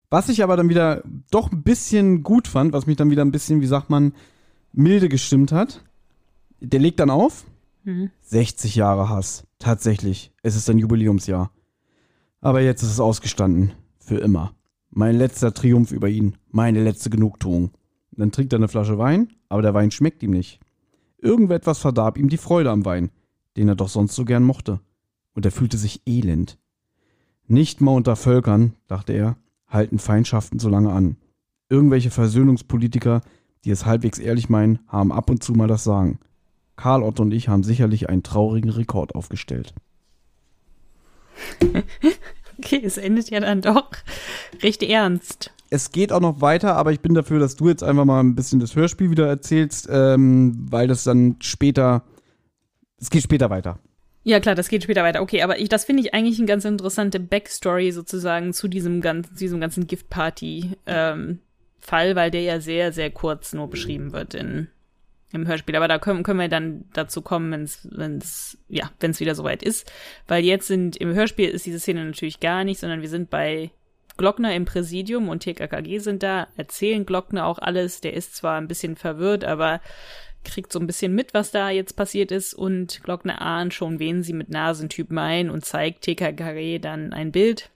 Was 0.09 0.27
ich 0.27 0.43
aber 0.43 0.57
dann 0.57 0.67
wieder 0.67 1.03
doch 1.29 1.51
ein 1.51 1.63
bisschen 1.63 2.23
gut 2.23 2.47
fand, 2.47 2.73
was 2.73 2.85
mich 2.85 2.97
dann 2.97 3.11
wieder 3.11 3.23
ein 3.23 3.31
bisschen, 3.31 3.61
wie 3.61 3.67
sagt 3.67 3.89
man, 3.89 4.13
milde 4.73 5.07
gestimmt 5.07 5.51
hat, 5.51 5.83
der 6.59 6.79
legt 6.79 6.99
dann 6.99 7.09
auf. 7.09 7.45
Mhm. 7.83 8.11
60 8.21 8.75
Jahre 8.75 9.09
Hass. 9.09 9.45
Tatsächlich. 9.59 10.31
Es 10.43 10.55
ist 10.55 10.69
ein 10.69 10.77
Jubiläumsjahr. 10.79 11.51
Aber 12.41 12.61
jetzt 12.61 12.81
ist 12.81 12.89
es 12.89 12.99
ausgestanden. 12.99 13.73
Für 13.99 14.17
immer. 14.17 14.53
Mein 14.89 15.15
letzter 15.15 15.53
Triumph 15.53 15.91
über 15.91 16.09
ihn. 16.09 16.37
Meine 16.49 16.83
letzte 16.83 17.11
Genugtuung. 17.11 17.71
Dann 18.11 18.31
trinkt 18.31 18.51
er 18.53 18.57
eine 18.57 18.67
Flasche 18.67 18.97
Wein, 18.97 19.29
aber 19.47 19.61
der 19.61 19.73
Wein 19.73 19.91
schmeckt 19.91 20.21
ihm 20.23 20.31
nicht. 20.31 20.59
Irgendetwas 21.19 21.77
verdarb 21.77 22.17
ihm 22.17 22.29
die 22.29 22.37
Freude 22.37 22.71
am 22.71 22.83
Wein, 22.83 23.11
den 23.57 23.67
er 23.67 23.75
doch 23.75 23.89
sonst 23.89 24.15
so 24.15 24.25
gern 24.25 24.43
mochte. 24.43 24.79
Und 25.33 25.45
er 25.45 25.51
fühlte 25.51 25.77
sich 25.77 26.01
elend. 26.07 26.57
Nicht 27.47 27.79
mal 27.79 27.91
unter 27.91 28.15
Völkern, 28.15 28.73
dachte 28.87 29.13
er, 29.13 29.37
halten 29.67 29.99
Feindschaften 29.99 30.59
so 30.59 30.67
lange 30.67 30.91
an. 30.91 31.17
Irgendwelche 31.69 32.09
Versöhnungspolitiker, 32.09 33.21
die 33.63 33.69
es 33.69 33.85
halbwegs 33.85 34.17
ehrlich 34.17 34.49
meinen, 34.49 34.79
haben 34.87 35.11
ab 35.11 35.29
und 35.29 35.43
zu 35.43 35.53
mal 35.53 35.67
das 35.67 35.83
Sagen. 35.83 36.19
Karl 36.75 37.03
Otto 37.03 37.21
und 37.21 37.31
ich 37.31 37.49
haben 37.49 37.63
sicherlich 37.63 38.09
einen 38.09 38.23
traurigen 38.23 38.71
Rekord 38.71 39.13
aufgestellt. 39.13 39.75
Okay, 42.63 42.81
es 42.83 42.97
endet 42.97 43.29
ja 43.31 43.39
dann 43.39 43.61
doch 43.61 43.89
recht 44.61 44.83
ernst. 44.83 45.51
Es 45.71 45.91
geht 45.91 46.11
auch 46.11 46.19
noch 46.19 46.41
weiter, 46.41 46.75
aber 46.75 46.91
ich 46.91 46.99
bin 46.99 47.13
dafür, 47.13 47.39
dass 47.39 47.55
du 47.55 47.69
jetzt 47.69 47.83
einfach 47.83 48.05
mal 48.05 48.19
ein 48.19 48.35
bisschen 48.35 48.59
das 48.59 48.75
Hörspiel 48.75 49.09
wieder 49.09 49.27
erzählst, 49.27 49.87
ähm, 49.91 50.67
weil 50.69 50.87
das 50.87 51.03
dann 51.03 51.37
später, 51.39 52.03
es 52.99 53.09
geht 53.09 53.23
später 53.23 53.49
weiter. 53.49 53.79
Ja, 54.23 54.39
klar, 54.39 54.53
das 54.53 54.69
geht 54.69 54.83
später 54.83 55.03
weiter. 55.03 55.21
Okay, 55.21 55.41
aber 55.41 55.59
ich, 55.59 55.69
das 55.69 55.85
finde 55.85 56.03
ich 56.03 56.13
eigentlich 56.13 56.37
eine 56.37 56.45
ganz 56.45 56.65
interessante 56.65 57.19
Backstory 57.19 57.91
sozusagen 57.91 58.53
zu 58.53 58.67
diesem 58.67 59.01
ganzen, 59.01 59.35
diesem 59.35 59.59
ganzen 59.59 59.87
Giftparty-Fall, 59.87 60.75
ähm, 60.85 61.39
weil 62.15 62.29
der 62.29 62.41
ja 62.41 62.59
sehr, 62.59 62.91
sehr 62.91 63.09
kurz 63.09 63.53
nur 63.53 63.69
beschrieben 63.69 64.11
wird 64.11 64.35
in, 64.35 64.67
im 65.33 65.47
Hörspiel. 65.47 65.75
Aber 65.75 65.87
da 65.87 65.99
können, 65.99 66.23
können 66.23 66.39
wir 66.39 66.49
dann 66.49 66.85
dazu 66.93 67.21
kommen, 67.21 67.51
wenn 67.51 67.63
es, 67.63 67.87
wenn 67.91 68.17
es, 68.17 68.57
ja, 68.67 68.91
wenn 68.99 69.11
es 69.11 69.19
wieder 69.19 69.35
soweit 69.35 69.63
ist. 69.63 69.91
Weil 70.27 70.43
jetzt 70.43 70.67
sind, 70.67 70.97
im 70.97 71.13
Hörspiel 71.13 71.49
ist 71.49 71.65
diese 71.65 71.79
Szene 71.79 72.05
natürlich 72.05 72.39
gar 72.39 72.63
nicht, 72.63 72.79
sondern 72.79 73.01
wir 73.01 73.09
sind 73.09 73.29
bei 73.29 73.71
Glockner 74.17 74.53
im 74.53 74.65
Präsidium 74.65 75.29
und 75.29 75.39
TKKG 75.39 75.99
sind 75.99 76.23
da, 76.23 76.47
erzählen 76.57 77.05
Glockner 77.05 77.45
auch 77.45 77.59
alles. 77.59 78.01
Der 78.01 78.13
ist 78.13 78.35
zwar 78.35 78.59
ein 78.59 78.67
bisschen 78.67 78.95
verwirrt, 78.95 79.43
aber 79.43 79.81
kriegt 80.43 80.73
so 80.73 80.79
ein 80.79 80.87
bisschen 80.87 81.13
mit, 81.13 81.33
was 81.33 81.51
da 81.51 81.69
jetzt 81.69 81.95
passiert 81.95 82.31
ist 82.31 82.53
und 82.53 83.03
Glockner 83.03 83.41
ahnt 83.41 83.73
schon, 83.73 83.99
wen 83.99 84.23
sie 84.23 84.33
mit 84.33 84.49
Nasentyp 84.49 85.11
meinen 85.11 85.49
und 85.49 85.65
zeigt 85.65 86.01
TKKG 86.01 86.79
dann 86.79 87.13
ein 87.13 87.31
Bild. 87.31 87.69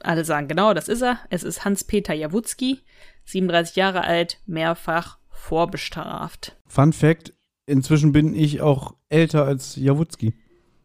Alle 0.00 0.24
sagen, 0.24 0.48
genau, 0.48 0.74
das 0.74 0.88
ist 0.88 1.02
er. 1.02 1.20
Es 1.30 1.42
ist 1.42 1.64
Hans-Peter 1.64 2.14
Jawutzki, 2.14 2.80
37 3.24 3.76
Jahre 3.76 4.02
alt, 4.02 4.38
mehrfach 4.46 5.18
vorbestraft. 5.30 6.56
Fun 6.72 6.94
Fact: 6.94 7.34
Inzwischen 7.66 8.12
bin 8.12 8.34
ich 8.34 8.62
auch 8.62 8.94
älter 9.10 9.44
als 9.44 9.76
Jawutzki. 9.76 10.32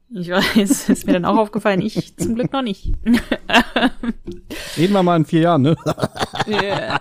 Ich 0.10 0.30
weiß, 0.30 0.90
ist 0.90 1.08
mir 1.08 1.14
dann 1.14 1.24
auch 1.24 1.38
aufgefallen. 1.38 1.82
Ich 1.82 2.18
zum 2.18 2.36
Glück 2.36 2.52
noch 2.52 2.62
nicht. 2.62 2.94
Reden 4.78 4.94
wir 4.94 5.04
mal 5.04 5.16
in 5.16 5.26
vier 5.26 5.42
Jahren, 5.42 5.62
ne? 5.62 5.78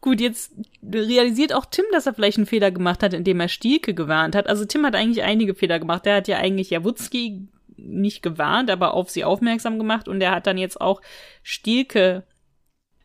Gut, 0.00 0.20
jetzt 0.20 0.52
realisiert 0.82 1.52
auch 1.52 1.66
Tim, 1.66 1.84
dass 1.90 2.06
er 2.06 2.14
vielleicht 2.14 2.38
einen 2.38 2.46
Fehler 2.46 2.70
gemacht 2.70 3.02
hat, 3.02 3.14
indem 3.14 3.40
er 3.40 3.48
Stielke 3.48 3.94
gewarnt 3.94 4.36
hat. 4.36 4.46
Also 4.46 4.64
Tim 4.64 4.86
hat 4.86 4.94
eigentlich 4.94 5.24
einige 5.24 5.56
Fehler 5.56 5.80
gemacht. 5.80 6.06
Der 6.06 6.16
hat 6.16 6.28
ja 6.28 6.38
eigentlich 6.38 6.70
Jawutzki 6.70 7.48
nicht 7.76 8.22
gewarnt, 8.22 8.70
aber 8.70 8.94
auf 8.94 9.10
sie 9.10 9.24
aufmerksam 9.24 9.76
gemacht 9.78 10.06
und 10.08 10.20
er 10.20 10.30
hat 10.32 10.46
dann 10.46 10.58
jetzt 10.58 10.80
auch 10.80 11.00
Stielke 11.42 12.24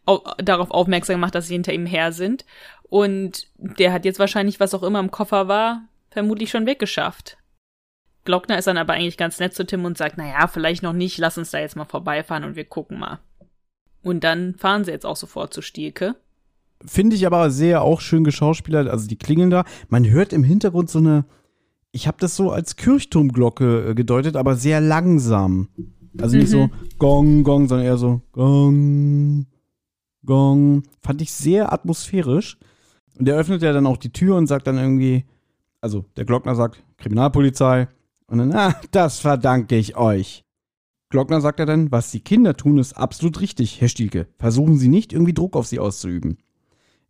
au 0.06 0.22
darauf 0.38 0.72
aufmerksam 0.72 1.16
gemacht, 1.16 1.36
dass 1.36 1.48
sie 1.48 1.54
hinter 1.54 1.74
ihm 1.74 1.86
her 1.86 2.12
sind. 2.12 2.46
Und 2.90 3.48
der 3.58 3.92
hat 3.92 4.06
jetzt 4.06 4.20
wahrscheinlich, 4.20 4.60
was 4.60 4.74
auch 4.74 4.84
immer 4.84 5.00
im 5.00 5.12
Koffer 5.12 5.48
war, 5.48 5.84
vermutlich 6.10 6.50
schon 6.50 6.66
weggeschafft. 6.66 7.38
Glockner 8.26 8.58
ist 8.58 8.68
dann 8.68 8.78
aber 8.78 8.94
eigentlich 8.94 9.18
ganz 9.18 9.40
nett 9.40 9.54
zu 9.54 9.66
Tim 9.66 9.84
und 9.86 9.98
sagt, 9.98 10.18
naja, 10.18 10.48
vielleicht 10.48 10.84
noch 10.84 10.94
nicht, 10.94 11.18
lass 11.18 11.38
uns 11.38 11.52
da 11.52 11.60
jetzt 11.60 11.76
mal 11.76 11.86
vorbeifahren 11.86 12.44
und 12.44 12.56
wir 12.56 12.66
gucken 12.66 13.00
mal. 13.00 13.20
Und 14.02 14.24
dann 14.24 14.56
fahren 14.56 14.84
sie 14.84 14.92
jetzt 14.92 15.06
auch 15.06 15.16
sofort 15.16 15.54
zu 15.54 15.62
Stielke. 15.62 16.16
Finde 16.86 17.16
ich 17.16 17.26
aber 17.26 17.50
sehr 17.50 17.82
auch 17.82 18.02
schön 18.02 18.24
geschauspielert, 18.24 18.88
also 18.88 19.08
die 19.08 19.18
klingeln 19.18 19.50
da. 19.50 19.64
Man 19.90 20.10
hört 20.10 20.34
im 20.34 20.44
Hintergrund 20.44 20.90
so 20.90 21.00
eine, 21.00 21.26
ich 21.92 22.08
habe 22.08 22.18
das 22.20 22.36
so 22.36 22.52
als 22.52 22.76
Kirchturmglocke 22.76 23.90
äh, 23.90 23.96
gedeutet, 23.96 24.36
aber 24.36 24.56
sehr 24.56 24.82
langsam. 24.82 25.70
Also 26.20 26.38
nicht 26.38 26.50
so 26.50 26.70
Gong, 27.00 27.44
Gong, 27.44 27.68
sondern 27.68 27.88
eher 27.88 27.98
so 27.98 28.22
Gong, 28.34 29.48
Gong. 30.26 30.84
Fand 31.02 31.22
ich 31.22 31.32
sehr 31.32 31.74
atmosphärisch. 31.74 32.58
Und 33.18 33.28
er 33.28 33.38
öffnet 33.38 33.62
ja 33.62 33.74
dann 33.74 33.88
auch 33.88 33.98
die 33.98 34.12
Tür 34.12 34.36
und 34.36 34.48
sagt 34.48 34.68
dann 34.68 34.78
irgendwie, 34.78 35.26
also 35.82 36.06
der 36.18 36.26
Glockner 36.26 36.56
sagt, 36.56 36.84
Kriminalpolizei. 36.98 37.88
Und 38.28 38.40
dann, 38.40 38.54
ah, 38.54 38.76
das 38.92 39.20
verdanke 39.20 39.76
ich 39.76 39.98
euch. 39.98 40.44
Glockner 41.10 41.42
sagt 41.42 41.60
er 41.60 41.68
dann, 41.68 41.92
was 41.92 42.10
die 42.10 42.22
Kinder 42.22 42.58
tun, 42.58 42.80
ist 42.80 42.94
absolut 42.94 43.40
richtig, 43.42 43.80
Herr 43.82 43.88
Stielke. 43.88 44.28
Versuchen 44.40 44.78
Sie 44.78 44.88
nicht, 44.88 45.14
irgendwie 45.14 45.34
Druck 45.34 45.56
auf 45.56 45.68
sie 45.68 45.80
auszuüben. 45.80 46.38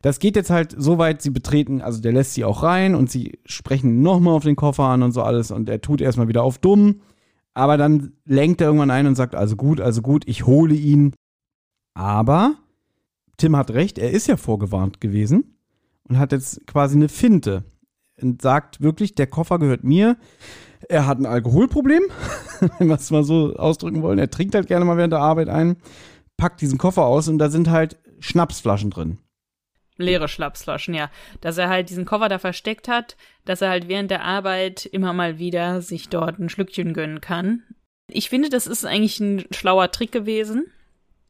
Das 0.01 0.19
geht 0.19 0.35
jetzt 0.35 0.49
halt 0.49 0.75
so 0.77 0.97
weit, 0.97 1.21
sie 1.21 1.29
betreten, 1.29 1.81
also 1.81 2.01
der 2.01 2.11
lässt 2.11 2.33
sie 2.33 2.43
auch 2.43 2.61
rein 2.61 2.93
und 2.93 3.09
sie 3.09 3.39
sprechen 3.45 4.01
nochmal 4.01 4.33
auf 4.33 4.43
den 4.43 4.57
Koffer 4.57 4.83
an 4.83 5.01
und 5.01 5.13
so 5.13 5.21
alles 5.21 5.49
und 5.51 5.69
er 5.69 5.79
tut 5.79 6.01
erstmal 6.01 6.27
wieder 6.27 6.43
auf 6.43 6.57
dumm. 6.57 6.99
Aber 7.53 7.77
dann 7.77 8.11
lenkt 8.25 8.59
er 8.59 8.67
irgendwann 8.67 8.91
ein 8.91 9.07
und 9.07 9.15
sagt, 9.15 9.35
also 9.35 9.55
gut, 9.55 9.79
also 9.79 10.01
gut, 10.01 10.27
ich 10.27 10.45
hole 10.45 10.73
ihn. 10.73 11.15
Aber 11.93 12.55
Tim 13.37 13.55
hat 13.55 13.71
recht, 13.71 13.97
er 13.97 14.11
ist 14.11 14.27
ja 14.27 14.35
vorgewarnt 14.35 14.99
gewesen 14.99 15.53
und 16.09 16.19
hat 16.19 16.31
jetzt 16.31 16.65
quasi 16.67 16.95
eine 16.95 17.09
Finte 17.09 17.63
und 18.21 18.41
sagt 18.41 18.81
wirklich, 18.81 19.15
der 19.15 19.27
Koffer 19.27 19.59
gehört 19.59 19.83
mir. 19.83 20.17
Er 20.89 21.07
hat 21.07 21.19
ein 21.19 21.25
Alkoholproblem, 21.25 22.03
wenn 22.79 22.87
wir 22.87 22.95
es 22.95 23.11
mal 23.11 23.23
so 23.23 23.55
ausdrücken 23.55 24.01
wollen. 24.01 24.19
Er 24.19 24.29
trinkt 24.29 24.55
halt 24.55 24.67
gerne 24.67 24.85
mal 24.85 24.97
während 24.97 25.13
der 25.13 25.21
Arbeit 25.21 25.49
ein, 25.49 25.77
packt 26.37 26.61
diesen 26.61 26.77
Koffer 26.77 27.05
aus 27.05 27.27
und 27.27 27.37
da 27.37 27.49
sind 27.49 27.69
halt 27.69 27.97
Schnapsflaschen 28.19 28.89
drin. 28.89 29.19
Leere 29.97 30.27
Schnapsflaschen, 30.27 30.93
ja. 30.93 31.09
Dass 31.41 31.57
er 31.57 31.69
halt 31.69 31.89
diesen 31.89 32.05
Koffer 32.05 32.27
da 32.27 32.39
versteckt 32.39 32.87
hat, 32.87 33.15
dass 33.45 33.61
er 33.61 33.69
halt 33.69 33.87
während 33.87 34.09
der 34.09 34.23
Arbeit 34.23 34.85
immer 34.85 35.13
mal 35.13 35.37
wieder 35.37 35.81
sich 35.81 36.09
dort 36.09 36.39
ein 36.39 36.49
Schlückchen 36.49 36.93
gönnen 36.93 37.21
kann. 37.21 37.63
Ich 38.07 38.29
finde, 38.29 38.49
das 38.49 38.67
ist 38.67 38.85
eigentlich 38.85 39.19
ein 39.19 39.45
schlauer 39.51 39.91
Trick 39.91 40.11
gewesen. 40.11 40.65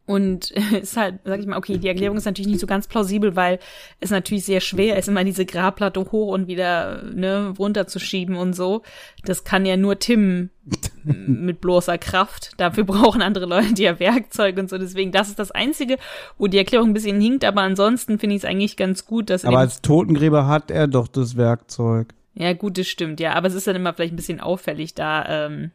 Und 0.05 0.51
ist 0.81 0.97
halt, 0.97 1.19
sag 1.23 1.39
ich 1.39 1.45
mal, 1.45 1.57
okay, 1.57 1.77
die 1.77 1.87
Erklärung 1.87 2.17
ist 2.17 2.25
natürlich 2.25 2.51
nicht 2.51 2.59
so 2.59 2.67
ganz 2.67 2.87
plausibel, 2.87 3.35
weil 3.35 3.59
es 3.99 4.11
natürlich 4.11 4.45
sehr 4.45 4.59
schwer 4.59 4.97
ist, 4.97 5.07
immer 5.07 5.23
diese 5.23 5.45
Grabplatte 5.45 5.99
hoch 5.99 6.33
und 6.33 6.47
wieder 6.47 7.03
ne, 7.03 7.53
runterzuschieben 7.57 8.35
und 8.35 8.53
so. 8.53 8.81
Das 9.23 9.43
kann 9.43 9.65
ja 9.65 9.77
nur 9.77 9.99
Tim 9.99 10.49
mit 11.03 11.61
bloßer 11.61 11.97
Kraft. 11.97 12.51
Dafür 12.57 12.83
brauchen 12.83 13.21
andere 13.21 13.45
Leute 13.45 13.81
ja 13.81 13.99
Werkzeuge 13.99 14.59
und 14.59 14.69
so. 14.69 14.77
Deswegen, 14.77 15.11
das 15.11 15.29
ist 15.29 15.39
das 15.39 15.51
Einzige, 15.51 15.97
wo 16.37 16.47
die 16.47 16.57
Erklärung 16.57 16.89
ein 16.89 16.93
bisschen 16.93 17.21
hinkt, 17.21 17.45
aber 17.45 17.61
ansonsten 17.61 18.19
finde 18.19 18.35
ich 18.35 18.43
es 18.43 18.49
eigentlich 18.49 18.75
ganz 18.75 19.05
gut, 19.05 19.29
dass. 19.29 19.45
Aber 19.45 19.59
als 19.59 19.81
Totengräber 19.81 20.47
hat 20.47 20.69
er 20.69 20.87
doch 20.87 21.07
das 21.07 21.37
Werkzeug. 21.37 22.13
Ja, 22.35 22.51
gut, 22.53 22.77
das 22.77 22.87
stimmt, 22.87 23.19
ja. 23.19 23.33
Aber 23.33 23.47
es 23.47 23.53
ist 23.53 23.67
dann 23.67 23.75
immer 23.75 23.93
vielleicht 23.93 24.13
ein 24.13 24.17
bisschen 24.17 24.39
auffällig, 24.39 24.95
da 24.95 25.45
ähm, 25.45 25.71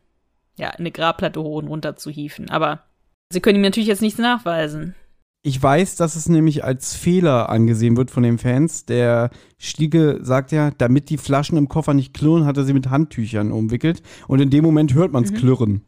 ja, 0.58 0.70
eine 0.70 0.90
Grabplatte 0.90 1.40
hoch 1.40 1.58
und 1.58 1.68
runter 1.68 1.96
zu 1.96 2.10
hieven. 2.10 2.50
Aber 2.50 2.82
sie 3.30 3.40
können 3.40 3.56
ihm 3.56 3.62
natürlich 3.62 3.88
jetzt 3.88 4.02
nichts 4.02 4.18
nachweisen. 4.18 4.94
Ich 5.42 5.62
weiß, 5.62 5.96
dass 5.96 6.16
es 6.16 6.28
nämlich 6.28 6.64
als 6.64 6.94
Fehler 6.94 7.48
angesehen 7.48 7.96
wird 7.96 8.10
von 8.10 8.22
den 8.22 8.38
Fans. 8.38 8.86
Der 8.86 9.30
Stiege 9.56 10.18
sagt 10.20 10.52
ja, 10.52 10.72
damit 10.76 11.10
die 11.10 11.16
Flaschen 11.16 11.56
im 11.56 11.68
Koffer 11.68 11.94
nicht 11.94 12.12
klirren, 12.12 12.44
hat 12.44 12.56
er 12.56 12.64
sie 12.64 12.72
mit 12.72 12.90
Handtüchern 12.90 13.52
umwickelt. 13.52 14.02
Und 14.26 14.40
in 14.40 14.50
dem 14.50 14.64
Moment 14.64 14.94
hört 14.94 15.12
man 15.12 15.24
es 15.24 15.30
mhm. 15.30 15.36
klirren. 15.36 15.84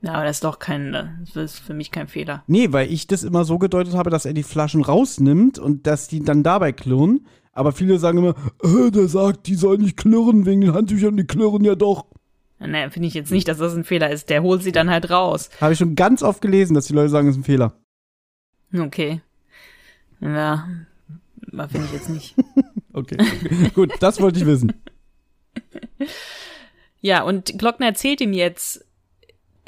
Ja, 0.00 0.14
aber 0.14 0.24
das 0.24 0.36
ist 0.36 0.44
doch 0.44 0.58
kein, 0.58 0.92
das 0.92 1.36
ist 1.36 1.58
für 1.58 1.74
mich 1.74 1.90
kein 1.90 2.08
Fehler. 2.08 2.44
Nee, 2.46 2.72
weil 2.72 2.90
ich 2.90 3.06
das 3.06 3.24
immer 3.24 3.44
so 3.44 3.58
gedeutet 3.58 3.94
habe, 3.94 4.10
dass 4.10 4.24
er 4.24 4.32
die 4.32 4.44
Flaschen 4.44 4.82
rausnimmt 4.82 5.58
und 5.58 5.86
dass 5.86 6.08
die 6.08 6.20
dann 6.20 6.42
dabei 6.42 6.72
klirren. 6.72 7.26
Aber 7.52 7.72
viele 7.72 7.98
sagen 7.98 8.18
immer, 8.18 8.34
äh, 8.62 8.90
der 8.90 9.08
sagt, 9.08 9.48
die 9.48 9.56
sollen 9.56 9.82
nicht 9.82 9.96
klirren 9.96 10.46
wegen 10.46 10.60
den 10.60 10.74
Handtüchern, 10.74 11.16
die 11.16 11.26
klirren 11.26 11.64
ja 11.64 11.74
doch. 11.74 12.06
Naja, 12.60 12.90
finde 12.90 13.08
ich 13.08 13.14
jetzt 13.14 13.30
nicht, 13.30 13.46
dass 13.46 13.58
das 13.58 13.74
ein 13.74 13.84
Fehler 13.84 14.10
ist. 14.10 14.30
Der 14.30 14.42
holt 14.42 14.62
sie 14.62 14.72
dann 14.72 14.90
halt 14.90 15.10
raus. 15.10 15.48
Habe 15.60 15.72
ich 15.72 15.78
schon 15.78 15.94
ganz 15.94 16.22
oft 16.22 16.40
gelesen, 16.40 16.74
dass 16.74 16.86
die 16.86 16.92
Leute 16.92 17.08
sagen, 17.08 17.28
das 17.28 17.36
ist 17.36 17.42
ein 17.42 17.44
Fehler. 17.44 17.72
Okay. 18.76 19.20
Ja, 20.20 20.68
finde 21.50 21.86
ich 21.86 21.92
jetzt 21.92 22.10
nicht. 22.10 22.34
okay. 22.92 23.16
Gut, 23.74 23.92
das 24.00 24.20
wollte 24.20 24.40
ich 24.40 24.46
wissen. 24.46 24.72
Ja, 27.00 27.22
und 27.22 27.56
Glockner 27.58 27.86
erzählt 27.86 28.20
ihm 28.20 28.32
jetzt, 28.32 28.84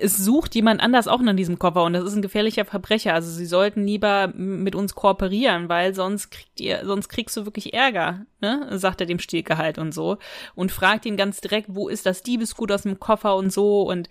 es 0.01 0.17
sucht 0.17 0.55
jemand 0.55 0.81
anders 0.81 1.09
auch 1.09 1.21
nach 1.21 1.37
diesem 1.37 1.59
Koffer 1.59 1.85
und 1.85 1.93
das 1.93 2.05
ist 2.05 2.15
ein 2.15 2.23
gefährlicher 2.23 2.65
Verbrecher. 2.65 3.15
Also 3.15 3.31
sie 3.31 3.47
sollten 3.47 3.87
lieber 3.87 4.33
mit 4.35 4.75
uns 4.75 4.95
kooperieren, 4.95 5.69
weil 5.69 5.95
sonst 5.95 6.31
kriegt 6.31 6.61
ihr, 6.61 6.85
sonst 6.85 7.09
kriegst 7.09 7.37
du 7.37 7.45
wirklich 7.45 7.75
Ärger, 7.75 8.27
ne? 8.41 8.67
Sagt 8.79 9.01
er 9.01 9.07
dem 9.07 9.19
Stielgehalt 9.19 9.79
und 9.79 9.93
so. 9.93 10.19
Und 10.55 10.73
fragt 10.73 11.07
ihn 11.07 11.17
ganz 11.17 11.41
direkt, 11.41 11.69
wo 11.71 11.89
ist 11.89 12.07
das 12.07 12.23
Diebesgut 12.23 12.73
aus 12.73 12.83
dem 12.83 12.99
Koffer 12.99 13.37
und 13.37 13.53
so 13.53 13.83
und 13.83 14.09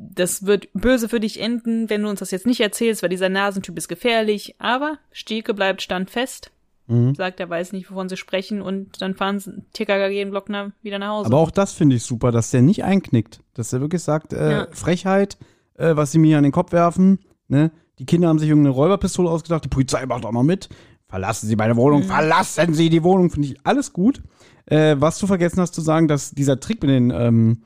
das 0.00 0.46
wird 0.46 0.68
böse 0.74 1.08
für 1.08 1.18
dich 1.18 1.40
enden, 1.40 1.90
wenn 1.90 2.02
du 2.02 2.08
uns 2.08 2.20
das 2.20 2.30
jetzt 2.30 2.46
nicht 2.46 2.60
erzählst, 2.60 3.02
weil 3.02 3.08
dieser 3.08 3.28
Nasentyp 3.28 3.76
ist 3.76 3.88
gefährlich. 3.88 4.54
Aber 4.58 4.98
Stielke 5.10 5.54
bleibt 5.54 5.82
standfest 5.82 6.52
mhm. 6.88 7.14
sagt, 7.14 7.40
er 7.40 7.48
weiß 7.48 7.72
nicht, 7.72 7.90
wovon 7.90 8.08
sie 8.08 8.16
sprechen 8.16 8.60
und 8.60 9.00
dann 9.00 9.14
fahren 9.14 9.40
TKKG 9.72 10.24
und 10.24 10.30
Glockner 10.30 10.72
wieder 10.82 10.98
nach 10.98 11.10
Hause. 11.10 11.26
Aber 11.26 11.38
auch 11.38 11.50
das 11.50 11.72
finde 11.72 11.96
ich 11.96 12.02
super, 12.02 12.32
dass 12.32 12.50
der 12.50 12.62
nicht 12.62 12.84
einknickt, 12.84 13.40
dass 13.54 13.72
er 13.72 13.80
wirklich 13.80 14.02
sagt, 14.02 14.32
äh, 14.32 14.50
ja. 14.50 14.66
Frechheit, 14.72 15.38
äh, 15.74 15.94
was 15.94 16.12
sie 16.12 16.18
mir 16.18 16.38
an 16.38 16.42
den 16.42 16.52
Kopf 16.52 16.72
werfen, 16.72 17.20
ne? 17.48 17.70
Die 17.98 18.06
Kinder 18.06 18.28
haben 18.28 18.38
sich 18.38 18.48
irgendeine 18.48 18.74
Räuberpistole 18.74 19.28
ausgedacht, 19.28 19.64
die 19.64 19.68
Polizei 19.68 20.06
macht 20.06 20.24
auch 20.24 20.32
noch 20.32 20.44
mit. 20.44 20.68
Verlassen 21.08 21.48
Sie 21.48 21.56
meine 21.56 21.74
Wohnung, 21.74 22.02
mhm. 22.02 22.06
verlassen 22.06 22.74
Sie 22.74 22.90
die 22.90 23.02
Wohnung, 23.02 23.30
finde 23.30 23.48
ich 23.48 23.56
alles 23.64 23.92
gut. 23.92 24.22
Äh, 24.66 24.96
was 24.98 25.18
du 25.18 25.26
vergessen 25.26 25.60
hast 25.60 25.74
zu 25.74 25.80
sagen, 25.80 26.06
dass 26.06 26.30
dieser 26.30 26.60
Trick 26.60 26.82
mit 26.82 26.90
den 26.90 27.10
ähm, 27.10 27.62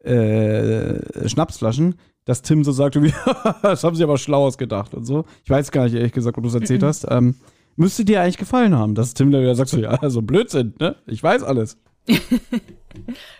äh, 0.00 1.28
Schnapsflaschen, 1.28 1.94
dass 2.24 2.42
Tim 2.42 2.64
so 2.64 2.72
sagt, 2.72 2.96
das 3.62 3.84
haben 3.84 3.96
sie 3.96 4.02
aber 4.02 4.18
schlau 4.18 4.44
ausgedacht 4.44 4.94
und 4.94 5.04
so. 5.04 5.24
Ich 5.44 5.50
weiß 5.50 5.70
gar 5.70 5.84
nicht, 5.84 5.94
ehrlich 5.94 6.12
gesagt, 6.12 6.36
ob 6.36 6.42
du 6.42 6.48
es 6.48 6.54
erzählt 6.54 6.82
mhm. 6.82 6.86
hast. 6.86 7.06
Ähm, 7.08 7.36
müsste 7.76 8.04
dir 8.04 8.22
eigentlich 8.22 8.38
gefallen 8.38 8.74
haben, 8.74 8.94
dass 8.94 9.14
Tim 9.14 9.30
da 9.30 9.40
wieder 9.40 9.54
sagt 9.54 9.70
so, 9.70 9.78
ja, 9.78 9.98
so 10.10 10.22
Blödsinn, 10.22 10.74
ne? 10.80 10.96
Ich 11.06 11.22
weiß 11.22 11.42
alles. 11.42 11.78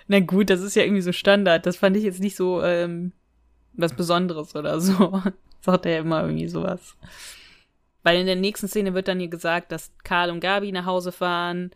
Na 0.09 0.21
gut, 0.21 0.51
das 0.51 0.61
ist 0.61 0.77
ja 0.77 0.83
irgendwie 0.83 1.03
so 1.03 1.13
Standard. 1.13 1.67
Das 1.67 1.77
fand 1.77 1.97
ich 1.97 2.05
jetzt 2.05 2.21
nicht 2.21 2.37
so 2.37 2.63
ähm, 2.63 3.13
was 3.73 3.95
Besonderes 3.95 4.55
oder 4.55 4.81
so. 4.81 5.23
Sagt 5.61 5.87
er 5.87 5.93
ja 5.93 6.01
immer 6.01 6.23
irgendwie 6.23 6.49
sowas. 6.49 6.97
Weil 8.03 8.21
in 8.21 8.27
der 8.27 8.37
nächsten 8.37 8.69
Szene 8.69 8.95
wird 8.95 9.09
dann 9.09 9.19
hier 9.19 9.29
gesagt, 9.29 9.73
dass 9.73 9.91
Karl 10.05 10.31
und 10.31 10.41
Gabi 10.41 10.71
nach 10.71 10.87
Hause 10.87 11.11
fahren 11.11 11.71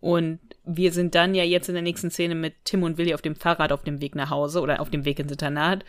und 0.00 0.38
wir 0.64 0.92
sind 0.92 1.14
dann 1.14 1.34
ja 1.34 1.44
jetzt 1.44 1.68
in 1.68 1.74
der 1.74 1.82
nächsten 1.82 2.10
Szene 2.10 2.34
mit 2.34 2.54
Tim 2.64 2.82
und 2.82 2.98
Willi 2.98 3.14
auf 3.14 3.22
dem 3.22 3.36
Fahrrad 3.36 3.72
auf 3.72 3.84
dem 3.84 4.00
Weg 4.00 4.14
nach 4.14 4.30
Hause 4.30 4.60
oder 4.60 4.80
auf 4.80 4.90
dem 4.90 5.04
Weg 5.04 5.18
ins 5.18 5.32
Internat. 5.32 5.84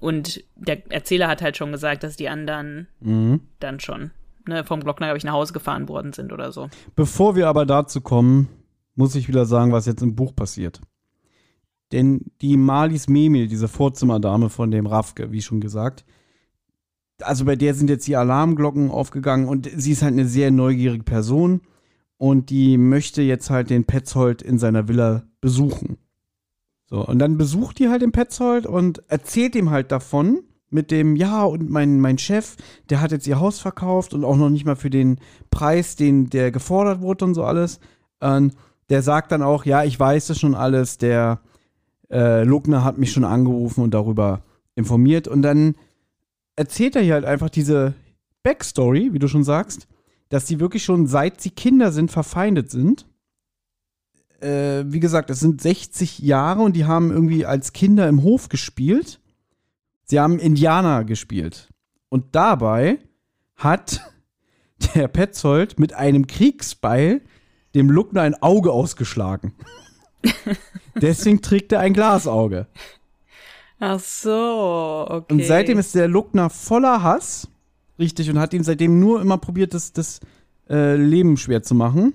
Und 0.00 0.44
der 0.56 0.90
Erzähler 0.92 1.28
hat 1.28 1.42
halt 1.42 1.56
schon 1.56 1.72
gesagt, 1.72 2.02
dass 2.02 2.16
die 2.16 2.28
anderen 2.28 2.86
mhm. 3.00 3.40
dann 3.58 3.80
schon 3.80 4.10
ne, 4.46 4.64
vom 4.64 4.80
Glockner, 4.80 5.06
glaube 5.06 5.18
ich, 5.18 5.24
nach 5.24 5.32
Hause 5.32 5.52
gefahren 5.52 5.88
worden 5.88 6.12
sind 6.12 6.32
oder 6.32 6.52
so. 6.52 6.68
Bevor 6.94 7.36
wir 7.36 7.48
aber 7.48 7.66
dazu 7.66 8.00
kommen, 8.00 8.48
muss 8.94 9.14
ich 9.14 9.28
wieder 9.28 9.46
sagen, 9.46 9.72
was 9.72 9.86
jetzt 9.86 10.02
im 10.02 10.14
Buch 10.14 10.34
passiert. 10.34 10.80
Denn 11.92 12.32
die 12.40 12.56
Malis 12.56 13.08
Memil, 13.08 13.46
diese 13.46 13.68
Vorzimmerdame 13.68 14.48
von 14.50 14.70
dem 14.70 14.86
Rafke, 14.86 15.30
wie 15.30 15.42
schon 15.42 15.60
gesagt, 15.60 16.04
also 17.22 17.44
bei 17.44 17.56
der 17.56 17.74
sind 17.74 17.88
jetzt 17.88 18.06
die 18.06 18.16
Alarmglocken 18.16 18.90
aufgegangen 18.90 19.48
und 19.48 19.70
sie 19.74 19.92
ist 19.92 20.02
halt 20.02 20.12
eine 20.12 20.26
sehr 20.26 20.50
neugierige 20.50 21.04
Person 21.04 21.62
und 22.18 22.50
die 22.50 22.76
möchte 22.76 23.22
jetzt 23.22 23.50
halt 23.50 23.70
den 23.70 23.84
Petzold 23.84 24.42
in 24.42 24.58
seiner 24.58 24.88
Villa 24.88 25.22
besuchen. 25.40 25.98
So, 26.88 27.06
und 27.06 27.18
dann 27.18 27.36
besucht 27.36 27.78
die 27.78 27.88
halt 27.88 28.02
den 28.02 28.12
Petzold 28.12 28.66
und 28.66 29.02
erzählt 29.08 29.54
ihm 29.54 29.70
halt 29.70 29.90
davon, 29.92 30.42
mit 30.76 30.90
dem, 30.90 31.16
ja, 31.16 31.42
und 31.42 31.70
mein, 31.70 32.00
mein 32.00 32.18
Chef, 32.18 32.56
der 32.90 33.00
hat 33.00 33.10
jetzt 33.10 33.26
ihr 33.26 33.40
Haus 33.40 33.58
verkauft 33.58 34.12
und 34.14 34.24
auch 34.24 34.36
noch 34.36 34.50
nicht 34.50 34.66
mal 34.66 34.76
für 34.76 34.90
den 34.90 35.18
Preis, 35.50 35.96
den 35.96 36.28
der 36.30 36.52
gefordert 36.52 37.00
wurde 37.00 37.24
und 37.24 37.34
so 37.34 37.42
alles. 37.42 37.80
Und 38.20 38.54
der 38.90 39.02
sagt 39.02 39.32
dann 39.32 39.42
auch, 39.42 39.64
ja, 39.64 39.82
ich 39.82 39.98
weiß 39.98 40.28
das 40.28 40.38
schon 40.38 40.54
alles, 40.54 40.98
der 40.98 41.40
äh, 42.10 42.44
Lugner 42.44 42.84
hat 42.84 42.98
mich 42.98 43.10
schon 43.10 43.24
angerufen 43.24 43.82
und 43.82 43.94
darüber 43.94 44.42
informiert. 44.74 45.26
Und 45.26 45.42
dann 45.42 45.74
erzählt 46.56 46.94
er 46.94 47.02
hier 47.02 47.14
halt 47.14 47.24
einfach 47.24 47.50
diese 47.50 47.94
Backstory, 48.42 49.14
wie 49.14 49.18
du 49.18 49.28
schon 49.28 49.44
sagst, 49.44 49.88
dass 50.28 50.44
die 50.44 50.60
wirklich 50.60 50.84
schon 50.84 51.06
seit 51.06 51.40
sie 51.40 51.50
Kinder 51.50 51.90
sind, 51.90 52.10
verfeindet 52.10 52.70
sind. 52.70 53.06
Äh, 54.40 54.84
wie 54.86 55.00
gesagt, 55.00 55.30
es 55.30 55.40
sind 55.40 55.62
60 55.62 56.18
Jahre 56.18 56.60
und 56.60 56.76
die 56.76 56.84
haben 56.84 57.10
irgendwie 57.10 57.46
als 57.46 57.72
Kinder 57.72 58.08
im 58.08 58.22
Hof 58.22 58.50
gespielt 58.50 59.20
Sie 60.06 60.20
haben 60.20 60.38
Indianer 60.38 61.04
gespielt. 61.04 61.68
Und 62.08 62.34
dabei 62.34 62.98
hat 63.56 64.00
der 64.94 65.08
Petzold 65.08 65.78
mit 65.78 65.92
einem 65.92 66.26
Kriegsbeil 66.26 67.22
dem 67.74 67.90
Luckner 67.90 68.22
ein 68.22 68.40
Auge 68.40 68.72
ausgeschlagen. 68.72 69.54
Deswegen 70.94 71.42
trägt 71.42 71.72
er 71.72 71.80
ein 71.80 71.92
Glasauge. 71.92 72.66
Ach 73.78 74.00
so, 74.00 75.06
okay. 75.08 75.34
Und 75.34 75.44
seitdem 75.44 75.78
ist 75.78 75.94
der 75.94 76.08
Luckner 76.08 76.48
voller 76.48 77.02
Hass, 77.02 77.48
richtig, 77.98 78.30
und 78.30 78.38
hat 78.38 78.54
ihm 78.54 78.62
seitdem 78.62 78.98
nur 78.98 79.20
immer 79.20 79.36
probiert, 79.36 79.74
das, 79.74 79.92
das 79.92 80.20
äh, 80.70 80.96
Leben 80.96 81.36
schwer 81.36 81.62
zu 81.62 81.74
machen. 81.74 82.14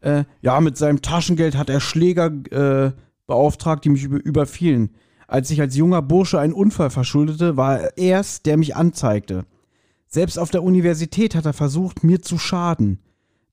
Äh, 0.00 0.24
ja, 0.42 0.60
mit 0.60 0.76
seinem 0.76 1.00
Taschengeld 1.00 1.56
hat 1.56 1.70
er 1.70 1.80
Schläger 1.80 2.26
äh, 2.50 2.92
beauftragt, 3.26 3.84
die 3.84 3.90
mich 3.90 4.04
über, 4.04 4.22
überfielen. 4.22 4.90
Als 5.30 5.48
ich 5.52 5.60
als 5.60 5.76
junger 5.76 6.02
Bursche 6.02 6.40
einen 6.40 6.52
Unfall 6.52 6.90
verschuldete, 6.90 7.56
war 7.56 7.78
er 7.78 7.96
erst, 7.96 8.46
der 8.46 8.56
mich 8.56 8.74
anzeigte. 8.74 9.46
Selbst 10.08 10.40
auf 10.40 10.50
der 10.50 10.64
Universität 10.64 11.36
hat 11.36 11.46
er 11.46 11.52
versucht, 11.52 12.02
mir 12.02 12.20
zu 12.20 12.36
schaden. 12.36 12.98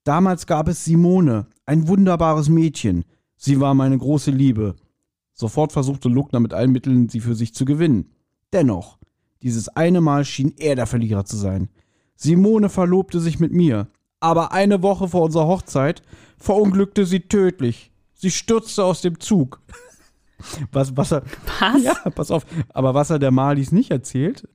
Damals 0.03 0.47
gab 0.47 0.69
es 0.69 0.85
Simone, 0.85 1.45
ein 1.67 1.87
wunderbares 1.87 2.49
Mädchen. 2.49 3.05
Sie 3.35 3.59
war 3.59 3.75
meine 3.75 3.95
große 3.95 4.31
Liebe. 4.31 4.75
Sofort 5.33 5.71
versuchte 5.71 6.09
Luckner 6.09 6.39
mit 6.39 6.51
allen 6.51 6.71
Mitteln, 6.71 7.09
sie 7.09 7.19
für 7.19 7.35
sich 7.35 7.53
zu 7.53 7.63
gewinnen. 7.63 8.09
Dennoch, 8.53 8.97
dieses 9.43 9.69
eine 9.69 10.01
Mal 10.01 10.25
schien 10.25 10.55
er 10.57 10.75
der 10.75 10.87
Verlierer 10.87 11.25
zu 11.25 11.37
sein. 11.37 11.69
Simone 12.15 12.69
verlobte 12.69 13.19
sich 13.19 13.39
mit 13.39 13.53
mir, 13.53 13.87
aber 14.19 14.51
eine 14.51 14.81
Woche 14.81 15.09
vor 15.09 15.25
unserer 15.25 15.45
Hochzeit 15.45 16.01
verunglückte 16.39 17.05
sie 17.05 17.19
tödlich. 17.19 17.91
Sie 18.15 18.31
stürzte 18.31 18.83
aus 18.83 19.01
dem 19.01 19.19
Zug. 19.19 19.61
Was, 20.71 20.95
was 20.95 21.11
er. 21.11 21.23
Was? 21.59 21.83
Ja, 21.83 21.93
pass 22.11 22.31
auf. 22.31 22.45
Aber 22.69 22.93
was 22.93 23.09
er 23.09 23.19
der 23.19 23.31
Malis 23.31 23.71
nicht 23.71 23.91
erzählt, 23.91 24.47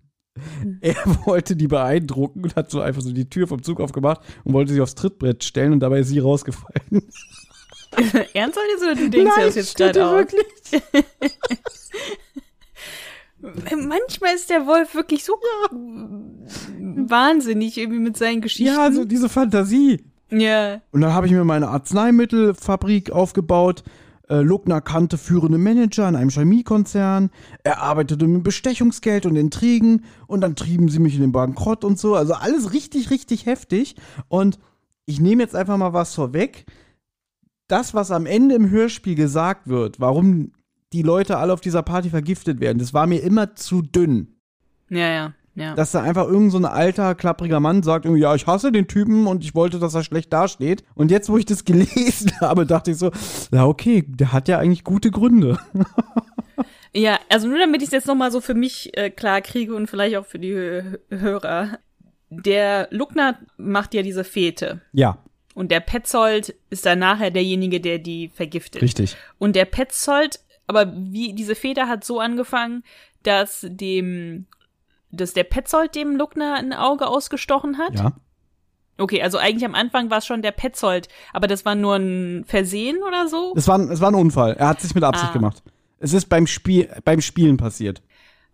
er 0.80 0.94
wollte 1.26 1.56
die 1.56 1.68
beeindrucken 1.68 2.44
und 2.44 2.56
hat 2.56 2.70
so 2.70 2.80
einfach 2.80 3.02
so 3.02 3.12
die 3.12 3.28
Tür 3.28 3.46
vom 3.48 3.62
Zug 3.62 3.80
aufgemacht 3.80 4.20
und 4.44 4.52
wollte 4.54 4.72
sie 4.72 4.80
aufs 4.80 4.94
Trittbrett 4.94 5.44
stellen 5.44 5.72
und 5.72 5.80
dabei 5.80 6.00
ist 6.00 6.09
sie 6.09 6.20
rausgefallen. 6.20 7.02
Ernsthaft 8.32 8.66
jetzt 8.70 8.82
oder 8.82 8.94
du 8.94 9.10
denkst 9.10 9.32
Nein, 9.36 9.46
das 9.46 9.54
jetzt 9.54 9.76
gerade 9.76 10.06
aus? 10.06 10.14
wirklich. 10.14 10.82
Manchmal 13.76 14.34
ist 14.34 14.50
der 14.50 14.66
Wolf 14.66 14.94
wirklich 14.94 15.24
so 15.24 15.34
wahnsinnig 16.78 17.76
irgendwie 17.76 17.98
mit 17.98 18.16
seinen 18.16 18.40
Geschichten. 18.40 18.72
Ja, 18.72 18.90
so 18.92 19.04
diese 19.04 19.28
Fantasie. 19.28 20.04
ja. 20.30 20.80
Und 20.92 21.00
dann 21.00 21.12
habe 21.12 21.26
ich 21.26 21.32
mir 21.32 21.44
meine 21.44 21.68
Arzneimittelfabrik 21.68 23.10
aufgebaut. 23.10 23.82
Äh, 24.32 24.40
Luckner 24.40 24.80
kannte 24.80 25.18
führende 25.18 25.59
Manager 25.59 26.09
in 26.09 26.16
einem 26.16 26.30
Chemiekonzern. 26.30 27.28
Er 27.64 27.82
arbeitete 27.82 28.26
mit 28.26 28.42
Bestechungsgeld 28.42 29.26
und 29.26 29.36
Intrigen. 29.36 30.06
Und 30.26 30.40
dann 30.40 30.56
trieben 30.56 30.88
sie 30.88 31.00
mich 31.00 31.14
in 31.14 31.20
den 31.20 31.32
Bankrott 31.32 31.84
und 31.84 31.98
so. 31.98 32.14
Also 32.14 32.32
alles 32.32 32.72
richtig, 32.72 33.10
richtig 33.10 33.44
heftig. 33.44 33.94
Und 34.28 34.59
ich 35.04 35.20
nehme 35.20 35.42
jetzt 35.42 35.54
einfach 35.54 35.76
mal 35.76 35.92
was 35.92 36.14
vorweg. 36.14 36.64
Das, 37.68 37.92
was 37.92 38.10
am 38.10 38.24
Ende 38.24 38.54
im 38.54 38.70
Hörspiel 38.70 39.16
gesagt 39.16 39.68
wird, 39.68 40.00
warum 40.00 40.52
die 40.94 41.02
Leute 41.02 41.36
alle 41.36 41.52
auf 41.52 41.60
dieser 41.60 41.82
Party 41.82 42.09
vergiftet 42.09 42.59
werden, 42.59 42.78
das 42.78 42.94
war 42.94 43.06
mir 43.06 43.22
immer 43.22 43.54
zu 43.54 43.82
dünn. 43.82 44.36
Ja, 44.88 45.09
ja, 45.10 45.34
ja. 45.54 45.74
Dass 45.74 45.92
da 45.92 46.02
einfach 46.02 46.26
irgend 46.26 46.50
so 46.52 46.58
ein 46.58 46.64
alter, 46.64 47.14
klappriger 47.14 47.60
Mann 47.60 47.82
sagt, 47.82 48.04
irgendwie, 48.06 48.22
ja, 48.22 48.34
ich 48.34 48.46
hasse 48.46 48.72
den 48.72 48.88
Typen 48.88 49.26
und 49.26 49.44
ich 49.44 49.54
wollte, 49.54 49.78
dass 49.78 49.94
er 49.94 50.02
schlecht 50.02 50.32
dasteht. 50.32 50.82
Und 50.94 51.10
jetzt, 51.10 51.28
wo 51.28 51.36
ich 51.36 51.44
das 51.44 51.64
gelesen 51.66 52.32
habe, 52.40 52.64
dachte 52.66 52.92
ich 52.92 52.96
so, 52.96 53.10
ja, 53.52 53.66
okay, 53.66 54.04
der 54.08 54.32
hat 54.32 54.48
ja 54.48 54.58
eigentlich 54.58 54.84
gute 54.84 55.10
Gründe. 55.10 55.58
Ja, 56.94 57.18
also 57.30 57.48
nur 57.48 57.58
damit 57.58 57.80
ich 57.80 57.86
es 57.88 57.92
jetzt 57.92 58.06
nochmal 58.06 58.30
so 58.30 58.42
für 58.42 58.52
mich 58.52 58.94
äh, 58.98 59.08
klar 59.08 59.40
kriege 59.40 59.74
und 59.74 59.88
vielleicht 59.88 60.14
auch 60.16 60.26
für 60.26 60.38
die 60.38 60.52
Hö- 60.52 60.98
Hörer. 61.08 61.78
Der 62.28 62.86
Luckner 62.90 63.38
macht 63.56 63.94
ja 63.94 64.02
diese 64.02 64.24
Fete. 64.24 64.82
Ja, 64.92 65.16
Und 65.54 65.70
der 65.70 65.80
Petzold 65.80 66.54
ist 66.68 66.84
dann 66.84 66.98
nachher 66.98 67.30
derjenige, 67.30 67.80
der 67.80 67.98
die 67.98 68.28
vergiftet. 68.34 68.82
richtig. 68.82 69.16
Und 69.38 69.56
der 69.56 69.64
Petzold, 69.64 70.40
aber 70.66 70.92
wie 70.94 71.32
diese 71.32 71.54
Feder 71.54 71.88
hat 71.88 72.04
so 72.04 72.20
angefangen, 72.20 72.84
dass 73.22 73.66
dem, 73.68 74.44
dass 75.12 75.32
der 75.34 75.44
Petzold 75.44 75.94
dem 75.94 76.16
Luckner 76.16 76.55
ein 76.55 76.72
Auge 76.72 77.06
ausgestochen 77.06 77.78
hat. 77.78 77.94
Ja. 77.98 78.12
Okay, 78.98 79.22
also 79.22 79.39
eigentlich 79.39 79.64
am 79.64 79.74
Anfang 79.74 80.10
war 80.10 80.18
es 80.18 80.26
schon 80.26 80.43
der 80.43 80.52
Petzold, 80.52 81.09
aber 81.32 81.47
das 81.47 81.64
war 81.64 81.74
nur 81.74 81.94
ein 81.97 82.44
Versehen 82.47 82.98
oder 83.06 83.26
so. 83.28 83.52
Es 83.56 83.66
war, 83.68 83.78
ein- 83.78 83.90
es 83.90 84.01
war 84.01 84.10
ein 84.10 84.14
Unfall. 84.14 84.52
Er 84.55 84.68
hat 84.68 84.78
es 84.78 84.84
nicht 84.84 84.94
mit 84.94 85.05
Absicht 85.05 85.30
Ah. 85.30 85.32
gemacht. 85.32 85.62
Es 85.98 86.12
ist 86.12 86.26
beim 86.28 86.47
Spiel, 86.47 86.89
beim 87.05 87.20
Spielen 87.20 87.56
passiert. 87.56 88.02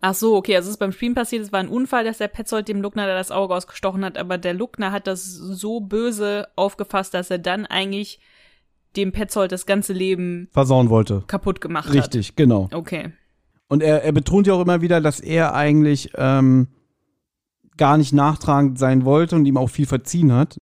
Ach 0.01 0.13
so, 0.13 0.35
okay, 0.37 0.55
also 0.55 0.67
es 0.69 0.75
ist 0.75 0.79
beim 0.79 0.93
Spielen 0.93 1.13
passiert, 1.13 1.43
es 1.43 1.51
war 1.51 1.59
ein 1.59 1.67
Unfall, 1.67 2.05
dass 2.05 2.19
der 2.19 2.29
Petzold 2.29 2.69
dem 2.69 2.81
Luckner 2.81 3.05
da 3.05 3.15
das 3.15 3.31
Auge 3.31 3.53
ausgestochen 3.53 4.05
hat, 4.05 4.17
aber 4.17 4.37
der 4.37 4.53
Luckner 4.53 4.91
hat 4.93 5.07
das 5.07 5.25
so 5.25 5.81
böse 5.81 6.47
aufgefasst, 6.55 7.13
dass 7.13 7.29
er 7.29 7.37
dann 7.39 7.65
eigentlich 7.65 8.19
dem 8.95 9.11
Petzold 9.11 9.51
das 9.51 9.65
ganze 9.65 9.91
Leben 9.91 10.47
Versauen 10.53 10.89
wollte. 10.89 11.23
kaputt 11.27 11.59
gemacht 11.59 11.89
hat. 11.89 11.95
Richtig, 11.95 12.35
genau. 12.37 12.69
Okay. 12.73 13.11
Und 13.69 13.83
er, 13.83 14.03
er 14.03 14.11
betont 14.11 14.47
ja 14.47 14.53
auch 14.53 14.61
immer 14.61 14.81
wieder, 14.81 14.99
dass 14.99 15.19
er 15.19 15.53
eigentlich 15.53 16.11
ähm, 16.15 16.67
gar 17.77 17.97
nicht 17.97 18.11
nachtragend 18.11 18.77
sein 18.77 19.05
wollte 19.05 19.35
und 19.35 19.45
ihm 19.45 19.57
auch 19.57 19.69
viel 19.69 19.85
verziehen 19.85 20.33
hat. 20.33 20.57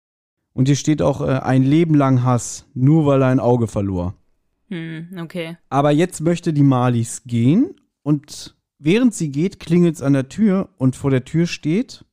Und 0.54 0.68
hier 0.68 0.76
steht 0.76 1.02
auch 1.02 1.22
äh, 1.22 1.40
ein 1.40 1.64
Leben 1.64 1.96
lang 1.96 2.24
Hass, 2.24 2.66
nur 2.74 3.06
weil 3.06 3.22
er 3.22 3.28
ein 3.28 3.40
Auge 3.40 3.68
verlor. 3.68 4.16
Hm, 4.70 5.20
okay. 5.20 5.58
Aber 5.70 5.92
jetzt 5.92 6.22
möchte 6.22 6.54
die 6.54 6.64
Marlies 6.64 7.24
gehen 7.26 7.76
und 8.04 8.56
während 8.80 9.14
sie 9.14 9.32
geht, 9.32 9.60
klingelt 9.60 9.96
es 9.96 10.02
an 10.02 10.14
der 10.14 10.30
Tür 10.30 10.70
und 10.78 10.96
vor 10.96 11.12
der 11.12 11.26
Tür 11.26 11.46
steht 11.46 12.06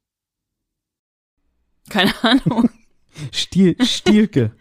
Keine 1.89 2.13
Ahnung. 2.23 2.69
Stiel, 3.33 3.77
Stielke. 3.85 4.53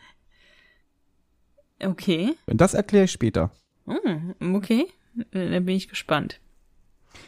Okay. 1.80 2.36
Und 2.46 2.62
das 2.62 2.74
erkläre 2.74 3.06
ich 3.06 3.12
später. 3.12 3.52
Hm, 3.86 4.36
okay. 4.56 4.88
Äh, 5.32 5.50
Da 5.52 5.60
bin 5.60 5.70
ich 5.76 5.88
gespannt. 5.88 6.40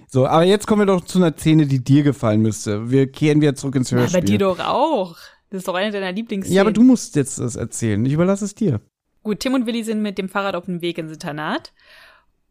So, 0.08 0.28
aber 0.28 0.44
jetzt 0.44 0.68
kommen 0.68 0.82
wir 0.82 0.86
doch 0.86 1.04
zu 1.06 1.18
einer 1.20 1.34
Szene, 1.36 1.66
die 1.66 1.84
dir 1.84 2.04
gefallen 2.04 2.42
müsste. 2.42 2.92
Wir 2.92 3.12
kehren 3.12 3.42
wieder 3.42 3.56
zurück 3.56 3.76
ins 3.76 3.92
Hörspiel. 3.92 4.20
bei 4.22 4.26
dir 4.26 4.38
doch 4.38 4.60
auch. 4.60 5.18
Das 5.50 5.60
ist 5.60 5.68
doch 5.68 5.74
eine 5.74 5.92
deiner 5.92 6.12
Lieblingsszenen. 6.12 6.56
ja, 6.56 6.62
aber 6.62 6.72
du 6.72 6.84
musst 6.84 7.16
jetzt 7.16 7.40
das 7.40 7.56
erzählen. 7.56 8.06
Ich 8.06 8.14
überlasse 8.14 8.46
es 8.46 8.56
dir. 8.56 8.80
Gut, 9.24 9.40
Tim 9.42 9.54
und 9.54 9.66
Willi 9.66 9.84
sind 9.84 10.02
mit 10.02 10.18
dem 10.18 10.30
Fahrrad 10.30 10.56
auf 10.56 10.66
dem 10.66 10.82
Weg 10.82 10.98
ins 10.98 11.12
Internat. 11.12 11.74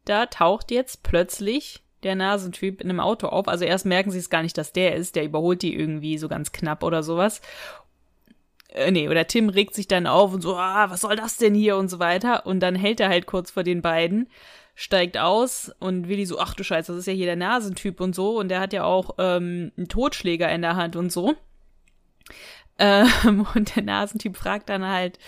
Da 0.04 0.26
taucht 0.26 0.70
jetzt 0.70 1.02
plötzlich 1.02 1.82
der 2.02 2.14
Nasentyp 2.14 2.80
in 2.80 2.88
einem 2.90 3.00
Auto 3.00 3.28
auf. 3.28 3.48
Also 3.48 3.64
erst 3.64 3.86
merken 3.86 4.10
sie 4.10 4.18
es 4.18 4.30
gar 4.30 4.42
nicht, 4.42 4.56
dass 4.58 4.72
der 4.72 4.96
ist. 4.96 5.16
Der 5.16 5.24
überholt 5.24 5.62
die 5.62 5.74
irgendwie 5.74 6.18
so 6.18 6.28
ganz 6.28 6.52
knapp 6.52 6.82
oder 6.82 7.02
sowas. 7.02 7.40
Äh, 8.68 8.90
nee, 8.90 9.08
oder 9.08 9.26
Tim 9.26 9.48
regt 9.48 9.74
sich 9.74 9.88
dann 9.88 10.06
auf 10.06 10.32
und 10.32 10.42
so, 10.42 10.56
ah, 10.56 10.90
was 10.90 11.00
soll 11.02 11.16
das 11.16 11.36
denn 11.36 11.54
hier 11.54 11.76
und 11.76 11.88
so 11.88 11.98
weiter. 11.98 12.46
Und 12.46 12.60
dann 12.60 12.74
hält 12.74 13.00
er 13.00 13.08
halt 13.08 13.26
kurz 13.26 13.50
vor 13.50 13.62
den 13.64 13.82
beiden, 13.82 14.28
steigt 14.80 15.18
aus 15.18 15.70
und 15.78 16.08
Willi 16.08 16.24
so, 16.24 16.38
ach 16.38 16.54
du 16.54 16.64
Scheiße, 16.64 16.90
das 16.90 17.00
ist 17.00 17.06
ja 17.06 17.12
hier 17.12 17.26
der 17.26 17.36
Nasentyp 17.36 18.00
und 18.00 18.14
so. 18.14 18.38
Und 18.38 18.48
der 18.48 18.60
hat 18.60 18.72
ja 18.72 18.84
auch 18.84 19.16
ähm, 19.18 19.72
einen 19.76 19.88
Totschläger 19.88 20.50
in 20.50 20.62
der 20.62 20.74
Hand 20.74 20.96
und 20.96 21.12
so. 21.12 21.34
Ähm, 22.78 23.46
und 23.54 23.76
der 23.76 23.82
Nasentyp 23.82 24.38
fragt 24.38 24.70
dann 24.70 24.88
halt, 24.88 25.18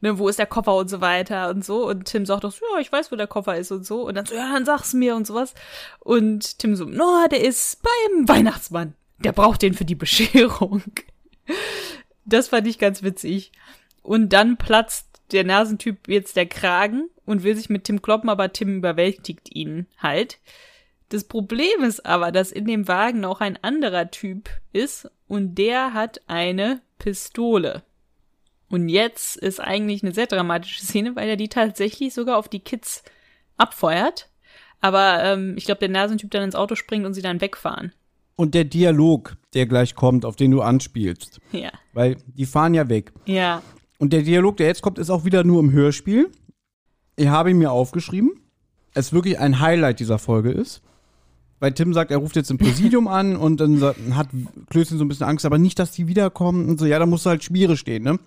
ne, 0.00 0.18
wo 0.18 0.28
ist 0.28 0.40
der 0.40 0.46
Koffer 0.46 0.74
und 0.74 0.88
so 0.88 1.00
weiter 1.00 1.50
und 1.50 1.64
so. 1.64 1.86
Und 1.86 2.06
Tim 2.06 2.26
sagt 2.26 2.42
doch 2.42 2.50
so, 2.50 2.64
ja, 2.74 2.80
ich 2.80 2.90
weiß, 2.90 3.12
wo 3.12 3.16
der 3.16 3.28
Koffer 3.28 3.56
ist 3.56 3.70
und 3.70 3.86
so. 3.86 4.02
Und 4.02 4.16
dann 4.16 4.26
so, 4.26 4.34
ja, 4.34 4.52
dann 4.52 4.64
sag's 4.64 4.92
mir 4.92 5.14
und 5.14 5.24
sowas. 5.24 5.54
Und 6.00 6.58
Tim 6.58 6.74
so, 6.74 6.84
no, 6.84 7.28
der 7.30 7.44
ist 7.44 7.80
beim 7.84 8.28
Weihnachtsmann. 8.28 8.94
Der 9.20 9.30
braucht 9.30 9.62
den 9.62 9.74
für 9.74 9.84
die 9.84 9.94
Bescherung. 9.94 10.82
Das 12.24 12.48
fand 12.48 12.66
ich 12.66 12.80
ganz 12.80 13.04
witzig. 13.04 13.52
Und 14.02 14.32
dann 14.32 14.56
platzt 14.56 15.06
der 15.30 15.44
Nasentyp 15.44 16.08
jetzt 16.08 16.34
der 16.34 16.46
Kragen 16.46 17.08
und 17.26 17.42
will 17.42 17.56
sich 17.56 17.68
mit 17.68 17.84
Tim 17.84 18.00
kloppen, 18.00 18.30
aber 18.30 18.52
Tim 18.52 18.78
überwältigt 18.78 19.54
ihn 19.54 19.86
halt. 19.98 20.38
Das 21.10 21.24
Problem 21.24 21.82
ist 21.82 22.06
aber, 22.06 22.32
dass 22.32 22.50
in 22.50 22.64
dem 22.64 22.88
Wagen 22.88 23.24
auch 23.24 23.40
ein 23.40 23.58
anderer 23.62 24.10
Typ 24.10 24.48
ist 24.72 25.10
und 25.28 25.56
der 25.56 25.92
hat 25.92 26.20
eine 26.26 26.80
Pistole. 26.98 27.82
Und 28.68 28.88
jetzt 28.88 29.36
ist 29.36 29.60
eigentlich 29.60 30.02
eine 30.02 30.12
sehr 30.12 30.26
dramatische 30.26 30.84
Szene, 30.84 31.14
weil 31.14 31.28
er 31.28 31.36
die 31.36 31.48
tatsächlich 31.48 32.12
sogar 32.12 32.36
auf 32.36 32.48
die 32.48 32.60
Kids 32.60 33.04
abfeuert. 33.56 34.28
Aber 34.80 35.22
ähm, 35.22 35.54
ich 35.56 35.64
glaube, 35.64 35.78
der 35.78 35.88
Nasentyp 35.88 36.30
dann 36.30 36.42
ins 36.42 36.56
Auto 36.56 36.74
springt 36.74 37.06
und 37.06 37.14
sie 37.14 37.22
dann 37.22 37.40
wegfahren. 37.40 37.92
Und 38.34 38.54
der 38.54 38.64
Dialog, 38.64 39.36
der 39.54 39.66
gleich 39.66 39.94
kommt, 39.94 40.24
auf 40.24 40.36
den 40.36 40.50
du 40.50 40.60
anspielst. 40.60 41.40
Ja. 41.52 41.70
Weil 41.92 42.16
die 42.26 42.44
fahren 42.44 42.74
ja 42.74 42.88
weg. 42.88 43.12
Ja. 43.24 43.62
Und 43.98 44.12
der 44.12 44.22
Dialog, 44.22 44.58
der 44.58 44.66
jetzt 44.66 44.82
kommt, 44.82 44.98
ist 44.98 45.08
auch 45.08 45.24
wieder 45.24 45.42
nur 45.44 45.60
im 45.60 45.72
Hörspiel. 45.72 46.30
Ich 47.16 47.28
habe 47.28 47.50
ihn 47.50 47.58
mir 47.58 47.72
aufgeschrieben. 47.72 48.32
Es 48.94 49.12
wirklich 49.12 49.38
ein 49.38 49.60
Highlight 49.60 50.00
dieser 50.00 50.18
Folge 50.18 50.50
ist. 50.50 50.82
Weil 51.58 51.72
Tim 51.72 51.94
sagt, 51.94 52.10
er 52.10 52.18
ruft 52.18 52.36
jetzt 52.36 52.50
im 52.50 52.58
Präsidium 52.58 53.08
an 53.08 53.36
und 53.36 53.58
dann 53.58 53.80
hat 54.14 54.28
Klößchen 54.70 54.98
so 54.98 55.04
ein 55.04 55.08
bisschen 55.08 55.26
Angst, 55.26 55.46
aber 55.46 55.58
nicht, 55.58 55.78
dass 55.78 55.92
die 55.92 56.06
wiederkommen. 56.06 56.68
Und 56.68 56.78
so, 56.78 56.86
ja, 56.86 56.98
da 56.98 57.06
musst 57.06 57.26
du 57.26 57.30
halt 57.30 57.44
Schmiere 57.44 57.76
stehen, 57.76 58.02
ne? 58.02 58.18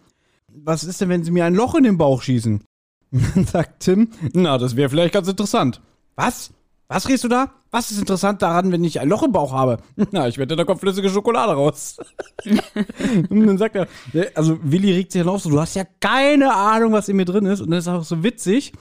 Was 0.52 0.84
ist 0.84 1.00
denn, 1.00 1.10
wenn 1.10 1.24
sie 1.24 1.32
mir 1.32 1.46
ein 1.46 1.54
Loch 1.54 1.76
in 1.76 1.84
den 1.84 1.98
Bauch 1.98 2.24
schießen? 2.24 2.64
Dann 3.12 3.46
sagt 3.46 3.82
Tim, 3.82 4.10
na, 4.34 4.58
das 4.58 4.76
wäre 4.76 4.90
vielleicht 4.90 5.14
ganz 5.14 5.28
interessant. 5.28 5.82
Was? 6.16 6.52
Was 6.92 7.08
redest 7.08 7.24
du 7.24 7.28
da? 7.28 7.52
Was 7.70 7.92
ist 7.92 8.00
interessant 8.00 8.42
daran, 8.42 8.72
wenn 8.72 8.84
ich 8.84 9.00
ein 9.00 9.08
Loch 9.08 9.22
im 9.22 9.32
Bauch 9.32 9.54
habe? 9.54 9.78
Na, 10.12 10.28
ich 10.28 10.40
wette, 10.40 10.56
da 10.56 10.66
kommt 10.66 10.80
flüssige 10.80 11.10
Schokolade 11.10 11.54
raus. 11.54 11.98
Und 13.30 13.46
dann 13.46 13.60
sagt 13.60 13.76
er, 13.76 13.88
also 14.34 14.58
Willi 14.64 14.92
regt 14.92 15.12
sich 15.12 15.22
dann 15.22 15.30
auf, 15.30 15.42
so, 15.42 15.52
du 15.52 15.60
hast 15.60 15.76
ja 15.76 15.84
keine 16.00 16.52
Ahnung, 16.52 16.92
was 16.92 17.08
in 17.08 17.16
mir 17.16 17.26
drin 17.26 17.46
ist. 17.46 17.62
Und 17.62 17.70
das 17.70 17.86
ist 17.86 17.88
auch 17.88 18.04
so 18.04 18.24
witzig. 18.24 18.74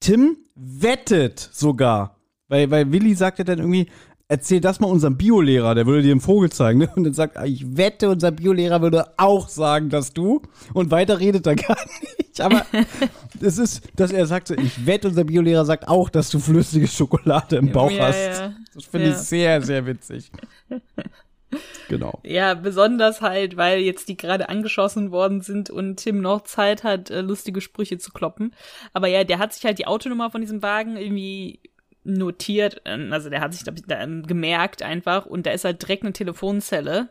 Tim 0.00 0.36
wettet 0.56 1.38
sogar. 1.52 2.16
Weil, 2.48 2.68
weil 2.70 2.90
Willi 2.90 3.14
sagt 3.14 3.38
ja 3.38 3.44
dann 3.44 3.60
irgendwie, 3.60 3.86
erzähl 4.28 4.60
das 4.60 4.80
mal 4.80 4.88
unserem 4.88 5.16
Biolehrer, 5.16 5.74
der 5.74 5.86
würde 5.86 6.02
dir 6.02 6.10
einen 6.12 6.20
Vogel 6.20 6.50
zeigen. 6.50 6.80
Ne? 6.80 6.90
Und 6.96 7.04
dann 7.04 7.14
sagt 7.14 7.36
er, 7.36 7.46
ich 7.46 7.76
wette, 7.76 8.08
unser 8.08 8.32
Biolehrer 8.32 8.82
würde 8.82 9.06
auch 9.16 9.48
sagen, 9.48 9.88
dass 9.88 10.12
du. 10.12 10.42
Und 10.74 10.90
weiter 10.90 11.20
redet 11.20 11.46
er 11.46 11.56
gar 11.56 11.76
nicht. 12.18 12.40
Aber 12.40 12.66
es 13.40 13.58
ist, 13.58 13.82
dass 13.96 14.12
er 14.12 14.26
sagt, 14.26 14.50
ich 14.50 14.86
wette, 14.86 15.08
unser 15.08 15.24
Biolehrer 15.24 15.64
sagt 15.64 15.88
auch, 15.88 16.08
dass 16.10 16.30
du 16.30 16.38
flüssige 16.38 16.88
Schokolade 16.88 17.56
im 17.56 17.72
Bauch 17.72 17.90
ja, 17.90 18.08
hast. 18.08 18.40
Ja. 18.40 18.54
Das 18.74 18.84
finde 18.84 19.08
Ja. 19.08 19.12
ich 19.12 19.18
sehr, 19.18 19.62
sehr 19.62 19.86
witzig. 19.86 20.30
genau. 21.88 22.18
Ja, 22.24 22.54
besonders 22.54 23.20
halt, 23.20 23.56
weil 23.56 23.80
jetzt 23.80 24.08
die 24.08 24.16
gerade 24.16 24.48
angeschossen 24.48 25.12
worden 25.12 25.40
sind 25.40 25.70
und 25.70 25.96
Tim 25.96 26.20
noch 26.20 26.42
Zeit 26.42 26.82
hat, 26.84 27.10
äh, 27.10 27.20
lustige 27.20 27.60
Sprüche 27.60 27.98
zu 27.98 28.10
kloppen. 28.12 28.52
Aber 28.92 29.06
ja, 29.06 29.24
der 29.24 29.38
hat 29.38 29.54
sich 29.54 29.64
halt 29.64 29.78
die 29.78 29.86
Autonummer 29.86 30.30
von 30.30 30.40
diesem 30.40 30.62
Wagen 30.62 30.96
irgendwie 30.96 31.60
notiert, 32.06 32.82
ähm, 32.84 33.12
also 33.12 33.30
der 33.30 33.40
hat 33.40 33.52
sich 33.52 33.66
ich, 33.66 33.82
da, 33.86 34.00
ähm, 34.00 34.26
gemerkt 34.26 34.82
einfach 34.82 35.26
und 35.26 35.46
da 35.46 35.50
ist 35.50 35.64
halt 35.64 35.82
direkt 35.82 36.04
eine 36.04 36.12
Telefonzelle 36.12 37.08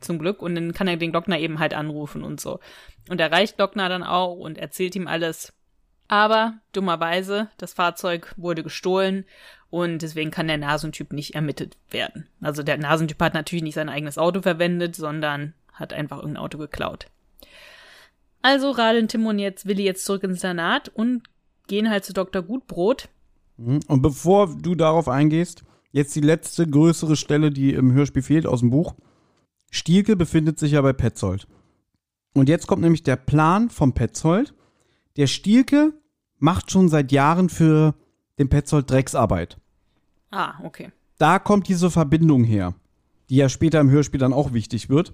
zum 0.00 0.18
Glück 0.18 0.42
und 0.42 0.54
dann 0.54 0.72
kann 0.72 0.88
er 0.88 0.96
den 0.96 1.12
Glockner 1.12 1.38
eben 1.38 1.58
halt 1.58 1.74
anrufen 1.74 2.22
und 2.22 2.40
so. 2.40 2.60
Und 3.08 3.20
erreicht 3.20 3.56
Glockner 3.56 3.88
dann 3.88 4.02
auch 4.02 4.34
und 4.34 4.58
erzählt 4.58 4.96
ihm 4.96 5.06
alles. 5.06 5.52
Aber 6.08 6.58
dummerweise, 6.72 7.48
das 7.56 7.72
Fahrzeug 7.72 8.34
wurde 8.36 8.62
gestohlen 8.62 9.24
und 9.70 10.02
deswegen 10.02 10.30
kann 10.30 10.48
der 10.48 10.58
Nasentyp 10.58 11.12
nicht 11.12 11.34
ermittelt 11.34 11.76
werden. 11.90 12.28
Also 12.40 12.62
der 12.62 12.76
Nasentyp 12.76 13.20
hat 13.20 13.34
natürlich 13.34 13.62
nicht 13.62 13.74
sein 13.74 13.88
eigenes 13.88 14.18
Auto 14.18 14.42
verwendet, 14.42 14.94
sondern 14.94 15.54
hat 15.72 15.92
einfach 15.92 16.18
irgendein 16.18 16.42
Auto 16.42 16.58
geklaut. 16.58 17.06
Also 18.42 18.70
radeln 18.70 19.08
Tim 19.08 19.26
und 19.26 19.38
jetzt 19.38 19.66
Willi 19.66 19.84
jetzt 19.84 20.04
zurück 20.04 20.22
ins 20.22 20.44
Internat 20.44 20.90
und 20.90 21.22
gehen 21.66 21.88
halt 21.88 22.04
zu 22.04 22.12
Dr. 22.12 22.42
Gutbrot. 22.42 23.08
Mhm. 23.56 23.80
Und 23.88 24.02
bevor 24.02 24.54
du 24.54 24.74
darauf 24.74 25.08
eingehst, 25.08 25.64
jetzt 25.92 26.14
die 26.16 26.20
letzte 26.20 26.66
größere 26.66 27.16
Stelle, 27.16 27.50
die 27.50 27.72
im 27.72 27.92
Hörspiel 27.92 28.22
fehlt 28.22 28.46
aus 28.46 28.60
dem 28.60 28.70
Buch. 28.70 28.94
Stielke 29.70 30.16
befindet 30.16 30.58
sich 30.58 30.72
ja 30.72 30.82
bei 30.82 30.92
Petzold. 30.92 31.46
Und 32.32 32.48
jetzt 32.48 32.66
kommt 32.66 32.82
nämlich 32.82 33.02
der 33.02 33.16
Plan 33.16 33.70
vom 33.70 33.92
Petzold. 33.92 34.54
Der 35.16 35.26
Stielke 35.26 35.92
macht 36.38 36.70
schon 36.70 36.88
seit 36.88 37.12
Jahren 37.12 37.48
für 37.48 37.94
den 38.38 38.48
Petzold 38.48 38.90
Drecksarbeit. 38.90 39.58
Ah, 40.30 40.54
okay. 40.64 40.90
Da 41.18 41.38
kommt 41.38 41.68
diese 41.68 41.90
Verbindung 41.90 42.42
her, 42.42 42.74
die 43.30 43.36
ja 43.36 43.48
später 43.48 43.80
im 43.80 43.90
Hörspiel 43.90 44.18
dann 44.18 44.32
auch 44.32 44.52
wichtig 44.52 44.88
wird. 44.88 45.12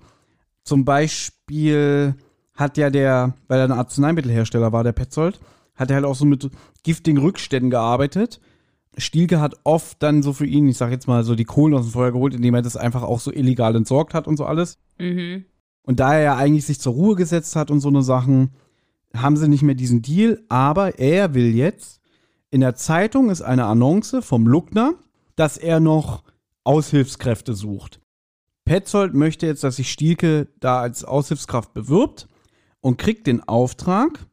Zum 0.64 0.84
Beispiel 0.86 2.14
hat 2.54 2.78
ja 2.78 2.90
der, 2.90 3.34
weil 3.48 3.58
er 3.58 3.64
ein 3.64 3.72
Arzneimittelhersteller 3.72 4.72
war, 4.72 4.82
der 4.82 4.92
Petzold, 4.92 5.40
hat 5.80 5.90
er 5.90 5.96
halt 5.96 6.04
auch 6.04 6.14
so 6.14 6.26
mit 6.26 6.48
giftigen 6.84 7.18
Rückständen 7.18 7.70
gearbeitet. 7.70 8.40
Stielke 8.98 9.40
hat 9.40 9.54
oft 9.64 10.02
dann 10.02 10.22
so 10.22 10.32
für 10.32 10.46
ihn, 10.46 10.68
ich 10.68 10.76
sag 10.76 10.90
jetzt 10.90 11.08
mal 11.08 11.24
so 11.24 11.34
die 11.34 11.44
Kohlen 11.44 11.74
aus 11.74 11.86
dem 11.86 11.92
Feuer 11.92 12.12
geholt, 12.12 12.34
indem 12.34 12.54
er 12.54 12.62
das 12.62 12.76
einfach 12.76 13.02
auch 13.02 13.18
so 13.18 13.32
illegal 13.32 13.74
entsorgt 13.74 14.12
hat 14.12 14.28
und 14.28 14.36
so 14.36 14.44
alles. 14.44 14.78
Mhm. 14.98 15.46
Und 15.82 15.98
da 15.98 16.14
er 16.14 16.22
ja 16.22 16.36
eigentlich 16.36 16.66
sich 16.66 16.80
zur 16.80 16.92
Ruhe 16.92 17.16
gesetzt 17.16 17.56
hat 17.56 17.70
und 17.70 17.80
so 17.80 17.88
eine 17.88 18.02
Sachen, 18.02 18.50
haben 19.16 19.36
sie 19.36 19.48
nicht 19.48 19.62
mehr 19.62 19.74
diesen 19.74 20.02
Deal, 20.02 20.42
aber 20.48 20.98
er 20.98 21.34
will 21.34 21.54
jetzt, 21.54 22.00
in 22.50 22.60
der 22.60 22.74
Zeitung 22.74 23.30
ist 23.30 23.42
eine 23.42 23.64
Annonce 23.64 24.16
vom 24.20 24.46
Luckner, 24.46 24.94
dass 25.34 25.56
er 25.56 25.80
noch 25.80 26.24
Aushilfskräfte 26.64 27.54
sucht. 27.54 28.00
Petzold 28.66 29.14
möchte 29.14 29.46
jetzt, 29.46 29.64
dass 29.64 29.76
sich 29.76 29.90
Stielke 29.90 30.48
da 30.60 30.80
als 30.80 31.04
Aushilfskraft 31.04 31.72
bewirbt 31.72 32.28
und 32.80 32.98
kriegt 32.98 33.26
den 33.26 33.42
Auftrag, 33.42 34.26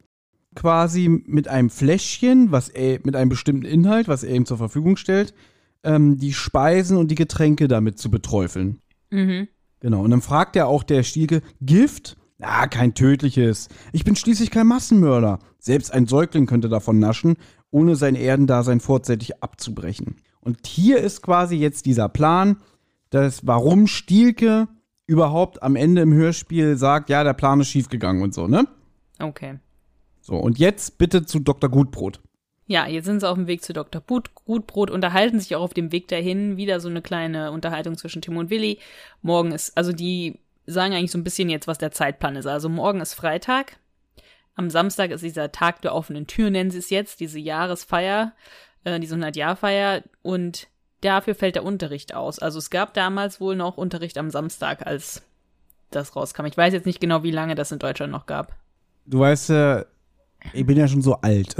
quasi 0.58 1.08
mit 1.08 1.48
einem 1.48 1.70
Fläschchen, 1.70 2.52
was 2.52 2.68
er, 2.68 3.00
mit 3.04 3.16
einem 3.16 3.30
bestimmten 3.30 3.64
Inhalt, 3.64 4.08
was 4.08 4.24
er 4.24 4.36
ihm 4.36 4.48
zur 4.48 4.58
Verfügung 4.58 4.98
stellt, 4.98 5.36
ähm, 5.84 6.18
die 6.18 6.34
Speisen 6.34 6.98
und 6.98 7.12
die 7.12 7.16
Getränke 7.16 7.68
damit 7.68 8.00
zu 8.00 8.10
beträufeln. 8.10 8.82
Mhm. 9.12 9.48
Genau. 9.80 10.02
Und 10.02 10.10
dann 10.10 10.24
fragt 10.24 10.56
er 10.56 10.68
auch 10.68 10.82
der 10.82 11.04
Stielke, 11.04 11.44
Gift? 11.62 12.18
Ah, 12.40 12.66
kein 12.66 12.96
tödliches. 12.96 13.70
Ich 13.94 14.04
bin 14.04 14.16
schließlich 14.16 14.50
kein 14.50 14.66
Massenmörder. 14.66 15.40
Selbst 15.60 15.94
ein 15.94 16.08
Säugling 16.08 16.48
könnte 16.48 16.70
davon 16.70 16.98
naschen, 16.98 17.36
ohne 17.70 17.96
sein 17.96 18.16
Erdendasein 18.16 18.80
vorzeitig 18.80 19.44
abzubrechen. 19.44 20.16
Und 20.40 20.66
hier 20.66 20.98
ist 20.98 21.22
quasi 21.22 21.56
jetzt 21.56 21.86
dieser 21.86 22.10
Plan, 22.10 22.58
dass 23.12 23.46
warum 23.46 23.86
Stielke 23.86 24.68
überhaupt 25.06 25.62
am 25.62 25.76
Ende 25.76 26.02
im 26.02 26.14
Hörspiel 26.14 26.78
sagt, 26.78 27.10
ja, 27.12 27.24
der 27.24 27.34
Plan 27.34 27.62
ist 27.62 27.70
schiefgegangen 27.70 28.24
und 28.24 28.34
so, 28.34 28.48
ne? 28.48 28.68
Okay. 29.20 29.60
So, 30.28 30.36
und 30.36 30.60
jetzt 30.60 30.98
bitte 30.98 31.26
zu 31.26 31.40
Dr. 31.40 31.70
Gutbrot. 31.70 32.20
Ja, 32.66 32.86
jetzt 32.86 33.06
sind 33.06 33.22
sie 33.22 33.30
auf 33.30 33.38
dem 33.38 33.48
Weg 33.48 33.64
zu 33.64 33.72
Dr. 33.72 34.02
But 34.02 34.36
Gutbrot, 34.36 34.91
unterhalten 34.91 35.40
sich 35.40 35.56
auch 35.56 35.62
auf 35.62 35.74
dem 35.74 35.94
Weg 35.94 36.10
dahin. 36.10 36.58
Wieder 36.58 36.82
so 36.82 36.90
eine 36.90 37.02
kleine 37.02 37.54
Unterhaltung 37.54 37.98
zwischen 37.98 38.22
Tim 38.22 38.36
und 38.36 38.49
Willi. 38.49 38.80
Morgen 39.22 39.54
ist, 39.54 39.78
also 39.78 39.94
die 39.94 40.41
sagen 40.66 40.94
eigentlich 40.94 41.12
so 41.12 41.18
ein 41.18 41.24
bisschen 41.24 41.48
jetzt, 41.48 41.66
was 41.66 41.78
der 41.78 41.94
Zeitplan 41.94 42.36
ist. 42.36 42.45
Also 42.45 42.68
morgen 42.68 42.99
ist 42.99 43.14
Freitag. 43.14 43.78
Am 44.56 44.70
Samstag 44.70 45.12
ist 45.12 45.24
dieser 45.24 45.54
Tag 45.54 45.82
der 45.82 45.95
offenen 45.95 46.28
Tür, 46.28 46.49
nennen 46.49 46.72
sie 46.72 46.80
es 46.80 46.90
jetzt, 46.90 47.22
diese 47.22 47.40
Jahresfeier, 47.40 48.34
äh, 48.84 48.99
diese 48.99 49.16
100-Jahr-Feier. 49.16 50.04
Und 50.24 50.68
dafür 50.99 51.36
fällt 51.36 51.56
der 51.56 51.64
Unterricht 51.64 52.14
aus. 52.14 52.38
Also 52.38 52.60
es 52.60 52.70
gab 52.70 52.94
damals 52.94 53.40
wohl 53.40 53.56
noch 53.56 53.78
Unterricht 53.78 54.18
am 54.18 54.30
Samstag, 54.30 54.86
als 54.86 55.24
das 55.90 56.18
rauskam. 56.18 56.48
Ich 56.48 56.58
weiß 56.58 56.74
jetzt 56.74 56.86
nicht 56.86 56.99
genau, 56.99 57.24
wie 57.24 57.32
lange 57.32 57.56
das 57.56 57.72
in 57.72 57.80
Deutschland 57.80 58.12
noch 58.12 58.26
gab. 58.26 58.58
Du 59.06 59.20
weißt 59.20 59.52
ja, 59.52 59.86
ich 60.53 60.65
bin 60.65 60.78
ja 60.78 60.88
schon 60.88 61.02
so 61.02 61.15
alt. 61.15 61.56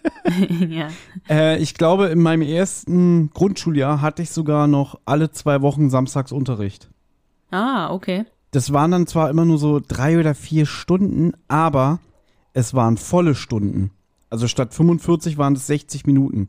ja. 0.68 0.88
Äh, 1.28 1.58
ich 1.58 1.74
glaube, 1.74 2.06
in 2.06 2.20
meinem 2.20 2.42
ersten 2.42 3.30
Grundschuljahr 3.30 4.00
hatte 4.00 4.22
ich 4.22 4.30
sogar 4.30 4.66
noch 4.66 4.98
alle 5.04 5.30
zwei 5.30 5.62
Wochen 5.62 5.90
Samstagsunterricht. 5.90 6.90
Ah, 7.50 7.92
okay. 7.92 8.24
Das 8.50 8.72
waren 8.72 8.90
dann 8.90 9.06
zwar 9.06 9.30
immer 9.30 9.44
nur 9.44 9.58
so 9.58 9.80
drei 9.86 10.18
oder 10.18 10.34
vier 10.34 10.66
Stunden, 10.66 11.32
aber 11.48 12.00
es 12.52 12.74
waren 12.74 12.96
volle 12.96 13.34
Stunden. 13.34 13.90
Also 14.30 14.48
statt 14.48 14.74
45 14.74 15.38
waren 15.38 15.54
es 15.54 15.66
60 15.66 16.06
Minuten. 16.06 16.48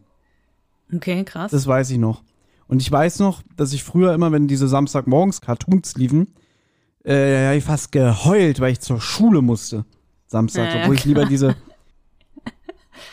Okay, 0.93 1.23
krass. 1.23 1.51
Das 1.51 1.68
weiß 1.68 1.89
ich 1.91 1.97
noch. 1.97 2.23
Und 2.68 2.81
ich 2.81 2.91
weiß 2.91 3.19
noch, 3.19 3.41
dass 3.55 3.73
ich 3.73 3.84
früher 3.84 4.14
immer, 4.14 4.31
wenn 4.31 4.47
diese 4.47 4.68
Samstagmorgens 4.68 5.41
Cartoons 5.41 5.95
liefen, 5.95 6.34
äh, 7.03 7.45
habe 7.47 7.57
ich 7.57 7.64
fast 7.64 7.91
geheult, 7.91 8.60
weil 8.60 8.72
ich 8.72 8.80
zur 8.80 9.01
Schule 9.01 9.41
musste. 9.41 9.85
Samstag, 10.27 10.73
Ja, 10.73 10.81
obwohl 10.81 10.95
ich 10.95 11.05
lieber 11.05 11.26
diese. 11.26 11.55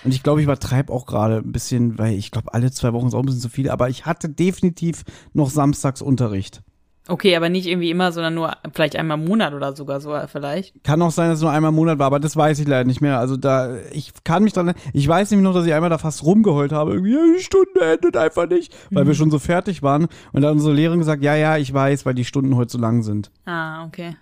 Und 0.05 0.15
ich 0.15 0.23
glaube, 0.23 0.41
ich 0.41 0.45
übertreibe 0.45 0.93
auch 0.93 1.07
gerade 1.07 1.39
ein 1.39 1.53
bisschen, 1.53 1.99
weil 1.99 2.15
ich 2.15 2.31
glaube, 2.31 2.55
alle 2.55 2.71
zwei 2.71 2.93
Wochen 2.93 3.09
ist 3.09 3.15
auch 3.15 3.21
ein 3.21 3.27
bisschen 3.27 3.41
zu 3.41 3.49
viel, 3.49 3.71
aber 3.71 3.89
ich 3.89 4.07
hatte 4.07 4.29
definitiv 4.29 5.05
noch 5.33 5.51
Samstagsunterricht. 5.51 6.63
Okay, 7.09 7.35
aber 7.35 7.49
nicht 7.49 7.67
irgendwie 7.67 7.91
immer, 7.91 8.13
sondern 8.13 8.35
nur 8.35 8.53
vielleicht 8.73 8.95
einmal 8.95 9.19
im 9.19 9.25
Monat 9.25 9.53
oder 9.53 9.75
sogar 9.75 10.01
so 10.01 10.17
vielleicht. 10.29 10.85
Kann 10.85 11.03
auch 11.03 11.11
sein, 11.11 11.29
dass 11.29 11.39
es 11.39 11.43
nur 11.43 11.51
einmal 11.51 11.71
im 11.71 11.75
Monat 11.75 11.99
war, 11.99 12.07
aber 12.07 12.21
das 12.21 12.37
weiß 12.37 12.61
ich 12.61 12.69
leider 12.69 12.85
nicht 12.85 13.01
mehr. 13.01 13.19
Also 13.19 13.37
da, 13.37 13.79
ich 13.91 14.13
kann 14.23 14.45
mich 14.45 14.53
dran, 14.53 14.75
ich 14.93 15.09
weiß 15.09 15.31
nämlich 15.31 15.45
noch, 15.45 15.55
dass 15.55 15.67
ich 15.67 15.73
einmal 15.73 15.91
da 15.91 15.99
fast 15.99 16.25
rumgeheult 16.25 16.71
habe. 16.71 16.93
Irgendwie, 16.93 17.15
ja, 17.15 17.21
die 17.37 17.43
Stunde 17.43 17.81
endet 17.81 18.17
einfach 18.17 18.49
nicht, 18.49 18.73
weil 18.91 19.09
wir 19.09 19.15
schon 19.15 19.31
so 19.31 19.41
fertig 19.41 19.83
waren. 19.83 20.05
Und 20.33 20.43
dann 20.43 20.51
hat 20.51 20.53
unsere 20.53 20.75
Lehrerin 20.75 21.01
gesagt, 21.01 21.25
ja, 21.25 21.35
ja, 21.35 21.57
ich 21.57 21.75
weiß, 21.75 22.07
weil 22.07 22.15
die 22.15 22.25
Stunden 22.25 22.55
heute 22.55 22.71
so 22.71 22.79
lang 22.79 23.03
sind. 23.03 23.33
Ah, 23.45 23.85
okay. 23.87 24.17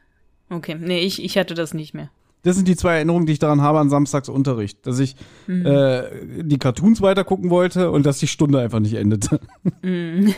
Okay, 0.48 0.76
nee, 0.80 1.00
ich, 1.00 1.22
ich 1.22 1.36
hatte 1.36 1.54
das 1.54 1.74
nicht 1.74 1.92
mehr. 1.92 2.08
Das 2.43 2.56
sind 2.56 2.69
die 2.69 2.77
zwei 2.77 2.97
Erinnerungen, 2.97 3.27
die 3.27 3.32
ich 3.32 3.39
daran 3.39 3.62
habe 3.62 3.78
an 3.81 3.90
Samstagsunterricht. 3.90 4.86
Dass 4.86 4.98
ich 4.98 5.16
äh, 5.48 6.02
die 6.43 6.59
Cartoons 6.59 7.01
weitergucken 7.01 7.51
wollte 7.51 7.90
und 7.90 8.06
dass 8.06 8.19
die 8.19 8.28
Stunde 8.28 8.60
einfach 8.60 8.81
nicht 8.81 8.94
endete. 8.94 9.40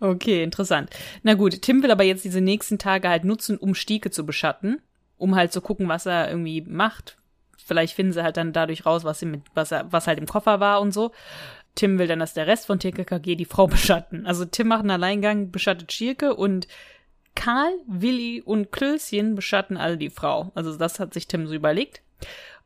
Okay, 0.00 0.42
interessant. 0.42 0.90
Na 1.22 1.34
gut, 1.34 1.60
Tim 1.62 1.82
will 1.82 1.90
aber 1.90 2.04
jetzt 2.04 2.24
diese 2.24 2.40
nächsten 2.40 2.78
Tage 2.78 3.08
halt 3.08 3.24
nutzen, 3.24 3.58
um 3.58 3.74
Stieke 3.74 4.10
zu 4.10 4.24
beschatten, 4.24 4.80
um 5.18 5.34
halt 5.34 5.52
zu 5.52 5.60
gucken, 5.60 5.88
was 5.88 6.06
er 6.06 6.30
irgendwie 6.30 6.62
macht. 6.62 7.18
Vielleicht 7.58 7.94
finden 7.94 8.12
sie 8.12 8.22
halt 8.22 8.36
dann 8.36 8.52
dadurch 8.52 8.86
raus, 8.86 9.04
was, 9.04 9.20
sie 9.20 9.26
mit, 9.26 9.42
was, 9.54 9.72
er, 9.72 9.92
was 9.92 10.06
halt 10.06 10.18
im 10.18 10.26
Koffer 10.26 10.58
war 10.60 10.80
und 10.80 10.92
so. 10.92 11.12
Tim 11.74 11.98
will 11.98 12.06
dann, 12.06 12.18
dass 12.18 12.34
der 12.34 12.46
Rest 12.46 12.66
von 12.66 12.78
TKKG 12.78 13.36
die 13.36 13.44
Frau 13.44 13.66
beschatten. 13.68 14.26
Also 14.26 14.44
Tim 14.44 14.68
macht 14.68 14.80
einen 14.80 14.90
Alleingang, 14.90 15.50
beschattet 15.50 15.92
Schierke 15.92 16.34
und 16.34 16.66
Karl, 17.40 17.72
Willi 17.86 18.42
und 18.44 18.70
Klößchen 18.70 19.34
beschatten 19.34 19.78
alle 19.78 19.96
die 19.96 20.10
Frau. 20.10 20.52
Also 20.54 20.76
das 20.76 21.00
hat 21.00 21.14
sich 21.14 21.26
Tim 21.26 21.46
so 21.46 21.54
überlegt. 21.54 22.02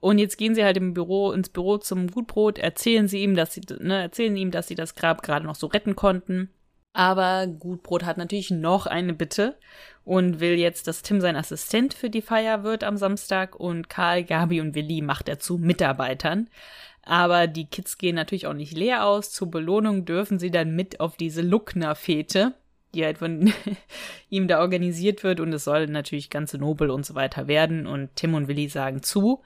Und 0.01 0.19
jetzt 0.19 0.37
gehen 0.37 0.57
sie 0.57 0.65
halt 0.65 0.77
im 0.77 0.95
Büro, 0.95 1.31
ins 1.31 1.49
Büro 1.49 1.79
zum 1.79 2.09
Gutbrot, 2.09 2.59
erzählen 2.59 3.07
sie 3.07 3.23
ihm, 3.23 3.37
dass 3.37 3.55
sie, 3.55 3.61
ne, 3.79 4.03
erzählen 4.03 4.37
ihm, 4.37 4.51
dass 4.51 4.67
sie 4.67 4.75
das 4.75 4.97
Grab 4.97 5.23
gerade 5.23 5.47
noch 5.47 5.55
so 5.55 5.69
retten 5.69 5.95
konnten. 5.95 6.51
Aber 6.93 7.47
Gutbrot 7.47 8.05
hat 8.05 8.19
natürlich 8.19 8.51
noch 8.51 8.87
eine 8.87 9.15
Bitte 9.15 9.57
und 10.05 10.41
will 10.41 10.59
jetzt, 10.59 10.89
dass 10.89 11.03
Tim 11.03 11.21
sein 11.21 11.37
Assistent 11.37 11.95
für 11.95 12.11
die 12.11 12.21
Feier 12.21 12.65
wird 12.65 12.83
am 12.83 12.97
Samstag 12.97 13.55
und 13.55 13.89
Karl, 13.89 14.25
Gabi 14.25 14.61
und 14.61 14.75
Willi 14.75 15.03
macht 15.03 15.29
er 15.29 15.39
zu 15.39 15.57
Mitarbeitern. 15.57 16.51
Aber 17.05 17.47
die 17.47 17.67
Kids 17.67 17.97
gehen 17.97 18.17
natürlich 18.17 18.49
auch 18.49 18.55
nicht 18.55 18.77
leer 18.77 19.07
aus. 19.07 19.31
Zur 19.31 19.53
Belohnung 19.53 20.05
dürfen 20.05 20.41
sie 20.41 20.51
dann 20.51 20.75
mit 20.75 20.99
auf 20.99 21.17
diese 21.17 21.43
Luckner-Fete, 21.43 22.55
die 22.95 23.05
halt 23.05 23.19
von 23.19 23.53
ihm 24.31 24.49
da 24.49 24.61
organisiert 24.61 25.23
wird 25.23 25.41
und 25.41 25.53
es 25.53 25.65
soll 25.65 25.87
natürlich 25.87 26.31
ganz 26.31 26.53
nobel 26.55 26.91
und 26.91 27.05
so 27.05 27.15
weiter 27.15 27.47
werden 27.49 27.87
und 27.87 28.11
Tim 28.17 28.35
und 28.35 28.49
Willi 28.49 28.69
sagen 28.69 29.03
zu. 29.03 29.43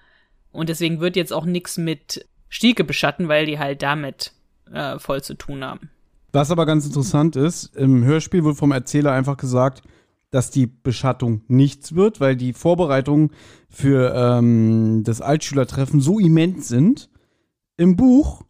Und 0.53 0.69
deswegen 0.69 1.01
wird 1.01 1.17
jetzt 1.17 1.33
auch 1.33 1.45
nichts 1.45 1.77
mit 1.77 2.27
Stieke 2.49 2.85
beschatten, 2.85 3.29
weil 3.29 3.47
die 3.47 3.59
halt 3.59 3.83
damit 3.83 4.33
äh, 4.73 4.99
voll 4.99 5.23
zu 5.23 5.35
tun 5.35 5.65
haben. 5.65 5.91
Was 6.33 6.51
aber 6.51 6.67
ganz 6.67 6.87
interessant 6.87 7.37
ist, 7.37 7.77
im 7.77 8.05
Hörspiel 8.05 8.45
wird 8.45 8.57
vom 8.57 8.73
Erzähler 8.73 9.13
einfach 9.13 9.37
gesagt, 9.37 9.83
dass 10.31 10.51
die 10.51 10.67
Beschattung 10.67 11.43
nichts 11.49 11.95
wird, 11.95 12.21
weil 12.21 12.37
die 12.37 12.53
Vorbereitungen 12.53 13.31
für 13.71 14.15
ähm, 14.15 15.03
das 15.05 15.21
Altschülertreffen 15.21 16.01
so 16.01 16.19
immens 16.19 16.69
sind. 16.69 17.09
Im 17.77 17.97
Buch 17.97 18.45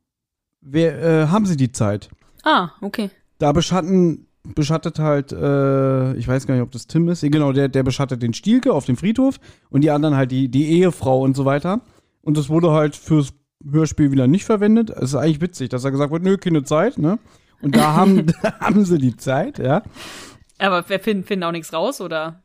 wer, 0.61 1.03
äh, 1.03 1.27
haben 1.29 1.47
sie 1.47 1.57
die 1.57 1.73
Zeit. 1.73 2.11
Ah, 2.43 2.70
okay. 2.81 3.11
Da 3.39 3.53
beschatten, 3.53 4.27
beschattet 4.43 4.98
halt, 4.98 5.32
äh, 5.32 6.15
ich 6.15 6.27
weiß 6.27 6.47
gar 6.47 6.55
nicht, 6.55 6.62
ob 6.62 6.70
das 6.70 6.86
Tim 6.86 7.09
ist. 7.09 7.23
Genau, 7.23 7.52
der, 7.52 7.69
der 7.69 7.82
beschattet 7.82 8.23
den 8.23 8.35
Stielke 8.35 8.73
auf 8.73 8.86
dem 8.86 8.97
Friedhof 8.97 9.39
und 9.70 9.82
die 9.82 9.90
anderen 9.90 10.16
halt 10.16 10.31
die, 10.31 10.48
die 10.48 10.69
Ehefrau 10.70 11.20
und 11.20 11.36
so 11.36 11.44
weiter. 11.44 11.81
Und 12.23 12.36
das 12.36 12.48
wurde 12.48 12.70
halt 12.70 12.97
fürs 12.97 13.32
Hörspiel 13.70 14.12
wieder 14.12 14.27
nicht 14.27 14.44
verwendet. 14.44 14.90
Es 14.90 15.10
ist 15.10 15.15
eigentlich 15.15 15.40
witzig, 15.40 15.69
dass 15.69 15.85
er 15.85 15.90
gesagt 15.90 16.12
wird, 16.12 16.23
nö, 16.23 16.36
keine 16.36 16.62
Zeit, 16.65 16.98
ne? 16.98 17.19
Und 17.60 17.74
da 17.74 17.94
haben, 17.94 18.27
da 18.43 18.60
haben 18.60 18.85
sie 18.85 18.98
die 18.98 19.16
Zeit, 19.16 19.59
ja. 19.59 19.82
Aber 20.59 20.89
wir 20.89 21.01
finden, 21.01 21.24
finden 21.24 21.44
auch 21.44 21.52
nichts 21.52 21.73
raus, 21.73 22.01
oder? 22.01 22.43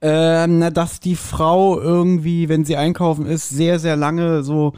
Ähm, 0.00 0.60
na, 0.60 0.70
dass 0.70 1.00
die 1.00 1.16
Frau 1.16 1.80
irgendwie, 1.80 2.48
wenn 2.48 2.64
sie 2.64 2.76
einkaufen 2.76 3.26
ist, 3.26 3.48
sehr, 3.48 3.78
sehr 3.78 3.96
lange 3.96 4.42
so 4.42 4.74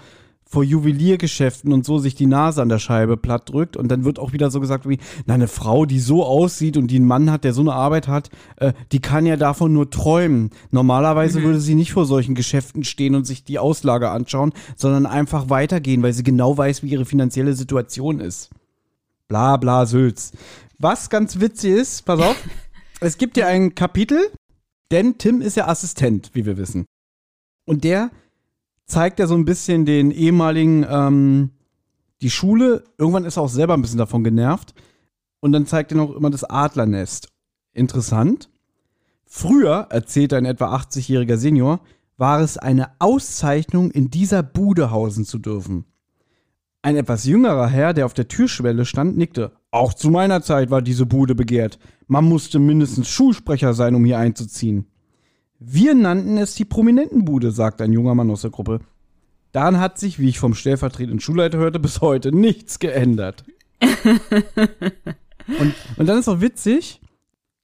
vor 0.51 0.65
Juweliergeschäften 0.65 1.73
und 1.73 1.85
so 1.85 1.99
sich 1.99 2.17
die 2.17 2.27
Nase 2.27 2.61
an 2.61 2.69
der 2.69 2.81
Scheibe 2.81 3.17
platt 3.17 3.49
drückt 3.49 3.77
und 3.77 3.87
dann 3.89 4.05
wird 4.05 4.19
auch 4.19 4.33
wieder 4.33 4.51
so 4.51 4.59
gesagt 4.59 4.89
wie, 4.89 4.99
na, 5.25 5.35
eine 5.35 5.47
Frau, 5.47 5.87
die 5.87 6.01
so 6.01 6.25
aussieht 6.25 6.77
und 6.77 6.89
die 6.89 6.97
einen 6.97 7.07
Mann 7.07 7.31
hat, 7.31 7.45
der 7.45 7.53
so 7.53 7.61
eine 7.61 7.73
Arbeit 7.73 8.09
hat, 8.09 8.31
äh, 8.57 8.73
die 8.91 9.01
kann 9.01 9.27
ja 9.27 9.37
davon 9.37 9.73
nur 9.73 9.91
träumen. 9.91 10.51
Normalerweise 10.73 11.45
würde 11.45 11.61
sie 11.61 11.77
nicht 11.77 11.93
vor 11.93 12.05
solchen 12.05 12.35
Geschäften 12.35 12.83
stehen 12.83 13.15
und 13.15 13.29
sich 13.29 13.45
die 13.45 13.61
Auslage 13.61 14.11
anschauen, 14.11 14.53
sondern 14.75 15.07
einfach 15.07 15.51
weitergehen, 15.51 16.03
weil 16.03 16.15
sie 16.15 16.25
genau 16.25 16.59
weiß, 16.59 16.83
wie 16.83 16.89
ihre 16.89 17.05
finanzielle 17.05 17.55
Situation 17.55 18.19
ist. 18.19 18.51
Bla 19.29 19.57
bla 19.57 19.87
Sülz. 19.87 20.33
Was 20.81 21.11
ganz 21.11 21.39
witzig 21.39 21.75
ist, 21.75 22.05
pass 22.05 22.19
auf, 22.19 22.37
es 23.01 23.19
gibt 23.19 23.37
ja 23.37 23.47
ein 23.47 23.77
Kapitel, 23.77 24.19
denn 24.91 25.17
Tim 25.17 25.43
ist 25.43 25.57
ja 25.57 25.69
Assistent, 25.69 26.31
wie 26.33 26.45
wir 26.45 26.57
wissen. 26.57 26.87
Und 27.67 27.85
der 27.85 28.11
zeigt 28.91 29.19
ja 29.19 29.27
so 29.27 29.35
ein 29.35 29.45
bisschen 29.45 29.85
den 29.85 30.11
ehemaligen, 30.11 30.85
ähm, 30.89 31.51
die 32.21 32.31
Schule. 32.31 32.85
Irgendwann 32.99 33.25
ist 33.25 33.37
er 33.37 33.45
auch 33.45 33.49
selber 33.49 33.75
ein 33.75 33.83
bisschen 33.83 33.99
davon 33.99 34.25
genervt. 34.25 34.75
Und 35.41 35.53
dann 35.53 35.67
zeigt 35.67 35.93
er 35.93 35.97
noch 35.97 36.15
immer 36.15 36.31
das 36.31 36.45
Adlernest. 36.45 37.29
Interessant. 37.73 38.51
Früher, 39.25 39.87
erzählt 39.91 40.33
ein 40.33 40.45
etwa 40.45 40.75
80-jähriger 40.75 41.37
Senior, 41.37 41.81
war 42.17 42.41
es 42.41 42.59
eine 42.59 42.91
Auszeichnung, 42.99 43.91
in 43.91 44.11
dieser 44.11 44.43
Bude 44.43 44.91
hausen 44.91 45.25
zu 45.25 45.39
dürfen. 45.39 45.85
Ein 46.83 46.97
etwas 46.97 47.25
jüngerer 47.25 47.69
Herr, 47.69 47.95
der 47.95 48.07
auf 48.07 48.15
der 48.15 48.29
Türschwelle 48.29 48.85
stand, 48.85 49.17
nickte. 49.17 49.53
Auch 49.71 49.95
zu 49.95 50.11
meiner 50.11 50.43
Zeit 50.43 50.71
war 50.71 50.83
diese 50.83 51.07
Bude 51.07 51.35
begehrt. 51.35 51.79
Man 52.09 52.25
musste 52.25 52.59
mindestens 52.59 53.09
Schulsprecher 53.09 53.73
sein, 53.73 53.95
um 53.95 54.05
hier 54.05 54.19
einzuziehen. 54.19 54.87
Wir 55.63 55.95
nannten 55.95 56.39
es 56.39 56.55
die 56.55 56.65
Prominentenbude, 56.65 57.53
sagt 57.53 57.83
ein 57.83 57.93
junger 57.93 58.15
Mann 58.15 58.31
aus 58.31 58.41
der 58.41 58.51
Gruppe. 58.51 58.81
Daran 59.53 59.79
hat 59.79 59.99
sich, 59.99 60.19
wie 60.19 60.31
ich 60.31 60.39
vom 60.39 60.55
stellvertretenden 60.55 61.21
Schulleiter 61.21 61.59
hörte, 61.59 61.79
bis 61.79 62.01
heute 62.01 62.35
nichts 62.35 62.79
geändert. 62.79 63.45
und, 65.59 65.75
und 65.99 66.07
dann 66.07 66.19
ist 66.19 66.29
auch 66.29 66.41
witzig, 66.41 67.03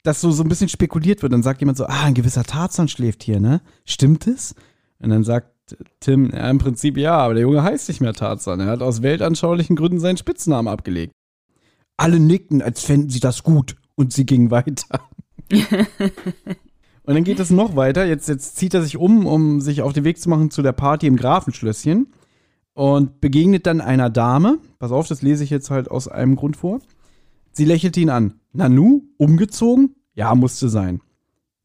dass 0.03 0.21
so, 0.21 0.29
so 0.31 0.43
ein 0.43 0.49
bisschen 0.49 0.69
spekuliert 0.69 1.23
wird. 1.23 1.33
Dann 1.33 1.41
sagt 1.41 1.59
jemand 1.59 1.79
so, 1.79 1.85
ah, 1.85 2.03
ein 2.03 2.13
gewisser 2.13 2.43
Tarzan 2.43 2.87
schläft 2.87 3.23
hier, 3.23 3.39
ne? 3.39 3.61
Stimmt 3.83 4.27
es? 4.27 4.53
Und 4.99 5.09
dann 5.09 5.23
sagt 5.23 5.75
Tim, 5.99 6.29
ja, 6.31 6.49
im 6.51 6.59
Prinzip 6.59 6.97
ja, 6.97 7.17
aber 7.17 7.33
der 7.33 7.43
Junge 7.43 7.63
heißt 7.63 7.87
nicht 7.87 8.01
mehr 8.01 8.13
Tarzan. 8.13 8.59
Er 8.59 8.67
hat 8.67 8.83
aus 8.83 9.01
weltanschaulichen 9.01 9.75
Gründen 9.75 9.99
seinen 9.99 10.17
Spitznamen 10.17 10.71
abgelegt. 10.71 11.13
Alle 11.97 12.19
nickten, 12.19 12.61
als 12.61 12.83
fänden 12.83 13.09
sie 13.09 13.19
das 13.19 13.41
gut. 13.41 13.75
Und 13.95 14.13
sie 14.13 14.27
gingen 14.27 14.51
weiter. 14.51 15.01
und 17.07 17.15
dann 17.15 17.23
geht 17.23 17.39
es 17.39 17.51
noch 17.51 17.77
weiter. 17.77 18.05
Jetzt, 18.05 18.27
jetzt 18.27 18.57
zieht 18.57 18.73
er 18.73 18.81
sich 18.81 18.97
um, 18.97 19.25
um 19.25 19.61
sich 19.61 19.81
auf 19.81 19.93
den 19.93 20.03
Weg 20.03 20.19
zu 20.19 20.29
machen 20.29 20.51
zu 20.51 20.61
der 20.61 20.73
Party 20.73 21.07
im 21.07 21.15
Grafenschlösschen. 21.15 22.07
Und 22.73 23.21
begegnet 23.21 23.65
dann 23.65 23.79
einer 23.79 24.09
Dame. 24.09 24.59
Pass 24.77 24.91
auf, 24.91 25.07
das 25.07 25.21
lese 25.21 25.45
ich 25.45 25.49
jetzt 25.49 25.71
halt 25.71 25.89
aus 25.89 26.09
einem 26.09 26.35
Grund 26.35 26.57
vor. 26.57 26.81
Sie 27.53 27.63
lächelte 27.63 28.01
ihn 28.01 28.09
an. 28.09 28.33
Nanu, 28.51 29.03
umgezogen? 29.15 29.95
Ja, 30.15 30.35
musste 30.35 30.67
sein. 30.67 30.99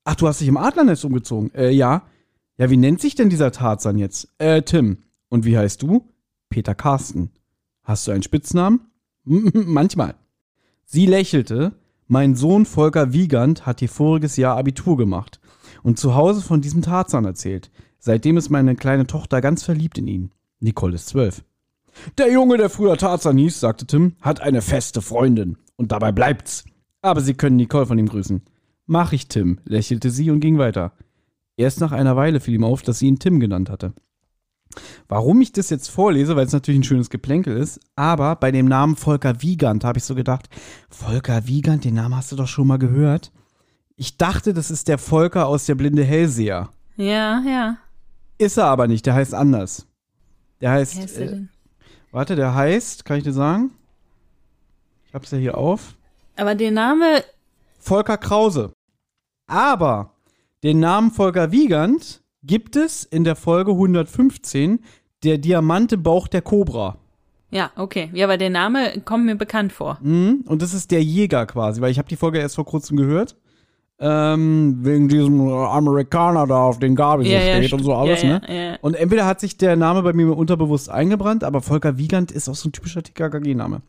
Ach, 0.04 0.14
du 0.14 0.28
hast 0.28 0.40
dich 0.40 0.46
im 0.46 0.56
Adlernest 0.56 1.04
umgezogen? 1.04 1.52
Äh, 1.54 1.70
ja. 1.70 2.04
Ja, 2.56 2.70
wie 2.70 2.76
nennt 2.76 3.00
sich 3.00 3.16
denn 3.16 3.28
dieser 3.28 3.50
Tarzan 3.50 3.98
jetzt? 3.98 4.28
Äh, 4.38 4.62
Tim. 4.62 4.98
Und 5.28 5.44
wie 5.44 5.58
heißt 5.58 5.82
du? 5.82 6.08
Peter 6.50 6.76
Carsten. 6.76 7.30
Hast 7.82 8.06
du 8.06 8.12
einen 8.12 8.22
Spitznamen? 8.22 8.82
Manchmal. 9.24 10.14
Sie 10.84 11.06
lächelte. 11.06 11.72
Mein 12.12 12.34
Sohn 12.34 12.66
Volker 12.66 13.14
Wiegand 13.14 13.64
hat 13.64 13.78
hier 13.78 13.88
voriges 13.88 14.36
Jahr 14.36 14.58
Abitur 14.58 14.98
gemacht 14.98 15.40
und 15.82 15.98
zu 15.98 16.14
Hause 16.14 16.42
von 16.42 16.60
diesem 16.60 16.82
Tarzan 16.82 17.24
erzählt. 17.24 17.70
Seitdem 18.00 18.36
ist 18.36 18.50
meine 18.50 18.76
kleine 18.76 19.06
Tochter 19.06 19.40
ganz 19.40 19.62
verliebt 19.62 19.96
in 19.96 20.08
ihn. 20.08 20.30
Nicole 20.60 20.96
ist 20.96 21.06
zwölf. 21.06 21.42
Der 22.18 22.30
Junge, 22.30 22.58
der 22.58 22.68
früher 22.68 22.98
Tarzan 22.98 23.38
hieß, 23.38 23.58
sagte 23.58 23.86
Tim, 23.86 24.12
hat 24.20 24.42
eine 24.42 24.60
feste 24.60 25.00
Freundin. 25.00 25.56
Und 25.76 25.90
dabei 25.90 26.12
bleibt's. 26.12 26.66
Aber 27.00 27.22
Sie 27.22 27.32
können 27.32 27.56
Nicole 27.56 27.86
von 27.86 27.98
ihm 27.98 28.10
grüßen. 28.10 28.42
Mach 28.84 29.14
ich, 29.14 29.28
Tim, 29.28 29.60
lächelte 29.64 30.10
sie 30.10 30.30
und 30.30 30.40
ging 30.40 30.58
weiter. 30.58 30.92
Erst 31.56 31.80
nach 31.80 31.92
einer 31.92 32.14
Weile 32.14 32.40
fiel 32.40 32.56
ihm 32.56 32.64
auf, 32.64 32.82
dass 32.82 32.98
sie 32.98 33.06
ihn 33.06 33.20
Tim 33.20 33.40
genannt 33.40 33.70
hatte. 33.70 33.94
Warum 35.08 35.40
ich 35.40 35.52
das 35.52 35.70
jetzt 35.70 35.90
vorlese, 35.90 36.36
weil 36.36 36.46
es 36.46 36.52
natürlich 36.52 36.80
ein 36.80 36.84
schönes 36.84 37.10
Geplänkel 37.10 37.56
ist, 37.56 37.80
aber 37.96 38.36
bei 38.36 38.50
dem 38.50 38.66
Namen 38.66 38.96
Volker 38.96 39.42
Wiegand 39.42 39.84
habe 39.84 39.98
ich 39.98 40.04
so 40.04 40.14
gedacht, 40.14 40.48
Volker 40.90 41.46
Wiegand, 41.46 41.84
den 41.84 41.94
Namen 41.94 42.16
hast 42.16 42.32
du 42.32 42.36
doch 42.36 42.48
schon 42.48 42.66
mal 42.66 42.78
gehört. 42.78 43.32
Ich 43.96 44.16
dachte, 44.16 44.54
das 44.54 44.70
ist 44.70 44.88
der 44.88 44.98
Volker 44.98 45.46
aus 45.46 45.66
der 45.66 45.74
Blinde 45.74 46.04
Hellseher. 46.04 46.70
Ja, 46.96 47.42
ja. 47.46 47.76
Ist 48.38 48.56
er 48.56 48.66
aber 48.66 48.88
nicht, 48.88 49.06
der 49.06 49.14
heißt 49.14 49.34
anders. 49.34 49.86
Der 50.60 50.70
heißt. 50.70 50.96
heißt 50.96 51.16
der 51.18 51.32
äh, 51.32 51.40
warte, 52.10 52.36
der 52.36 52.54
heißt, 52.54 53.04
kann 53.04 53.18
ich 53.18 53.24
dir 53.24 53.32
sagen? 53.32 53.70
Ich 55.06 55.14
hab's 55.14 55.30
ja 55.30 55.38
hier 55.38 55.58
auf. 55.58 55.94
Aber 56.36 56.54
der 56.54 56.70
Name. 56.70 57.22
Volker 57.78 58.16
Krause. 58.16 58.72
Aber 59.46 60.14
den 60.62 60.80
Namen 60.80 61.10
Volker 61.10 61.52
Wiegand 61.52 62.21
gibt 62.42 62.76
es 62.76 63.04
in 63.04 63.24
der 63.24 63.36
Folge 63.36 63.72
115 63.72 64.80
der 65.22 65.38
Diamant 65.38 65.92
im 65.92 66.02
Bauch 66.02 66.28
der 66.28 66.42
Cobra. 66.42 66.96
Ja, 67.50 67.70
okay. 67.76 68.10
Ja, 68.14 68.26
aber 68.26 68.38
der 68.38 68.50
Name 68.50 69.00
kommt 69.04 69.26
mir 69.26 69.36
bekannt 69.36 69.72
vor. 69.72 69.98
Mhm. 70.02 70.44
Und 70.46 70.62
das 70.62 70.72
ist 70.72 70.90
der 70.90 71.02
Jäger 71.02 71.46
quasi, 71.46 71.80
weil 71.80 71.90
ich 71.90 71.98
habe 71.98 72.08
die 72.08 72.16
Folge 72.16 72.38
erst 72.38 72.54
vor 72.54 72.64
kurzem 72.64 72.96
gehört. 72.96 73.36
Ähm, 74.00 74.78
wegen 74.80 75.06
diesem 75.08 75.40
Amerikaner 75.48 76.46
da, 76.46 76.64
auf 76.64 76.80
den 76.80 76.96
Gabi 76.96 77.30
ja, 77.30 77.38
so 77.38 77.46
steht 77.46 77.70
ja, 77.70 77.76
und 77.76 77.84
so 77.84 77.94
alles, 77.94 78.22
ja, 78.22 78.40
ne? 78.40 78.78
Und 78.80 78.96
entweder 78.96 79.26
hat 79.26 79.38
sich 79.38 79.58
der 79.58 79.76
Name 79.76 80.02
bei 80.02 80.12
mir 80.12 80.36
unterbewusst 80.36 80.90
eingebrannt, 80.90 81.44
aber 81.44 81.60
Volker 81.60 81.98
Wiegand 81.98 82.32
ist 82.32 82.48
auch 82.48 82.56
so 82.56 82.68
ein 82.68 82.72
typischer 82.72 83.04
TKKG-Name. 83.04 83.82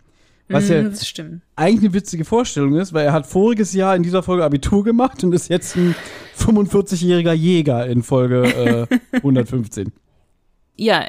Was 0.53 0.69
ja 0.69 0.81
mhm, 0.81 1.41
eigentlich 1.55 1.79
eine 1.81 1.93
witzige 1.93 2.25
Vorstellung 2.25 2.75
ist, 2.75 2.93
weil 2.93 3.05
er 3.05 3.13
hat 3.13 3.27
voriges 3.27 3.73
Jahr 3.73 3.95
in 3.95 4.03
dieser 4.03 4.23
Folge 4.23 4.43
Abitur 4.43 4.83
gemacht 4.83 5.23
und 5.23 5.33
ist 5.33 5.49
jetzt 5.49 5.75
ein 5.75 5.95
45-jähriger 6.37 7.33
Jäger 7.33 7.85
in 7.87 8.03
Folge 8.03 8.87
äh, 8.91 8.97
115. 9.17 9.91
Ja, 10.75 11.07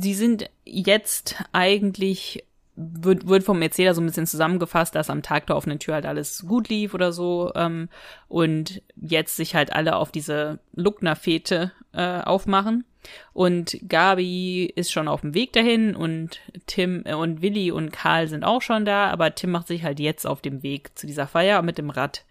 sie 0.00 0.14
sind 0.14 0.50
jetzt 0.64 1.36
eigentlich 1.52 2.44
wird, 2.76 3.28
wird 3.28 3.44
vom 3.44 3.60
Erzähler 3.60 3.94
so 3.94 4.00
ein 4.00 4.06
bisschen 4.06 4.26
zusammengefasst, 4.26 4.94
dass 4.94 5.10
am 5.10 5.22
Tag 5.22 5.46
der 5.46 5.56
offenen 5.56 5.78
Tür 5.78 5.94
halt 5.94 6.06
alles 6.06 6.46
gut 6.46 6.68
lief 6.68 6.94
oder 6.94 7.12
so 7.12 7.52
ähm, 7.54 7.88
und 8.28 8.82
jetzt 8.96 9.36
sich 9.36 9.54
halt 9.54 9.72
alle 9.72 9.96
auf 9.96 10.12
diese 10.12 10.60
Luckner-Fete 10.74 11.72
äh, 11.92 12.20
aufmachen. 12.22 12.84
Und 13.32 13.78
Gabi 13.88 14.72
ist 14.74 14.92
schon 14.92 15.08
auf 15.08 15.22
dem 15.22 15.34
Weg 15.34 15.52
dahin 15.52 15.96
und 15.96 16.40
Tim 16.66 17.02
äh, 17.06 17.14
und 17.14 17.42
Willi 17.42 17.70
und 17.70 17.92
Karl 17.92 18.28
sind 18.28 18.44
auch 18.44 18.62
schon 18.62 18.84
da, 18.84 19.10
aber 19.10 19.34
Tim 19.34 19.50
macht 19.50 19.68
sich 19.68 19.84
halt 19.84 20.00
jetzt 20.00 20.26
auf 20.26 20.40
dem 20.40 20.62
Weg 20.62 20.98
zu 20.98 21.06
dieser 21.06 21.26
Feier 21.26 21.62
mit 21.62 21.78
dem 21.78 21.90
Rad. 21.90 22.24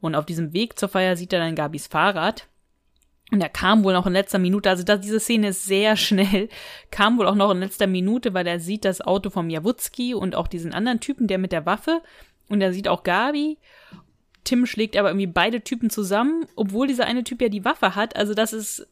Und 0.00 0.14
auf 0.14 0.26
diesem 0.26 0.52
Weg 0.52 0.78
zur 0.78 0.88
Feier 0.88 1.16
sieht 1.16 1.32
er 1.32 1.40
dann 1.40 1.54
Gabis 1.54 1.86
Fahrrad 1.86 2.46
und 3.30 3.42
er 3.42 3.50
kam 3.50 3.84
wohl 3.84 3.92
noch 3.92 4.06
in 4.06 4.14
letzter 4.14 4.38
Minute, 4.38 4.70
also 4.70 4.82
das, 4.82 5.00
diese 5.00 5.20
Szene 5.20 5.48
ist 5.48 5.66
sehr 5.66 5.96
schnell, 5.96 6.48
kam 6.90 7.18
wohl 7.18 7.26
auch 7.26 7.34
noch 7.34 7.50
in 7.50 7.60
letzter 7.60 7.86
Minute, 7.86 8.34
weil 8.34 8.46
er 8.46 8.60
sieht 8.60 8.84
das 8.84 9.00
Auto 9.00 9.30
vom 9.30 9.50
Jawutski 9.50 10.14
und 10.14 10.34
auch 10.34 10.48
diesen 10.48 10.72
anderen 10.72 11.00
Typen, 11.00 11.26
der 11.26 11.38
mit 11.38 11.52
der 11.52 11.66
Waffe. 11.66 12.02
Und 12.48 12.62
er 12.62 12.72
sieht 12.72 12.88
auch 12.88 13.02
Gabi. 13.02 13.58
Tim 14.44 14.64
schlägt 14.64 14.96
aber 14.96 15.10
irgendwie 15.10 15.26
beide 15.26 15.60
Typen 15.60 15.90
zusammen, 15.90 16.46
obwohl 16.56 16.86
dieser 16.86 17.04
eine 17.04 17.22
Typ 17.22 17.42
ja 17.42 17.50
die 17.50 17.66
Waffe 17.66 17.94
hat. 17.94 18.16
Also 18.16 18.32
das 18.32 18.54
ist 18.54 18.88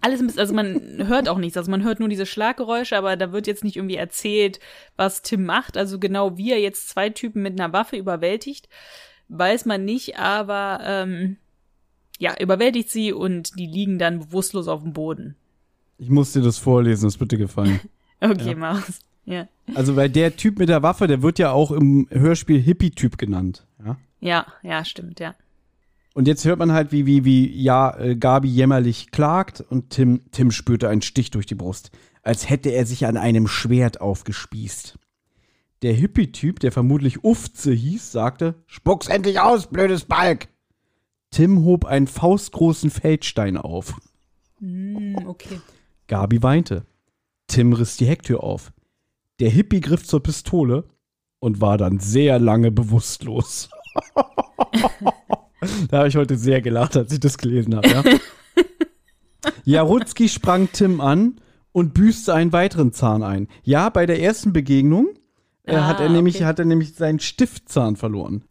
alles 0.00 0.20
ein 0.20 0.26
bisschen, 0.26 0.40
also 0.40 0.54
man 0.54 0.80
hört 1.08 1.28
auch 1.28 1.38
nichts, 1.38 1.56
also 1.56 1.70
man 1.70 1.82
hört 1.82 2.00
nur 2.00 2.08
diese 2.08 2.26
Schlaggeräusche, 2.26 2.96
aber 2.96 3.16
da 3.16 3.32
wird 3.32 3.46
jetzt 3.46 3.64
nicht 3.64 3.76
irgendwie 3.76 3.96
erzählt, 3.96 4.60
was 4.96 5.22
Tim 5.22 5.44
macht. 5.44 5.76
Also 5.76 5.98
genau 5.98 6.36
wie 6.36 6.52
er 6.52 6.60
jetzt 6.60 6.88
zwei 6.88 7.10
Typen 7.10 7.42
mit 7.42 7.58
einer 7.58 7.72
Waffe 7.72 7.96
überwältigt, 7.96 8.68
weiß 9.28 9.64
man 9.66 9.84
nicht, 9.84 10.18
aber 10.18 10.80
ähm, 10.84 11.36
ja, 12.18 12.34
überwältigt 12.38 12.90
sie 12.90 13.12
und 13.12 13.58
die 13.58 13.66
liegen 13.66 13.98
dann 13.98 14.20
bewusstlos 14.20 14.68
auf 14.68 14.82
dem 14.82 14.92
Boden. 14.92 15.36
Ich 15.98 16.10
muss 16.10 16.32
dir 16.32 16.42
das 16.42 16.58
vorlesen, 16.58 17.04
das 17.04 17.18
dir 17.18 17.38
gefallen. 17.38 17.80
okay, 18.20 18.50
ja. 18.50 18.56
mach's. 18.56 19.00
Ja. 19.24 19.46
Also, 19.74 19.94
weil 19.94 20.10
der 20.10 20.36
Typ 20.36 20.58
mit 20.58 20.68
der 20.68 20.82
Waffe, 20.82 21.06
der 21.06 21.22
wird 21.22 21.38
ja 21.38 21.52
auch 21.52 21.70
im 21.70 22.08
Hörspiel 22.10 22.60
Hippie-Typ 22.60 23.18
genannt. 23.18 23.64
Ja? 23.84 23.96
ja, 24.20 24.46
ja, 24.62 24.84
stimmt, 24.84 25.20
ja. 25.20 25.34
Und 26.14 26.28
jetzt 26.28 26.44
hört 26.44 26.58
man 26.58 26.72
halt, 26.72 26.92
wie, 26.92 27.06
wie, 27.06 27.24
wie, 27.24 27.50
ja, 27.62 27.96
äh, 27.98 28.16
Gabi 28.16 28.48
jämmerlich 28.48 29.10
klagt 29.10 29.60
und 29.60 29.90
Tim, 29.90 30.22
Tim 30.30 30.50
spürte 30.50 30.88
einen 30.88 31.02
Stich 31.02 31.30
durch 31.30 31.46
die 31.46 31.54
Brust, 31.54 31.90
als 32.22 32.50
hätte 32.50 32.70
er 32.70 32.84
sich 32.84 33.06
an 33.06 33.16
einem 33.16 33.48
Schwert 33.48 34.00
aufgespießt. 34.00 34.98
Der 35.80 35.94
Hippie-Typ, 35.94 36.60
der 36.60 36.70
vermutlich 36.70 37.24
Ufze 37.24 37.72
hieß, 37.72 38.12
sagte, 38.12 38.62
Spuck's 38.66 39.08
endlich 39.08 39.40
aus, 39.40 39.68
blödes 39.68 40.04
Balk! 40.04 40.48
Tim 41.30 41.64
hob 41.64 41.86
einen 41.86 42.06
faustgroßen 42.06 42.90
Feldstein 42.90 43.56
auf. 43.56 43.94
Mm, 44.60 45.16
okay. 45.26 45.60
Gabi 46.06 46.42
weinte. 46.42 46.84
Tim 47.46 47.72
riss 47.72 47.96
die 47.96 48.06
Hecktür 48.06 48.44
auf. 48.44 48.72
Der 49.40 49.48
Hippie 49.48 49.80
griff 49.80 50.06
zur 50.06 50.22
Pistole 50.22 50.84
und 51.38 51.60
war 51.60 51.78
dann 51.78 51.98
sehr 51.98 52.38
lange 52.38 52.70
bewusstlos. 52.70 53.70
da 55.88 55.98
habe 55.98 56.08
ich 56.08 56.16
heute 56.16 56.36
sehr 56.36 56.60
gelacht, 56.60 56.96
als 56.96 57.12
ich 57.12 57.20
das 57.20 57.38
gelesen 57.38 57.76
habe. 57.76 57.88
Ja? 57.88 58.02
Jarutzki 59.64 60.28
sprang 60.28 60.68
Tim 60.72 61.00
an 61.00 61.40
und 61.72 61.94
büßte 61.94 62.34
einen 62.34 62.52
weiteren 62.52 62.92
Zahn 62.92 63.22
ein. 63.22 63.48
Ja, 63.62 63.88
bei 63.88 64.06
der 64.06 64.20
ersten 64.20 64.52
Begegnung 64.52 65.08
äh, 65.64 65.76
ah, 65.76 65.86
hat, 65.86 66.00
er 66.00 66.08
nämlich, 66.08 66.36
okay. 66.36 66.44
hat 66.44 66.58
er 66.58 66.64
nämlich 66.64 66.94
seinen 66.94 67.20
Stiftzahn 67.20 67.96
verloren. 67.96 68.44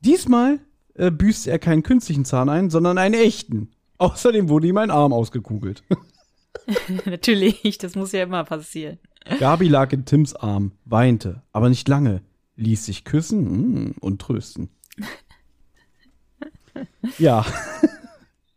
Diesmal 0.00 0.60
äh, 0.94 1.10
büßt 1.10 1.46
er 1.46 1.58
keinen 1.58 1.82
künstlichen 1.82 2.24
Zahn 2.24 2.48
ein, 2.48 2.70
sondern 2.70 2.98
einen 2.98 3.14
echten. 3.14 3.70
Außerdem 3.98 4.48
wurde 4.48 4.68
ihm 4.68 4.76
ein 4.76 4.90
Arm 4.90 5.12
ausgekugelt. 5.12 5.82
Natürlich, 7.04 7.78
das 7.78 7.94
muss 7.96 8.12
ja 8.12 8.22
immer 8.22 8.44
passieren. 8.44 8.98
Gabi 9.38 9.68
lag 9.68 9.92
in 9.92 10.04
Tims 10.04 10.34
Arm, 10.34 10.72
weinte, 10.84 11.42
aber 11.52 11.68
nicht 11.68 11.88
lange, 11.88 12.22
ließ 12.56 12.86
sich 12.86 13.04
küssen 13.04 13.88
mm, 13.88 13.94
und 14.00 14.20
trösten. 14.20 14.70
Ja, 17.18 17.44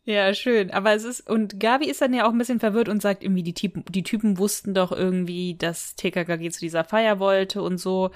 Ja, 0.03 0.33
schön. 0.33 0.71
Aber 0.71 0.93
es 0.93 1.03
ist, 1.03 1.29
und 1.29 1.59
Gabi 1.59 1.85
ist 1.85 2.01
dann 2.01 2.13
ja 2.13 2.25
auch 2.25 2.31
ein 2.31 2.37
bisschen 2.37 2.59
verwirrt 2.59 2.89
und 2.89 3.01
sagt 3.03 3.23
irgendwie, 3.23 3.43
die 3.43 3.53
Typen, 3.53 3.85
die 3.87 4.01
Typen 4.03 4.39
wussten 4.39 4.73
doch 4.73 4.91
irgendwie, 4.91 5.55
dass 5.55 5.95
TKKG 5.95 6.49
zu 6.49 6.59
dieser 6.59 6.83
Feier 6.83 7.19
wollte 7.19 7.61
und 7.61 7.77
so. 7.77 8.09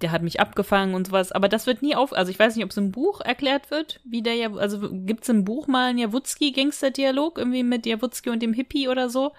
Der 0.00 0.10
hat 0.10 0.22
mich 0.22 0.40
abgefangen 0.40 0.96
und 0.96 1.06
sowas. 1.06 1.30
Aber 1.30 1.48
das 1.48 1.66
wird 1.68 1.80
nie 1.80 1.94
auf, 1.94 2.12
also 2.12 2.30
ich 2.32 2.38
weiß 2.40 2.56
nicht, 2.56 2.64
ob 2.64 2.72
es 2.72 2.76
im 2.76 2.90
Buch 2.90 3.20
erklärt 3.20 3.70
wird, 3.70 4.00
wie 4.04 4.20
der 4.22 4.34
ja, 4.34 4.52
also 4.54 4.80
gibt's 4.90 5.28
im 5.28 5.44
Buch 5.44 5.68
mal 5.68 5.90
einen 5.90 5.98
Jawutzki-Gangster-Dialog 6.00 7.38
irgendwie 7.38 7.62
mit 7.62 7.86
Jawutzki 7.86 8.30
und 8.30 8.42
dem 8.42 8.52
Hippie 8.52 8.88
oder 8.88 9.08
so? 9.08 9.30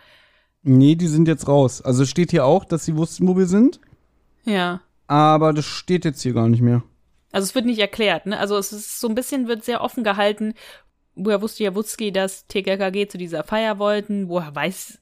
nee, 0.66 0.96
die 0.96 1.08
sind 1.08 1.28
jetzt 1.28 1.50
raus. 1.50 1.82
Also 1.82 2.04
es 2.04 2.10
steht 2.10 2.32
hier 2.32 2.46
auch, 2.46 2.64
dass 2.64 2.86
sie 2.86 2.96
wussten, 2.96 3.28
wo 3.28 3.36
wir 3.36 3.48
sind, 3.48 3.82
Ja. 4.46 4.80
aber 5.08 5.52
das 5.52 5.66
steht 5.66 6.06
jetzt 6.06 6.22
hier 6.22 6.32
gar 6.34 6.48
nicht 6.48 6.62
mehr. 6.62 6.82
Also 7.34 7.46
es 7.46 7.56
wird 7.56 7.66
nicht 7.66 7.80
erklärt, 7.80 8.28
ne? 8.28 8.40
Also 8.40 8.56
es 8.58 8.72
ist 8.72 9.02
so 9.02 9.10
ein 9.10 9.16
bisschen 9.16 9.48
wird 9.48 9.66
sehr 9.66 9.82
offen 9.82 10.04
gehalten. 10.04 10.54
Woher 11.16 11.42
wusste 11.42 11.64
Jawutzki, 11.64 12.12
dass 12.12 12.48
TKKG 12.48 13.08
zu 13.08 13.18
dieser 13.18 13.44
Feier 13.44 13.80
wollten? 13.80 14.30
Woher 14.30 14.56
weiß 14.56 15.00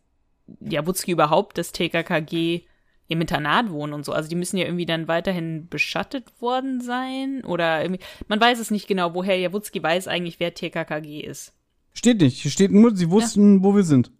Jawutzki 0.62 1.12
überhaupt, 1.12 1.58
dass 1.58 1.74
TKKG 1.74 2.62
im 3.10 3.22
Internat 3.22 3.70
wohnen 3.70 3.92
und 3.92 4.06
so? 4.06 4.14
Also 4.14 4.30
die 4.30 4.36
müssen 4.36 4.58
ja 4.58 4.66
irgendwie 4.66 4.86
dann 4.86 5.10
weiterhin 5.10 5.68
beschattet 5.68 6.42
worden 6.42 6.80
sein 6.80 7.44
oder 7.44 7.82
irgendwie. 7.84 8.04
Man 8.30 8.40
weiß 8.40 8.60
es 8.60 8.72
nicht 8.72 8.88
genau, 8.88 9.14
woher 9.14 9.38
Jawutzki 9.38 9.84
weiß 9.84 10.08
eigentlich, 10.08 10.40
wer 10.40 10.54
TKKG 10.54 11.20
ist. 11.20 11.54
Steht 11.94 12.22
nicht. 12.22 12.42
Hier 12.42 12.52
steht 12.52 12.72
nur, 12.72 12.96
sie 12.96 13.12
wussten, 13.12 13.62
wo 13.62 13.76
wir 13.76 13.84
sind. 13.84 14.12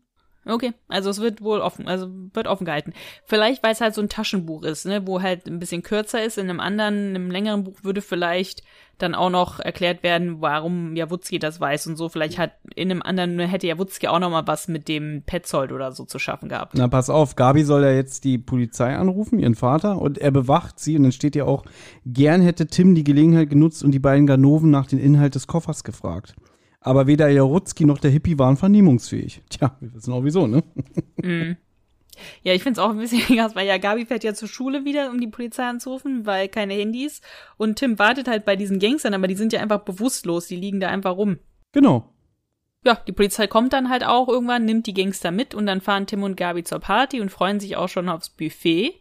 Okay, 0.46 0.74
also 0.88 1.10
es 1.12 1.20
wird 1.20 1.42
wohl 1.42 1.60
offen, 1.60 1.88
also 1.88 2.10
wird 2.34 2.48
offen 2.48 2.66
gehalten. 2.66 2.94
Vielleicht, 3.26 3.62
weil 3.62 3.74
es 3.74 3.82
halt 3.82 3.94
so 3.94 4.02
ein 4.02 4.10
Taschenbuch 4.10 4.64
ist, 4.64 4.86
ne, 4.86 5.06
wo 5.06 5.22
halt 5.22 5.46
ein 5.46 5.60
bisschen 5.60 5.84
kürzer 5.84 6.24
ist. 6.24 6.40
In 6.40 6.50
einem 6.50 6.60
anderen, 6.60 7.10
in 7.10 7.16
einem 7.16 7.32
längeren 7.32 7.64
Buch 7.64 7.84
würde 7.84 8.02
vielleicht 8.02 8.64
dann 8.98 9.16
auch 9.16 9.30
noch 9.30 9.60
erklärt 9.60 10.04
werden, 10.04 10.42
warum 10.42 10.96
Jawutzki 10.96 11.40
das 11.40 11.60
weiß 11.60 11.88
und 11.88 11.96
so. 11.96 12.10
Vielleicht 12.10 12.38
hat 12.38 12.52
in 12.76 12.92
einem 12.92 13.02
anderen 13.02 13.40
hätte 13.40 13.68
Jawutzki 13.68 14.08
auch 14.08 14.20
noch 14.20 14.30
mal 14.30 14.48
was 14.48 14.68
mit 14.68 14.88
dem 14.88 15.24
Petzold 15.26 15.72
oder 15.72 15.92
so 15.92 16.06
zu 16.06 16.20
schaffen 16.20 16.50
gehabt. 16.50 16.74
Na, 16.76 16.88
pass 16.88 17.10
auf, 17.10 17.36
Gabi 17.36 17.64
soll 17.64 17.84
ja 17.84 17.92
jetzt 17.92 18.24
die 18.24 18.38
Polizei 18.38 18.96
anrufen, 18.96 19.40
ihren 19.40 19.56
Vater, 19.56 20.00
und 20.00 20.18
er 20.18 20.32
bewacht 20.32 20.80
sie. 20.80 20.98
Und 20.98 21.04
dann 21.04 21.12
steht 21.12 21.36
ja 21.36 21.46
auch, 21.46 21.64
gern 22.06 22.42
hätte 22.42 22.68
Tim 22.68 22.96
die 22.96 23.04
Gelegenheit 23.04 23.50
genutzt 23.50 23.84
und 23.84 23.92
die 23.92 24.00
beiden 24.00 24.28
Ganoven 24.28 24.72
nach 24.72 24.88
dem 24.88 25.00
Inhalt 25.00 25.36
des 25.36 25.48
Koffers 25.48 25.84
gefragt. 25.84 26.36
Aber 26.82 27.08
weder 27.08 27.30
Jarutzki 27.30 27.86
noch 27.86 28.00
der 28.00 28.12
Hippie 28.12 28.38
waren 28.38 28.58
vernehmungsfähig. 28.58 29.42
Tja, 29.50 29.76
wir 29.80 29.94
wissen 29.94 30.12
auch 30.12 30.24
wieso, 30.24 30.48
ne? 30.48 30.64
Ja, 32.44 32.54
ich 32.54 32.64
find's 32.64 32.80
auch 32.80 32.90
ein 32.90 32.98
bisschen 32.98 33.22
krass, 33.38 33.56
weil 33.56 33.68
ja 33.68 33.78
Gabi 33.78 34.06
fährt 34.06 34.24
ja 34.24 34.34
zur 34.34 34.48
Schule 34.48 34.84
wieder, 34.84 35.10
um 35.10 35.22
die 35.22 35.28
Polizei 35.28 35.64
anzurufen, 35.64 36.26
weil 36.26 36.50
keine 36.50 36.74
Handys. 36.74 37.22
Und 37.58 37.78
Tim 37.78 38.00
wartet 38.00 38.28
halt 38.28 38.46
bei 38.46 38.56
diesen 38.56 38.80
Gangstern, 38.80 39.14
aber 39.14 39.28
die 39.28 39.36
sind 39.36 39.54
ja 39.54 39.62
einfach 39.62 39.82
bewusstlos, 39.82 40.48
die 40.48 40.56
liegen 40.56 40.80
da 40.80 40.90
einfach 40.90 41.16
rum. 41.16 41.38
Genau. 41.72 42.10
Ja, 42.84 42.96
die 42.96 43.12
Polizei 43.12 43.46
kommt 43.46 43.74
dann 43.74 43.90
halt 43.90 44.04
auch 44.04 44.28
irgendwann, 44.28 44.66
nimmt 44.66 44.88
die 44.88 44.96
Gangster 44.96 45.30
mit 45.30 45.54
und 45.54 45.68
dann 45.68 45.82
fahren 45.82 46.08
Tim 46.08 46.24
und 46.24 46.36
Gabi 46.36 46.64
zur 46.64 46.80
Party 46.80 47.22
und 47.22 47.30
freuen 47.30 47.60
sich 47.60 47.78
auch 47.78 47.90
schon 47.90 48.10
aufs 48.10 48.32
Buffet. 48.32 48.96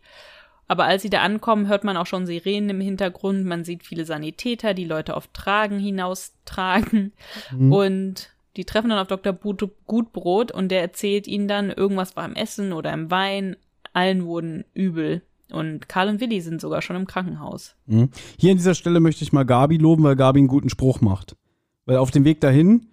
Aber 0.70 0.84
als 0.84 1.02
sie 1.02 1.10
da 1.10 1.22
ankommen, 1.22 1.66
hört 1.66 1.82
man 1.82 1.96
auch 1.96 2.06
schon 2.06 2.26
Sirenen 2.26 2.70
im 2.70 2.80
Hintergrund. 2.80 3.44
Man 3.44 3.64
sieht 3.64 3.82
viele 3.82 4.04
Sanitäter, 4.04 4.72
die 4.72 4.84
Leute 4.84 5.16
auf 5.16 5.26
Tragen 5.32 5.80
hinaustragen. 5.80 7.12
Und 7.58 8.30
die 8.56 8.64
treffen 8.64 8.90
dann 8.90 9.00
auf 9.00 9.08
Dr. 9.08 9.32
Gutbrot 9.32 10.52
und 10.52 10.68
der 10.68 10.80
erzählt 10.80 11.26
ihnen 11.26 11.48
dann, 11.48 11.70
irgendwas 11.70 12.14
war 12.14 12.24
im 12.24 12.36
Essen 12.36 12.72
oder 12.72 12.92
im 12.92 13.10
Wein. 13.10 13.56
Allen 13.94 14.26
wurden 14.26 14.64
übel. 14.72 15.22
Und 15.50 15.88
Karl 15.88 16.08
und 16.08 16.20
Willi 16.20 16.40
sind 16.40 16.60
sogar 16.60 16.82
schon 16.82 16.94
im 16.94 17.08
Krankenhaus. 17.08 17.74
Mhm. 17.86 18.10
Hier 18.38 18.52
an 18.52 18.56
dieser 18.56 18.76
Stelle 18.76 19.00
möchte 19.00 19.24
ich 19.24 19.32
mal 19.32 19.44
Gabi 19.44 19.76
loben, 19.76 20.04
weil 20.04 20.14
Gabi 20.14 20.38
einen 20.38 20.46
guten 20.46 20.70
Spruch 20.70 21.00
macht. 21.00 21.34
Weil 21.84 21.96
auf 21.96 22.12
dem 22.12 22.24
Weg 22.24 22.40
dahin 22.40 22.86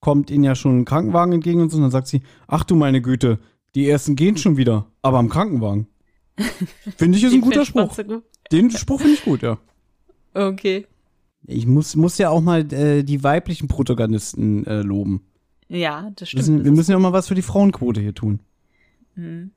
kommt 0.00 0.30
ihnen 0.30 0.44
ja 0.44 0.54
schon 0.54 0.80
ein 0.80 0.84
Krankenwagen 0.84 1.32
entgegen 1.32 1.62
und 1.62 1.70
so, 1.70 1.78
und 1.78 1.84
dann 1.84 1.90
sagt 1.90 2.08
sie, 2.08 2.20
ach 2.48 2.64
du 2.64 2.76
meine 2.76 3.00
Güte, 3.00 3.38
die 3.74 3.88
ersten 3.88 4.14
gehen 4.14 4.36
schon 4.36 4.58
wieder, 4.58 4.84
aber 5.00 5.16
am 5.16 5.30
Krankenwagen. 5.30 5.86
Finde 6.96 7.18
ich 7.18 7.24
ist 7.24 7.32
ein 7.32 7.40
guter 7.40 7.64
Spruch. 7.64 7.96
gut. 7.96 8.22
Den 8.52 8.70
Spruch 8.70 9.00
finde 9.00 9.14
ich 9.14 9.24
gut, 9.24 9.42
ja. 9.42 9.58
Okay. 10.34 10.86
Ich 11.46 11.66
muss, 11.66 11.94
muss 11.96 12.18
ja 12.18 12.30
auch 12.30 12.40
mal 12.40 12.70
äh, 12.72 13.02
die 13.02 13.22
weiblichen 13.22 13.68
Protagonisten 13.68 14.66
äh, 14.66 14.82
loben. 14.82 15.26
Ja, 15.68 16.10
das 16.16 16.32
Wir 16.32 16.42
stimmt. 16.42 16.42
müssen, 16.42 16.56
Das 16.58 16.64
wir 16.64 16.72
müssen 16.72 16.90
ja 16.90 16.96
auch 16.96 17.00
mal 17.02 17.12
was 17.12 17.28
für 17.28 17.34
die 17.34 17.42
Frauenquote 17.42 18.00
hier 18.00 18.14
tun. 18.14 18.40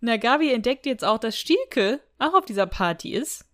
Na, 0.00 0.16
Gabi 0.16 0.52
entdeckt 0.52 0.86
jetzt 0.86 1.04
auch, 1.04 1.18
dass 1.18 1.36
Stielke 1.38 2.00
auch 2.18 2.34
auf 2.34 2.44
dieser 2.44 2.66
Party 2.66 3.12
ist. 3.12 3.44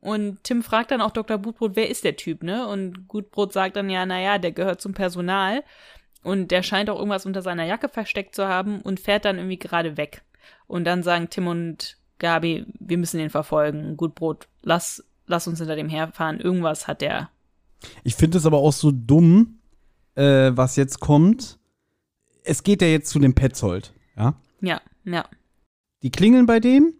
Und 0.00 0.42
Tim 0.44 0.62
fragt 0.62 0.90
dann 0.90 1.00
auch 1.00 1.12
Dr. 1.12 1.38
Gutbrot, 1.38 1.76
wer 1.76 1.88
ist 1.88 2.04
der 2.04 2.16
Typ, 2.16 2.42
ne? 2.42 2.66
Und 2.68 3.08
Gutbrot 3.08 3.54
sagt 3.54 3.76
dann 3.76 3.88
ja, 3.88 4.04
naja, 4.04 4.36
der 4.38 4.52
gehört 4.52 4.82
zum 4.82 4.92
Personal. 4.92 5.62
Und 6.24 6.50
der 6.50 6.62
scheint 6.62 6.90
auch 6.90 6.98
irgendwas 6.98 7.26
unter 7.26 7.42
seiner 7.42 7.64
Jacke 7.64 7.88
versteckt 7.88 8.34
zu 8.34 8.48
haben 8.48 8.80
und 8.80 8.98
fährt 8.98 9.24
dann 9.24 9.36
irgendwie 9.36 9.58
gerade 9.58 9.96
weg. 9.96 10.22
Und 10.66 10.84
dann 10.84 11.02
sagen 11.02 11.28
Tim 11.30 11.46
und 11.46 11.98
Gabi, 12.18 12.66
wir 12.80 12.98
müssen 12.98 13.18
den 13.18 13.30
verfolgen. 13.30 13.96
Gutbrot, 13.96 14.48
lass, 14.62 15.04
lass 15.26 15.46
uns 15.46 15.58
hinter 15.58 15.76
dem 15.76 15.88
herfahren. 15.88 16.40
Irgendwas 16.40 16.88
hat 16.88 17.02
der. 17.02 17.28
Ich 18.02 18.14
finde 18.14 18.38
es 18.38 18.46
aber 18.46 18.58
auch 18.58 18.72
so 18.72 18.90
dumm, 18.90 19.58
äh, 20.14 20.52
was 20.54 20.76
jetzt 20.76 21.00
kommt. 21.00 21.58
Es 22.42 22.62
geht 22.62 22.82
ja 22.82 22.88
jetzt 22.88 23.10
zu 23.10 23.18
dem 23.18 23.34
Petzold, 23.34 23.92
ja? 24.16 24.34
Ja, 24.60 24.80
ja. 25.04 25.26
Die 26.02 26.10
klingeln 26.10 26.46
bei 26.46 26.60
dem 26.60 26.94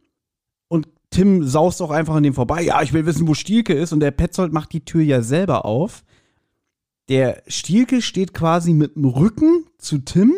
und 0.68 0.88
Tim 1.10 1.44
saust 1.44 1.80
auch 1.80 1.90
einfach 1.90 2.14
an 2.14 2.22
dem 2.22 2.34
vorbei. 2.34 2.62
Ja, 2.62 2.82
ich 2.82 2.92
will 2.92 3.06
wissen, 3.06 3.28
wo 3.28 3.34
Stielke 3.34 3.72
ist. 3.72 3.92
Und 3.92 4.01
der 4.01 4.10
Petzold 4.10 4.52
macht 4.52 4.72
die 4.72 4.84
Tür 4.84 5.02
ja 5.02 5.22
selber 5.22 5.64
auf. 5.64 6.05
Der 7.09 7.43
Stielke 7.47 8.01
steht 8.01 8.32
quasi 8.35 8.72
mit 8.72 8.97
dem 8.97 9.05
Rücken 9.05 9.66
zu 9.78 9.98
Tim 9.98 10.35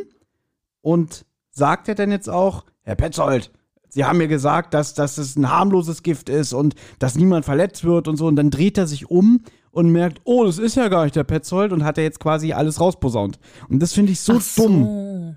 und 0.80 1.24
sagt 1.50 1.88
er 1.88 1.94
dann 1.94 2.10
jetzt 2.10 2.28
auch, 2.28 2.64
Herr 2.82 2.96
Petzold, 2.96 3.50
Sie 3.88 4.04
haben 4.04 4.18
mir 4.18 4.28
gesagt, 4.28 4.74
dass, 4.74 4.92
dass 4.92 5.16
es 5.16 5.36
ein 5.36 5.48
harmloses 5.48 6.02
Gift 6.02 6.28
ist 6.28 6.52
und 6.52 6.74
dass 6.98 7.14
niemand 7.14 7.46
verletzt 7.46 7.82
wird 7.82 8.08
und 8.08 8.18
so. 8.18 8.26
Und 8.26 8.36
dann 8.36 8.50
dreht 8.50 8.76
er 8.76 8.86
sich 8.86 9.10
um 9.10 9.42
und 9.70 9.90
merkt, 9.90 10.20
oh, 10.24 10.44
das 10.44 10.58
ist 10.58 10.76
ja 10.76 10.88
gar 10.88 11.04
nicht 11.04 11.16
der 11.16 11.24
Petzold 11.24 11.72
und 11.72 11.82
hat 11.82 11.96
er 11.96 12.04
jetzt 12.04 12.20
quasi 12.20 12.52
alles 12.52 12.78
rausposaunt. 12.78 13.38
Und 13.70 13.80
das 13.80 13.94
finde 13.94 14.12
ich 14.12 14.20
so, 14.20 14.34
Ach 14.38 14.54
dumm. 14.54 15.36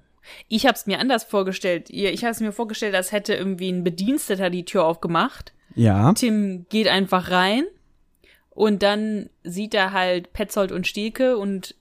Ich 0.49 0.65
hab's 0.65 0.87
mir 0.87 0.99
anders 0.99 1.23
vorgestellt. 1.23 1.89
Ich 1.89 2.25
hab's 2.25 2.41
mir 2.41 2.51
vorgestellt, 2.51 2.95
als 2.95 3.13
hätte 3.13 3.33
irgendwie 3.33 3.69
ein 3.69 3.85
Bediensteter 3.85 4.49
die 4.49 4.65
Tür 4.65 4.83
aufgemacht. 4.83 5.53
Ja. 5.75 6.11
Tim 6.11 6.65
geht 6.67 6.89
einfach 6.89 7.31
rein 7.31 7.63
und 8.59 8.83
dann 8.83 9.29
sieht 9.45 9.73
er 9.73 9.93
halt 9.93 10.33
Petzold 10.33 10.73
und 10.73 10.85
Stielke 10.85 11.37
und 11.37 11.75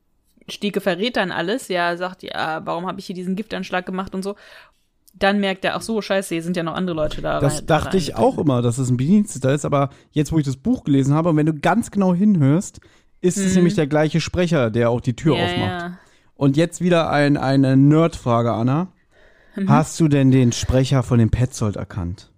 Stielke 0.49 0.81
verrät 0.81 1.17
dann 1.17 1.33
alles. 1.33 1.67
Ja, 1.67 1.97
sagt, 1.97 2.23
ja, 2.23 2.61
warum 2.65 2.87
habe 2.87 3.01
ich 3.01 3.07
hier 3.07 3.17
diesen 3.17 3.35
Giftanschlag 3.35 3.85
gemacht 3.85 4.15
und 4.15 4.23
so. 4.23 4.37
Dann 5.13 5.41
merkt 5.41 5.65
er, 5.65 5.75
ach 5.75 5.83
so, 5.83 6.01
scheiße, 6.01 6.37
hier 6.37 6.43
sind 6.45 6.57
ja 6.57 6.63
noch 6.63 6.75
andere 6.77 6.95
Leute 6.95 7.21
da. 7.21 7.41
Das 7.41 7.59
rein- 7.59 7.67
dachte 7.67 7.89
rein. 7.95 7.97
ich 7.99 8.15
auch 8.15 8.39
immer, 8.39 8.63
dass 8.63 8.79
es 8.79 8.91
ein 8.91 8.97
Bediensteter 8.97 9.53
ist, 9.53 9.65
aber 9.65 9.91
jetzt, 10.13 10.31
wo 10.31 10.39
ich 10.39 10.45
das 10.45 10.57
Buch 10.57 10.85
gelesen 10.85 11.15
habe, 11.15 11.31
und 11.31 11.37
wenn 11.37 11.47
du 11.47 11.55
ganz 11.55 11.91
genau 11.91 12.15
hinhörst, 12.15 12.79
ist 13.21 13.37
es 13.39 13.57
nämlich 13.57 13.75
der 13.75 13.89
gleiche 13.89 14.21
Sprecher, 14.21 14.71
der 14.71 14.91
auch 14.91 15.01
die 15.01 15.17
Tür 15.17 15.35
Mhm. 15.35 15.41
Ja, 15.41 15.45
aufmacht. 15.47 15.83
ja. 15.83 15.99
Und 16.37 16.57
jetzt 16.57 16.81
wieder 16.81 17.11
ein, 17.11 17.37
eine 17.37 17.77
Nerdfrage, 17.77 18.53
Anna. 18.53 18.93
Mhm. 19.57 19.69
Hast 19.69 19.99
du 19.99 20.07
denn 20.07 20.31
den 20.31 20.53
Sprecher 20.53 21.03
von 21.03 21.19
dem 21.19 21.31
Petzold 21.31 21.75
erkannt? 21.75 22.31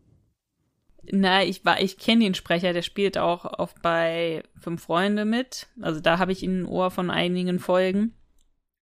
Na, 1.12 1.42
ich 1.44 1.64
war, 1.64 1.80
ich 1.80 1.98
kenne 1.98 2.24
den 2.24 2.34
Sprecher, 2.34 2.72
der 2.72 2.82
spielt 2.82 3.18
auch 3.18 3.44
oft 3.58 3.82
bei 3.82 4.42
Fünf 4.60 4.82
Freunde 4.82 5.24
mit. 5.24 5.66
Also 5.80 6.00
da 6.00 6.18
habe 6.18 6.32
ich 6.32 6.42
ihn 6.42 6.62
ein 6.62 6.66
Ohr 6.66 6.90
von 6.90 7.10
einigen 7.10 7.58
Folgen. 7.58 8.12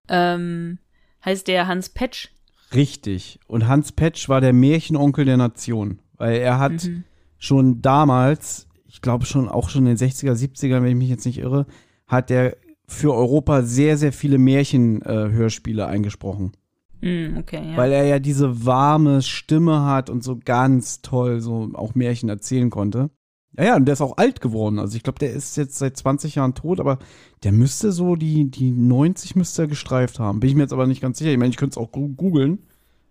Ähm, 0.08 0.78
heißt 1.24 1.48
der 1.48 1.66
Hans 1.66 1.88
Petsch. 1.90 2.28
Richtig. 2.74 3.40
Und 3.46 3.66
Hans 3.66 3.92
Petsch 3.92 4.28
war 4.28 4.40
der 4.40 4.52
Märchenonkel 4.52 5.24
der 5.24 5.36
Nation, 5.36 6.00
weil 6.16 6.36
er 6.38 6.58
hat 6.58 6.84
Mhm. 6.84 7.04
schon 7.38 7.80
damals, 7.82 8.68
ich 8.86 9.00
glaube 9.00 9.24
schon 9.26 9.48
auch 9.48 9.68
schon 9.70 9.86
in 9.86 9.94
den 9.94 9.96
60er, 9.96 10.34
70er, 10.34 10.82
wenn 10.82 10.90
ich 10.90 10.96
mich 10.96 11.08
jetzt 11.08 11.24
nicht 11.26 11.38
irre, 11.38 11.66
hat 12.06 12.30
er 12.30 12.56
für 12.86 13.14
Europa 13.14 13.62
sehr, 13.62 13.96
sehr 13.96 14.12
viele 14.12 14.38
Märchenhörspiele 14.38 15.86
eingesprochen. 15.86 16.52
Hm, 17.00 17.36
okay, 17.38 17.70
ja. 17.70 17.76
Weil 17.76 17.92
er 17.92 18.04
ja 18.04 18.18
diese 18.18 18.66
warme 18.66 19.22
Stimme 19.22 19.84
hat 19.84 20.10
und 20.10 20.24
so 20.24 20.38
ganz 20.42 21.00
toll 21.02 21.40
so 21.40 21.70
auch 21.74 21.94
Märchen 21.94 22.28
erzählen 22.28 22.70
konnte. 22.70 23.10
Ja, 23.56 23.64
ja, 23.64 23.76
und 23.76 23.86
der 23.86 23.94
ist 23.94 24.00
auch 24.00 24.16
alt 24.18 24.40
geworden. 24.40 24.78
Also 24.78 24.96
ich 24.96 25.02
glaube, 25.02 25.18
der 25.18 25.32
ist 25.32 25.56
jetzt 25.56 25.78
seit 25.78 25.96
20 25.96 26.36
Jahren 26.36 26.54
tot, 26.54 26.80
aber 26.80 26.98
der 27.42 27.52
müsste 27.52 27.92
so 27.92 28.14
die, 28.14 28.50
die 28.50 28.70
90 28.70 29.36
müsste 29.36 29.62
er 29.62 29.68
gestreift 29.68 30.18
haben. 30.18 30.40
Bin 30.40 30.50
ich 30.50 30.56
mir 30.56 30.62
jetzt 30.62 30.72
aber 30.72 30.86
nicht 30.86 31.00
ganz 31.00 31.18
sicher. 31.18 31.30
Ich 31.30 31.38
meine, 31.38 31.50
ich 31.50 31.56
könnte 31.56 31.72
es 31.72 31.78
auch 31.78 31.90
googeln. 31.90 32.58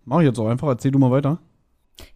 Mach 0.04 0.20
ich 0.20 0.26
jetzt 0.26 0.38
auch 0.38 0.48
einfach. 0.48 0.68
Erzähl 0.68 0.90
du 0.90 0.98
mal 0.98 1.10
weiter. 1.10 1.40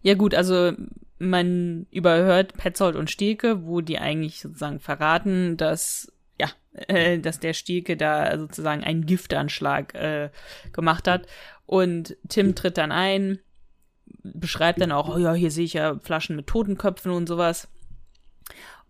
Ja 0.01 0.15
gut, 0.15 0.33
also 0.33 0.71
man 1.19 1.85
überhört 1.91 2.53
Petzold 2.57 2.95
und 2.95 3.11
Stielke, 3.11 3.65
wo 3.65 3.81
die 3.81 3.99
eigentlich 3.99 4.41
sozusagen 4.41 4.79
verraten, 4.79 5.57
dass 5.57 6.11
ja, 6.39 6.49
äh, 6.73 7.19
dass 7.19 7.39
der 7.39 7.53
Stielke 7.53 7.97
da 7.97 8.37
sozusagen 8.37 8.83
einen 8.83 9.05
Giftanschlag 9.05 9.93
äh, 9.93 10.29
gemacht 10.71 11.07
hat. 11.07 11.27
Und 11.65 12.17
Tim 12.27 12.55
tritt 12.55 12.77
dann 12.77 12.91
ein, 12.91 13.39
beschreibt 14.23 14.81
dann 14.81 14.91
auch, 14.91 15.13
oh 15.13 15.17
ja, 15.17 15.33
hier 15.33 15.51
sehe 15.51 15.65
ich 15.65 15.73
ja 15.73 15.99
Flaschen 15.99 16.35
mit 16.35 16.47
Totenköpfen 16.47 17.11
und 17.11 17.27
sowas. 17.27 17.67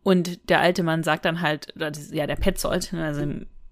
Und 0.04 0.50
der 0.50 0.60
alte 0.60 0.84
Mann 0.84 1.04
sagt 1.04 1.26
dann 1.26 1.42
halt, 1.42 1.74
ja, 2.12 2.28
der 2.28 2.36
Petzold, 2.36 2.92
ne, 2.94 3.06
also 3.06 3.26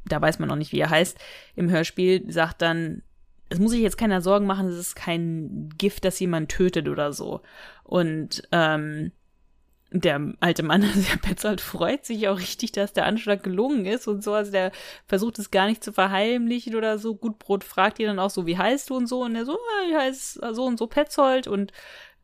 da 0.05 0.21
weiß 0.21 0.39
man 0.39 0.49
noch 0.49 0.55
nicht, 0.55 0.71
wie 0.71 0.79
er 0.79 0.89
heißt, 0.89 1.17
im 1.55 1.69
Hörspiel, 1.69 2.31
sagt 2.31 2.61
dann, 2.61 3.03
es 3.49 3.59
muss 3.59 3.71
sich 3.71 3.81
jetzt 3.81 3.97
keiner 3.97 4.21
Sorgen 4.21 4.45
machen, 4.45 4.67
es 4.67 4.77
ist 4.77 4.95
kein 4.95 5.69
Gift, 5.77 6.05
das 6.05 6.19
jemand 6.19 6.49
tötet 6.49 6.87
oder 6.87 7.11
so. 7.11 7.41
Und 7.83 8.43
ähm, 8.51 9.11
der 9.91 10.33
alte 10.39 10.63
Mann, 10.63 10.83
also 10.95 11.01
der 11.01 11.17
Petzold, 11.17 11.61
freut 11.61 12.05
sich 12.05 12.27
auch 12.27 12.39
richtig, 12.39 12.71
dass 12.71 12.93
der 12.93 13.05
Anschlag 13.05 13.43
gelungen 13.43 13.85
ist 13.85 14.07
und 14.07 14.23
so. 14.23 14.33
Also 14.33 14.51
der 14.51 14.71
versucht 15.05 15.37
es 15.39 15.51
gar 15.51 15.67
nicht 15.67 15.83
zu 15.83 15.93
verheimlichen 15.93 16.75
oder 16.75 16.97
so. 16.97 17.15
Gutbrot 17.15 17.63
fragt 17.63 17.99
ihn 17.99 18.07
dann 18.07 18.19
auch 18.19 18.29
so, 18.29 18.45
wie 18.45 18.57
heißt 18.57 18.89
du 18.89 18.95
und 18.95 19.07
so. 19.07 19.23
Und 19.23 19.35
er 19.35 19.45
so, 19.45 19.53
ah, 19.53 19.89
ich 19.89 19.95
heiße 19.95 20.53
so 20.53 20.65
und 20.65 20.79
so 20.79 20.87
Petzold 20.87 21.47
und 21.47 21.71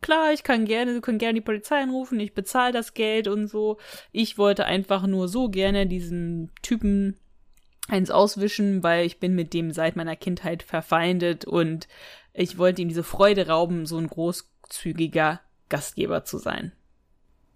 klar, 0.01 0.31
ich 0.31 0.43
kann 0.43 0.65
gerne, 0.65 0.93
Sie 0.93 1.01
können 1.01 1.17
gerne 1.17 1.35
die 1.35 1.45
Polizei 1.45 1.81
anrufen, 1.81 2.19
ich 2.19 2.33
bezahle 2.33 2.71
das 2.71 2.93
Geld 2.93 3.27
und 3.27 3.47
so. 3.47 3.77
Ich 4.11 4.37
wollte 4.37 4.65
einfach 4.65 5.05
nur 5.05 5.27
so 5.27 5.49
gerne 5.49 5.87
diesen 5.87 6.51
Typen 6.61 7.17
eins 7.89 8.11
auswischen, 8.11 8.83
weil 8.83 9.05
ich 9.05 9.19
bin 9.19 9.33
mit 9.33 9.53
dem 9.53 9.71
seit 9.71 9.95
meiner 9.95 10.15
Kindheit 10.15 10.63
verfeindet 10.63 11.45
und 11.45 11.87
ich 12.33 12.57
wollte 12.57 12.81
ihm 12.81 12.89
diese 12.89 13.03
Freude 13.03 13.47
rauben, 13.47 13.85
so 13.85 13.97
ein 13.97 14.07
großzügiger 14.07 15.41
Gastgeber 15.69 16.23
zu 16.23 16.37
sein. 16.37 16.73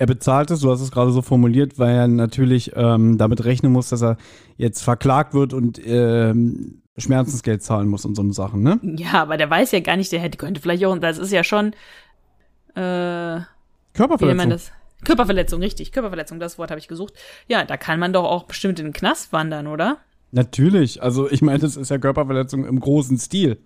Er 0.01 0.07
bezahlt 0.07 0.49
es, 0.49 0.61
du 0.61 0.71
hast 0.71 0.81
es 0.81 0.89
gerade 0.89 1.11
so 1.11 1.21
formuliert, 1.21 1.77
weil 1.77 1.95
er 1.95 2.07
natürlich 2.07 2.71
ähm, 2.75 3.19
damit 3.19 3.45
rechnen 3.45 3.71
muss, 3.71 3.89
dass 3.89 4.01
er 4.01 4.17
jetzt 4.57 4.81
verklagt 4.81 5.35
wird 5.35 5.53
und 5.53 5.79
ähm, 5.85 6.81
Schmerzensgeld 6.97 7.61
zahlen 7.61 7.87
muss 7.87 8.03
und 8.03 8.15
so 8.15 8.23
eine 8.23 8.33
Sachen, 8.33 8.63
ne? 8.63 8.79
Ja, 8.81 9.21
aber 9.21 9.37
der 9.37 9.47
weiß 9.47 9.71
ja 9.73 9.79
gar 9.79 9.97
nicht, 9.97 10.11
der 10.11 10.19
hätte 10.19 10.39
könnte 10.39 10.59
vielleicht 10.59 10.83
auch, 10.85 10.97
das 10.97 11.19
ist 11.19 11.31
ja 11.31 11.43
schon 11.43 11.73
äh, 12.73 13.41
Körperverletzung. 13.93 14.73
Körperverletzung, 15.05 15.61
richtig, 15.61 15.91
Körperverletzung, 15.91 16.39
das 16.39 16.57
Wort 16.57 16.71
habe 16.71 16.79
ich 16.79 16.87
gesucht. 16.87 17.13
Ja, 17.47 17.63
da 17.63 17.77
kann 17.77 17.99
man 17.99 18.11
doch 18.11 18.25
auch 18.25 18.45
bestimmt 18.45 18.79
in 18.79 18.87
den 18.87 18.93
Knast 18.93 19.31
wandern, 19.31 19.67
oder? 19.67 19.99
Natürlich, 20.31 21.03
also 21.03 21.29
ich 21.29 21.43
meine, 21.43 21.59
das 21.59 21.75
ist 21.75 21.91
ja 21.91 21.99
Körperverletzung 21.99 22.65
im 22.65 22.79
großen 22.79 23.19
Stil. 23.19 23.59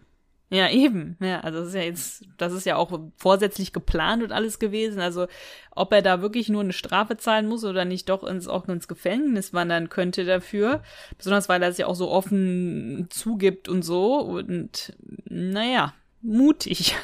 Ja, 0.50 0.70
eben. 0.70 1.18
Ja, 1.20 1.40
also 1.42 1.60
das 1.60 1.70
ist 1.70 1.76
ja 1.76 1.82
jetzt, 1.82 2.26
das 2.38 2.54
ist 2.54 2.66
ja 2.66 2.76
auch 2.76 2.98
vorsätzlich 3.18 3.74
geplant 3.74 4.22
und 4.22 4.32
alles 4.32 4.60
gewesen. 4.60 5.00
Also 5.00 5.28
ob 5.72 5.92
er 5.92 6.02
da 6.02 6.22
wirklich 6.22 6.50
nur 6.50 6.62
eine 6.62 6.74
Strafe 6.74 7.18
zahlen 7.18 7.48
muss 7.48 7.64
oder 7.64 7.84
nicht 7.84 8.10
doch 8.10 8.24
ins, 8.24 8.48
auch 8.48 8.68
ins 8.68 8.88
Gefängnis 8.88 9.54
wandern 9.54 9.90
könnte 9.90 10.24
dafür. 10.24 10.82
Besonders 11.18 11.50
weil 11.50 11.64
er 11.64 11.70
es 11.70 11.78
ja 11.78 11.88
auch 11.88 11.96
so 11.96 12.12
offen 12.12 13.08
zugibt 13.10 13.68
und 13.68 13.84
so. 13.84 14.18
Und 14.18 14.96
naja, 15.26 15.94
mutig. 16.22 16.96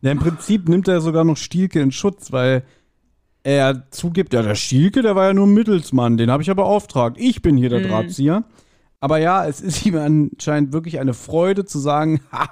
Ja, 0.00 0.10
im 0.10 0.18
Prinzip 0.18 0.68
nimmt 0.68 0.88
er 0.88 1.00
sogar 1.00 1.24
noch 1.24 1.36
Stielke 1.36 1.80
in 1.80 1.92
Schutz, 1.92 2.32
weil 2.32 2.64
er 3.44 3.90
zugibt, 3.90 4.34
ja, 4.34 4.42
der 4.42 4.56
Stielke, 4.56 5.02
der 5.02 5.14
war 5.14 5.26
ja 5.26 5.34
nur 5.34 5.46
ein 5.46 5.54
Mittelsmann, 5.54 6.16
den 6.16 6.30
habe 6.30 6.42
ich 6.42 6.48
ja 6.48 6.54
beauftragt. 6.54 7.16
Ich 7.18 7.42
bin 7.42 7.56
hier 7.56 7.70
der 7.70 7.80
mhm. 7.80 7.88
Aber 9.02 9.18
ja, 9.18 9.48
es 9.48 9.60
ist 9.60 9.84
ihm 9.84 9.96
anscheinend 9.96 10.72
wirklich 10.72 11.00
eine 11.00 11.12
Freude 11.12 11.64
zu 11.64 11.80
sagen, 11.80 12.20
ha, 12.32 12.48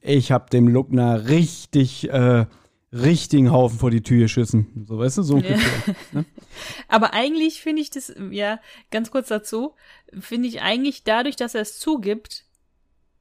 ich 0.00 0.32
habe 0.32 0.48
dem 0.48 0.66
Luckner 0.66 1.28
richtig, 1.28 2.08
äh, 2.08 2.46
richtigen 2.94 3.52
Haufen 3.52 3.78
vor 3.78 3.90
die 3.90 4.02
Tür 4.02 4.20
geschissen. 4.20 4.86
So, 4.88 4.98
weißt 4.98 5.18
du, 5.18 5.22
so 5.22 5.34
ungefähr. 5.34 5.58
Ja. 5.58 5.94
Ne? 6.12 6.24
Aber 6.88 7.12
eigentlich 7.12 7.60
finde 7.60 7.82
ich 7.82 7.90
das, 7.90 8.10
ja, 8.30 8.58
ganz 8.90 9.10
kurz 9.10 9.28
dazu, 9.28 9.74
finde 10.18 10.48
ich 10.48 10.62
eigentlich 10.62 11.04
dadurch, 11.04 11.36
dass 11.36 11.54
er 11.54 11.60
es 11.60 11.78
zugibt, 11.78 12.46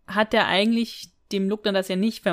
hat 0.08 0.34
er 0.34 0.48
eigentlich 0.48 1.12
dem 1.34 1.50
Luckner 1.50 1.74
das 1.74 1.90
ja 1.90 1.98
nicht 1.98 2.24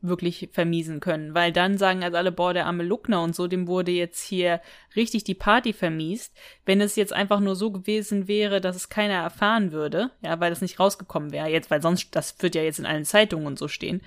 wirklich 0.00 0.48
vermiesen 0.52 1.00
können, 1.00 1.34
weil 1.34 1.52
dann 1.52 1.76
sagen 1.76 2.04
also 2.04 2.16
alle, 2.16 2.30
boah, 2.30 2.54
der 2.54 2.66
arme 2.66 2.84
Luckner 2.84 3.22
und 3.22 3.34
so, 3.34 3.48
dem 3.48 3.66
wurde 3.66 3.90
jetzt 3.90 4.22
hier 4.22 4.60
richtig 4.94 5.24
die 5.24 5.34
Party 5.34 5.72
vermiest. 5.72 6.36
Wenn 6.64 6.80
es 6.80 6.94
jetzt 6.96 7.12
einfach 7.12 7.40
nur 7.40 7.56
so 7.56 7.72
gewesen 7.72 8.28
wäre, 8.28 8.60
dass 8.60 8.76
es 8.76 8.88
keiner 8.88 9.14
erfahren 9.14 9.72
würde, 9.72 10.10
ja, 10.22 10.38
weil 10.38 10.50
das 10.50 10.60
nicht 10.60 10.78
rausgekommen 10.78 11.32
wäre, 11.32 11.48
jetzt, 11.48 11.70
weil 11.70 11.82
sonst, 11.82 12.14
das 12.14 12.40
wird 12.40 12.54
ja 12.54 12.62
jetzt 12.62 12.78
in 12.78 12.86
allen 12.86 13.04
Zeitungen 13.04 13.46
und 13.46 13.58
so 13.58 13.66
stehen. 13.66 14.02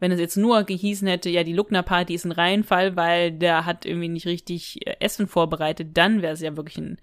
Wenn 0.00 0.12
es 0.12 0.18
jetzt 0.18 0.36
nur 0.36 0.64
gehießen 0.64 1.06
hätte, 1.06 1.30
ja, 1.30 1.44
die 1.44 1.52
Luckner 1.52 1.82
Party 1.82 2.14
ist 2.14 2.24
ein 2.24 2.32
Reihenfall, 2.32 2.96
weil 2.96 3.30
der 3.30 3.66
hat 3.66 3.84
irgendwie 3.86 4.08
nicht 4.08 4.26
richtig 4.26 4.84
äh, 4.86 4.96
Essen 4.98 5.28
vorbereitet, 5.28 5.90
dann 5.94 6.22
wäre 6.22 6.32
es 6.32 6.40
ja 6.40 6.56
wirklich 6.56 6.78
ein 6.78 6.98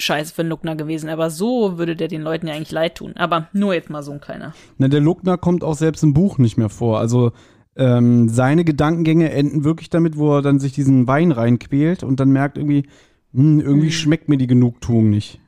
scheiße 0.00 0.34
für 0.34 0.42
den 0.42 0.48
Luckner 0.48 0.76
gewesen. 0.76 1.08
Aber 1.08 1.30
so 1.30 1.78
würde 1.78 1.96
der 1.96 2.08
den 2.08 2.22
Leuten 2.22 2.46
ja 2.46 2.54
eigentlich 2.54 2.72
leid 2.72 2.96
tun. 2.96 3.14
Aber 3.16 3.48
nur 3.52 3.74
jetzt 3.74 3.90
mal 3.90 4.02
so 4.02 4.12
ein 4.12 4.20
kleiner. 4.20 4.54
Na, 4.78 4.88
der 4.88 5.00
Luckner 5.00 5.38
kommt 5.38 5.64
auch 5.64 5.76
selbst 5.76 6.02
im 6.02 6.14
Buch 6.14 6.38
nicht 6.38 6.56
mehr 6.56 6.68
vor. 6.68 6.98
Also 6.98 7.32
ähm, 7.76 8.28
seine 8.28 8.64
Gedankengänge 8.64 9.30
enden 9.30 9.64
wirklich 9.64 9.90
damit, 9.90 10.16
wo 10.16 10.36
er 10.36 10.42
dann 10.42 10.58
sich 10.58 10.72
diesen 10.72 11.06
Wein 11.06 11.32
reinquält 11.32 12.02
und 12.02 12.20
dann 12.20 12.30
merkt 12.30 12.58
irgendwie, 12.58 12.84
hm, 13.32 13.60
irgendwie 13.60 13.88
mm. 13.88 13.92
schmeckt 13.92 14.28
mir 14.28 14.36
die 14.36 14.48
Genugtuung 14.48 15.08
nicht. 15.08 15.40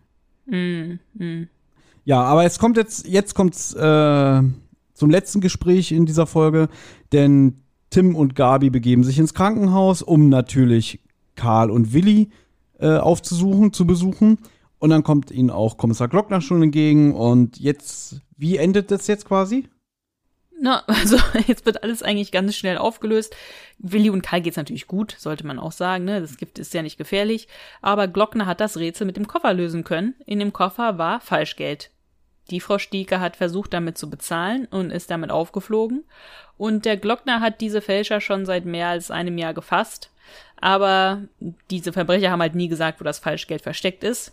Mm, 0.47 0.99
mm. 1.15 1.49
Ja, 2.05 2.23
aber 2.23 2.45
es 2.45 2.59
kommt 2.59 2.77
jetzt, 2.77 3.07
jetzt 3.07 3.35
kommt's 3.35 3.75
äh, 3.75 4.43
zum 4.95 5.11
letzten 5.11 5.41
Gespräch 5.41 5.93
in 5.93 6.07
dieser 6.07 6.27
Folge, 6.27 6.69
denn 7.13 7.63
Tim 7.91 8.17
und 8.17 8.35
Gabi 8.35 8.71
begeben 8.71 9.05
sich 9.05 9.19
ins 9.19 9.35
Krankenhaus, 9.35 10.01
um 10.03 10.29
natürlich 10.29 11.01
Karl 11.35 11.71
und 11.71 11.93
Willi 11.93 12.31
äh, 12.83 12.99
aufzusuchen, 12.99 13.73
zu 13.73 13.87
besuchen. 13.87 14.39
Und 14.79 14.91
dann 14.91 15.05
kommt 15.05 15.31
ihnen 15.31 15.51
auch 15.51 15.77
Kommissar 15.77 16.09
Glockner 16.09 16.41
schon 16.41 16.63
entgegen. 16.63 17.15
Und 17.15 17.59
jetzt, 17.59 18.21
wie 18.37 18.57
endet 18.57 18.91
das 18.91 19.07
jetzt 19.07 19.25
quasi? 19.25 19.69
Na, 20.61 20.83
also 20.87 21.19
jetzt 21.47 21.67
wird 21.67 21.83
alles 21.83 22.03
eigentlich 22.03 22.33
ganz 22.33 22.55
schnell 22.57 22.79
aufgelöst. 22.79 23.35
Willi 23.79 24.11
und 24.11 24.23
Karl 24.23 24.43
geht's 24.43 24.57
natürlich 24.57 24.87
gut, 24.87 25.15
sollte 25.19 25.47
man 25.47 25.59
auch 25.59 25.73
sagen, 25.73 26.05
ne? 26.05 26.21
Das 26.21 26.37
Gift 26.37 26.59
ist 26.59 26.75
ja 26.75 26.83
nicht 26.83 26.99
gefährlich. 26.99 27.49
Aber 27.81 28.09
Glockner 28.09 28.47
hat 28.47 28.61
das 28.61 28.77
Rätsel 28.77 29.07
mit 29.07 29.17
dem 29.17 29.29
Koffer 29.29 29.55
lösen 29.55 29.85
können. 29.85 30.15
In 30.27 30.41
dem 30.41 30.53
Koffer 30.53 30.99
war 30.99 31.21
Falschgeld. 31.21 31.91
Die 32.51 32.61
Frau 32.61 32.79
Stieker 32.79 33.21
hat 33.21 33.37
versucht, 33.37 33.73
damit 33.73 33.97
zu 33.97 34.11
bezahlen 34.11 34.67
und 34.71 34.91
ist 34.91 35.11
damit 35.11 35.31
aufgeflogen. 35.31 36.05
Und 36.57 36.85
der 36.85 36.97
Glockner 36.97 37.41
hat 37.41 37.61
diese 37.61 37.81
Fälscher 37.81 38.21
schon 38.21 38.47
seit 38.47 38.65
mehr 38.65 38.89
als 38.89 39.11
einem 39.11 39.39
Jahr 39.39 39.55
gefasst. 39.55 40.11
Aber 40.61 41.23
diese 41.71 41.93
Verbrecher 41.93 42.31
haben 42.31 42.43
halt 42.43 42.55
nie 42.55 42.69
gesagt, 42.69 43.01
wo 43.01 43.05
das 43.05 43.19
Falschgeld 43.19 43.63
versteckt 43.63 44.05
ist. 44.05 44.33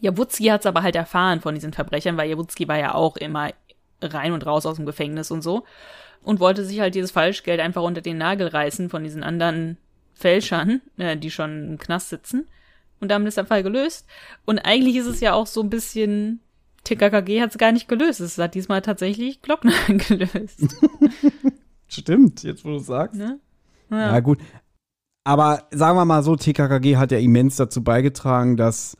Jawutzki 0.00 0.44
hat 0.46 0.60
es 0.60 0.66
aber 0.66 0.82
halt 0.82 0.96
erfahren 0.96 1.40
von 1.40 1.54
diesen 1.54 1.72
Verbrechern, 1.72 2.16
weil 2.16 2.30
Jawutzki 2.30 2.66
war 2.66 2.78
ja 2.78 2.94
auch 2.94 3.16
immer 3.16 3.50
rein 4.00 4.32
und 4.32 4.46
raus 4.46 4.66
aus 4.66 4.76
dem 4.76 4.86
Gefängnis 4.86 5.30
und 5.30 5.42
so. 5.42 5.64
Und 6.22 6.40
wollte 6.40 6.64
sich 6.64 6.80
halt 6.80 6.94
dieses 6.94 7.10
Falschgeld 7.10 7.60
einfach 7.60 7.82
unter 7.82 8.00
den 8.00 8.18
Nagel 8.18 8.48
reißen 8.48 8.90
von 8.90 9.04
diesen 9.04 9.22
anderen 9.22 9.76
Fälschern, 10.14 10.82
äh, 10.98 11.16
die 11.16 11.30
schon 11.30 11.72
im 11.72 11.78
Knast 11.78 12.10
sitzen. 12.10 12.46
Und 13.00 13.08
damit 13.10 13.28
ist 13.28 13.38
der 13.38 13.46
Fall 13.46 13.62
gelöst. 13.62 14.06
Und 14.44 14.58
eigentlich 14.58 14.96
ist 14.96 15.06
es 15.06 15.20
ja 15.20 15.32
auch 15.32 15.46
so 15.46 15.62
ein 15.62 15.70
bisschen, 15.70 16.40
TKKG 16.84 17.40
hat 17.40 17.50
es 17.50 17.58
gar 17.58 17.72
nicht 17.72 17.88
gelöst. 17.88 18.20
Es 18.20 18.38
hat 18.38 18.54
diesmal 18.54 18.82
tatsächlich 18.82 19.42
Glockner 19.42 19.72
gelöst. 19.88 20.76
Stimmt, 21.86 22.42
jetzt 22.42 22.64
wo 22.64 22.70
du 22.70 22.78
sagst. 22.78 23.18
Ne? 23.18 23.40
Ja. 23.90 24.12
ja, 24.12 24.20
gut. 24.20 24.38
Aber 25.24 25.64
sagen 25.70 25.98
wir 25.98 26.04
mal 26.04 26.22
so, 26.22 26.36
TKKG 26.36 26.96
hat 26.96 27.12
ja 27.12 27.18
immens 27.18 27.56
dazu 27.56 27.82
beigetragen, 27.82 28.56
dass, 28.56 28.96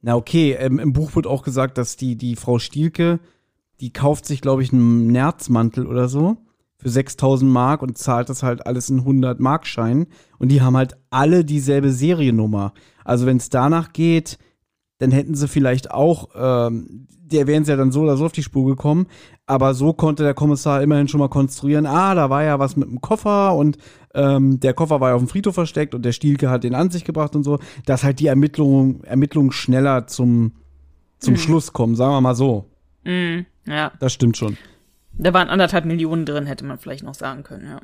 na 0.00 0.16
okay, 0.16 0.56
im, 0.60 0.78
im 0.78 0.92
Buch 0.92 1.14
wird 1.14 1.26
auch 1.26 1.42
gesagt, 1.42 1.78
dass 1.78 1.96
die, 1.96 2.16
die 2.16 2.36
Frau 2.36 2.58
Stielke, 2.58 3.20
die 3.80 3.92
kauft 3.92 4.26
sich, 4.26 4.40
glaube 4.40 4.62
ich, 4.62 4.72
einen 4.72 5.06
Nerzmantel 5.08 5.86
oder 5.86 6.08
so 6.08 6.38
für 6.78 6.88
6000 6.88 7.50
Mark 7.50 7.82
und 7.82 7.98
zahlt 7.98 8.28
das 8.28 8.42
halt 8.42 8.66
alles 8.66 8.88
in 8.88 9.00
100 9.00 9.40
Mark 9.40 9.66
Scheinen. 9.66 10.06
Und 10.38 10.50
die 10.50 10.62
haben 10.62 10.76
halt 10.76 10.96
alle 11.10 11.44
dieselbe 11.44 11.92
Seriennummer. 11.92 12.72
Also 13.04 13.26
wenn 13.26 13.36
es 13.36 13.50
danach 13.50 13.92
geht, 13.92 14.38
dann 14.98 15.10
hätten 15.10 15.34
sie 15.34 15.48
vielleicht 15.48 15.90
auch, 15.90 16.28
ähm, 16.34 17.06
der 17.08 17.46
wären 17.46 17.64
sie 17.64 17.70
ja 17.70 17.76
dann 17.76 17.92
so 17.92 18.02
oder 18.02 18.16
so 18.16 18.26
auf 18.26 18.32
die 18.32 18.42
Spur 18.42 18.66
gekommen. 18.66 19.06
Aber 19.46 19.74
so 19.74 19.92
konnte 19.92 20.22
der 20.24 20.34
Kommissar 20.34 20.82
immerhin 20.82 21.08
schon 21.08 21.20
mal 21.20 21.28
konstruieren, 21.28 21.86
ah, 21.86 22.14
da 22.14 22.30
war 22.30 22.44
ja 22.44 22.58
was 22.58 22.76
mit 22.76 22.88
dem 22.88 23.00
Koffer 23.00 23.54
und 23.54 23.78
ähm, 24.14 24.60
der 24.60 24.74
Koffer 24.74 25.00
war 25.00 25.10
ja 25.10 25.14
auf 25.14 25.22
dem 25.22 25.28
Friedhof 25.28 25.54
versteckt 25.54 25.94
und 25.94 26.04
der 26.04 26.12
Stielke 26.12 26.50
hat 26.50 26.64
den 26.64 26.74
an 26.74 26.90
sich 26.90 27.04
gebracht 27.04 27.36
und 27.36 27.44
so, 27.44 27.58
dass 27.86 28.04
halt 28.04 28.20
die 28.20 28.26
Ermittlungen, 28.26 29.04
Ermittlungen 29.04 29.52
schneller 29.52 30.06
zum, 30.06 30.52
zum 31.18 31.34
mhm. 31.34 31.38
Schluss 31.38 31.72
kommen, 31.72 31.94
sagen 31.94 32.12
wir 32.12 32.20
mal 32.20 32.34
so. 32.34 32.66
Mhm, 33.04 33.46
ja. 33.66 33.92
Das 34.00 34.12
stimmt 34.12 34.36
schon. 34.36 34.56
Da 35.12 35.32
waren 35.32 35.48
anderthalb 35.48 35.84
Millionen 35.84 36.24
drin, 36.24 36.46
hätte 36.46 36.64
man 36.64 36.78
vielleicht 36.78 37.04
noch 37.04 37.14
sagen 37.14 37.42
können, 37.42 37.66
ja. 37.68 37.80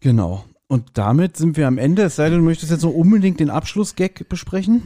Genau. 0.00 0.44
Und 0.66 0.90
damit 0.94 1.36
sind 1.36 1.56
wir 1.56 1.66
am 1.66 1.78
Ende. 1.78 2.02
Es 2.02 2.16
sei 2.16 2.30
denn, 2.30 2.38
du 2.38 2.44
möchtest 2.44 2.70
jetzt 2.70 2.84
noch 2.84 2.94
unbedingt 2.94 3.40
den 3.40 3.50
Abschlussgag 3.50 4.28
besprechen? 4.28 4.82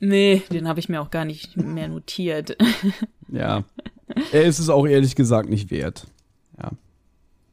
Nee, 0.00 0.42
den 0.52 0.68
habe 0.68 0.80
ich 0.80 0.88
mir 0.88 1.00
auch 1.00 1.10
gar 1.10 1.24
nicht 1.24 1.56
mehr 1.56 1.88
notiert. 1.88 2.56
ja. 3.28 3.64
Er 4.32 4.44
ist 4.44 4.58
es 4.58 4.68
auch 4.68 4.86
ehrlich 4.86 5.16
gesagt 5.16 5.48
nicht 5.48 5.70
wert. 5.70 6.06
Ja. 6.58 6.70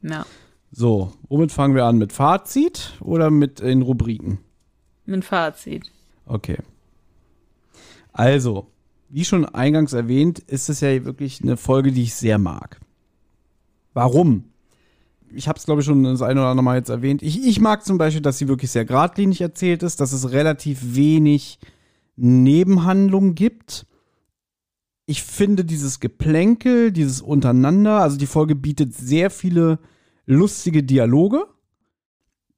Ja. 0.02 0.26
So, 0.70 1.12
womit 1.28 1.52
fangen 1.52 1.74
wir 1.74 1.84
an? 1.84 1.98
Mit 1.98 2.12
Fazit 2.12 2.94
oder 3.00 3.30
mit 3.30 3.60
den 3.60 3.82
Rubriken? 3.82 4.38
Mit 5.04 5.24
Fazit. 5.24 5.90
Okay. 6.26 6.58
Also, 8.12 8.66
wie 9.08 9.24
schon 9.24 9.44
eingangs 9.44 9.92
erwähnt, 9.92 10.38
ist 10.38 10.68
es 10.68 10.80
ja 10.80 11.04
wirklich 11.04 11.42
eine 11.42 11.56
Folge, 11.56 11.92
die 11.92 12.02
ich 12.02 12.14
sehr 12.14 12.38
mag. 12.38 12.80
Warum? 13.94 14.44
Ich 15.34 15.48
habe 15.48 15.58
es, 15.58 15.64
glaube 15.64 15.80
ich, 15.80 15.86
schon 15.86 16.02
das 16.04 16.22
eine 16.22 16.40
oder 16.40 16.50
andere 16.50 16.64
Mal 16.64 16.76
jetzt 16.76 16.88
erwähnt. 16.88 17.22
Ich, 17.22 17.44
ich 17.44 17.60
mag 17.60 17.84
zum 17.84 17.98
Beispiel, 17.98 18.22
dass 18.22 18.38
sie 18.38 18.48
wirklich 18.48 18.70
sehr 18.70 18.84
geradlinig 18.84 19.40
erzählt 19.40 19.82
ist, 19.82 20.00
dass 20.00 20.12
es 20.12 20.30
relativ 20.30 20.94
wenig 20.94 21.58
Nebenhandlungen 22.16 23.34
gibt. 23.34 23.86
Ich 25.06 25.22
finde 25.22 25.64
dieses 25.64 26.00
Geplänkel, 26.00 26.90
dieses 26.90 27.20
Untereinander, 27.20 28.00
also 28.00 28.16
die 28.16 28.26
Folge 28.26 28.56
bietet 28.56 28.94
sehr 28.94 29.30
viele 29.30 29.78
lustige 30.24 30.82
Dialoge. 30.82 31.46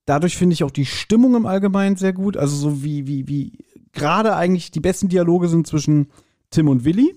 Dadurch 0.07 0.39
finde 0.39 0.55
ich 0.55 0.65
auch 0.65 0.71
die 0.71 0.87
Stimmung 0.87 1.35
im 1.35 1.45
Allgemeinen 1.45 1.97
sehr 1.97 2.15
gut. 2.15 2.39
Also 2.39 2.57
so 2.57 2.83
wie, 2.83 3.07
wie, 3.07 3.29
wie 3.29 3.65
gerade 3.93 4.35
eigentlich 4.35 4.71
die 4.71 4.81
besten 4.81 5.09
Dialoge 5.09 5.49
sind 5.49 5.67
zwischen 5.67 6.09
Tim 6.51 6.69
und 6.69 6.85
Willi. 6.85 7.15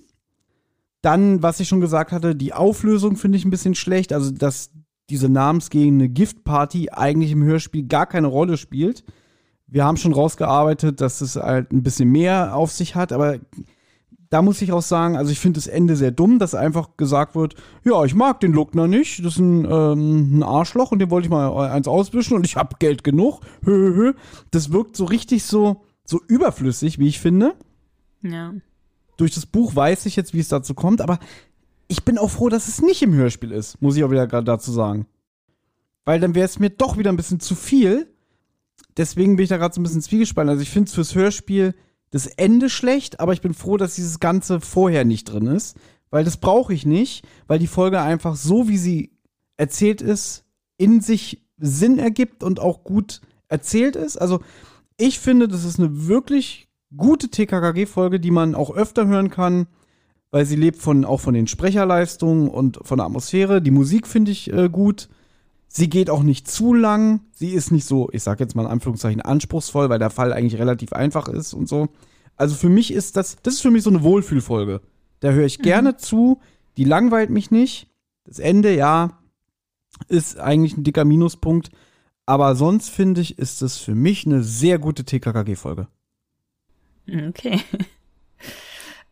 Dann, 1.02 1.42
was 1.42 1.60
ich 1.60 1.68
schon 1.68 1.82
gesagt 1.82 2.12
hatte, 2.12 2.36
die 2.36 2.54
Auflösung 2.54 3.16
finde 3.16 3.38
ich 3.38 3.46
ein 3.46 3.50
bisschen 3.50 3.76
schlecht. 3.76 4.12
Also, 4.12 4.32
dass 4.32 4.72
diese 5.10 5.30
namensgebende 5.30 6.10
Giftparty 6.10 6.90
eigentlich 6.92 7.32
im 7.32 7.44
Hörspiel 7.44 7.88
gar 7.88 8.06
keine 8.06 8.28
Rolle 8.28 8.58
spielt. 8.58 9.04
Wir 9.72 9.86
haben 9.86 9.98
schon 9.98 10.14
rausgearbeitet, 10.14 11.02
dass 11.02 11.22
es 11.22 11.38
halt 11.38 11.72
ein 11.72 11.82
bisschen 11.82 12.10
mehr 12.10 12.56
auf 12.56 12.72
sich 12.72 12.96
hat, 12.96 13.12
aber 13.12 13.40
da 14.30 14.42
muss 14.42 14.62
ich 14.62 14.72
auch 14.72 14.82
sagen, 14.82 15.18
also 15.18 15.32
ich 15.32 15.40
finde 15.40 15.58
das 15.58 15.68
Ende 15.68 15.96
sehr 15.96 16.12
dumm, 16.12 16.40
dass 16.40 16.56
einfach 16.56 16.96
gesagt 16.96 17.36
wird, 17.36 17.56
ja, 17.84 18.04
ich 18.06 18.14
mag 18.14 18.40
den 18.42 18.54
Luckner 18.54 18.88
nicht, 18.88 19.20
das 19.20 19.34
ist 19.34 19.40
ein, 19.40 19.66
ähm, 19.66 20.40
ein 20.40 20.44
Arschloch 20.44 20.92
und 20.92 21.00
den 21.00 21.10
wollte 21.10 21.26
ich 21.26 21.32
mal 21.32 21.70
eins 21.70 21.88
auswischen 21.88 22.36
und 22.36 22.46
ich 22.46 22.56
habe 22.58 22.76
Geld 22.80 23.04
genug. 23.04 23.42
Hö. 23.64 24.14
Das 24.52 24.72
wirkt 24.72 24.96
so 24.96 25.06
richtig 25.06 25.44
so, 25.44 25.84
so 26.06 26.20
überflüssig, 26.28 27.00
wie 27.00 27.08
ich 27.08 27.20
finde. 27.20 27.56
Ja. 28.22 28.54
Durch 29.18 29.34
das 29.34 29.46
Buch 29.46 29.76
weiß 29.76 30.06
ich 30.06 30.16
jetzt, 30.16 30.34
wie 30.34 30.40
es 30.40 30.48
dazu 30.48 30.74
kommt, 30.74 31.02
aber 31.02 31.20
ich 31.88 32.06
bin 32.06 32.18
auch 32.18 32.30
froh, 32.30 32.50
dass 32.50 32.68
es 32.68 32.82
nicht 32.82 33.02
im 33.02 33.14
Hörspiel 33.14 33.52
ist, 33.52 33.82
muss 33.82 33.98
ich 33.98 34.04
auch 34.04 34.12
wieder 34.12 34.28
gerade 34.28 34.46
dazu 34.46 34.72
sagen. 34.72 35.08
Weil 36.06 36.20
dann 36.20 36.36
wäre 36.36 36.46
es 36.46 36.60
mir 36.60 36.70
doch 36.70 36.98
wieder 36.98 37.12
ein 37.12 37.18
bisschen 37.18 37.40
zu 37.40 37.56
viel. 37.56 38.08
Deswegen 39.02 39.36
bin 39.36 39.46
ich 39.46 39.50
da 39.50 39.58
gerade 39.58 39.74
so 39.74 39.82
ein 39.82 39.84
bisschen 39.84 40.04
zwiegespalten. 40.04 40.52
Also 40.52 40.62
ich 40.62 40.70
finde 40.70 40.88
es 40.88 40.94
fürs 40.94 41.16
Hörspiel 41.16 41.74
das 42.12 42.28
Ende 42.28 42.70
schlecht, 42.70 43.20
aber 43.20 43.34
ich 43.34 43.42
bin 43.42 43.56
froh, 43.56 43.76
dass 43.76 43.96
dieses 43.96 44.20
Ganze 44.20 44.60
vorher 44.60 45.06
nicht 45.06 45.26
drin 45.26 45.48
ist, 45.48 45.76
weil 46.12 46.24
das 46.24 46.38
brauche 46.38 46.72
ich 46.72 46.86
nicht, 46.86 47.26
weil 47.48 47.58
die 47.58 47.66
Folge 47.66 48.00
einfach 48.00 48.36
so, 48.36 48.68
wie 48.68 48.78
sie 48.78 49.18
erzählt 49.58 50.04
ist, 50.04 50.46
in 50.78 51.02
sich 51.02 51.44
Sinn 51.58 51.98
ergibt 51.98 52.44
und 52.44 52.60
auch 52.60 52.84
gut 52.84 53.22
erzählt 53.48 53.96
ist. 53.96 54.18
Also 54.18 54.42
ich 54.98 55.18
finde, 55.20 55.48
das 55.48 55.66
ist 55.66 55.80
eine 55.80 56.08
wirklich 56.08 56.68
gute 56.96 57.30
TKKG-Folge, 57.30 58.20
die 58.20 58.30
man 58.30 58.54
auch 58.54 58.70
öfter 58.70 59.08
hören 59.08 59.32
kann, 59.32 59.66
weil 60.30 60.46
sie 60.46 60.58
lebt 60.58 60.80
von, 60.80 61.06
auch 61.06 61.22
von 61.22 61.34
den 61.34 61.48
Sprecherleistungen 61.48 62.50
und 62.50 62.78
von 62.84 63.00
der 63.00 63.08
Atmosphäre. 63.08 63.64
Die 63.64 63.72
Musik 63.72 64.06
finde 64.06 64.30
ich 64.30 64.54
äh, 64.54 64.70
gut. 64.70 65.10
Sie 65.74 65.90
geht 65.90 66.10
auch 66.10 66.22
nicht 66.22 66.52
zu 66.52 66.74
lang. 66.74 67.22
Sie 67.32 67.52
ist 67.52 67.72
nicht 67.72 67.86
so, 67.86 68.10
ich 68.12 68.24
sag 68.24 68.42
jetzt 68.42 68.56
mal 68.56 68.64
in 68.64 68.72
Anführungszeichen, 68.72 69.22
anspruchsvoll, 69.22 69.88
weil 69.88 70.00
der 70.00 70.10
Fall 70.10 70.34
eigentlich 70.34 70.60
relativ 70.60 70.92
einfach 70.92 71.30
ist 71.30 71.54
und 71.54 71.70
so. 71.70 71.88
Also 72.36 72.56
für 72.56 72.68
mich 72.68 72.92
ist 72.92 73.16
das, 73.16 73.38
das 73.42 73.54
ist 73.54 73.62
für 73.62 73.72
mich 73.72 73.84
so 73.84 73.90
eine 73.90 74.04
Wohlfühlfolge. 74.04 74.82
Da 75.22 75.32
höre 75.32 75.46
ich 75.46 75.60
mhm. 75.60 75.64
gerne 75.64 75.96
zu. 75.96 76.42
Die 76.76 76.84
langweilt 76.84 77.30
mich 77.30 77.52
nicht. 77.52 77.88
Das 78.26 78.40
Ende, 78.40 78.76
ja, 78.76 79.18
ist 80.10 80.38
eigentlich 80.38 80.76
ein 80.76 80.84
dicker 80.84 81.06
Minuspunkt. 81.06 81.72
Aber 82.26 82.54
sonst 82.58 82.90
finde 82.90 83.22
ich, 83.22 83.40
ist 83.40 83.62
es 83.62 83.78
für 83.78 83.96
mich 83.96 84.26
eine 84.26 84.44
sehr 84.44 84.78
gute 84.78 85.06
TKKG-Folge. 85.06 85.88
Okay. 87.08 87.62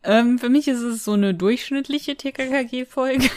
Ähm, 0.04 0.40
für 0.40 0.50
mich 0.50 0.68
ist 0.68 0.82
es 0.82 1.04
so 1.04 1.14
eine 1.14 1.34
durchschnittliche 1.34 2.16
TKKG-Folge. 2.16 3.30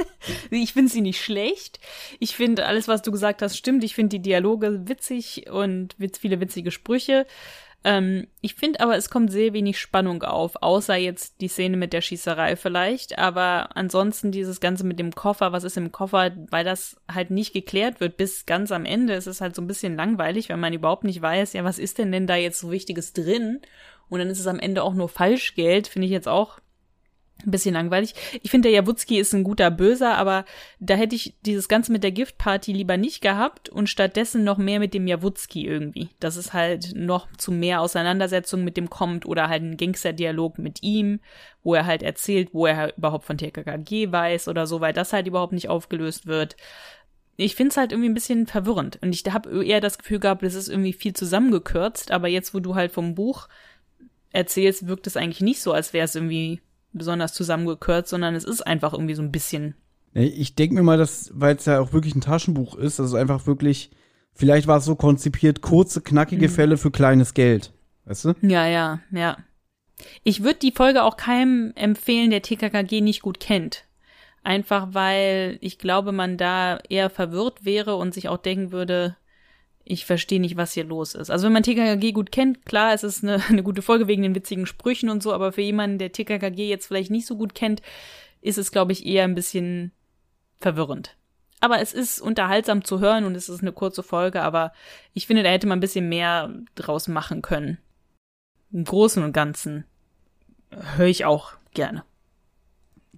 ich 0.50 0.72
finde 0.72 0.90
sie 0.90 1.02
nicht 1.02 1.22
schlecht. 1.22 1.80
Ich 2.18 2.34
finde 2.34 2.66
alles, 2.66 2.88
was 2.88 3.02
du 3.02 3.12
gesagt 3.12 3.42
hast, 3.42 3.56
stimmt. 3.58 3.84
Ich 3.84 3.94
finde 3.94 4.16
die 4.16 4.22
Dialoge 4.22 4.88
witzig 4.88 5.50
und 5.50 5.96
viele 6.18 6.40
witzige 6.40 6.70
Sprüche. 6.70 7.26
Ähm, 7.84 8.26
ich 8.40 8.54
finde 8.54 8.80
aber, 8.80 8.96
es 8.96 9.08
kommt 9.08 9.30
sehr 9.30 9.52
wenig 9.52 9.78
Spannung 9.78 10.22
auf, 10.22 10.62
außer 10.62 10.96
jetzt 10.96 11.40
die 11.40 11.48
Szene 11.48 11.76
mit 11.76 11.92
der 11.92 12.00
Schießerei 12.00 12.56
vielleicht. 12.56 13.18
Aber 13.18 13.76
ansonsten 13.76 14.32
dieses 14.32 14.60
Ganze 14.60 14.84
mit 14.84 14.98
dem 14.98 15.12
Koffer, 15.12 15.52
was 15.52 15.64
ist 15.64 15.76
im 15.76 15.92
Koffer, 15.92 16.32
weil 16.50 16.64
das 16.64 16.96
halt 17.12 17.30
nicht 17.30 17.52
geklärt 17.52 18.00
wird 18.00 18.16
bis 18.16 18.46
ganz 18.46 18.72
am 18.72 18.84
Ende, 18.84 19.14
ist 19.14 19.26
es 19.26 19.40
halt 19.40 19.54
so 19.54 19.62
ein 19.62 19.68
bisschen 19.68 19.94
langweilig, 19.94 20.48
wenn 20.48 20.60
man 20.60 20.72
überhaupt 20.72 21.04
nicht 21.04 21.22
weiß, 21.22 21.52
ja, 21.52 21.64
was 21.64 21.78
ist 21.78 21.98
denn 21.98 22.10
denn 22.12 22.26
da 22.26 22.36
jetzt 22.36 22.60
so 22.60 22.70
Wichtiges 22.70 23.12
drin? 23.12 23.60
Und 24.08 24.20
dann 24.20 24.28
ist 24.28 24.40
es 24.40 24.46
am 24.46 24.58
Ende 24.58 24.82
auch 24.82 24.94
nur 24.94 25.08
Falschgeld, 25.08 25.88
finde 25.88 26.06
ich 26.06 26.12
jetzt 26.12 26.28
auch 26.28 26.60
ein 27.44 27.50
bisschen 27.52 27.74
langweilig. 27.74 28.14
Ich 28.42 28.50
finde, 28.50 28.68
der 28.68 28.76
Jawutzki 28.76 29.18
ist 29.18 29.32
ein 29.32 29.44
guter 29.44 29.70
Böser, 29.70 30.16
aber 30.16 30.44
da 30.80 30.94
hätte 30.94 31.14
ich 31.14 31.36
dieses 31.42 31.68
Ganze 31.68 31.92
mit 31.92 32.02
der 32.02 32.10
Giftparty 32.10 32.72
lieber 32.72 32.96
nicht 32.96 33.20
gehabt 33.20 33.68
und 33.68 33.88
stattdessen 33.88 34.42
noch 34.42 34.58
mehr 34.58 34.80
mit 34.80 34.92
dem 34.92 35.06
Jawutzki 35.06 35.64
irgendwie. 35.64 36.08
Dass 36.18 36.36
es 36.36 36.52
halt 36.52 36.94
noch 36.94 37.28
zu 37.36 37.52
mehr 37.52 37.80
Auseinandersetzungen 37.80 38.64
mit 38.64 38.76
dem 38.76 38.90
kommt 38.90 39.24
oder 39.24 39.48
halt 39.48 39.62
ein 39.62 39.76
Gangster-Dialog 39.76 40.58
mit 40.58 40.82
ihm, 40.82 41.20
wo 41.62 41.74
er 41.74 41.86
halt 41.86 42.02
erzählt, 42.02 42.50
wo 42.52 42.66
er 42.66 42.96
überhaupt 42.96 43.24
von 43.24 43.38
TKKG 43.38 44.10
weiß 44.10 44.48
oder 44.48 44.66
so, 44.66 44.80
weil 44.80 44.92
das 44.92 45.12
halt 45.12 45.26
überhaupt 45.26 45.52
nicht 45.52 45.68
aufgelöst 45.68 46.26
wird. 46.26 46.56
Ich 47.36 47.54
finde 47.54 47.70
es 47.70 47.76
halt 47.76 47.92
irgendwie 47.92 48.08
ein 48.08 48.14
bisschen 48.14 48.48
verwirrend 48.48 48.98
und 49.00 49.14
ich 49.14 49.22
habe 49.32 49.64
eher 49.64 49.80
das 49.80 49.98
Gefühl 49.98 50.18
gehabt, 50.18 50.42
es 50.42 50.54
ist 50.54 50.66
irgendwie 50.66 50.92
viel 50.92 51.12
zusammengekürzt, 51.12 52.10
aber 52.10 52.26
jetzt, 52.26 52.52
wo 52.52 52.58
du 52.58 52.74
halt 52.74 52.90
vom 52.90 53.14
Buch 53.14 53.46
erzählst, 54.32 54.86
wirkt 54.86 55.06
es 55.06 55.16
eigentlich 55.16 55.40
nicht 55.40 55.60
so, 55.60 55.72
als 55.72 55.92
wäre 55.92 56.04
es 56.04 56.14
irgendwie 56.14 56.60
besonders 56.92 57.32
zusammengekürzt, 57.34 58.10
sondern 58.10 58.34
es 58.34 58.44
ist 58.44 58.66
einfach 58.66 58.92
irgendwie 58.92 59.14
so 59.14 59.22
ein 59.22 59.32
bisschen. 59.32 59.74
Ich 60.14 60.54
denke 60.54 60.74
mir 60.74 60.82
mal, 60.82 60.98
dass, 60.98 61.30
weil 61.34 61.56
es 61.56 61.66
ja 61.66 61.80
auch 61.80 61.92
wirklich 61.92 62.14
ein 62.14 62.20
Taschenbuch 62.20 62.74
ist, 62.76 62.98
also 62.98 63.16
einfach 63.16 63.46
wirklich, 63.46 63.90
vielleicht 64.34 64.66
war 64.66 64.78
es 64.78 64.84
so 64.84 64.96
konzipiert, 64.96 65.60
kurze, 65.60 66.00
knackige 66.00 66.48
mhm. 66.48 66.52
Fälle 66.52 66.76
für 66.76 66.90
kleines 66.90 67.34
Geld. 67.34 67.72
Weißt 68.04 68.24
du? 68.24 68.34
Ja, 68.40 68.66
ja, 68.66 69.00
ja. 69.10 69.36
Ich 70.22 70.42
würde 70.42 70.60
die 70.60 70.72
Folge 70.72 71.02
auch 71.02 71.16
keinem 71.16 71.72
empfehlen, 71.74 72.30
der 72.30 72.42
TKKG 72.42 73.00
nicht 73.00 73.20
gut 73.20 73.40
kennt. 73.40 73.84
Einfach 74.42 74.88
weil 74.92 75.58
ich 75.60 75.78
glaube, 75.78 76.12
man 76.12 76.36
da 76.36 76.78
eher 76.88 77.10
verwirrt 77.10 77.64
wäre 77.64 77.96
und 77.96 78.14
sich 78.14 78.28
auch 78.28 78.38
denken 78.38 78.72
würde, 78.72 79.16
ich 79.88 80.04
verstehe 80.04 80.40
nicht, 80.40 80.56
was 80.56 80.74
hier 80.74 80.84
los 80.84 81.14
ist. 81.14 81.30
Also 81.30 81.46
wenn 81.46 81.54
man 81.54 81.62
TKKG 81.62 82.12
gut 82.12 82.30
kennt, 82.30 82.66
klar, 82.66 82.92
es 82.92 83.02
ist 83.02 83.24
eine, 83.24 83.42
eine 83.48 83.62
gute 83.62 83.82
Folge 83.82 84.06
wegen 84.06 84.22
den 84.22 84.34
witzigen 84.34 84.66
Sprüchen 84.66 85.08
und 85.08 85.22
so, 85.22 85.32
aber 85.32 85.52
für 85.52 85.62
jemanden, 85.62 85.98
der 85.98 86.12
TKKG 86.12 86.68
jetzt 86.68 86.86
vielleicht 86.86 87.10
nicht 87.10 87.26
so 87.26 87.36
gut 87.36 87.54
kennt, 87.54 87.80
ist 88.40 88.58
es, 88.58 88.70
glaube 88.70 88.92
ich, 88.92 89.06
eher 89.06 89.24
ein 89.24 89.34
bisschen 89.34 89.92
verwirrend. 90.60 91.16
Aber 91.60 91.80
es 91.80 91.92
ist 91.92 92.20
unterhaltsam 92.20 92.84
zu 92.84 93.00
hören 93.00 93.24
und 93.24 93.34
es 93.34 93.48
ist 93.48 93.62
eine 93.62 93.72
kurze 93.72 94.02
Folge, 94.02 94.42
aber 94.42 94.72
ich 95.12 95.26
finde, 95.26 95.42
da 95.42 95.48
hätte 95.48 95.66
man 95.66 95.78
ein 95.78 95.80
bisschen 95.80 96.08
mehr 96.08 96.54
draus 96.76 97.08
machen 97.08 97.42
können. 97.42 97.78
Im 98.70 98.84
Großen 98.84 99.22
und 99.22 99.32
Ganzen 99.32 99.84
höre 100.96 101.06
ich 101.06 101.24
auch 101.24 101.52
gerne. 101.72 102.04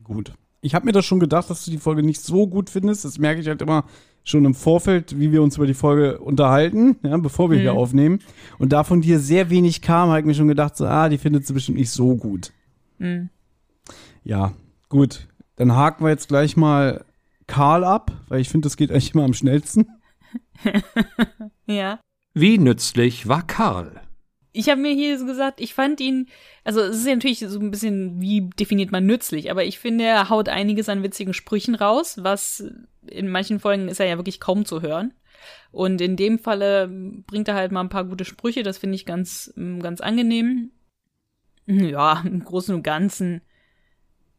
Gut. 0.05 0.33
Ich 0.63 0.75
habe 0.75 0.87
mir 0.87 0.93
das 0.93 1.05
schon 1.05 1.21
gedacht, 1.21 1.51
dass 1.51 1.65
du 1.65 1.71
die 1.71 1.79
Folge 1.79 2.03
nicht 2.03 2.21
so 2.21 2.47
gut 2.47 2.71
findest. 2.71 3.05
Das 3.05 3.19
merke 3.19 3.41
ich 3.41 3.49
halt 3.49 3.63
immer, 3.63 3.85
schon 4.25 4.45
im 4.45 4.55
Vorfeld, 4.55 5.19
wie 5.19 5.33
wir 5.33 5.43
uns 5.43 5.57
über 5.57 5.67
die 5.67 5.75
Folge 5.75 6.19
unterhalten, 6.19 6.97
ja, 7.03 7.17
bevor 7.17 7.51
wir 7.51 7.59
mhm. 7.59 7.63
hier 7.63 7.75
aufnehmen. 7.75 8.21
Und 8.59 8.73
da 8.73 8.85
von 8.85 9.01
dir 9.01 9.19
sehr 9.19 9.51
wenig 9.51 9.83
kam, 9.83 10.09
habe 10.09 10.21
ich 10.21 10.27
mir 10.27 10.35
schon 10.35 10.49
gedacht, 10.49 10.77
so, 10.77 10.87
ah, 10.87 11.09
die 11.09 11.19
findet 11.19 11.47
sie 11.47 11.53
bestimmt 11.53 11.79
nicht 11.79 11.91
so 11.91 12.17
gut. 12.17 12.53
Mhm. 12.99 13.31
Ja, 14.23 14.53
gut. 14.89 15.27
Dann 15.57 15.75
haken 15.75 16.05
wir 16.05 16.11
jetzt 16.11 16.29
gleich 16.29 16.57
mal 16.57 17.05
Karl 17.47 17.85
ab, 17.85 18.13
weil 18.29 18.41
ich 18.41 18.49
finde, 18.49 18.67
das 18.67 18.77
geht 18.77 18.91
eigentlich 18.91 19.15
immer 19.15 19.25
am 19.25 19.35
schnellsten. 19.35 19.87
ja. 21.67 21.99
Wie 22.35 22.59
nützlich 22.59 23.27
war 23.27 23.47
Karl? 23.47 24.01
Ich 24.53 24.69
habe 24.69 24.81
mir 24.81 24.93
hier 24.93 25.17
gesagt, 25.25 25.61
ich 25.61 25.75
fand 25.75 26.01
ihn, 26.01 26.29
also 26.65 26.81
es 26.81 26.99
ist 26.99 27.07
ja 27.07 27.15
natürlich 27.15 27.39
so 27.39 27.61
ein 27.61 27.71
bisschen, 27.71 28.21
wie 28.21 28.51
definiert 28.59 28.91
man 28.91 29.07
nützlich, 29.07 29.51
aber 29.51 29.65
ich 29.65 29.79
finde, 29.79 30.05
er 30.05 30.29
haut 30.29 30.49
einiges 30.49 30.89
an 30.89 31.03
witzigen 31.03 31.35
Sprüchen 31.35 31.77
raus, 31.77 32.19
was 32.21 32.65
in 33.07 33.29
manchen 33.29 33.61
Folgen 33.61 33.89
ist 33.89 34.01
er 34.01 34.07
ja 34.07 34.17
wirklich 34.17 34.41
kaum 34.41 34.65
zu 34.65 34.83
hören. 34.83 35.15
Und 35.71 36.01
in 36.01 36.17
dem 36.17 36.39
Falle 36.39 36.89
bringt 37.27 37.49
er 37.49 37.55
halt 37.55 37.71
mal 37.71 37.81
ein 37.81 37.89
paar 37.89 38.05
gute 38.05 38.25
Sprüche, 38.25 38.63
das 38.63 38.79
finde 38.79 38.97
ich 38.97 39.07
ganz, 39.07 39.53
ganz 39.57 40.01
angenehm. 40.01 40.73
Ja, 41.67 42.23
im 42.27 42.45
Großen 42.45 42.75
und 42.75 42.83
Ganzen 42.83 43.43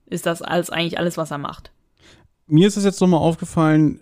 ist 0.08 0.26
das 0.26 0.42
alles 0.42 0.70
eigentlich 0.70 1.00
alles, 1.00 1.18
was 1.18 1.32
er 1.32 1.38
macht. 1.38 1.72
Mir 2.48 2.68
ist 2.68 2.76
es 2.76 2.84
jetzt 2.84 3.00
nochmal 3.00 3.22
aufgefallen, 3.22 4.02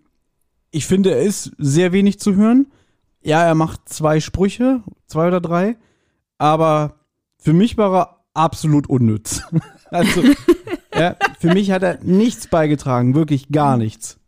ich 0.71 0.87
finde, 0.87 1.11
er 1.11 1.21
ist 1.21 1.51
sehr 1.57 1.91
wenig 1.91 2.19
zu 2.19 2.35
hören. 2.35 2.71
Ja, 3.21 3.43
er 3.43 3.55
macht 3.55 3.89
zwei 3.89 4.19
Sprüche, 4.19 4.83
zwei 5.05 5.27
oder 5.27 5.41
drei 5.41 5.77
aber 6.39 6.95
für 7.37 7.53
mich 7.53 7.77
war 7.77 7.95
er 7.95 8.25
absolut 8.33 8.89
unnütz. 8.89 9.43
also, 9.91 10.23
ja, 10.95 11.15
für 11.39 11.53
mich 11.53 11.69
hat 11.69 11.83
er 11.83 11.99
nichts 12.03 12.47
beigetragen, 12.47 13.13
wirklich 13.13 13.49
gar 13.49 13.77
nichts. 13.77 14.19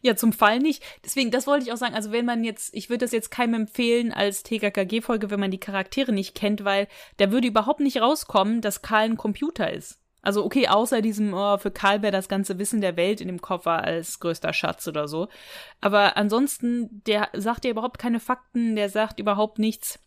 Ja, 0.00 0.16
zum 0.16 0.32
Fall 0.32 0.58
nicht. 0.58 0.82
Deswegen, 1.04 1.30
das 1.30 1.46
wollte 1.46 1.64
ich 1.64 1.72
auch 1.72 1.76
sagen. 1.76 1.94
Also, 1.94 2.10
wenn 2.10 2.24
man 2.24 2.42
jetzt, 2.42 2.74
ich 2.74 2.88
würde 2.88 3.04
das 3.04 3.12
jetzt 3.12 3.30
keinem 3.30 3.54
empfehlen 3.54 4.12
als 4.12 4.42
TKKG-Folge, 4.42 5.30
wenn 5.30 5.38
man 5.38 5.52
die 5.52 5.60
Charaktere 5.60 6.10
nicht 6.10 6.34
kennt, 6.34 6.64
weil 6.64 6.88
da 7.18 7.30
würde 7.30 7.46
überhaupt 7.46 7.78
nicht 7.78 8.00
rauskommen, 8.00 8.62
dass 8.62 8.82
Karl 8.82 9.10
ein 9.10 9.16
Computer 9.16 9.72
ist. 9.72 9.98
Also 10.22 10.44
okay, 10.44 10.68
außer 10.68 11.02
diesem, 11.02 11.34
oh, 11.34 11.58
für 11.58 11.72
Karl 11.72 12.00
wäre 12.02 12.12
das 12.12 12.28
ganze 12.28 12.58
Wissen 12.58 12.80
der 12.80 12.96
Welt 12.96 13.20
in 13.20 13.26
dem 13.26 13.40
Koffer 13.40 13.82
als 13.82 14.20
größter 14.20 14.52
Schatz 14.52 14.86
oder 14.86 15.08
so. 15.08 15.28
Aber 15.80 16.16
ansonsten, 16.16 17.02
der 17.06 17.28
sagt 17.32 17.64
ja 17.64 17.72
überhaupt 17.72 17.98
keine 17.98 18.20
Fakten, 18.20 18.76
der 18.76 18.88
sagt 18.88 19.18
überhaupt 19.18 19.58
nichts. 19.58 19.98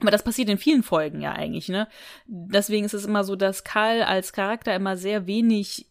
Aber 0.00 0.10
das 0.10 0.24
passiert 0.24 0.48
in 0.48 0.58
vielen 0.58 0.82
Folgen 0.82 1.20
ja 1.20 1.32
eigentlich, 1.32 1.68
ne? 1.68 1.88
Deswegen 2.26 2.84
ist 2.84 2.94
es 2.94 3.04
immer 3.04 3.24
so, 3.24 3.36
dass 3.36 3.64
Karl 3.64 4.02
als 4.02 4.32
Charakter 4.32 4.74
immer 4.74 4.96
sehr 4.96 5.26
wenig, 5.26 5.86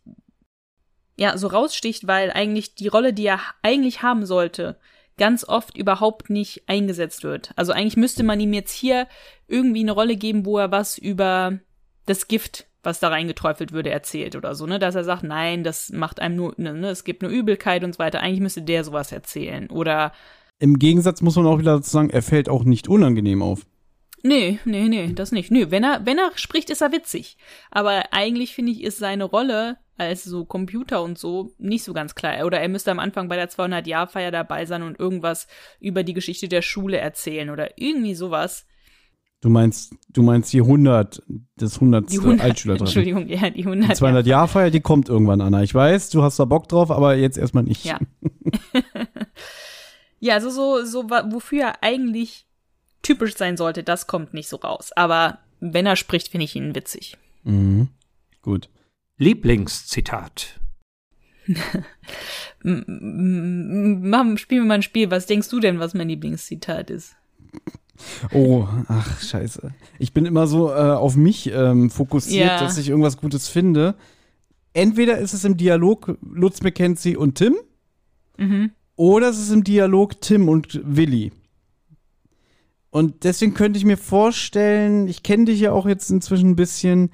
ja, 1.17 1.37
so 1.37 1.47
raussticht, 1.47 2.05
weil 2.05 2.31
eigentlich 2.31 2.75
die 2.75 2.89
Rolle, 2.89 3.13
die 3.13 3.25
er 3.25 3.39
eigentlich 3.61 4.01
haben 4.01 4.25
sollte, 4.25 4.77
ganz 5.17 5.47
oft 5.47 5.77
überhaupt 5.77 6.29
nicht 6.29 6.63
eingesetzt 6.67 7.23
wird. 7.23 7.51
Also 7.55 7.71
eigentlich 7.71 7.97
müsste 7.97 8.23
man 8.23 8.39
ihm 8.39 8.53
jetzt 8.53 8.73
hier 8.73 9.07
irgendwie 9.47 9.81
eine 9.81 9.91
Rolle 9.91 10.15
geben, 10.15 10.45
wo 10.45 10.57
er 10.57 10.71
was 10.71 10.97
über 10.97 11.59
das 12.05 12.27
Gift 12.27 12.67
was 12.83 12.99
da 12.99 13.07
reingeträufelt 13.07 13.71
würde, 13.71 13.89
erzählt 13.89 14.35
oder 14.35 14.55
so, 14.55 14.65
ne? 14.65 14.77
Dass 14.77 14.95
er 14.95 15.05
sagt, 15.05 15.23
nein, 15.23 15.63
das 15.63 15.89
macht 15.91 16.19
einem 16.19 16.35
nur, 16.35 16.53
ne, 16.57 16.73
ne, 16.73 16.89
es 16.89 17.05
gibt 17.05 17.21
nur 17.21 17.31
Übelkeit 17.31 17.83
und 17.83 17.93
so 17.93 17.99
weiter. 17.99 18.19
Eigentlich 18.19 18.41
müsste 18.41 18.61
der 18.61 18.83
sowas 18.83 19.11
erzählen. 19.11 19.69
Oder. 19.69 20.11
Im 20.59 20.77
Gegensatz 20.77 21.21
muss 21.21 21.35
man 21.35 21.47
auch 21.47 21.59
wieder 21.59 21.81
sagen, 21.81 22.09
er 22.09 22.21
fällt 22.21 22.49
auch 22.49 22.65
nicht 22.65 22.89
unangenehm 22.89 23.41
auf. 23.41 23.65
Nee, 24.25 24.59
nee, 24.63 24.87
nee, 24.87 25.11
das 25.13 25.33
nicht. 25.33 25.51
Nö, 25.51 25.65
wenn 25.69 25.83
er, 25.83 26.05
wenn 26.05 26.17
er 26.17 26.31
spricht, 26.35 26.69
ist 26.69 26.81
er 26.81 26.93
witzig. 26.93 27.37
Aber 27.71 28.05
eigentlich 28.11 28.55
finde 28.55 28.71
ich, 28.71 28.81
ist 28.81 28.97
seine 28.97 29.25
Rolle 29.25 29.77
als 29.97 30.23
so 30.23 30.45
Computer 30.45 31.03
und 31.03 31.19
so 31.19 31.51
nicht 31.57 31.83
so 31.83 31.93
ganz 31.93 32.15
klar. 32.15 32.45
Oder 32.45 32.61
er 32.61 32.69
müsste 32.69 32.91
am 32.91 32.99
Anfang 32.99 33.27
bei 33.27 33.35
der 33.35 33.49
200-Jahr-Feier 33.49 34.31
dabei 34.31 34.65
sein 34.65 34.81
und 34.81 34.97
irgendwas 34.97 35.47
über 35.81 36.03
die 36.03 36.13
Geschichte 36.13 36.47
der 36.47 36.61
Schule 36.61 36.97
erzählen 36.97 37.49
oder 37.49 37.77
irgendwie 37.77 38.15
sowas. 38.15 38.65
Du 39.41 39.49
meinst, 39.49 39.93
du 40.07 40.23
meinst 40.23 40.53
die 40.53 40.61
100, 40.61 41.21
das 41.57 41.75
100. 41.75 42.09
Die 42.09 42.17
100 42.17 42.41
Altschülertreffen. 42.41 42.87
Entschuldigung, 42.87 43.27
ja, 43.27 43.49
die 43.49 43.65
100. 43.65 43.91
Die 43.91 43.95
200 43.95 44.25
Jahr 44.25 44.47
Feier, 44.47 44.71
die 44.71 44.79
kommt 44.79 45.09
irgendwann, 45.09 45.41
Anna. 45.41 45.63
Ich 45.63 45.75
weiß, 45.75 46.11
du 46.11 46.23
hast 46.23 46.39
da 46.39 46.45
Bock 46.45 46.69
drauf, 46.69 46.91
aber 46.91 47.15
jetzt 47.15 47.37
erstmal 47.37 47.63
nicht. 47.63 47.83
Ja. 47.83 47.99
ja, 50.21 50.35
also 50.35 50.49
so, 50.49 50.85
so, 50.85 51.09
wofür 51.09 51.63
er 51.63 51.83
eigentlich 51.83 52.47
typisch 53.03 53.35
sein 53.37 53.55
sollte, 53.57 53.83
das 53.83 54.07
kommt 54.07 54.33
nicht 54.33 54.49
so 54.49 54.55
raus. 54.57 54.91
Aber 54.95 55.37
wenn 55.59 55.85
er 55.85 55.95
spricht, 55.95 56.29
finde 56.29 56.45
ich 56.45 56.55
ihn 56.55 56.73
witzig. 56.75 57.17
Mhm. 57.43 57.89
Gut. 58.41 58.69
Lieblingszitat. 59.17 60.59
Mach, 62.63 64.37
spiel 64.37 64.61
mir 64.61 64.67
mal 64.67 64.73
ein 64.75 64.81
Spiel. 64.83 65.11
Was 65.11 65.25
denkst 65.25 65.49
du 65.49 65.59
denn, 65.59 65.79
was 65.79 65.93
mein 65.93 66.09
Lieblingszitat 66.09 66.89
ist? 66.89 67.15
Oh, 68.31 68.67
ach, 68.87 69.21
scheiße. 69.21 69.73
Ich 69.99 70.13
bin 70.13 70.25
immer 70.25 70.47
so 70.47 70.69
äh, 70.71 70.73
auf 70.73 71.15
mich 71.15 71.51
ähm, 71.51 71.89
fokussiert, 71.89 72.47
Ja. 72.47 72.59
dass 72.59 72.77
ich 72.77 72.89
irgendwas 72.89 73.17
Gutes 73.17 73.47
finde. 73.49 73.95
Entweder 74.73 75.19
ist 75.19 75.33
es 75.33 75.43
im 75.45 75.57
Dialog 75.57 76.17
Lutz 76.21 76.61
McKenzie 76.61 77.15
und 77.17 77.35
Tim, 77.35 77.55
Mhm. 78.37 78.71
oder 78.95 79.29
es 79.29 79.37
ist 79.37 79.51
im 79.51 79.63
Dialog 79.63 80.19
Tim 80.21 80.49
und 80.49 80.81
Willi. 80.83 81.31
Und 82.93 83.23
deswegen 83.23 83.55
könnte 83.55 83.79
ich 83.79 83.85
mir 83.85 83.97
vorstellen, 83.97 85.07
ich 85.07 85.23
kenne 85.23 85.45
dich 85.45 85.59
ja 85.59 85.71
auch 85.71 85.87
jetzt 85.87 86.11
inzwischen 86.11 86.51
ein 86.51 86.55
bisschen. 86.55 87.09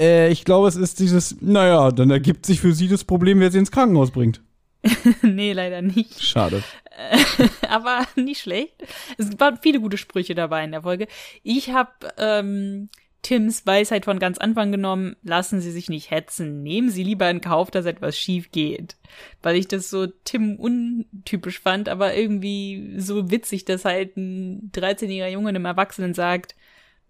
Äh, 0.00 0.30
ich 0.30 0.46
glaube, 0.46 0.66
es 0.66 0.76
ist 0.76 0.98
dieses, 0.98 1.42
naja, 1.42 1.90
dann 1.90 2.08
ergibt 2.08 2.46
sich 2.46 2.58
für 2.58 2.72
sie 2.72 2.88
das 2.88 3.04
Problem, 3.04 3.38
wer 3.38 3.50
sie 3.50 3.58
ins 3.58 3.70
Krankenhaus 3.70 4.12
bringt. 4.12 4.40
nee, 5.20 5.52
leider 5.52 5.82
nicht. 5.82 6.22
Schade. 6.22 6.64
aber 7.68 8.06
nicht 8.16 8.40
schlecht. 8.40 8.82
Es 9.18 9.38
waren 9.38 9.58
viele 9.60 9.78
gute 9.78 9.98
Sprüche 9.98 10.34
dabei 10.34 10.64
in 10.64 10.72
der 10.72 10.80
Folge. 10.80 11.06
Ich 11.42 11.68
habe 11.68 11.90
ähm, 12.16 12.88
Tims 13.24 13.66
Weisheit 13.66 14.04
von 14.04 14.20
ganz 14.20 14.38
Anfang 14.38 14.70
genommen, 14.70 15.16
lassen 15.24 15.60
Sie 15.60 15.72
sich 15.72 15.88
nicht 15.88 16.12
hetzen, 16.12 16.62
nehmen 16.62 16.90
Sie 16.90 17.02
lieber 17.02 17.28
in 17.28 17.40
Kauf, 17.40 17.72
dass 17.72 17.86
etwas 17.86 18.16
schief 18.16 18.52
geht. 18.52 18.96
Weil 19.42 19.56
ich 19.56 19.66
das 19.66 19.90
so 19.90 20.06
Tim 20.06 20.54
untypisch 20.56 21.58
fand, 21.58 21.88
aber 21.88 22.14
irgendwie 22.14 22.94
so 22.98 23.30
witzig, 23.32 23.64
dass 23.64 23.84
halt 23.84 24.16
ein 24.16 24.70
13-jähriger 24.72 25.28
Junge 25.28 25.48
einem 25.48 25.64
Erwachsenen 25.64 26.14
sagt, 26.14 26.54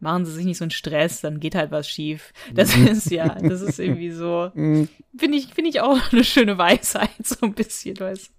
machen 0.00 0.24
Sie 0.24 0.32
sich 0.32 0.44
nicht 0.44 0.58
so 0.58 0.64
einen 0.64 0.70
Stress, 0.70 1.20
dann 1.20 1.40
geht 1.40 1.54
halt 1.54 1.70
was 1.70 1.88
schief. 1.88 2.32
Das 2.54 2.74
ist 2.76 3.10
ja, 3.10 3.34
das 3.34 3.60
ist 3.60 3.78
irgendwie 3.78 4.10
so, 4.10 4.50
Mhm. 4.54 4.88
finde 5.16 5.36
ich, 5.38 5.52
finde 5.54 5.70
ich 5.70 5.80
auch 5.80 5.98
eine 6.12 6.24
schöne 6.24 6.56
Weisheit, 6.56 7.10
so 7.22 7.46
ein 7.46 7.54
bisschen, 7.54 7.98
weißt 7.98 8.30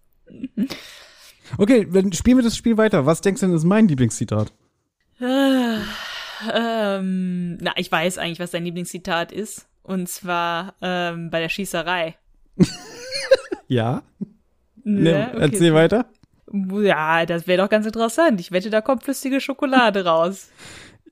Okay, 1.57 1.87
dann 1.91 2.11
spielen 2.13 2.37
wir 2.37 2.43
das 2.43 2.57
Spiel 2.57 2.77
weiter. 2.77 3.05
Was 3.05 3.21
denkst 3.21 3.41
du 3.41 3.47
denn 3.47 3.55
ist 3.55 3.63
mein 3.63 3.87
Lieblingszitat? 3.87 4.51
Ähm, 6.53 7.57
na, 7.57 7.71
ich 7.77 7.91
weiß 7.91 8.17
eigentlich, 8.17 8.39
was 8.39 8.51
dein 8.51 8.63
Lieblingszitat 8.65 9.31
ist. 9.31 9.67
Und 9.83 10.09
zwar 10.09 10.73
ähm, 10.81 11.29
bei 11.29 11.39
der 11.39 11.49
Schießerei. 11.49 12.15
Ja? 13.67 14.03
Ne? 14.83 15.01
Ne, 15.11 15.29
Okay. 15.33 15.41
Erzähl 15.41 15.73
weiter. 15.73 16.05
Ja, 16.51 17.25
das 17.25 17.47
wäre 17.47 17.63
doch 17.63 17.69
ganz 17.69 17.85
interessant. 17.85 18.39
Ich 18.39 18.51
wette, 18.51 18.69
da 18.69 18.81
kommt 18.81 19.03
flüssige 19.03 19.41
Schokolade 19.41 20.05
raus. 20.05 20.49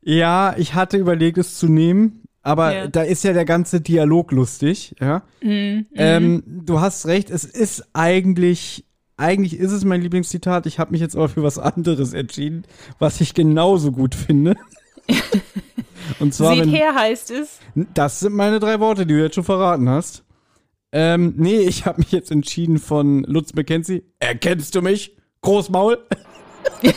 Ja, 0.03 0.53
ich 0.57 0.73
hatte 0.75 0.97
überlegt, 0.97 1.37
es 1.37 1.57
zu 1.57 1.67
nehmen, 1.67 2.23
aber 2.43 2.73
Ja. 2.73 2.87
da 2.87 3.01
ist 3.01 3.23
ja 3.23 3.33
der 3.33 3.45
ganze 3.45 3.81
Dialog 3.81 4.31
lustig, 4.31 4.95
ja. 4.99 5.23
Mhm. 5.41 5.87
Ähm, 5.95 6.43
du 6.45 6.81
hast 6.81 7.07
recht, 7.07 7.29
es 7.29 7.45
ist 7.45 7.87
eigentlich, 7.93 8.85
eigentlich 9.17 9.57
ist 9.59 9.71
es 9.71 9.85
mein 9.85 10.01
Lieblingszitat. 10.01 10.65
Ich 10.67 10.77
habe 10.77 10.91
mich 10.91 11.01
jetzt 11.01 11.15
aber 11.15 11.29
für 11.29 11.41
was 11.43 11.57
anderes 11.57 12.13
entschieden, 12.13 12.63
was 12.99 13.19
ich 13.21 13.33
genauso 13.33 13.91
gut 13.91 14.13
finde. 14.15 14.55
Und 16.19 16.33
zwar, 16.33 16.55
Seht 16.55 16.65
wenn, 16.65 16.69
her 16.69 16.95
heißt 16.95 17.31
es. 17.31 17.59
das 17.75 18.19
sind 18.19 18.33
meine 18.33 18.59
drei 18.59 18.79
Worte, 18.79 19.05
die 19.05 19.13
du 19.13 19.21
jetzt 19.21 19.35
schon 19.35 19.43
verraten 19.43 19.89
hast. 19.89 20.23
Ähm, 20.91 21.33
nee, 21.37 21.57
ich 21.59 21.85
habe 21.85 21.99
mich 21.99 22.11
jetzt 22.11 22.31
entschieden 22.31 22.77
von 22.77 23.23
Lutz 23.23 23.53
McKenzie. 23.53 24.03
Erkennst 24.19 24.75
du 24.75 24.81
mich? 24.81 25.15
Großmaul? 25.41 25.97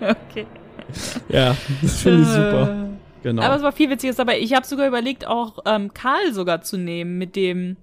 Okay. 0.00 0.46
Ja, 1.28 1.56
das 1.82 2.00
finde 2.00 2.22
ich 2.22 2.28
super. 2.28 2.88
Genau. 3.22 3.42
Aber 3.42 3.56
es 3.56 3.62
war 3.62 3.72
viel 3.72 3.90
Witziges 3.90 4.16
dabei. 4.16 4.38
Ich 4.38 4.54
habe 4.54 4.66
sogar 4.66 4.86
überlegt, 4.86 5.26
auch 5.26 5.58
ähm, 5.66 5.92
Karl 5.92 6.32
sogar 6.32 6.62
zu 6.62 6.76
nehmen 6.78 7.18
mit 7.18 7.34
dem, 7.36 7.76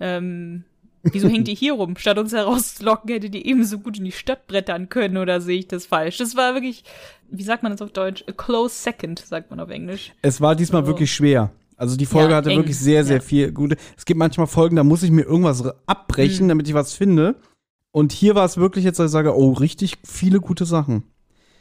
ähm, 0.00 0.64
wieso 1.12 1.28
hängt 1.28 1.48
ihr 1.48 1.54
hier 1.54 1.72
rum? 1.74 1.96
Statt 1.96 2.18
uns 2.18 2.32
herauszulocken, 2.32 3.10
hätte 3.10 3.30
die 3.30 3.46
ebenso 3.46 3.78
gut 3.78 3.98
in 3.98 4.04
die 4.04 4.12
Stadt 4.12 4.46
brettern 4.46 4.88
können 4.88 5.16
oder 5.16 5.40
sehe 5.40 5.58
ich 5.58 5.68
das 5.68 5.86
falsch? 5.86 6.18
Das 6.18 6.36
war 6.36 6.54
wirklich, 6.54 6.84
wie 7.30 7.42
sagt 7.42 7.62
man 7.62 7.72
das 7.72 7.82
auf 7.82 7.92
Deutsch? 7.92 8.24
A 8.28 8.32
close 8.32 8.74
second, 8.74 9.18
sagt 9.18 9.50
man 9.50 9.60
auf 9.60 9.70
Englisch. 9.70 10.12
Es 10.22 10.40
war 10.40 10.54
diesmal 10.56 10.82
So. 10.82 10.88
wirklich 10.88 11.12
schwer. 11.12 11.50
Also 11.76 11.96
die 11.96 12.06
Folge 12.06 12.30
Ja, 12.30 12.36
hatte 12.38 12.50
eng. 12.50 12.58
wirklich 12.58 12.78
sehr, 12.78 13.04
sehr 13.04 13.16
Ja. 13.16 13.22
viel 13.22 13.52
gute. 13.52 13.76
Es 13.96 14.04
gibt 14.06 14.18
manchmal 14.18 14.46
Folgen, 14.46 14.76
da 14.76 14.84
muss 14.84 15.02
ich 15.02 15.10
mir 15.10 15.22
irgendwas 15.22 15.62
abbrechen, 15.86 16.46
Mhm. 16.46 16.48
damit 16.50 16.68
ich 16.68 16.74
was 16.74 16.94
finde. 16.94 17.36
Und 17.92 18.12
hier 18.12 18.34
war 18.34 18.44
es 18.44 18.56
wirklich 18.56 18.84
jetzt, 18.84 18.98
dass 18.98 19.06
ich 19.06 19.12
sage, 19.12 19.36
oh, 19.36 19.52
richtig 19.52 19.96
viele 20.04 20.40
gute 20.40 20.64
Sachen. 20.66 21.02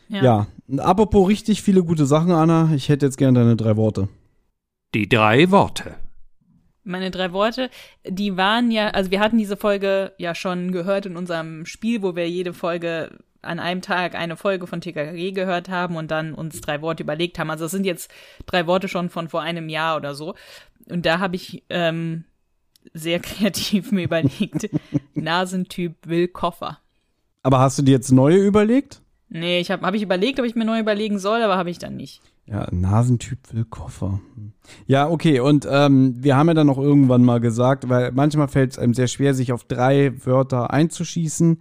Ja. 0.07 0.47
Und 0.67 0.79
apropos 0.79 1.27
richtig 1.27 1.61
viele 1.61 1.83
gute 1.83 2.05
Sachen, 2.05 2.31
Anna, 2.31 2.71
ich 2.75 2.89
hätte 2.89 3.05
jetzt 3.05 3.17
gerne 3.17 3.39
deine 3.39 3.55
drei 3.55 3.75
Worte. 3.75 4.07
Die 4.93 5.09
drei 5.09 5.49
Worte. 5.51 5.95
Meine 6.85 7.11
drei 7.11 7.33
Worte, 7.33 7.69
die 8.07 8.37
waren 8.37 8.71
ja, 8.71 8.89
also 8.89 9.11
wir 9.11 9.19
hatten 9.19 9.37
diese 9.37 9.57
Folge 9.57 10.13
ja 10.17 10.35
schon 10.35 10.71
gehört 10.71 11.05
in 11.07 11.17
unserem 11.17 11.65
Spiel, 11.65 12.01
wo 12.01 12.15
wir 12.15 12.29
jede 12.29 12.53
Folge 12.53 13.09
an 13.41 13.59
einem 13.59 13.81
Tag 13.81 14.15
eine 14.15 14.37
Folge 14.37 14.67
von 14.67 14.81
TKG 14.81 15.31
gehört 15.31 15.69
haben 15.69 15.95
und 15.95 16.11
dann 16.11 16.33
uns 16.33 16.61
drei 16.61 16.81
Worte 16.81 17.03
überlegt 17.03 17.39
haben. 17.39 17.49
Also 17.49 17.65
es 17.65 17.71
sind 17.71 17.85
jetzt 17.85 18.11
drei 18.45 18.67
Worte 18.67 18.87
schon 18.87 19.09
von 19.09 19.29
vor 19.29 19.41
einem 19.41 19.67
Jahr 19.67 19.97
oder 19.97 20.15
so. 20.15 20.35
Und 20.89 21.05
da 21.05 21.19
habe 21.19 21.35
ich 21.35 21.63
ähm, 21.69 22.25
sehr 22.93 23.19
kreativ 23.21 23.91
mir 23.91 24.03
überlegt, 24.03 24.69
Nasentyp 25.15 25.95
will 26.05 26.27
Koffer. 26.27 26.79
Aber 27.43 27.59
hast 27.59 27.77
du 27.77 27.83
dir 27.83 27.91
jetzt 27.91 28.11
neue 28.11 28.37
überlegt? 28.37 29.01
Nee, 29.29 29.59
ich 29.59 29.71
habe 29.71 29.85
hab 29.85 29.93
ich 29.93 30.01
überlegt, 30.01 30.39
ob 30.39 30.45
ich 30.45 30.55
mir 30.55 30.65
neu 30.65 30.79
überlegen 30.79 31.19
soll, 31.19 31.41
aber 31.41 31.57
habe 31.57 31.69
ich 31.69 31.79
dann 31.79 31.95
nicht. 31.95 32.21
Ja, 32.47 32.67
Nasentyp 32.71 33.39
will 33.53 33.65
Koffer. 33.65 34.19
Ja, 34.85 35.09
okay, 35.09 35.39
und 35.39 35.67
ähm, 35.69 36.15
wir 36.19 36.37
haben 36.37 36.47
ja 36.47 36.53
dann 36.53 36.67
noch 36.67 36.77
irgendwann 36.77 37.23
mal 37.23 37.39
gesagt, 37.39 37.89
weil 37.89 38.11
manchmal 38.11 38.47
fällt 38.47 38.71
es 38.71 38.79
einem 38.79 38.93
sehr 38.93 39.07
schwer, 39.07 39.33
sich 39.33 39.51
auf 39.51 39.63
drei 39.63 40.13
Wörter 40.25 40.71
einzuschießen. 40.71 41.59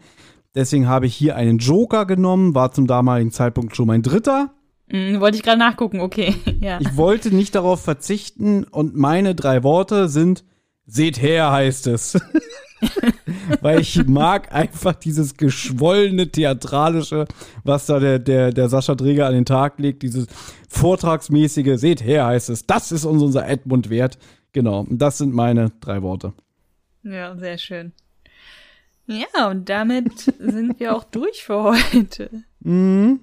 Deswegen 0.55 0.86
habe 0.86 1.06
ich 1.06 1.15
hier 1.15 1.36
einen 1.36 1.59
Joker 1.59 2.05
genommen, 2.05 2.55
war 2.55 2.73
zum 2.73 2.86
damaligen 2.86 3.32
Zeitpunkt 3.32 3.74
schon 3.74 3.86
mein 3.86 4.02
dritter. 4.02 4.52
Hm, 4.90 5.20
wollte 5.20 5.39
ich 5.39 5.43
gerade 5.43 5.59
nachgucken, 5.59 6.01
okay. 6.01 6.35
ja. 6.61 6.78
Ich 6.81 6.97
wollte 6.97 7.35
nicht 7.35 7.55
darauf 7.55 7.81
verzichten 7.82 8.65
und 8.65 8.94
meine 8.94 9.35
drei 9.35 9.62
Worte 9.62 10.09
sind 10.09 10.44
Seht 10.86 11.20
her 11.20 11.51
heißt 11.51 11.86
es. 11.86 12.15
Weil 13.61 13.81
ich 13.81 14.06
mag 14.06 14.52
einfach 14.55 14.94
dieses 14.94 15.36
geschwollene 15.36 16.28
Theatralische, 16.31 17.27
was 17.62 17.86
da 17.86 17.98
der, 18.01 18.19
der, 18.19 18.52
der 18.52 18.69
Sascha 18.69 18.94
Dreger 18.94 19.27
an 19.27 19.35
den 19.35 19.44
Tag 19.44 19.78
legt, 19.78 20.02
dieses 20.02 20.27
vortragsmäßige 20.69 21.78
Seht 21.78 22.02
her 22.05 22.27
heißt 22.27 22.51
es. 22.51 22.66
Das 22.66 22.93
ist 22.93 23.05
uns 23.05 23.23
unser 23.23 23.48
Edmund 23.48 23.90
wert. 23.90 24.19
Genau, 24.52 24.86
das 24.89 25.19
sind 25.19 25.35
meine 25.35 25.73
drei 25.81 26.02
Worte. 26.02 26.32
Ja, 27.02 27.36
sehr 27.36 27.59
schön. 27.59 27.93
Ja, 29.06 29.48
und 29.51 29.69
damit 29.69 30.32
sind 30.39 30.81
wir 30.81 30.97
auch 30.97 31.05
durch 31.05 31.43
für 31.44 31.62
heute. 31.65 32.31
Mhm. 32.61 33.20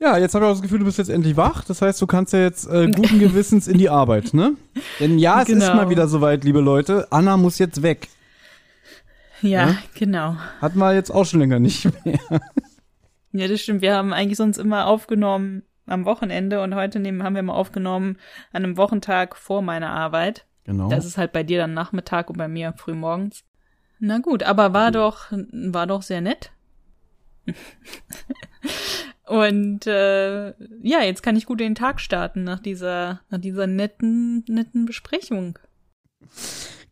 Ja, 0.00 0.18
jetzt 0.18 0.34
habe 0.34 0.44
ich 0.44 0.48
auch 0.48 0.52
das 0.54 0.62
Gefühl, 0.62 0.80
du 0.80 0.84
bist 0.84 0.98
jetzt 0.98 1.08
endlich 1.08 1.36
wach. 1.36 1.64
Das 1.64 1.80
heißt, 1.80 2.00
du 2.02 2.06
kannst 2.06 2.32
ja 2.32 2.40
jetzt 2.40 2.66
äh, 2.68 2.88
guten 2.94 3.18
Gewissens 3.20 3.66
in 3.68 3.78
die 3.78 3.88
Arbeit, 3.88 4.34
ne? 4.34 4.54
Denn 5.00 5.18
ja, 5.18 5.40
es 5.40 5.46
Genau. 5.48 5.64
ist 5.64 5.74
mal 5.74 5.88
wieder 5.88 6.08
soweit, 6.08 6.44
liebe 6.44 6.60
Leute. 6.60 7.06
Anna 7.10 7.36
muss 7.36 7.58
jetzt 7.58 7.82
weg. 7.82 8.08
Ja, 9.42 9.68
Ja? 9.68 9.76
genau. 9.94 10.36
Hatten 10.60 10.78
wir 10.78 10.94
jetzt 10.94 11.10
auch 11.10 11.24
schon 11.24 11.40
länger 11.40 11.58
nicht 11.60 11.88
mehr. 12.04 12.18
Ja, 13.36 13.48
das 13.48 13.62
stimmt. 13.62 13.82
Wir 13.82 13.96
haben 13.96 14.12
eigentlich 14.12 14.36
sonst 14.36 14.58
immer 14.58 14.86
aufgenommen 14.86 15.64
am 15.86 16.04
Wochenende 16.04 16.62
und 16.62 16.76
heute 16.76 17.00
nehmen, 17.00 17.24
haben 17.24 17.34
wir 17.34 17.42
mal 17.42 17.54
aufgenommen 17.54 18.16
an 18.52 18.62
einem 18.62 18.76
Wochentag 18.76 19.34
vor 19.36 19.60
meiner 19.60 19.90
Arbeit. 19.90 20.46
Genau. 20.62 20.88
Das 20.88 21.04
ist 21.04 21.18
halt 21.18 21.32
bei 21.32 21.42
dir 21.42 21.58
dann 21.58 21.74
Nachmittag 21.74 22.30
und 22.30 22.38
bei 22.38 22.46
mir 22.46 22.74
früh 22.76 22.94
morgens. 22.94 23.42
Na 23.98 24.18
gut, 24.18 24.44
aber 24.44 24.72
war 24.72 24.92
doch, 24.92 25.32
war 25.32 25.88
doch 25.88 26.02
sehr 26.02 26.20
nett. 26.20 26.52
und 29.26 29.86
äh, 29.88 30.50
ja, 30.82 31.02
jetzt 31.02 31.24
kann 31.24 31.34
ich 31.34 31.46
gut 31.46 31.58
den 31.58 31.74
Tag 31.74 32.00
starten 32.00 32.44
nach 32.44 32.60
dieser, 32.60 33.20
nach 33.30 33.40
dieser 33.40 33.66
netten, 33.66 34.44
netten 34.46 34.86
Besprechung. 34.86 35.58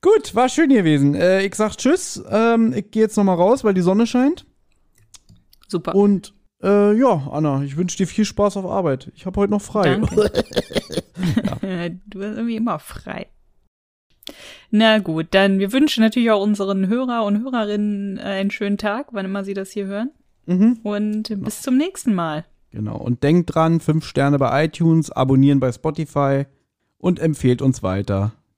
Gut, 0.02 0.34
war 0.34 0.48
schön 0.48 0.68
gewesen. 0.68 1.14
Äh, 1.14 1.46
ich 1.46 1.54
sag 1.54 1.76
Tschüss. 1.76 2.22
Ähm, 2.28 2.74
ich 2.74 2.90
gehe 2.90 3.02
jetzt 3.02 3.16
nochmal 3.16 3.36
raus, 3.36 3.62
weil 3.62 3.72
die 3.72 3.82
Sonne 3.82 4.06
scheint. 4.06 4.44
Super. 5.68 5.94
Und 5.94 6.34
äh, 6.60 6.92
ja, 6.98 7.28
Anna, 7.30 7.62
ich 7.62 7.76
wünsche 7.76 7.96
dir 7.96 8.08
viel 8.08 8.24
Spaß 8.24 8.56
auf 8.56 8.66
Arbeit. 8.66 9.12
Ich 9.14 9.26
habe 9.26 9.40
heute 9.40 9.52
noch 9.52 9.62
frei. 9.62 9.84
Danke. 9.84 10.32
Du 12.06 12.18
bist 12.18 12.36
irgendwie 12.36 12.56
immer 12.56 12.78
frei. 12.78 13.28
Na 14.70 14.98
gut, 14.98 15.28
dann 15.30 15.58
wir 15.58 15.72
wünschen 15.72 16.02
natürlich 16.02 16.30
auch 16.30 16.42
unseren 16.42 16.88
Hörer 16.88 17.24
und 17.24 17.42
Hörerinnen 17.42 18.18
äh, 18.18 18.22
einen 18.22 18.50
schönen 18.50 18.78
Tag, 18.78 19.08
wann 19.12 19.24
immer 19.24 19.44
sie 19.44 19.54
das 19.54 19.70
hier 19.70 19.86
hören. 19.86 20.10
mhm. 20.46 20.80
Und 20.82 21.42
bis 21.44 21.62
zum 21.62 21.76
nächsten 21.76 22.14
Mal. 22.14 22.44
Genau. 22.70 22.96
Und 22.96 23.22
denkt 23.22 23.54
dran, 23.54 23.80
fünf 23.80 24.04
Sterne 24.04 24.38
bei 24.38 24.64
iTunes, 24.64 25.10
abonnieren 25.10 25.60
bei 25.60 25.70
Spotify 25.70 26.46
und 26.98 27.20
empfehlt 27.20 27.62
uns 27.62 27.82
weiter. 27.82 28.32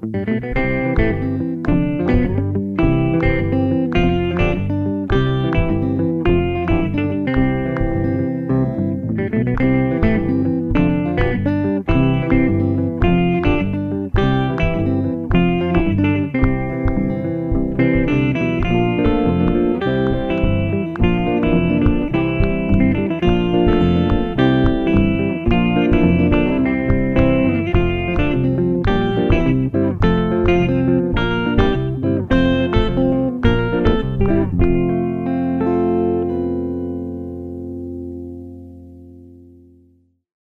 Música 0.00 0.87